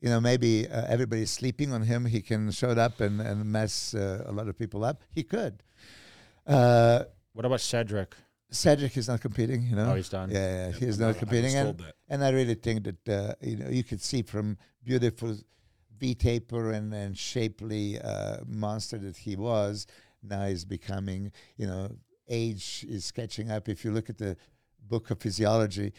you 0.00 0.08
know, 0.08 0.20
maybe 0.20 0.66
uh, 0.68 0.84
everybody's 0.88 1.30
sleeping 1.30 1.72
on 1.72 1.82
him. 1.82 2.06
He 2.06 2.20
can 2.22 2.50
show 2.50 2.70
up 2.70 3.00
and, 3.00 3.20
and 3.20 3.44
mess 3.44 3.94
uh, 3.94 4.24
a 4.26 4.32
lot 4.32 4.48
of 4.48 4.58
people 4.58 4.84
up. 4.84 5.02
He 5.10 5.22
could. 5.22 5.62
Uh, 6.46 7.04
What 7.32 7.44
about 7.44 7.60
Cedric? 7.60 8.14
Cedric 8.50 8.96
is 8.96 9.08
not 9.08 9.20
competing, 9.20 9.62
you 9.62 9.76
know. 9.76 9.90
Oh, 9.92 9.94
he's 9.96 10.08
done. 10.08 10.30
Yeah, 10.30 10.68
yeah, 10.68 10.72
he's 10.72 11.00
I- 11.00 11.04
I 11.04 11.06
not 11.08 11.18
competing, 11.18 11.54
and, 11.56 11.82
and 12.08 12.24
I 12.24 12.30
really 12.30 12.54
think 12.54 12.84
that 12.84 13.08
uh, 13.08 13.34
you 13.40 13.56
know 13.56 13.68
you 13.68 13.82
could 13.82 14.00
see 14.00 14.22
from 14.22 14.56
beautiful 14.84 15.36
V 15.98 16.14
taper 16.14 16.70
and 16.70 16.94
and 16.94 17.18
shapely 17.18 18.00
uh, 18.00 18.38
monster 18.46 18.98
that 18.98 19.16
he 19.16 19.36
was. 19.36 19.86
Now 20.22 20.46
he's 20.46 20.64
becoming, 20.64 21.32
you 21.56 21.66
know, 21.66 21.90
age 22.28 22.84
is 22.88 23.10
catching 23.10 23.50
up. 23.50 23.68
If 23.68 23.84
you 23.84 23.92
look 23.92 24.10
at 24.10 24.18
the 24.18 24.36
book 24.88 25.10
of 25.10 25.18
physiology, 25.20 25.92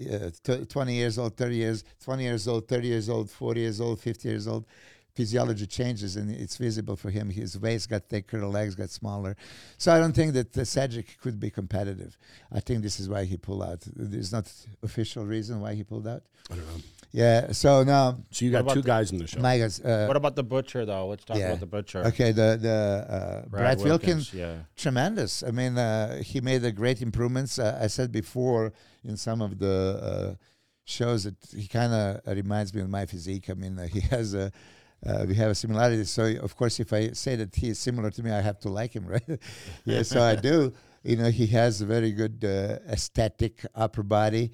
uh, 0.00 0.30
t- 0.42 0.64
20 0.64 0.94
years 0.94 1.18
old, 1.18 1.36
30 1.36 1.56
years, 1.56 1.84
20 2.04 2.22
years 2.22 2.48
old, 2.48 2.68
30 2.68 2.88
years 2.88 3.08
old, 3.08 3.30
40 3.30 3.60
years 3.60 3.80
old, 3.80 4.00
50 4.00 4.28
years 4.28 4.48
old, 4.48 4.66
physiology 5.14 5.66
changes 5.66 6.16
and 6.16 6.30
it's 6.30 6.56
visible 6.56 6.96
for 6.96 7.10
him. 7.10 7.28
His 7.30 7.58
waist 7.58 7.90
got 7.90 8.08
thicker, 8.08 8.40
the 8.40 8.48
legs 8.48 8.74
got 8.74 8.90
smaller. 8.90 9.36
So 9.76 9.92
I 9.92 9.98
don't 9.98 10.14
think 10.14 10.32
that 10.32 10.52
the 10.52 10.64
Cedric 10.64 11.20
could 11.20 11.38
be 11.38 11.50
competitive. 11.50 12.16
I 12.50 12.60
think 12.60 12.82
this 12.82 12.98
is 12.98 13.08
why 13.08 13.24
he 13.24 13.36
pulled 13.36 13.62
out. 13.62 13.82
There's 13.94 14.32
not 14.32 14.50
official 14.82 15.26
reason 15.26 15.60
why 15.60 15.74
he 15.74 15.84
pulled 15.84 16.06
out. 16.06 16.22
I 16.50 16.56
don't 16.56 16.66
know. 16.66 16.82
Yeah. 17.12 17.52
So 17.52 17.82
now, 17.84 18.18
So 18.30 18.44
you 18.44 18.50
got 18.50 18.60
about 18.62 18.74
two 18.74 18.82
the- 18.82 18.86
guys 18.86 19.12
in 19.12 19.18
the 19.18 19.26
show. 19.26 19.40
my 19.40 19.58
guys. 19.58 19.80
Uh, 19.80 20.06
What 20.08 20.16
about 20.16 20.34
the 20.34 20.42
butcher 20.42 20.86
though? 20.86 21.06
Let's 21.08 21.24
talk 21.24 21.36
yeah. 21.36 21.48
about 21.48 21.60
the 21.60 21.66
butcher. 21.66 22.00
okay, 22.06 22.32
the 22.32 22.58
the 22.60 23.06
uh, 23.16 23.48
Brad, 23.48 23.78
Wilkins. 23.80 24.32
Yeah. 24.32 24.54
tremendous. 24.76 25.42
I 25.42 25.50
mean, 25.50 25.76
uh, 25.76 26.22
he 26.22 26.40
made 26.40 26.64
a 26.64 26.72
great 26.72 27.02
improvements. 27.02 27.58
Uh, 27.58 27.78
I 27.80 27.88
said 27.88 28.12
before 28.12 28.72
in 29.04 29.16
some 29.16 29.42
of 29.42 29.58
the 29.58 29.76
uh, 30.02 30.34
shows 30.84 31.24
that 31.24 31.36
he 31.54 31.66
kind 31.68 31.92
of 31.92 32.20
reminds 32.36 32.72
me 32.74 32.80
of 32.80 32.88
my 32.88 33.04
physique. 33.06 33.50
I 33.50 33.54
mean, 33.54 33.78
uh, 33.78 33.86
he 33.86 34.00
has 34.16 34.34
a. 34.34 34.50
Uh, 35.04 35.24
we 35.28 35.34
have 35.34 35.50
a 35.50 35.54
similarity. 35.54 36.04
So 36.04 36.22
of 36.46 36.56
course, 36.56 36.78
if 36.80 36.92
I 36.92 37.10
say 37.12 37.34
that 37.36 37.54
he 37.56 37.68
is 37.70 37.78
similar 37.78 38.10
to 38.12 38.22
me, 38.22 38.30
I 38.30 38.40
have 38.40 38.58
to 38.60 38.68
like 38.70 38.92
him, 38.94 39.04
right? 39.16 39.28
yeah. 39.84 40.02
So 40.02 40.22
I 40.22 40.36
do. 40.36 40.72
You 41.04 41.16
know, 41.16 41.30
he 41.30 41.48
has 41.48 41.80
a 41.82 41.84
very 41.96 42.12
good 42.12 42.44
uh, 42.44 42.78
aesthetic 42.88 43.66
upper 43.74 44.04
body. 44.04 44.52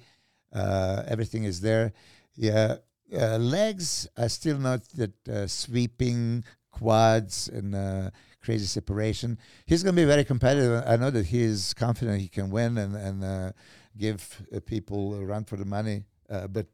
Uh, 0.51 1.03
everything 1.07 1.43
is 1.43 1.61
there. 1.61 1.93
Yeah. 2.39 2.77
Uh, 3.13 3.37
legs 3.37 4.07
are 4.15 4.29
still 4.29 4.57
not 4.57 4.87
that 4.95 5.27
uh, 5.27 5.45
sweeping 5.47 6.45
quads 6.71 7.49
and 7.49 7.75
uh, 7.75 8.11
crazy 8.41 8.65
separation. 8.65 9.37
He's 9.65 9.83
going 9.83 9.95
to 9.95 10.01
be 10.01 10.05
very 10.05 10.23
competitive. 10.23 10.83
I 10.87 10.95
know 10.95 11.09
that 11.09 11.25
he 11.25 11.41
is 11.41 11.73
confident 11.73 12.21
he 12.21 12.29
can 12.29 12.49
win 12.49 12.77
and 12.77 12.95
and 12.95 13.23
uh, 13.23 13.51
give 13.97 14.41
uh, 14.55 14.61
people 14.61 15.15
a 15.15 15.25
run 15.25 15.43
for 15.43 15.57
the 15.57 15.65
money. 15.65 16.05
Uh, 16.29 16.47
but 16.47 16.67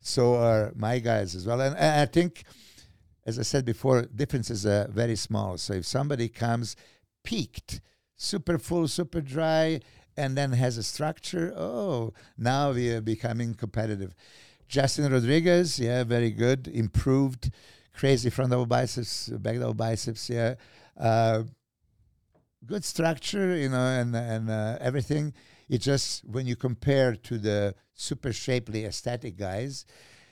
so 0.00 0.34
are 0.34 0.72
my 0.74 0.98
guys 0.98 1.36
as 1.36 1.46
well. 1.46 1.60
And, 1.60 1.76
and 1.76 2.00
I 2.00 2.06
think, 2.06 2.42
as 3.24 3.38
I 3.38 3.42
said 3.42 3.64
before, 3.64 4.02
differences 4.02 4.66
are 4.66 4.88
very 4.88 5.16
small. 5.16 5.56
So 5.58 5.74
if 5.74 5.86
somebody 5.86 6.28
comes 6.28 6.74
peaked, 7.22 7.80
super 8.16 8.58
full, 8.58 8.88
super 8.88 9.20
dry, 9.20 9.80
and 10.16 10.36
then 10.36 10.52
has 10.52 10.78
a 10.78 10.82
structure, 10.82 11.52
oh, 11.56 12.12
now 12.36 12.72
we 12.72 12.90
are 12.90 13.02
becoming 13.02 13.54
competitive. 13.54 14.14
Justin 14.68 15.12
Rodriguez, 15.12 15.78
yeah, 15.78 16.04
very 16.04 16.30
good, 16.30 16.68
improved, 16.68 17.50
crazy 17.94 18.30
front 18.30 18.50
double 18.50 18.66
biceps, 18.66 19.28
back 19.28 19.58
double 19.58 19.74
biceps, 19.74 20.28
yeah. 20.28 20.54
Uh, 20.98 21.44
good 22.64 22.84
structure, 22.84 23.56
you 23.56 23.68
know, 23.68 23.86
and 23.86 24.14
and 24.14 24.50
uh, 24.50 24.78
everything. 24.80 25.32
It 25.68 25.78
just 25.78 26.24
when 26.24 26.46
you 26.46 26.56
compare 26.56 27.14
to 27.14 27.38
the 27.38 27.74
super 27.94 28.32
shapely 28.32 28.84
aesthetic 28.84 29.36
guys, 29.36 29.84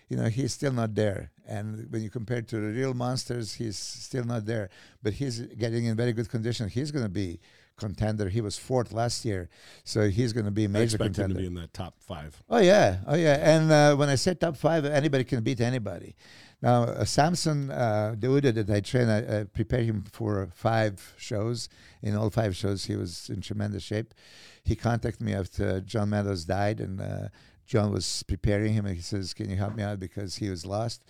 you 0.08 0.16
know, 0.16 0.28
he's 0.28 0.52
still 0.52 0.72
not 0.72 0.94
there. 0.94 1.30
And 1.46 1.90
when 1.90 2.02
you 2.02 2.10
compare 2.10 2.42
to 2.42 2.56
the 2.56 2.72
real 2.72 2.94
monsters, 2.94 3.54
he's 3.54 3.78
still 3.78 4.24
not 4.24 4.46
there. 4.46 4.70
But 5.02 5.14
he's 5.14 5.40
getting 5.40 5.86
in 5.86 5.96
very 5.96 6.12
good 6.12 6.28
condition. 6.28 6.68
He's 6.68 6.90
going 6.90 7.04
to 7.04 7.10
be 7.10 7.40
contender. 7.76 8.28
He 8.28 8.40
was 8.40 8.56
fourth 8.58 8.92
last 8.92 9.24
year, 9.24 9.48
so 9.84 10.08
he's 10.08 10.32
going 10.32 10.46
to 10.46 10.50
be 10.50 10.64
a 10.64 10.68
major 10.68 10.96
him 10.96 11.06
contender. 11.06 11.34
to 11.34 11.40
be 11.40 11.46
in 11.46 11.54
that 11.54 11.72
top 11.72 11.94
five. 12.00 12.42
Oh 12.48 12.58
yeah, 12.58 12.98
oh 13.06 13.16
yeah. 13.16 13.36
And 13.40 13.70
uh, 13.70 13.96
when 13.96 14.08
I 14.08 14.14
say 14.14 14.34
top 14.34 14.56
five, 14.56 14.84
anybody 14.84 15.24
can 15.24 15.42
beat 15.42 15.60
anybody. 15.60 16.14
Now, 16.62 16.84
uh, 16.84 17.04
Samson 17.04 17.70
uh, 17.70 18.14
Dauda 18.18 18.54
that 18.54 18.70
I 18.70 18.80
train, 18.80 19.08
I, 19.08 19.40
I 19.40 19.44
prepared 19.44 19.84
him 19.84 20.04
for 20.10 20.48
five 20.54 21.14
shows. 21.18 21.68
In 22.02 22.16
all 22.16 22.30
five 22.30 22.56
shows, 22.56 22.86
he 22.86 22.96
was 22.96 23.28
in 23.28 23.40
tremendous 23.42 23.82
shape. 23.82 24.14
He 24.62 24.74
contacted 24.74 25.20
me 25.20 25.34
after 25.34 25.80
John 25.80 26.10
Meadows 26.10 26.46
died, 26.46 26.80
and 26.80 27.00
uh, 27.00 27.28
John 27.66 27.92
was 27.92 28.22
preparing 28.22 28.72
him, 28.72 28.86
and 28.86 28.96
he 28.96 29.02
says, 29.02 29.34
"Can 29.34 29.50
you 29.50 29.56
help 29.56 29.74
me 29.74 29.82
out 29.82 30.00
because 30.00 30.36
he 30.36 30.48
was 30.48 30.64
lost?" 30.64 31.04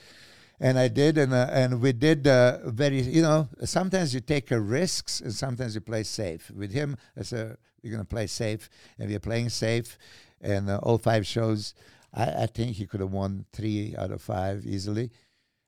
And 0.60 0.78
I 0.78 0.88
did, 0.88 1.18
and 1.18 1.32
uh, 1.32 1.48
and 1.50 1.80
we 1.80 1.92
did 1.92 2.26
uh, 2.26 2.58
very. 2.70 3.00
You 3.00 3.22
know, 3.22 3.48
sometimes 3.64 4.14
you 4.14 4.20
take 4.20 4.50
risks, 4.50 5.20
and 5.20 5.32
sometimes 5.32 5.74
you 5.74 5.80
play 5.80 6.04
safe. 6.04 6.50
With 6.50 6.72
him, 6.72 6.96
I 7.18 7.22
said, 7.22 7.56
"We're 7.82 7.92
gonna 7.92 8.04
play 8.04 8.28
safe," 8.28 8.70
and 8.98 9.10
we're 9.10 9.18
playing 9.18 9.48
safe. 9.48 9.98
And 10.40 10.70
uh, 10.70 10.78
all 10.82 10.98
five 10.98 11.26
shows, 11.26 11.74
I, 12.12 12.44
I 12.44 12.46
think 12.46 12.76
he 12.76 12.86
could 12.86 13.00
have 13.00 13.12
won 13.12 13.46
three 13.52 13.94
out 13.98 14.12
of 14.12 14.22
five 14.22 14.64
easily. 14.64 15.10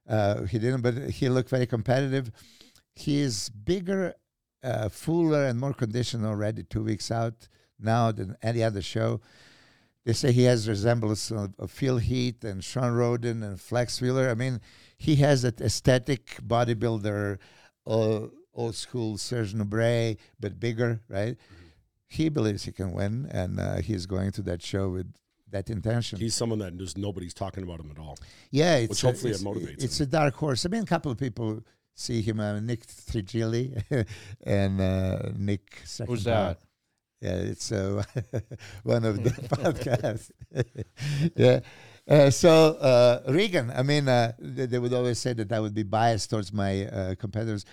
Uh, 0.09 0.45
he 0.45 0.59
didn't, 0.59 0.83
but 0.83 0.95
he 1.11 1.29
looked 1.29 1.51
very 1.51 1.67
competitive. 1.67 2.31
He 2.95 3.21
is 3.21 3.49
bigger, 3.49 4.15
uh, 4.63 4.89
fuller, 4.89 5.47
and 5.47 5.59
more 5.59 5.75
conditioned 5.75 6.25
already. 6.25 6.63
Two 6.63 6.85
weeks 6.85 7.11
out 7.11 7.49
now 7.81 8.13
than 8.13 8.37
any 8.43 8.63
other 8.63 8.83
show. 8.83 9.21
They 10.07 10.13
say 10.13 10.31
he 10.31 10.45
has 10.45 10.69
resemblance 10.69 11.33
of, 11.33 11.53
of 11.59 11.71
Phil 11.71 11.99
Heath 11.99 12.45
and 12.45 12.63
Shawn 12.63 12.93
Rhoden 12.93 13.43
and 13.43 13.61
Flex 13.61 14.01
Wheeler. 14.01 14.31
I 14.31 14.35
mean, 14.35 14.61
he 14.97 15.17
has 15.17 15.43
that 15.43 15.61
aesthetic 15.61 16.39
bodybuilder, 16.47 17.39
uh, 17.89 18.21
old 18.55 18.75
school 18.77 19.19
Serge 19.19 19.53
Nubret, 19.53 20.19
but 20.39 20.61
bigger, 20.61 21.01
right? 21.09 21.37
He 22.07 22.29
believes 22.29 22.63
he 22.63 22.71
can 22.71 22.93
win, 22.93 23.29
and 23.33 23.59
uh, 23.59 23.77
he's 23.79 24.07
going 24.07 24.31
to 24.33 24.43
that 24.43 24.63
show 24.63 24.91
with 24.91 25.13
that 25.51 25.71
intention. 25.71 26.21
He's 26.21 26.37
someone 26.37 26.61
that 26.61 26.77
just 26.77 26.97
nobody's 26.97 27.35
talking 27.35 27.65
about 27.65 27.81
him 27.81 27.91
at 27.91 27.99
all. 27.99 28.17
Yeah, 28.53 28.77
it's 28.77 28.91
Which 28.91 29.03
a- 29.03 29.07
hopefully 29.09 29.31
it 29.33 29.35
it's, 29.35 29.43
motivates 29.45 29.83
It's 29.85 30.01
him. 30.01 30.05
a 30.05 30.11
dark 30.11 30.35
horse. 30.35 30.65
I 30.65 30.69
mean, 30.69 30.85
a 30.85 30.87
couple 30.87 31.11
of 31.11 31.19
people 31.19 31.65
see 31.95 32.23
him, 32.23 32.39
uh, 32.39 32.61
Nick 32.61 32.87
Trigili 32.87 33.83
and 34.45 34.81
uh, 34.81 35.31
Nick. 35.37 35.83
Who's 36.07 36.23
that? 36.25 36.61
Yeah, 37.27 37.51
it's 37.53 37.73
uh, 37.73 38.05
one 38.85 39.05
of 39.05 39.25
the 39.25 39.31
podcasts. 39.57 40.31
yeah. 41.35 41.61
Uh, 42.09 42.31
so 42.31 42.77
uh, 42.77 43.33
Regan, 43.33 43.73
I 43.75 43.83
mean, 43.83 44.09
uh, 44.09 44.33
they, 44.39 44.67
they 44.67 44.79
would 44.79 44.93
always 44.93 45.19
say 45.19 45.33
that 45.33 45.51
I 45.51 45.59
would 45.59 45.75
be 45.75 45.83
biased 45.83 46.31
towards 46.31 46.53
my 46.53 46.87
uh, 46.87 47.15
competitors. 47.17 47.65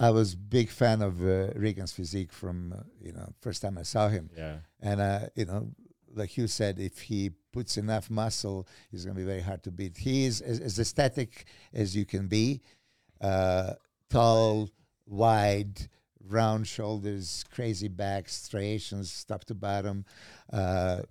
I 0.00 0.10
was 0.10 0.34
big 0.34 0.70
fan 0.70 1.02
of 1.02 1.22
uh, 1.22 1.52
Regan's 1.54 1.92
physique 1.92 2.32
from 2.32 2.72
uh, 2.72 2.82
you 3.00 3.12
know 3.12 3.32
first 3.40 3.62
time 3.62 3.78
I 3.78 3.84
saw 3.84 4.08
him. 4.08 4.28
Yeah. 4.36 4.56
And 4.80 5.00
uh, 5.00 5.20
you 5.36 5.44
know, 5.44 5.70
like 6.12 6.36
you 6.36 6.48
said, 6.48 6.80
if 6.80 7.02
he 7.02 7.30
puts 7.52 7.76
enough 7.76 8.10
muscle, 8.10 8.66
he's 8.90 9.04
going 9.04 9.14
to 9.14 9.20
be 9.20 9.26
very 9.26 9.40
hard 9.40 9.62
to 9.64 9.70
beat. 9.70 9.98
He 9.98 10.24
is 10.24 10.40
as, 10.40 10.58
as 10.58 10.78
aesthetic 10.80 11.46
as 11.72 11.94
you 11.94 12.04
can 12.04 12.26
be, 12.26 12.60
uh, 13.20 13.74
tall, 14.10 14.68
wide, 15.06 15.88
round 16.28 16.66
shoulders, 16.66 17.44
crazy 17.50 17.88
back, 17.88 18.28
striations, 18.28 19.24
top 19.24 19.44
to 19.44 19.54
bottom, 19.54 20.04
uh, 20.52 21.02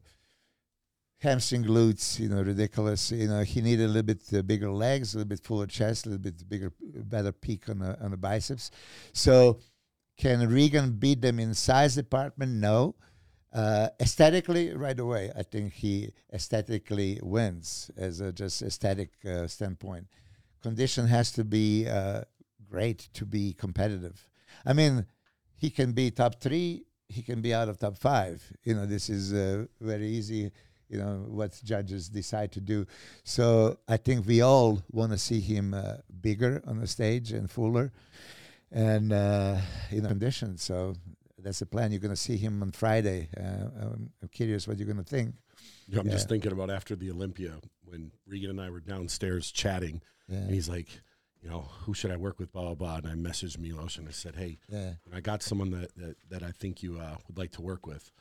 hamstring 1.20 1.64
glutes. 1.64 2.20
You 2.20 2.30
know, 2.30 2.42
ridiculous. 2.42 3.12
You 3.12 3.28
know, 3.28 3.42
he 3.42 3.62
needed 3.62 3.86
a 3.86 3.88
little 3.88 4.04
bit 4.04 4.22
uh, 4.34 4.42
bigger 4.42 4.72
legs, 4.72 5.14
a 5.14 5.18
little 5.18 5.30
bit 5.30 5.44
fuller 5.44 5.68
chest, 5.68 6.06
a 6.06 6.10
little 6.10 6.24
bit 6.24 6.48
bigger, 6.48 6.72
better 6.82 7.32
peak 7.32 7.70
on 7.70 7.80
the 7.80 8.00
on 8.04 8.12
the 8.12 8.18
biceps. 8.18 8.72
So. 9.14 9.60
Can 10.18 10.48
Regan 10.48 10.94
beat 10.94 11.20
them 11.20 11.42
in 11.42 11.54
size 11.54 11.96
department? 11.96 12.54
No. 12.54 12.96
Uh, 13.52 13.90
aesthetically, 14.02 14.74
right 14.74 14.98
away, 14.98 15.32
I 15.36 15.44
think 15.44 15.74
he 15.74 16.12
aesthetically 16.34 17.20
wins 17.22 17.92
as 17.98 18.22
a 18.22 18.32
just 18.32 18.62
aesthetic 18.62 19.12
uh, 19.26 19.48
standpoint. 19.48 20.08
Condition 20.62 21.08
has 21.08 21.32
to 21.34 21.44
be 21.44 21.86
uh, 21.88 22.22
great 22.70 23.10
to 23.14 23.26
be 23.26 23.54
competitive. 23.54 24.26
I 24.66 24.74
mean, 24.74 25.06
he 25.56 25.70
can 25.70 25.92
be 25.94 26.12
top 26.12 26.42
three, 26.42 26.86
he 27.08 27.22
can 27.22 27.42
be 27.42 27.54
out 27.54 27.70
of 27.70 27.78
top 27.78 27.98
five. 27.98 28.44
You 28.64 28.74
know, 28.76 28.86
this 28.86 29.10
is 29.10 29.34
uh, 29.34 29.66
very 29.80 30.08
easy. 30.08 30.52
You 30.88 31.00
know 31.00 31.26
what 31.28 31.60
judges 31.64 32.10
decide 32.10 32.52
to 32.54 32.62
do. 32.62 32.86
So 33.24 33.80
I 33.88 33.98
think 33.98 34.28
we 34.28 34.42
all 34.42 34.84
want 34.92 35.12
to 35.14 35.18
see 35.18 35.40
him 35.40 35.74
uh, 35.74 35.98
bigger 36.22 36.62
on 36.68 36.80
the 36.80 36.88
stage 36.88 37.32
and 37.32 37.50
fuller. 37.50 37.92
and 38.72 39.12
uh, 39.12 39.58
you 39.92 40.02
know 40.02 40.10
conditions. 40.10 40.62
So 40.64 40.96
that's 41.40 41.60
the 41.60 41.66
plan. 41.66 41.92
You're 41.92 42.02
going 42.02 42.10
to 42.12 42.16
see 42.16 42.38
him 42.38 42.62
on 42.62 42.72
Friday. 42.72 43.30
Uh, 43.36 43.70
I'm, 43.82 44.10
I'm 44.22 44.28
curious 44.32 44.68
what 44.68 44.78
you're 44.78 44.86
going 44.88 45.04
to 45.04 45.04
think. 45.04 45.36
You 45.88 45.96
know, 45.96 46.02
I'm 46.02 46.10
just 46.10 46.30
thinking 46.30 46.52
about 46.52 46.70
after 46.70 46.96
the 46.96 47.12
Olympia 47.12 47.54
when 47.84 48.12
Regan 48.28 48.50
and 48.52 48.62
I 48.62 48.70
were 48.70 48.80
downstairs 48.80 49.52
chatting, 49.52 50.02
Yeah, 50.28 50.38
and 50.40 50.52
he's 50.52 50.68
like, 50.70 50.88
you 51.46 51.52
know, 51.52 51.70
who 51.84 51.94
should 51.94 52.10
I 52.10 52.18
work 52.18 52.40
with? 52.40 52.52
Blah 52.52 52.64
blah 52.64 52.74
blah. 52.74 52.96
And 52.98 53.08
I 53.08 53.30
messaged 53.30 53.60
Milos 53.60 53.98
and 54.00 54.08
I 54.08 54.12
said, 54.12 54.36
hey, 54.36 54.58
yeah, 54.68 54.94
I 55.14 55.20
got 55.20 55.44
someone 55.44 55.70
that 55.72 55.96
that, 55.96 56.16
that 56.32 56.42
I 56.44 56.50
think 56.52 56.82
you 56.82 56.98
uh, 57.00 57.18
would 57.28 57.38
like 57.38 57.52
to 57.52 57.62
work 57.62 57.86
with. 57.86 58.12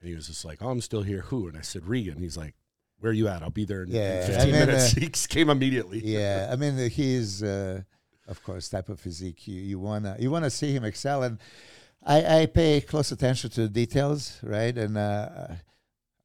And 0.00 0.08
he 0.08 0.14
was 0.16 0.28
just 0.28 0.46
like, 0.46 0.62
oh, 0.62 0.70
I'm 0.70 0.80
still 0.80 1.02
here. 1.02 1.20
Who? 1.20 1.46
And 1.46 1.58
I 1.58 1.60
said, 1.60 1.86
Regan. 1.86 2.18
He's 2.18 2.38
like, 2.38 2.54
where 3.00 3.10
are 3.10 3.14
you 3.14 3.28
at? 3.28 3.42
I'll 3.42 3.50
be 3.50 3.66
there 3.66 3.82
in, 3.82 3.90
Yeah, 3.90 4.24
15 4.26 4.40
I 4.40 4.44
mean, 4.46 4.52
minutes. 4.66 4.96
uh, 4.96 5.00
he 5.00 5.08
came 5.10 5.50
immediately. 5.50 6.00
yeah. 6.02 6.48
I 6.50 6.56
mean, 6.56 6.88
he's 6.88 7.42
uh, 7.42 7.82
of 8.26 8.42
course 8.42 8.70
type 8.70 8.88
of 8.88 8.98
physique 8.98 9.46
you, 9.46 9.60
you 9.60 9.78
wanna 9.78 10.16
you 10.18 10.30
wanna 10.30 10.48
see 10.50 10.72
him 10.72 10.84
excel, 10.84 11.22
and 11.22 11.38
I, 12.02 12.40
I 12.42 12.46
pay 12.46 12.80
close 12.80 13.12
attention 13.12 13.50
to 13.50 13.62
the 13.62 13.68
details, 13.68 14.38
right? 14.42 14.76
And 14.76 14.96
uh, 14.96 15.48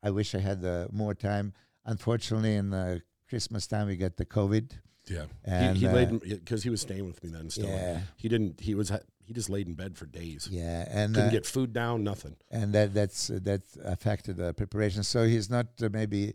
I 0.01 0.09
wish 0.09 0.33
I 0.33 0.39
had 0.39 0.63
uh, 0.63 0.87
more 0.93 1.13
time. 1.13 1.51
Unfortunately, 1.83 2.55
in 2.55 2.73
uh, 2.73 2.99
Christmas 3.27 3.67
time, 3.67 3.87
we 3.87 3.97
got 3.97 4.15
the 4.15 4.25
COVID. 4.25 4.71
Yeah. 5.07 5.25
And, 5.43 5.77
he, 5.77 5.81
he 5.85 5.87
uh, 5.87 5.93
laid 5.93 6.19
because 6.21 6.63
he 6.63 6.69
was 6.69 6.81
staying 6.81 7.05
with 7.05 7.23
me 7.23 7.29
then 7.29 7.49
still. 7.49 7.67
Yeah. 7.69 8.01
He 8.17 8.27
didn't. 8.29 8.61
He 8.61 8.75
was. 8.75 8.91
He 9.25 9.33
just 9.33 9.49
laid 9.49 9.67
in 9.67 9.73
bed 9.73 9.97
for 9.97 10.05
days. 10.05 10.47
Yeah, 10.51 10.85
and 10.89 11.15
Couldn't 11.15 11.29
uh, 11.29 11.31
get 11.31 11.45
food 11.47 11.73
down. 11.73 12.03
Nothing. 12.03 12.35
and 12.51 12.73
that 12.73 12.93
that's 12.93 13.29
uh, 13.29 13.39
that 13.43 13.61
affected 13.83 14.37
the 14.37 14.53
preparation. 14.53 15.03
So 15.03 15.25
he's 15.25 15.49
not 15.49 15.67
uh, 15.81 15.89
maybe 15.91 16.33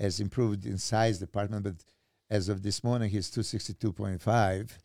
as 0.00 0.18
improved 0.20 0.66
in 0.66 0.78
size 0.78 1.18
department, 1.18 1.62
but 1.64 1.74
as 2.30 2.48
of 2.48 2.62
this 2.62 2.82
morning, 2.82 3.10
he's 3.10 3.30
two 3.30 3.42
sixty 3.44 3.74
two 3.74 3.92
point 3.92 4.20
five. 4.20 4.76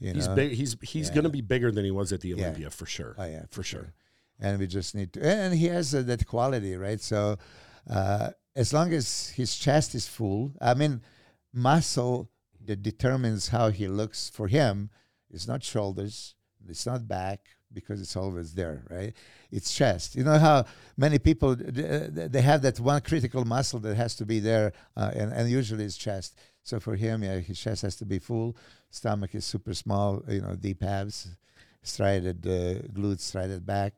He's 0.00 0.26
know, 0.26 0.34
big. 0.34 0.52
He's 0.52 0.76
he's 0.82 1.08
Yeah. 1.08 1.14
going 1.14 1.24
to 1.24 1.30
be 1.30 1.40
bigger 1.40 1.70
than 1.70 1.84
he 1.84 1.90
was 1.92 2.12
at 2.12 2.20
the 2.20 2.30
Yeah. 2.30 2.36
Olympia 2.36 2.70
for 2.70 2.86
sure. 2.86 3.14
Oh 3.16 3.24
yeah, 3.24 3.44
for 3.50 3.62
sure. 3.62 3.92
And 4.40 4.58
we 4.58 4.66
just 4.66 4.94
need 4.96 5.12
to, 5.12 5.24
and 5.24 5.54
he 5.54 5.66
has 5.66 5.94
uh, 5.94 6.02
that 6.02 6.26
quality, 6.26 6.74
right? 6.76 7.00
So 7.00 7.36
uh, 7.88 8.30
as 8.56 8.72
long 8.72 8.92
as 8.92 9.28
his 9.28 9.56
chest 9.56 9.94
is 9.94 10.08
full, 10.08 10.52
I 10.60 10.74
mean, 10.74 11.00
muscle 11.52 12.28
that 12.66 12.82
determines 12.82 13.48
how 13.48 13.68
he 13.70 13.88
looks 13.88 14.30
for 14.30 14.48
him 14.48 14.90
is 15.30 15.46
not 15.48 15.62
shoulders, 15.62 16.34
it's 16.68 16.86
not 16.86 17.06
back 17.06 17.40
because 17.72 18.00
it's 18.00 18.16
always 18.16 18.54
there, 18.54 18.84
right? 18.88 19.12
It's 19.50 19.74
chest. 19.74 20.14
You 20.14 20.24
know 20.24 20.38
how 20.38 20.64
many 20.96 21.18
people 21.18 21.56
th- 21.56 21.74
th- 21.74 22.30
they 22.30 22.40
have 22.40 22.62
that 22.62 22.78
one 22.80 23.00
critical 23.00 23.44
muscle 23.44 23.80
that 23.80 23.96
has 23.96 24.14
to 24.16 24.24
be 24.24 24.38
there, 24.38 24.72
uh, 24.96 25.10
and 25.14 25.32
and 25.32 25.50
usually 25.50 25.84
it's 25.84 25.96
chest. 25.96 26.38
So 26.62 26.80
for 26.80 26.96
him, 26.96 27.22
yeah, 27.22 27.40
his 27.40 27.60
chest 27.60 27.82
has 27.82 27.96
to 27.96 28.06
be 28.06 28.18
full. 28.18 28.56
Stomach 28.90 29.34
is 29.34 29.44
super 29.44 29.74
small. 29.74 30.22
You 30.28 30.40
know, 30.40 30.54
deep 30.54 30.82
abs, 30.82 31.28
striated 31.82 32.46
uh, 32.46 32.86
glutes, 32.92 33.20
striated 33.20 33.66
back, 33.66 33.94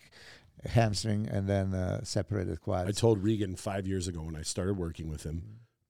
hamstring, 0.64 1.28
and 1.30 1.47
then 1.48 1.74
uh, 1.74 2.02
separated 2.02 2.60
quads. 2.60 2.88
I 2.88 2.93
told 2.93 3.22
Regan 3.22 3.55
five 3.56 3.86
years 3.86 4.09
ago 4.09 4.22
when 4.22 4.36
I 4.36 4.43
started 4.43 4.76
working 4.76 5.09
with 5.09 5.22
him, 5.22 5.43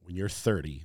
when 0.02 0.16
you're 0.16 0.28
30, 0.28 0.84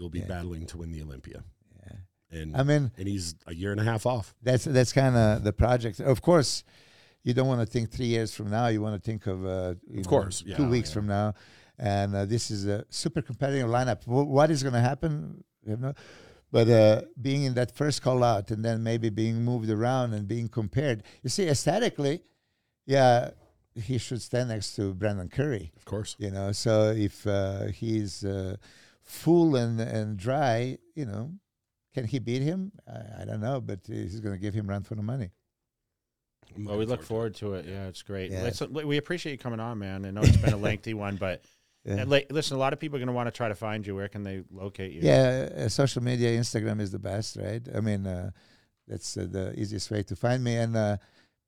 you'll 0.00 0.08
be 0.08 0.20
Yeah. 0.20 0.26
battling 0.26 0.66
to 0.66 0.78
win 0.78 0.90
the 0.90 1.02
Olympia, 1.02 1.44
yeah. 1.86 2.38
and 2.40 2.56
I 2.56 2.62
mean, 2.64 2.90
and 2.98 3.06
he's 3.06 3.34
a 3.46 3.54
year 3.54 3.70
and 3.72 3.80
a 3.80 3.84
half 3.84 4.06
off. 4.06 4.34
that's 4.42 4.64
that's 4.64 4.92
kind 4.92 5.14
of 5.16 5.44
the 5.44 5.52
project. 5.52 6.00
Of 6.00 6.22
course, 6.22 6.64
you 7.22 7.34
don't 7.34 7.46
want 7.46 7.60
to 7.60 7.66
think 7.66 7.90
three 7.90 8.06
years 8.06 8.34
from 8.34 8.48
now. 8.50 8.66
You 8.68 8.80
want 8.82 8.96
to 9.00 9.04
think 9.10 9.26
of, 9.26 9.44
uh, 9.44 9.74
you 9.86 10.00
Of 10.00 10.06
know, 10.06 10.10
course, 10.10 10.42
two 10.56 10.68
weeks 10.68 10.88
yeah. 10.90 10.94
from 10.94 11.06
now. 11.06 11.34
And 11.78 12.14
uh, 12.14 12.24
this 12.26 12.50
is 12.50 12.66
a 12.66 12.84
super 12.90 13.22
competitive 13.22 13.68
lineup. 13.68 14.04
Wh- 14.04 14.28
what 14.28 14.50
is 14.50 14.62
going 14.62 14.74
to 14.74 14.80
happen? 14.80 15.44
Have 15.68 15.80
no, 15.80 15.92
but 16.52 16.68
uh, 16.68 17.02
being 17.20 17.44
in 17.44 17.54
that 17.54 17.70
first 17.74 18.02
call 18.02 18.22
out 18.22 18.50
and 18.50 18.62
then 18.64 18.82
maybe 18.82 19.08
being 19.10 19.42
moved 19.44 19.70
around 19.70 20.12
and 20.14 20.26
being 20.28 20.48
compared. 20.48 21.02
You 21.22 21.30
see, 21.30 21.46
aesthetically, 21.48 22.22
yeah, 22.86 23.30
he 23.74 23.96
should 23.98 24.20
stand 24.20 24.48
next 24.50 24.74
to 24.76 24.92
Brandon 24.94 25.28
Curry. 25.28 25.72
Of 25.76 25.84
course, 25.84 26.16
You 26.18 26.30
know, 26.30 26.52
so 26.52 26.90
if 26.90 27.26
uh, 27.26 27.66
he's 27.68 28.24
uh, 28.24 28.56
full 29.10 29.56
and 29.56 29.80
and 29.80 30.16
dry, 30.16 30.78
you 30.94 31.04
know, 31.04 31.32
can 31.94 32.04
he 32.04 32.18
beat 32.18 32.42
him? 32.42 32.72
I, 32.88 33.22
I 33.22 33.24
don't 33.24 33.40
know, 33.40 33.60
but 33.60 33.80
he's 33.86 34.20
going 34.20 34.34
to 34.34 34.40
give 34.40 34.54
him 34.54 34.68
run 34.68 34.82
for 34.84 34.94
the 34.94 35.02
money. 35.02 35.30
Well, 36.58 36.78
we 36.78 36.86
look 36.86 37.02
forward 37.02 37.34
to 37.36 37.54
it. 37.54 37.66
Yeah, 37.66 37.86
it's 37.86 38.02
great. 38.02 38.30
Yeah. 38.30 38.42
Listen, 38.42 38.72
we 38.72 38.96
appreciate 38.96 39.32
you 39.32 39.38
coming 39.38 39.60
on, 39.60 39.78
man. 39.78 40.04
I 40.04 40.10
know 40.10 40.22
it's 40.22 40.36
been 40.36 40.52
a 40.52 40.56
lengthy 40.56 40.94
one, 40.94 41.16
but 41.16 41.44
Yeah. 41.84 41.94
and, 41.94 42.10
like, 42.10 42.30
listen, 42.30 42.56
a 42.56 42.60
lot 42.60 42.74
of 42.74 42.78
people 42.78 42.96
are 42.96 42.98
going 42.98 43.06
to 43.06 43.14
want 43.14 43.28
to 43.28 43.30
try 43.30 43.48
to 43.48 43.54
find 43.54 43.86
you. 43.86 43.94
Where 43.94 44.08
can 44.08 44.22
they 44.22 44.42
locate 44.50 44.92
you? 44.92 45.00
Yeah, 45.02 45.48
uh, 45.56 45.68
social 45.68 46.02
media, 46.02 46.38
Instagram 46.38 46.78
is 46.78 46.90
the 46.90 46.98
best, 46.98 47.36
right? 47.36 47.62
I 47.74 47.80
mean, 47.80 48.06
uh, 48.06 48.32
that's 48.86 49.16
uh, 49.16 49.26
the 49.30 49.58
easiest 49.58 49.90
way 49.90 50.02
to 50.02 50.14
find 50.14 50.44
me. 50.44 50.56
And 50.56 50.76
uh, 50.76 50.98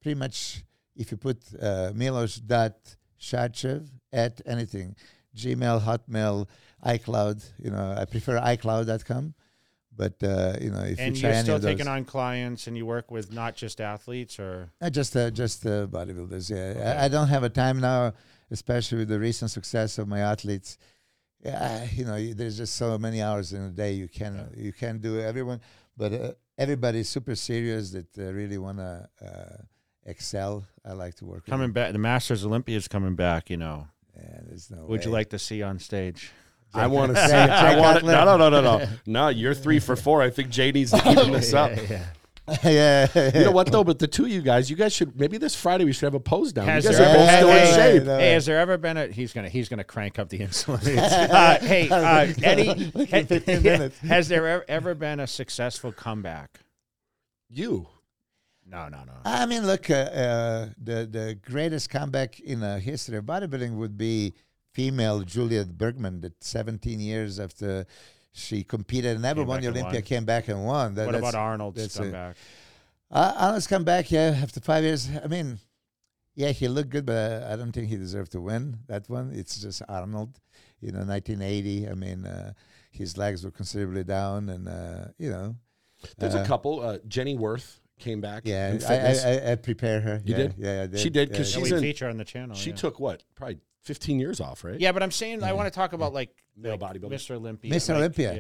pretty 0.01 0.19
much, 0.19 0.65
if 0.97 1.11
you 1.11 1.19
put 1.19 1.39
uh, 1.61 1.93
Milos.sarcev 1.95 3.91
at 4.13 4.41
anything, 4.47 4.97
Gmail, 5.37 5.83
Hotmail, 5.83 6.49
iCloud, 6.85 7.45
you 7.59 7.71
know, 7.71 7.95
I 7.97 8.05
prefer 8.05 8.39
iCloud.com. 8.39 9.35
But, 9.95 10.15
uh, 10.23 10.57
you 10.59 10.71
know, 10.71 10.81
if 10.85 10.99
and 10.99 11.15
you 11.17 11.29
you're 11.29 11.43
still 11.43 11.59
those, 11.59 11.71
taking 11.71 11.87
on 11.87 12.07
clients, 12.07 12.67
and 12.67 12.77
you 12.79 12.87
work 12.87 13.11
with 13.11 13.31
not 13.31 13.55
just 13.55 13.79
athletes, 13.79 14.39
or 14.41 14.71
Uh, 14.81 14.89
just 14.89 15.15
uh, 15.15 15.31
just 15.31 15.67
uh, 15.67 15.87
bodybuilders. 15.87 16.49
Yeah, 16.51 16.57
Okay. 16.81 16.83
I, 16.83 17.05
I 17.05 17.09
don't 17.09 17.29
have 17.29 17.43
a 17.43 17.51
time 17.51 17.79
now, 17.79 18.15
especially 18.51 18.99
with 18.99 19.09
the 19.09 19.21
recent 19.21 19.51
success 19.51 19.99
of 19.99 20.09
my 20.09 20.21
athletes. 20.21 20.79
Yeah, 21.45 21.85
you 21.93 22.07
know, 22.07 22.17
you- 22.17 22.33
there's 22.35 22.57
just 22.57 22.75
so 22.77 22.97
many 22.97 23.21
hours 23.21 23.53
in 23.53 23.63
a 23.63 23.71
day 23.71 23.93
you 23.93 24.09
can 24.09 24.49
you 24.57 24.73
can 24.73 24.99
do 24.99 25.21
everyone, 25.21 25.61
but 25.95 26.13
uh, 26.15 26.33
everybody's 26.57 27.11
super 27.11 27.35
serious 27.35 27.91
that 27.91 28.17
uh, 28.19 28.33
really 28.33 28.57
want 28.57 28.79
to 28.79 29.09
uh, 29.23 29.63
excel. 30.07 30.65
I 30.87 30.95
like 30.95 31.17
to 31.17 31.27
work. 31.27 31.45
coming 31.45 31.73
back. 31.73 31.93
The 31.93 31.99
Masters 31.99 32.47
Olympia 32.47 32.79
is 32.79 32.89
coming 32.89 33.15
back. 33.15 33.51
You 33.51 33.59
know, 33.59 33.89
yeah, 34.17 34.41
there's 34.47 34.71
no. 34.71 34.87
would 34.87 35.05
you 35.05 35.11
like 35.11 35.29
to 35.31 35.39
see 35.39 35.63
on 35.63 35.79
stage? 35.79 36.33
I 36.75 36.87
want 36.87 37.15
to 37.15 37.21
see. 37.27 37.31
Jake- 37.33 37.51
I 37.51 37.79
want 37.81 37.99
it. 37.99 38.05
No, 38.05 38.25
no, 38.25 38.37
no, 38.37 38.49
no, 38.49 38.61
no. 38.61 38.87
No, 39.07 39.29
you're 39.29 39.55
three 39.55 39.79
for 39.79 39.97
four. 39.97 40.23
I 40.23 40.31
think 40.31 40.51
Jay 40.51 40.73
needs 40.73 40.91
to 40.93 41.11
even 41.11 41.33
this 41.33 41.53
up. 41.55 41.73
yeah. 41.91 42.07
yeah, 42.65 43.31
You 43.35 43.45
know 43.45 43.51
what 43.53 43.71
though? 43.71 43.85
But 43.85 43.99
the 44.01 44.09
two 44.09 44.25
of 44.25 44.31
you 44.31 44.43
guys, 44.43 44.69
you 44.69 44.75
guys 44.77 44.93
should 44.93 45.19
maybe 45.19 45.39
this 45.39 45.55
Friday 45.55 45.85
we 45.85 45.93
should 45.93 46.07
have 46.07 46.15
a 46.15 46.21
pose 46.21 46.53
down. 46.53 46.67
Has 46.67 46.85
you 46.85 46.91
guys 46.91 46.99
there- 46.99 47.09
are 47.09 47.15
both 47.15 47.29
Hey, 47.29 47.37
still 47.39 47.49
in 47.51 47.57
hey, 47.57 47.99
shape. 47.99 48.07
Hey, 48.07 48.33
has 48.33 48.47
there 48.47 48.59
ever 48.59 48.79
been 48.79 48.97
a? 48.97 49.07
He's 49.09 49.33
gonna 49.33 49.49
he's 49.49 49.69
gonna 49.69 49.85
crank 49.85 50.19
up 50.19 50.29
the 50.29 50.41
insulin. 50.41 50.99
uh, 51.31 51.59
hey, 51.61 51.89
uh, 51.89 52.33
Eddie, 52.43 52.91
Like 52.95 53.29
15 53.29 53.63
minutes. 53.63 53.99
has 54.01 54.29
there 54.29 54.47
ever, 54.49 54.65
ever 54.69 54.95
been 54.95 55.21
a 55.21 55.27
successful 55.27 55.93
comeback? 55.93 56.61
You. 57.49 57.87
No, 58.67 58.89
no, 58.89 59.05
no. 59.05 59.13
I 59.25 59.45
mean, 59.47 59.67
look, 59.67 59.91
uh, 59.91 59.95
uh, 59.95 60.69
the 60.83 61.07
the 61.11 61.39
greatest 61.43 61.91
comeback 61.91 62.41
in 62.41 62.61
the 62.61 62.79
history 62.81 63.17
of 63.19 63.25
bodybuilding 63.25 63.77
would 63.77 63.97
be 63.99 64.35
female 64.73 65.21
Juliette 65.23 65.77
Bergmann, 65.77 66.21
that 66.23 66.43
17 66.43 67.01
years 67.01 67.39
after 67.41 67.87
she 68.33 68.65
competed 68.65 69.13
and 69.13 69.23
never 69.23 69.43
Came 69.43 69.49
won 69.49 69.61
the 69.61 69.69
Olympia, 69.69 69.93
won. 69.95 70.03
came 70.03 70.25
back 70.25 70.49
and 70.49 70.65
won. 70.65 70.95
That, 70.95 71.07
what 71.07 71.13
that's- 71.13 71.31
about 71.31 71.39
Arnold's 71.41 71.81
that's 71.81 71.97
a- 71.97 72.01
comeback? 72.01 72.37
Uh, 73.11 73.35
Arnold's 73.37 73.67
come 73.67 73.85
back, 73.85 74.11
yeah, 74.11 74.39
after 74.43 74.59
five 74.61 74.85
years. 74.85 75.11
I 75.23 75.27
mean, 75.27 75.59
yeah, 76.35 76.51
he 76.51 76.67
looked 76.69 76.89
good, 76.89 77.05
but 77.05 77.43
I 77.43 77.57
don't 77.57 77.71
think 77.73 77.89
he 77.89 77.97
deserved 77.97 78.33
to 78.33 78.41
win 78.41 78.79
that 78.87 79.07
one. 79.11 79.33
It's 79.35 79.61
just 79.61 79.83
Arnold, 79.87 80.41
you 80.81 80.93
know, 80.93 81.05
1980. 81.05 81.89
I 81.91 81.95
mean, 81.95 82.25
uh, 82.25 82.55
his 82.91 83.19
legs 83.19 83.45
were 83.45 83.51
considerably 83.51 84.05
down, 84.05 84.49
and 84.49 84.67
uh, 84.67 85.09
you 85.19 85.29
know, 85.31 85.57
There's 86.17 86.35
Uh, 86.35 86.39
a 86.43 86.47
couple. 86.47 86.81
Uh, 86.81 86.99
Jenny 87.07 87.37
Worth 87.37 87.81
came 88.01 88.21
back. 88.23 88.43
yeah, 88.47 88.79
I. 88.89 88.95
I, 88.95 88.99
I, 89.49 89.53
I 89.53 89.55
prepared 89.57 90.03
her. 90.05 90.23
You 90.25 90.33
yeah, 90.35 90.37
did? 90.39 90.55
Yeah, 90.57 90.83
I 90.83 90.87
did. 90.87 90.99
She 90.99 91.11
did, 91.11 91.29
'cause 91.35 91.53
Yeah, 91.53 91.59
Yeah, 91.61 91.65
she's 91.65 91.71
we 91.73 91.77
in- 91.77 91.83
feature 91.83 92.09
on 92.09 92.17
the 92.17 92.25
channel. 92.25 92.57
she 92.57 92.71
yeah. 92.71 92.77
took 92.77 92.99
what? 92.99 93.23
Probably 93.37 93.59
15 93.83 94.19
years 94.21 94.41
off, 94.41 94.65
right? 94.65 94.79
Yeah, 94.81 94.93
but 94.93 95.03
I'm 95.03 95.11
saying 95.11 95.43
I 95.43 95.53
want 95.53 95.67
to 95.67 95.75
talk 95.75 95.93
about 95.93 96.13
like 96.13 96.31
Male 96.57 96.77
like 96.81 96.81
bodybuilding. 97.01 97.11
Mr. 97.13 97.33
Olympia. 97.37 97.73
Mr. 97.73 97.89
like- 97.91 97.97
Olympia. 97.99 98.35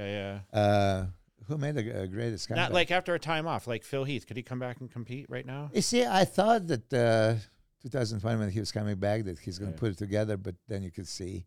Yeah, 0.52 0.58
Uh, 0.58 1.06
who 1.48 1.58
made 1.58 1.74
the 1.74 2.02
uh, 2.02 2.06
greatest 2.06 2.48
yeah. 2.48 2.54
comeback? 2.56 2.70
Not 2.70 2.74
like 2.74 2.90
after 2.90 3.14
a 3.14 3.18
time 3.18 3.46
off, 3.46 3.66
like 3.66 3.82
Phil 3.84 4.04
Heath. 4.04 4.26
Could 4.26 4.36
he 4.36 4.42
come 4.42 4.58
back 4.60 4.80
and 4.80 4.90
compete 4.90 5.26
right 5.28 5.44
now? 5.44 5.70
You 5.74 5.82
see, 5.82 6.04
I 6.04 6.24
thought 6.24 6.68
that 6.68 6.92
uh, 6.92 7.34
2005 7.82 8.38
when 8.38 8.50
he 8.50 8.60
was 8.60 8.70
coming 8.70 8.96
back 8.96 9.24
that 9.24 9.38
he's 9.40 9.58
going 9.58 9.72
to 9.72 9.76
Yeah. 9.76 9.80
put 9.80 9.90
it 9.92 9.98
together, 9.98 10.36
but 10.36 10.54
then 10.68 10.82
you 10.84 10.90
could 10.92 11.08
see. 11.08 11.46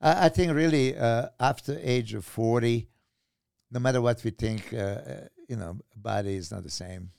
I, 0.00 0.26
I 0.26 0.28
think 0.28 0.52
really 0.52 0.96
uh, 0.96 1.28
after 1.38 1.78
age 1.80 2.14
of 2.14 2.24
40, 2.24 2.88
no 3.70 3.78
matter 3.78 4.00
what 4.00 4.24
we 4.24 4.30
think, 4.30 4.72
uh, 4.72 4.76
uh, 4.76 5.20
you 5.48 5.54
know, 5.56 5.78
body 5.94 6.34
is 6.34 6.50
not 6.50 6.64
the 6.64 6.70
same. 6.70 7.10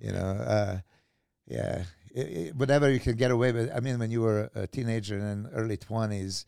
You 0.00 0.10
know, 0.12 0.18
uh, 0.18 0.78
yeah, 1.46 1.84
I- 2.16 2.20
I- 2.20 2.52
whatever 2.56 2.90
you 2.90 3.00
can 3.00 3.16
get 3.16 3.30
away 3.30 3.52
with. 3.52 3.70
I 3.74 3.80
mean, 3.80 3.98
when 3.98 4.10
you 4.10 4.22
were 4.22 4.50
a 4.54 4.66
teenager 4.66 5.18
and 5.18 5.48
early 5.52 5.76
20s, 5.76 6.44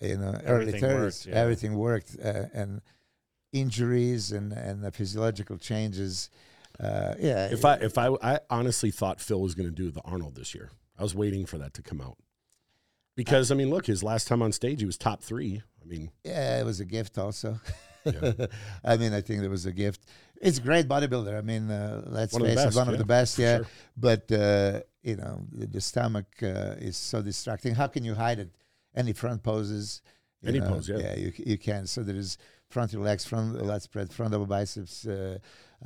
you 0.00 0.16
know, 0.18 0.38
early 0.44 0.72
30s, 0.72 0.82
worked, 0.94 1.26
yeah. 1.26 1.34
everything 1.36 1.74
worked, 1.76 2.16
uh, 2.22 2.44
and 2.52 2.80
injuries 3.52 4.32
and 4.32 4.52
and 4.52 4.82
the 4.82 4.90
physiological 4.90 5.56
changes. 5.58 6.30
Uh, 6.78 7.14
yeah, 7.18 7.46
If 7.50 7.64
I 7.64 7.74
if 7.76 7.96
I 7.96 8.08
I 8.22 8.40
honestly 8.50 8.90
thought 8.90 9.20
Phil 9.20 9.40
was 9.40 9.54
going 9.54 9.68
to 9.68 9.74
do 9.74 9.90
the 9.90 10.02
Arnold 10.02 10.34
this 10.34 10.54
year. 10.54 10.70
I 10.98 11.02
was 11.02 11.14
waiting 11.14 11.46
for 11.46 11.58
that 11.58 11.74
to 11.74 11.82
come 11.82 12.00
out. 12.00 12.16
Because 13.16 13.50
I 13.50 13.54
mean, 13.54 13.70
look, 13.70 13.86
his 13.86 14.02
last 14.02 14.28
time 14.28 14.42
on 14.42 14.52
stage, 14.52 14.80
he 14.80 14.86
was 14.86 14.98
top 14.98 15.22
three. 15.22 15.62
I 15.80 15.84
I 15.84 15.88
mean, 15.88 16.10
Yeah, 16.24 16.60
it 16.60 16.64
was 16.64 16.80
a 16.80 16.84
gift 16.84 17.16
also. 17.16 17.60
Yeah. 18.04 18.32
I 18.84 18.96
mean, 18.98 19.12
I 19.14 19.20
think 19.20 19.42
it 19.42 19.48
was 19.48 19.66
a 19.66 19.72
gift. 19.72 20.02
It's 20.40 20.58
a 20.58 20.60
great 20.60 20.86
bodybuilder. 20.86 21.36
I 21.36 21.40
mean, 21.40 21.70
uh, 21.70 22.02
let's 22.06 22.32
One 22.34 22.42
of 22.42 22.48
the 22.48 22.54
face 22.54 22.64
best, 22.64 22.76
it, 22.76 22.78
one 22.78 22.86
yeah, 22.88 22.92
of 22.92 22.98
the 22.98 23.04
best. 23.06 23.38
Yeah, 23.38 23.56
sure. 23.58 23.66
but 23.96 24.32
uh, 24.32 24.80
you 25.06 25.16
know, 25.16 25.46
the, 25.52 25.66
the 25.66 25.80
stomach 25.80 26.26
uh, 26.42 26.74
is 26.78 26.96
so 26.96 27.22
distracting. 27.22 27.74
How 27.74 27.86
can 27.86 28.04
you 28.04 28.14
hide 28.14 28.40
it? 28.40 28.50
Any 28.94 29.12
front 29.12 29.42
poses? 29.42 30.02
Any 30.44 30.58
know, 30.58 30.68
pose, 30.68 30.88
yeah. 30.88 30.98
Yeah, 30.98 31.16
you 31.16 31.32
you 31.36 31.58
can. 31.58 31.86
So 31.86 32.02
there 32.02 32.16
is 32.16 32.38
frontal 32.68 33.02
legs, 33.02 33.24
front 33.24 33.54
lat 33.64 33.82
spread, 33.82 34.12
front 34.12 34.32
double 34.32 34.46
biceps, 34.46 35.06
uh, 35.06 35.38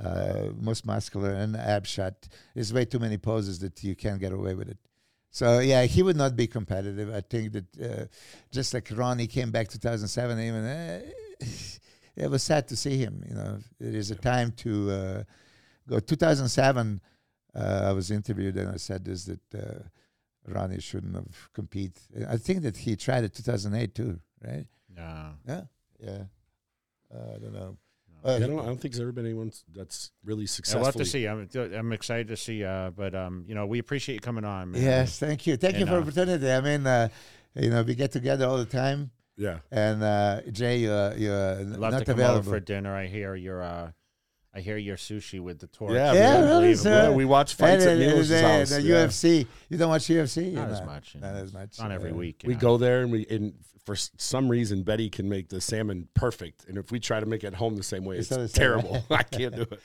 uh, 0.03 0.49
most 0.59 0.87
muscular, 0.87 1.33
and 1.33 1.55
ab 1.57 1.87
shot. 1.87 2.29
There's 2.55 2.73
way 2.73 2.87
too 2.87 2.99
many 2.99 3.19
poses 3.19 3.59
that 3.59 3.85
you 3.85 3.95
can't 3.95 4.21
get 4.21 4.33
away 4.33 4.55
with 4.55 4.69
it. 4.69 4.79
So 5.31 5.61
yeah, 5.61 5.85
he 5.85 6.03
would 6.03 6.17
not 6.17 6.35
be 6.35 6.47
competitive. 6.47 7.13
I 7.15 7.21
think 7.21 7.53
that 7.53 7.81
uh, 7.81 8.05
just 8.51 8.73
like 8.75 8.89
Ronnie 8.91 9.27
came 9.27 9.51
back 9.51 9.69
2007, 9.69 10.41
even 10.41 10.65
uh, 10.65 11.01
it 12.17 12.31
was 12.31 12.43
sad 12.43 12.69
to 12.69 12.77
see 12.77 12.97
him. 12.97 13.23
You 13.29 13.35
know, 13.35 13.59
it 13.79 13.95
is 13.95 14.11
a 14.11 14.17
time 14.17 14.53
to 14.59 14.91
uh, 14.91 15.23
go. 15.89 16.01
2007, 16.01 17.01
uh, 17.55 17.83
I 17.89 17.93
was 17.93 18.11
interviewed 18.11 18.57
and 18.57 18.69
I 18.71 18.77
said 18.77 19.05
this 19.05 19.25
that 19.25 19.55
uh, 19.55 19.83
Ronnie 20.47 20.81
shouldn't 20.81 21.15
have 21.15 21.53
compete. 21.53 22.01
I 22.29 22.37
think 22.37 22.63
that 22.63 22.77
he 22.79 22.97
tried 22.97 23.25
it 23.25 23.35
2008 23.35 23.95
too, 23.95 24.21
right? 24.47 24.67
No. 24.97 25.31
Yeah, 25.47 25.63
yeah. 26.03 26.23
Uh, 27.15 27.35
I 27.35 27.39
don't 27.39 27.53
know. 27.53 27.77
I 28.25 28.29
Uh, 28.33 28.39
don't, 28.39 28.59
I 28.61 28.67
don't 28.67 28.79
think 28.81 28.93
there's 28.95 29.01
ever 29.01 29.13
been 29.13 29.25
anyone 29.25 29.51
that's 29.75 30.11
really 30.25 30.43
Yeah, 30.43 30.49
successful. 30.49 30.81
we'll 30.81 30.87
have 30.87 30.97
to 30.97 31.05
see. 31.07 31.27
I'm, 31.27 31.49
I'm 31.75 31.93
excited 31.93 32.29
to 32.29 32.37
see. 32.37 32.63
Uh, 32.65 32.91
but 32.91 33.15
um, 33.15 33.45
you 33.47 33.55
know, 33.55 33.67
we 33.67 33.79
appreciate 33.79 34.15
you 34.17 34.21
coming 34.21 34.45
on. 34.45 34.73
Man. 34.73 34.83
Yes, 34.83 35.19
thank 35.19 35.47
you, 35.47 35.57
thank 35.57 35.77
you 35.77 35.81
And, 35.87 35.89
for 35.89 35.95
the 35.95 36.01
uh, 36.01 36.03
opportunity. 36.03 36.53
I 36.53 36.61
mean, 36.61 36.87
uh, 36.87 37.09
you 37.55 37.71
know, 37.71 37.83
we 37.83 37.95
get 37.95 38.13
together 38.13 38.47
all 38.47 38.59
the 38.59 38.65
time, 38.67 39.11
Yeah. 39.37 39.59
and 39.73 40.03
uh, 40.03 40.43
Jay, 40.53 40.79
you're, 40.79 41.15
you're 41.17 41.55
love 41.65 41.93
not 41.93 41.99
to 42.01 42.05
come 42.05 42.15
available. 42.15 42.39
over 42.41 42.51
for 42.51 42.61
dinner. 42.61 42.95
I 42.95 43.07
hear 43.07 43.35
your, 43.35 43.63
uh, 43.63 43.91
I 44.55 44.61
hear 44.61 44.77
your 44.77 44.97
sushi 44.97 45.41
with 45.41 45.61
the 45.61 45.69
torch. 45.69 45.93
Yeah, 45.93 46.13
Yeah, 46.13 46.21
man. 46.21 46.49
really, 46.49 46.73
Unbelievable. 46.73 46.91
Yeah, 46.91 47.11
we 47.11 47.25
watch 47.25 47.55
fights 47.55 47.85
and, 47.85 48.03
at 48.03 48.09
uh, 48.09 48.11
Milos' 48.11 48.29
the, 48.29 48.43
house. 48.43 48.71
the 48.71 48.83
yeah. 48.83 49.07
UFC. 49.07 49.47
You 49.69 49.79
don't 49.79 49.89
watch 49.91 50.03
UFC? 50.07 50.53
Not 50.53 50.69
you 50.69 50.75
as 50.75 50.83
much. 50.85 51.17
Not 51.21 51.35
know. 51.35 51.41
as 51.41 51.53
much. 51.53 51.79
Not 51.79 51.93
every 51.93 52.11
uh, 52.11 52.15
week. 52.15 52.43
We 52.45 52.55
know. 52.55 52.61
go 52.61 52.77
there 52.77 53.03
and 53.03 53.13
we 53.13 53.27
and 53.31 53.55
for 53.85 53.97
some 53.97 54.49
reason 54.49 54.83
Betty 54.83 55.09
can 55.09 55.29
make 55.29 55.49
the 55.49 55.61
salmon 55.61 56.09
perfect, 56.15 56.67
and 56.69 56.79
if 56.79 56.93
we 56.93 57.01
try 57.01 57.19
to 57.19 57.27
make 57.27 57.45
it 57.45 57.49
at 57.49 57.55
home 57.55 57.77
the 57.77 57.83
same 57.83 58.05
way, 58.05 58.19
It's 58.19 58.31
it's, 58.31 58.53
same. 58.53 58.63
terrible. 58.63 59.05
I 59.11 59.23
can't 59.23 59.55
do 59.55 59.63
it. 59.63 59.81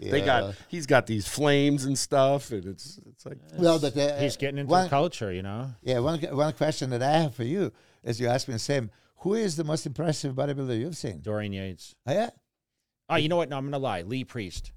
They 0.00 0.22
got 0.22 0.54
he's 0.68 0.86
got 0.86 1.06
these 1.06 1.28
flames 1.28 1.84
and 1.84 1.98
stuff, 1.98 2.50
and 2.52 2.64
it's 2.64 2.98
it's 3.06 3.26
like 3.26 3.38
Well, 3.58 3.78
but 3.78 3.96
uh, 3.96 4.16
He's 4.18 4.36
getting 4.36 4.58
into 4.58 4.70
one, 4.70 4.84
the 4.84 4.90
culture, 4.90 5.32
you 5.32 5.42
know. 5.42 5.70
Yeah, 5.82 5.98
one 5.98 6.20
one 6.20 6.52
question 6.54 6.90
that 6.90 7.02
I 7.02 7.18
have 7.18 7.34
for 7.34 7.44
you 7.44 7.72
is 8.02 8.20
you 8.20 8.28
asked 8.28 8.48
me 8.48 8.54
the 8.54 8.58
same. 8.60 8.90
Who 9.18 9.34
is 9.34 9.56
the 9.56 9.64
most 9.64 9.86
impressive 9.86 10.34
bodybuilder 10.34 10.78
you've 10.78 10.96
seen? 10.96 11.20
Dorian 11.20 11.52
Yates. 11.52 11.94
Oh 12.06 12.12
yeah, 12.12 12.30
Oh, 13.08 13.16
you 13.16 13.28
know 13.28 13.36
what? 13.36 13.48
No, 13.48 13.56
I'm 13.58 13.64
gonna 13.66 13.78
lie. 13.78 14.02
Lee 14.02 14.24
Priest. 14.24 14.72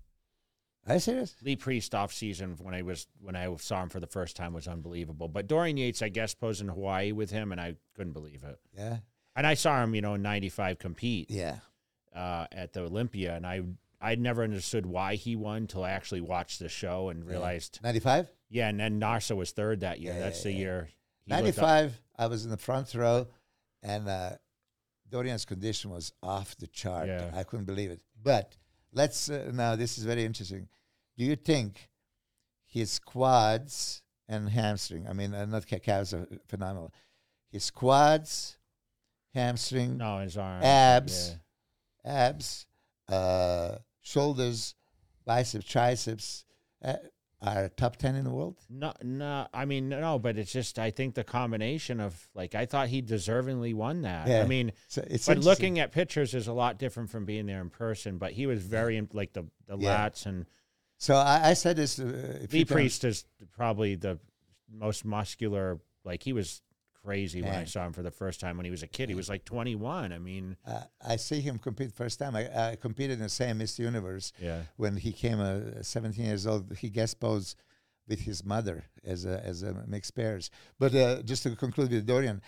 are 0.87 0.95
you 0.95 0.99
serious? 0.99 1.35
Lee 1.41 1.55
Priest 1.55 1.93
off 1.95 2.11
season 2.13 2.57
when 2.61 2.73
I 2.73 2.81
was 2.81 3.07
when 3.21 3.35
I 3.35 3.53
saw 3.57 3.81
him 3.83 3.89
for 3.89 3.99
the 3.99 4.07
first 4.07 4.35
time 4.35 4.53
was 4.53 4.67
unbelievable. 4.67 5.27
But 5.27 5.47
Dorian 5.47 5.77
Yates, 5.77 6.01
I 6.01 6.09
guess, 6.09 6.33
posed 6.33 6.61
in 6.61 6.67
Hawaii 6.69 7.11
with 7.11 7.31
him, 7.31 7.51
and 7.51 7.59
I 7.61 7.75
couldn't 7.95 8.13
believe 8.13 8.43
it. 8.43 8.59
Yeah, 8.77 8.97
And 9.35 9.45
I 9.47 9.53
saw 9.53 9.81
him, 9.83 9.95
you 9.95 10.01
know, 10.01 10.15
in 10.15 10.21
'95 10.21 10.77
compete 10.79 11.29
yeah. 11.31 11.57
uh, 12.15 12.47
at 12.51 12.73
the 12.73 12.81
Olympia, 12.81 13.35
and 13.35 13.45
I 13.47 13.61
I 14.01 14.15
never 14.15 14.43
understood 14.43 14.85
why 14.85 15.15
he 15.15 15.35
won 15.35 15.57
until 15.57 15.83
I 15.83 15.91
actually 15.91 16.21
watched 16.21 16.59
the 16.59 16.69
show 16.69 17.09
and 17.09 17.25
realized, 17.25 17.79
Ninety 17.81 17.99
five. 17.99 18.29
yeah. 18.49 18.67
And 18.69 18.79
then 18.79 18.99
Nasser 18.99 19.35
was 19.35 19.51
third 19.51 19.79
that 19.79 19.99
year. 20.01 20.13
Yeah, 20.13 20.19
That's 20.19 20.39
yeah, 20.39 20.43
the 20.43 20.51
yeah. 20.51 20.59
year. 20.59 20.89
Ninety 21.25 21.51
five. 21.51 21.99
I 22.17 22.27
was 22.27 22.43
in 22.45 22.51
the 22.51 22.57
front 22.57 22.93
row, 22.93 23.27
and 23.83 24.07
uh, 24.07 24.31
Dorian's 25.09 25.45
condition 25.45 25.89
was 25.91 26.11
off 26.21 26.55
the 26.57 26.67
chart. 26.67 27.07
Yeah. 27.07 27.31
I 27.33 27.43
couldn't 27.43 27.65
believe 27.65 27.91
it. 27.91 28.01
But 28.21 28.55
let's 28.91 29.29
uh, 29.29 29.51
now. 29.53 29.75
This 29.75 29.97
is 29.97 30.03
very 30.03 30.23
interesting. 30.25 30.67
Do 31.17 31.25
you 31.25 31.35
think 31.35 31.89
his 32.65 32.99
quads 32.99 34.01
and 34.27 34.49
hamstring? 34.49 35.07
I 35.07 35.13
mean, 35.13 35.33
uh, 35.33 35.45
not 35.45 35.67
ca- 35.67 35.79
calves 35.79 36.13
are 36.13 36.27
phenomenal. 36.47 36.93
His 37.51 37.71
quads, 37.71 38.57
hamstring, 39.33 39.97
No, 39.97 40.19
his 40.19 40.37
arm. 40.37 40.61
Abs. 40.63 41.35
Yeah. 42.05 42.27
abs, 42.29 42.65
uh, 43.09 43.77
shoulders, 44.01 44.75
biceps, 45.25 45.65
triceps 45.65 46.45
uh, 46.83 46.93
are 47.41 47.69
top 47.69 47.97
10 47.97 48.15
in 48.15 48.23
the 48.23 48.31
world. 48.31 48.57
No, 48.69 48.93
no. 49.03 49.47
I 49.53 49.65
mean, 49.65 49.89
no, 49.89 50.17
but 50.17 50.37
it's 50.37 50.51
just 50.51 50.79
I 50.79 50.89
think 50.91 51.13
the 51.15 51.23
combination 51.23 51.99
of 51.99 52.27
like 52.33 52.55
I 52.55 52.65
thought 52.65 52.87
he 52.87 53.01
deservingly 53.01 53.73
won 53.73 54.01
that. 54.01 54.27
Yeah. 54.27 54.41
I 54.41 54.45
mean, 54.47 54.71
So 54.87 55.03
it's 55.07 55.27
but 55.27 55.37
looking 55.39 55.79
at 55.79 55.91
pictures 55.91 56.33
is 56.33 56.47
a 56.47 56.53
lot 56.53 56.79
different 56.79 57.09
from 57.09 57.25
being 57.25 57.45
there 57.45 57.61
in 57.61 57.69
person. 57.69 58.17
But 58.17 58.31
he 58.33 58.47
was 58.47 58.63
very 58.63 59.07
like 59.13 59.33
the 59.33 59.43
the 59.67 59.77
Yeah. 59.77 60.09
lats 60.09 60.25
and 60.25 60.45
So 60.97 61.15
I, 61.15 61.49
I 61.49 61.53
said 61.53 61.75
this. 61.75 61.99
Uh, 61.99 62.45
few 62.49 62.65
Priest 62.65 63.03
is 63.03 63.25
probably 63.51 63.95
the 63.95 64.19
most 64.71 65.05
muscular. 65.05 65.79
Like 66.03 66.23
he 66.23 66.33
was 66.33 66.61
crazy 67.07 67.41
when 67.41 67.55
I 67.55 67.63
saw 67.65 67.85
him 67.87 67.93
for 67.93 68.03
the 68.03 68.11
first 68.11 68.37
time 68.43 68.57
when 68.57 68.65
he 68.65 68.71
was 68.77 68.83
a 68.83 68.87
kid. 68.97 69.07
He 69.09 69.15
was 69.15 69.29
like 69.29 69.45
21. 69.45 70.11
I 70.11 70.19
mean, 70.19 70.57
Uh, 70.65 70.81
I 71.13 71.15
see 71.15 71.39
him 71.47 71.57
compete 71.57 71.91
first 71.93 72.19
time. 72.19 72.35
I, 72.35 72.43
I 72.71 72.75
competed 72.75 73.13
in 73.19 73.23
the 73.23 73.29
same 73.41 73.55
Miss 73.59 73.79
Universe 73.79 74.33
yeah, 74.41 74.61
when 74.75 74.97
he 74.97 75.11
came 75.13 75.39
uh, 75.39 75.81
17 75.81 76.25
years 76.25 76.45
old. 76.45 76.63
He 76.83 76.89
guest 76.89 77.19
posed 77.19 77.55
with 78.09 78.19
his 78.29 78.43
mother 78.53 78.83
as 79.13 79.25
a, 79.25 79.35
as 79.51 79.63
a 79.63 79.71
mixed 79.87 80.15
pairs. 80.15 80.49
But 80.79 80.93
uh, 80.95 81.21
just 81.23 81.43
to 81.43 81.55
conclude 81.55 81.91
with 81.91 82.05
Dorian, 82.05 82.41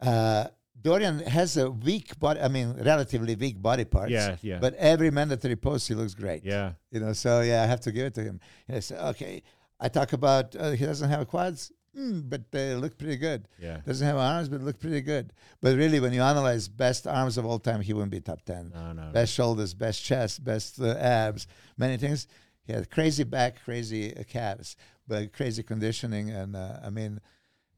uh, 0.00 0.48
Dorian 0.80 1.20
has 1.20 1.56
a 1.56 1.70
weak 1.70 2.18
body. 2.18 2.40
I 2.40 2.48
mean, 2.48 2.74
relatively 2.92 3.34
weak 3.34 3.60
body 3.60 3.84
parts. 3.86 4.10
yeah, 4.12 4.36
yeah, 4.42 4.58
But 4.58 4.74
every 4.74 5.10
mandatory 5.10 5.56
pose, 5.56 5.86
he 5.88 5.94
looks 5.94 6.14
great. 6.14 6.44
yeah. 6.44 6.72
You 6.90 7.00
know, 7.00 7.12
so 7.14 7.40
yeah, 7.40 7.62
I 7.62 7.66
have 7.66 7.80
to 7.80 7.92
give 7.92 8.06
it 8.06 8.14
to 8.14 8.22
him. 8.22 8.40
And 8.68 8.76
I 8.76 8.80
say, 8.80 8.96
okay, 9.12 9.42
I 9.80 9.88
talk 9.88 10.12
about 10.12 10.54
uh, 10.54 10.70
he 10.72 10.84
doesn't 10.84 11.08
have 11.08 11.26
quads, 11.28 11.72
mm, 11.96 12.28
but 12.28 12.50
they 12.50 12.74
look 12.74 12.98
pretty 12.98 13.16
good. 13.16 13.48
Yeah. 13.60 13.78
Doesn't 13.86 14.06
have 14.06 14.16
arms, 14.16 14.48
but 14.48 14.60
look 14.62 14.78
pretty 14.78 15.00
good. 15.00 15.32
But 15.60 15.76
really, 15.76 16.00
when 16.00 16.12
you 16.12 16.22
analyze 16.22 16.68
best 16.68 17.06
arms 17.06 17.38
of 17.38 17.46
all 17.46 17.58
time, 17.58 17.80
he 17.80 17.92
wouldn't 17.92 18.12
be 18.12 18.20
top 18.20 18.42
ten. 18.42 18.70
No, 18.74 18.92
no. 18.92 19.10
Best 19.12 19.32
shoulders, 19.32 19.74
best 19.74 20.04
chest, 20.04 20.44
best 20.44 20.80
uh, 20.80 20.96
abs, 20.98 21.46
many 21.76 21.96
things. 21.96 22.26
He 22.64 22.72
had 22.72 22.90
crazy 22.90 23.24
back, 23.24 23.62
crazy 23.64 24.16
uh, 24.16 24.22
calves, 24.24 24.76
but 25.06 25.32
crazy 25.32 25.62
conditioning, 25.62 26.30
and 26.30 26.54
uh, 26.56 26.80
I 26.84 26.90
mean, 26.90 27.20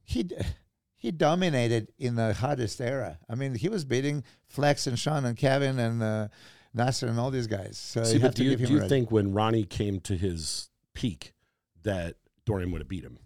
he. 0.04 0.22
d- 0.24 0.36
He 1.00 1.12
dominated 1.12 1.92
in 1.96 2.16
the 2.16 2.34
hardest 2.34 2.80
era. 2.80 3.20
I 3.30 3.36
mean, 3.36 3.54
he 3.54 3.68
was 3.68 3.84
beating 3.84 4.24
Flex 4.48 4.88
and 4.88 4.98
Shawn 4.98 5.24
and 5.26 5.36
Kevin 5.36 5.78
and 5.78 6.02
uh, 6.02 6.26
Nasser 6.74 7.06
and 7.06 7.20
all 7.20 7.30
these 7.30 7.46
guys. 7.46 7.78
So 7.78 8.02
See, 8.02 8.14
you 8.14 8.18
but 8.18 8.24
have 8.26 8.34
do 8.34 8.42
to 8.42 8.44
you, 8.44 8.50
give 8.50 8.58
him 8.62 8.66
do 8.66 8.72
you 8.72 8.78
credit. 8.80 8.88
think 8.88 9.12
when 9.12 9.32
Ronnie 9.32 9.62
came 9.62 10.00
to 10.00 10.16
his 10.16 10.70
peak 10.94 11.34
that 11.84 12.16
Dorian 12.46 12.72
would 12.72 12.80
have 12.80 12.88
beat 12.88 13.04
him? 13.04 13.20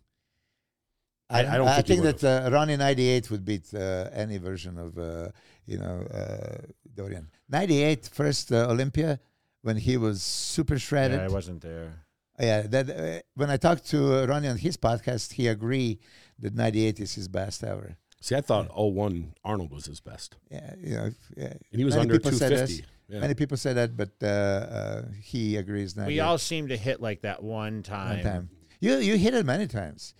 I- 1.33 1.55
I 1.55 1.57
don't 1.59 1.69
I 1.69 1.83
think 1.83 2.03
think 2.03 2.21
that 2.21 2.45
uh, 2.47 2.51
Ronnie 2.51 2.77
'98 2.77 3.31
would 3.31 3.45
beat 3.45 3.67
uh, 3.75 4.09
any 4.13 4.39
version 4.39 4.79
of 4.79 4.99
uh, 4.99 5.29
you 5.67 5.79
know 5.79 5.97
uh, 6.13 6.59
Dorian. 6.95 7.29
'98 7.49 8.11
first 8.13 8.53
uh, 8.53 8.67
Olympia 8.71 9.19
when 9.63 9.77
he 9.77 9.97
was 9.97 10.23
super 10.23 10.79
shredded. 10.79 11.19
Yeah, 11.21 11.27
I 11.27 11.29
wasn't 11.29 11.61
there. 11.63 11.93
Yeah, 12.41 12.63
that 12.63 12.91
uh, 12.91 13.21
when 13.35 13.51
I 13.51 13.57
talked 13.57 13.85
to 13.91 13.99
uh, 14.23 14.27
Ronnie 14.27 14.49
on 14.49 14.57
his 14.59 14.77
podcast, 14.77 15.33
he 15.33 15.47
agreed 15.49 15.99
that 16.39 16.55
'98 16.55 17.01
is 17.01 17.15
his 17.15 17.29
best 17.29 17.63
ever. 17.65 17.97
See, 18.21 18.37
I 18.37 18.41
thought 18.41 18.69
01 18.77 19.35
Arnold 19.45 19.73
was 19.73 19.87
his 19.87 20.01
best, 20.01 20.37
Yeah, 20.49 20.75
you 20.79 20.95
know, 20.95 21.11
yeah. 21.37 21.55
and 21.73 21.79
he 21.81 21.85
was 21.85 21.97
Many 21.97 22.03
under 22.03 22.15
people 22.21 22.31
said 22.31 22.51
250. 22.51 22.85
Yeah. 23.09 23.19
Many 23.19 23.35
people 23.35 23.57
say 23.57 23.73
that, 23.73 23.97
but 23.97 24.11
uh, 24.23 24.27
uh, 24.27 25.03
he 25.21 25.57
agrees. 25.57 25.97
98 25.97 26.15
We 26.15 26.21
all 26.21 26.39
seem 26.39 26.69
to 26.69 26.77
hit 26.77 27.01
like 27.01 27.23
that 27.23 27.43
one 27.43 27.83
time. 27.83 28.19
one 28.19 28.23
time. 28.25 28.49
You 28.81 28.97
you 28.99 29.17
hit 29.17 29.35
it 29.35 29.45
many 29.45 29.67
times. 29.67 30.15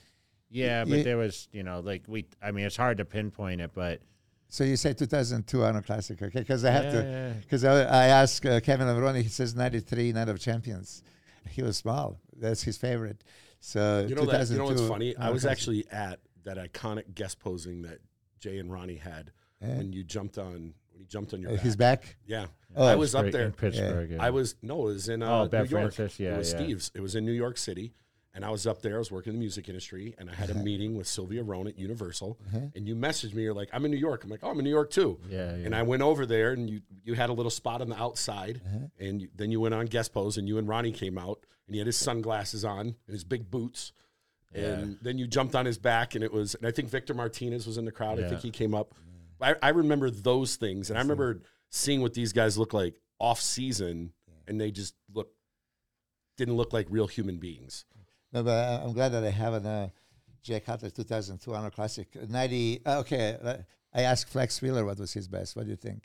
Yeah, 0.53 0.85
but 0.85 0.99
You- 0.99 1.05
there 1.05 1.17
was, 1.17 1.49
you 1.53 1.63
know, 1.63 1.81
like 1.81 2.03
we. 2.07 2.27
I 2.43 2.51
mean, 2.53 2.67
it's 2.67 2.77
hard 2.77 2.99
to 2.99 3.05
pinpoint 3.05 3.61
it, 3.63 3.71
but 3.75 4.01
So 4.49 4.65
you 4.65 4.77
say 4.77 4.93
2002 4.93 5.63
Arnold 5.63 5.87
Classic, 5.87 6.21
okay? 6.23 6.41
Because 6.41 6.63
I 6.65 6.71
have 6.71 6.93
to. 6.93 7.03
yeah, 7.03 7.33
Because 7.41 7.65
I, 7.65 7.81
I 7.85 8.07
asked 8.09 8.45
uh, 8.45 8.61
Kevin 8.61 8.87
Levrone, 8.87 9.23
he 9.23 9.29
says 9.29 9.55
93 9.55 10.13
Night 10.13 10.29
of 10.29 10.39
Champions. 10.39 11.03
He 11.49 11.63
was 11.63 11.77
small. 11.79 12.21
That's 12.37 12.63
his 12.63 12.77
favorite. 12.77 13.25
So 13.61 14.05
You 14.09 14.15
know 14.15 14.27
that. 14.27 14.49
You 14.51 14.59
know 14.59 14.65
what's 14.65 14.81
2002 14.81 14.89
funny? 14.89 15.17
I 15.17 15.31
was 15.31 15.43
Classic. 15.43 15.51
actually 15.59 15.87
at 15.91 16.21
that 16.45 16.59
iconic 16.59 17.15
guest 17.15 17.39
posing 17.39 17.83
that 17.83 17.99
Jay 18.41 18.59
and 18.59 18.71
Ronnie 18.71 18.97
had 18.97 19.31
Yeah. 19.63 19.79
when 19.79 19.93
you 19.93 20.05
jumped 20.05 20.37
on 20.39 20.53
when 20.53 20.75
he 21.01 21.05
jumped 21.07 21.33
on 21.33 21.41
your 21.41 21.53
Uh, 21.53 21.55
back. 21.55 21.63
his 21.65 21.77
back. 21.77 22.17
Yeah, 22.27 22.47
Oh, 22.77 22.85
I 22.85 22.97
was 22.97 23.15
up 23.15 23.31
there. 23.31 23.47
in 23.47 23.53
Pittsburgh. 23.53 24.11
Yeah. 24.11 24.23
I 24.23 24.31
was 24.31 24.57
no, 24.61 24.83
it 24.83 24.93
was 24.95 25.09
in 25.09 25.23
uh, 25.23 25.31
Oh, 25.31 25.43
New 25.45 25.49
Bev 25.51 25.71
York. 25.71 25.95
Francis, 25.95 26.21
yeah, 26.21 26.35
it 26.35 26.39
was 26.39 26.53
yeah. 26.53 26.59
Steve's. 26.59 26.91
It 26.95 27.01
was 27.01 27.15
in 27.15 27.25
New 27.25 27.33
York 27.33 27.57
City, 27.57 27.95
and 28.35 28.45
I 28.45 28.51
was 28.51 28.67
up 28.67 28.83
there. 28.83 28.97
I 28.97 28.99
was 28.99 29.11
working 29.11 29.31
in 29.31 29.37
the 29.37 29.41
music 29.41 29.69
industry, 29.69 30.15
and 30.19 30.31
I 30.31 30.35
had 30.35 30.51
a 30.51 30.55
meeting 30.69 30.97
with 30.97 31.07
Sylvia 31.07 31.43
Rhone 31.43 31.67
at 31.67 31.79
Universal. 31.79 32.39
Uh-huh. 32.47 32.67
And 32.75 32.87
you 32.87 32.95
messaged 32.95 33.35
me, 33.35 33.43
you're 33.43 33.55
like, 33.55 33.69
"I'm 33.73 33.85
in 33.85 33.91
New 33.91 33.99
York." 33.99 34.25
I'm 34.25 34.31
like, 34.31 34.41
"Oh, 34.43 34.51
I'm 34.51 34.59
in 34.59 34.65
New 34.65 34.71
York 34.71 34.91
too." 34.91 35.19
Yeah, 35.29 35.57
yeah. 35.57 35.67
And 35.67 35.75
I 35.75 35.83
went 35.83 36.03
over 36.03 36.27
there, 36.27 36.53
and 36.53 36.69
you 36.69 36.81
you 37.05 37.15
had 37.15 37.31
a 37.31 37.33
little 37.33 37.51
spot 37.51 37.81
on 37.81 37.89
the 37.89 38.01
outside, 38.01 38.61
uh-huh. 38.67 38.87
and 38.99 39.23
you, 39.23 39.29
then 39.35 39.51
you 39.51 39.61
went 39.61 39.75
on 39.75 39.87
guest 39.87 40.13
pose, 40.13 40.39
and 40.39 40.49
you 40.49 40.59
and 40.59 40.69
Ronnie 40.69 40.93
came 40.93 41.19
out, 41.19 41.45
and 41.67 41.75
he 41.75 41.79
had 41.79 41.87
his 41.87 41.97
sunglasses 41.97 42.65
on 42.65 42.81
and 42.81 42.97
his 43.09 43.25
big 43.25 43.51
boots. 43.51 43.93
And 44.55 44.99
then 45.01 45.17
you 45.17 45.27
jumped 45.27 45.55
on 45.55 45.65
his 45.65 45.79
back, 45.79 46.15
and 46.15 46.23
it 46.23 46.31
was, 46.31 46.55
and 46.55 46.67
I 46.67 46.73
think 46.73 46.91
Victor 46.91 47.15
Martinez 47.15 47.67
was 47.67 47.79
in 47.79 47.87
the 47.87 47.91
crowd. 47.91 48.23
I 48.23 48.29
think 48.29 48.43
he 48.43 48.51
came 48.51 48.75
up. 48.75 48.95
I, 49.41 49.55
I 49.63 49.71
remember 49.71 50.11
those 50.11 50.57
things, 50.57 50.91
and 50.91 50.99
I 50.99 51.03
remember 51.03 51.41
seeing 51.71 52.03
what 52.03 52.13
these 52.13 52.35
guys 52.35 52.59
look 52.59 52.75
like 52.75 52.95
off 53.19 53.41
season, 53.41 54.13
and 54.47 54.61
they 54.61 54.71
just 54.71 54.95
look 55.13 55.31
didn't 56.37 56.57
look 56.57 56.73
like 56.73 56.87
real 56.91 57.07
human 57.07 57.37
beings. 57.37 57.85
No, 58.33 58.43
but 58.43 58.83
I'm 58.83 58.93
glad 58.93 59.11
that 59.11 59.25
I 59.25 59.31
have 59.31 59.55
a 59.65 59.69
uh, 59.69 59.89
Jay 60.43 60.61
Cutler 60.61 60.91
2002 60.91 61.55
Arnold 61.55 61.75
Classic 61.75 62.09
90. 62.29 62.83
uh, 62.85 62.99
okay, 63.01 63.37
uh, 63.43 63.57
I 63.95 64.03
asked 64.03 64.29
Flex 64.29 64.61
Wheeler 64.63 64.85
what 64.85 64.99
was 64.99 65.13
his 65.13 65.29
best. 65.29 65.55
What 65.55 65.65
do 65.65 65.71
you 65.71 65.77
think? 65.77 66.05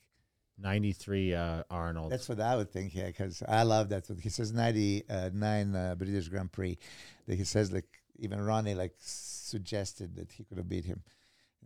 93 0.59 1.33
uh, 1.33 1.63
Arnold. 1.69 2.11
That's 2.11 2.27
what 2.27 2.39
I 2.39 2.55
would 2.55 2.71
think, 2.71 2.95
yeah, 2.95 3.07
because 3.07 3.43
I 3.47 3.63
love 3.63 3.89
that. 3.89 4.05
He 4.21 4.29
says 4.29 4.51
99 4.51 5.75
uh, 5.75 5.95
British 5.95 6.27
Grand 6.29 6.51
Prix. 6.51 6.77
That 7.27 7.35
he 7.35 7.43
says 7.43 7.71
like 7.71 7.87
even 8.19 8.41
Ronnie 8.41 8.73
like 8.75 8.93
suggested 8.99 10.15
that 10.15 10.31
he 10.31 10.43
could 10.43 10.57
have 10.57 10.67
beat 10.67 10.85
him. 10.85 11.03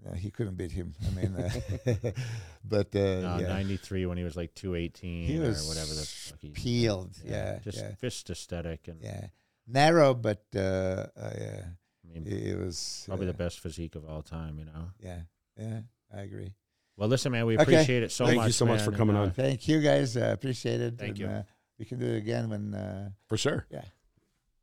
Uh, 0.05 0.15
he 0.15 0.31
couldn't 0.31 0.55
beat 0.55 0.71
him. 0.71 0.93
I 1.05 1.15
mean, 1.15 1.35
uh, 1.35 2.11
but 2.65 2.95
uh, 2.95 2.99
Uh, 2.99 3.37
yeah, 3.41 3.47
93 3.47 4.05
when 4.07 4.17
he 4.17 4.23
was 4.23 4.35
like 4.35 4.53
218 4.55 5.27
he 5.27 5.37
or 5.37 5.47
was 5.47 5.67
whatever 5.67 5.93
the 5.93 6.01
fuck 6.05 6.39
he, 6.41 6.49
peeled. 6.49 7.15
Yeah, 7.23 7.59
just 7.59 7.77
yeah, 7.77 7.95
fist 7.95 8.29
aesthetic 8.29 8.87
and 8.87 8.99
yeah. 9.01 9.27
Narrow, 9.71 10.13
but 10.13 10.43
uh, 10.55 10.59
uh, 10.59 11.07
yeah, 11.37 11.63
I 12.03 12.13
mean, 12.13 12.27
it, 12.27 12.47
it 12.47 12.57
was 12.59 13.03
probably 13.07 13.27
uh, 13.27 13.31
the 13.31 13.37
best 13.37 13.59
physique 13.59 13.95
of 13.95 14.05
all 14.05 14.21
time, 14.21 14.59
you 14.59 14.65
know. 14.65 14.91
Yeah, 14.99 15.19
yeah, 15.57 15.79
I 16.15 16.21
agree. 16.21 16.53
Well, 16.97 17.07
listen, 17.09 17.31
man, 17.31 17.45
we 17.45 17.55
Okay. 17.55 17.63
appreciate 17.63 18.03
it 18.03 18.11
so 18.11 18.25
Thank 18.25 18.37
much. 18.37 18.47
you 18.47 18.53
so 18.53 18.65
much 18.65 18.77
man, 18.77 18.85
for 18.85 18.91
and, 18.91 18.97
coming 18.97 19.15
uh, 19.15 19.21
on. 19.21 19.31
Thank 19.31 19.67
you 19.67 19.81
guys. 19.81 20.17
Uh, 20.17 20.31
appreciate 20.33 20.81
it. 20.81 20.97
Thank 20.97 21.11
and, 21.11 21.19
you. 21.19 21.27
Uh, 21.27 21.43
we 21.79 21.85
can 21.85 21.99
do 21.99 22.05
it 22.05 22.17
again 22.17 22.49
when. 22.49 22.73
Uh, 22.73 23.09
For 23.27 23.37
sure. 23.37 23.65
yeah. 23.71 23.83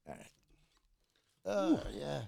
All 0.07 0.15
right. 0.15 0.27
Oh 1.47 1.83
yeah. 1.99 2.21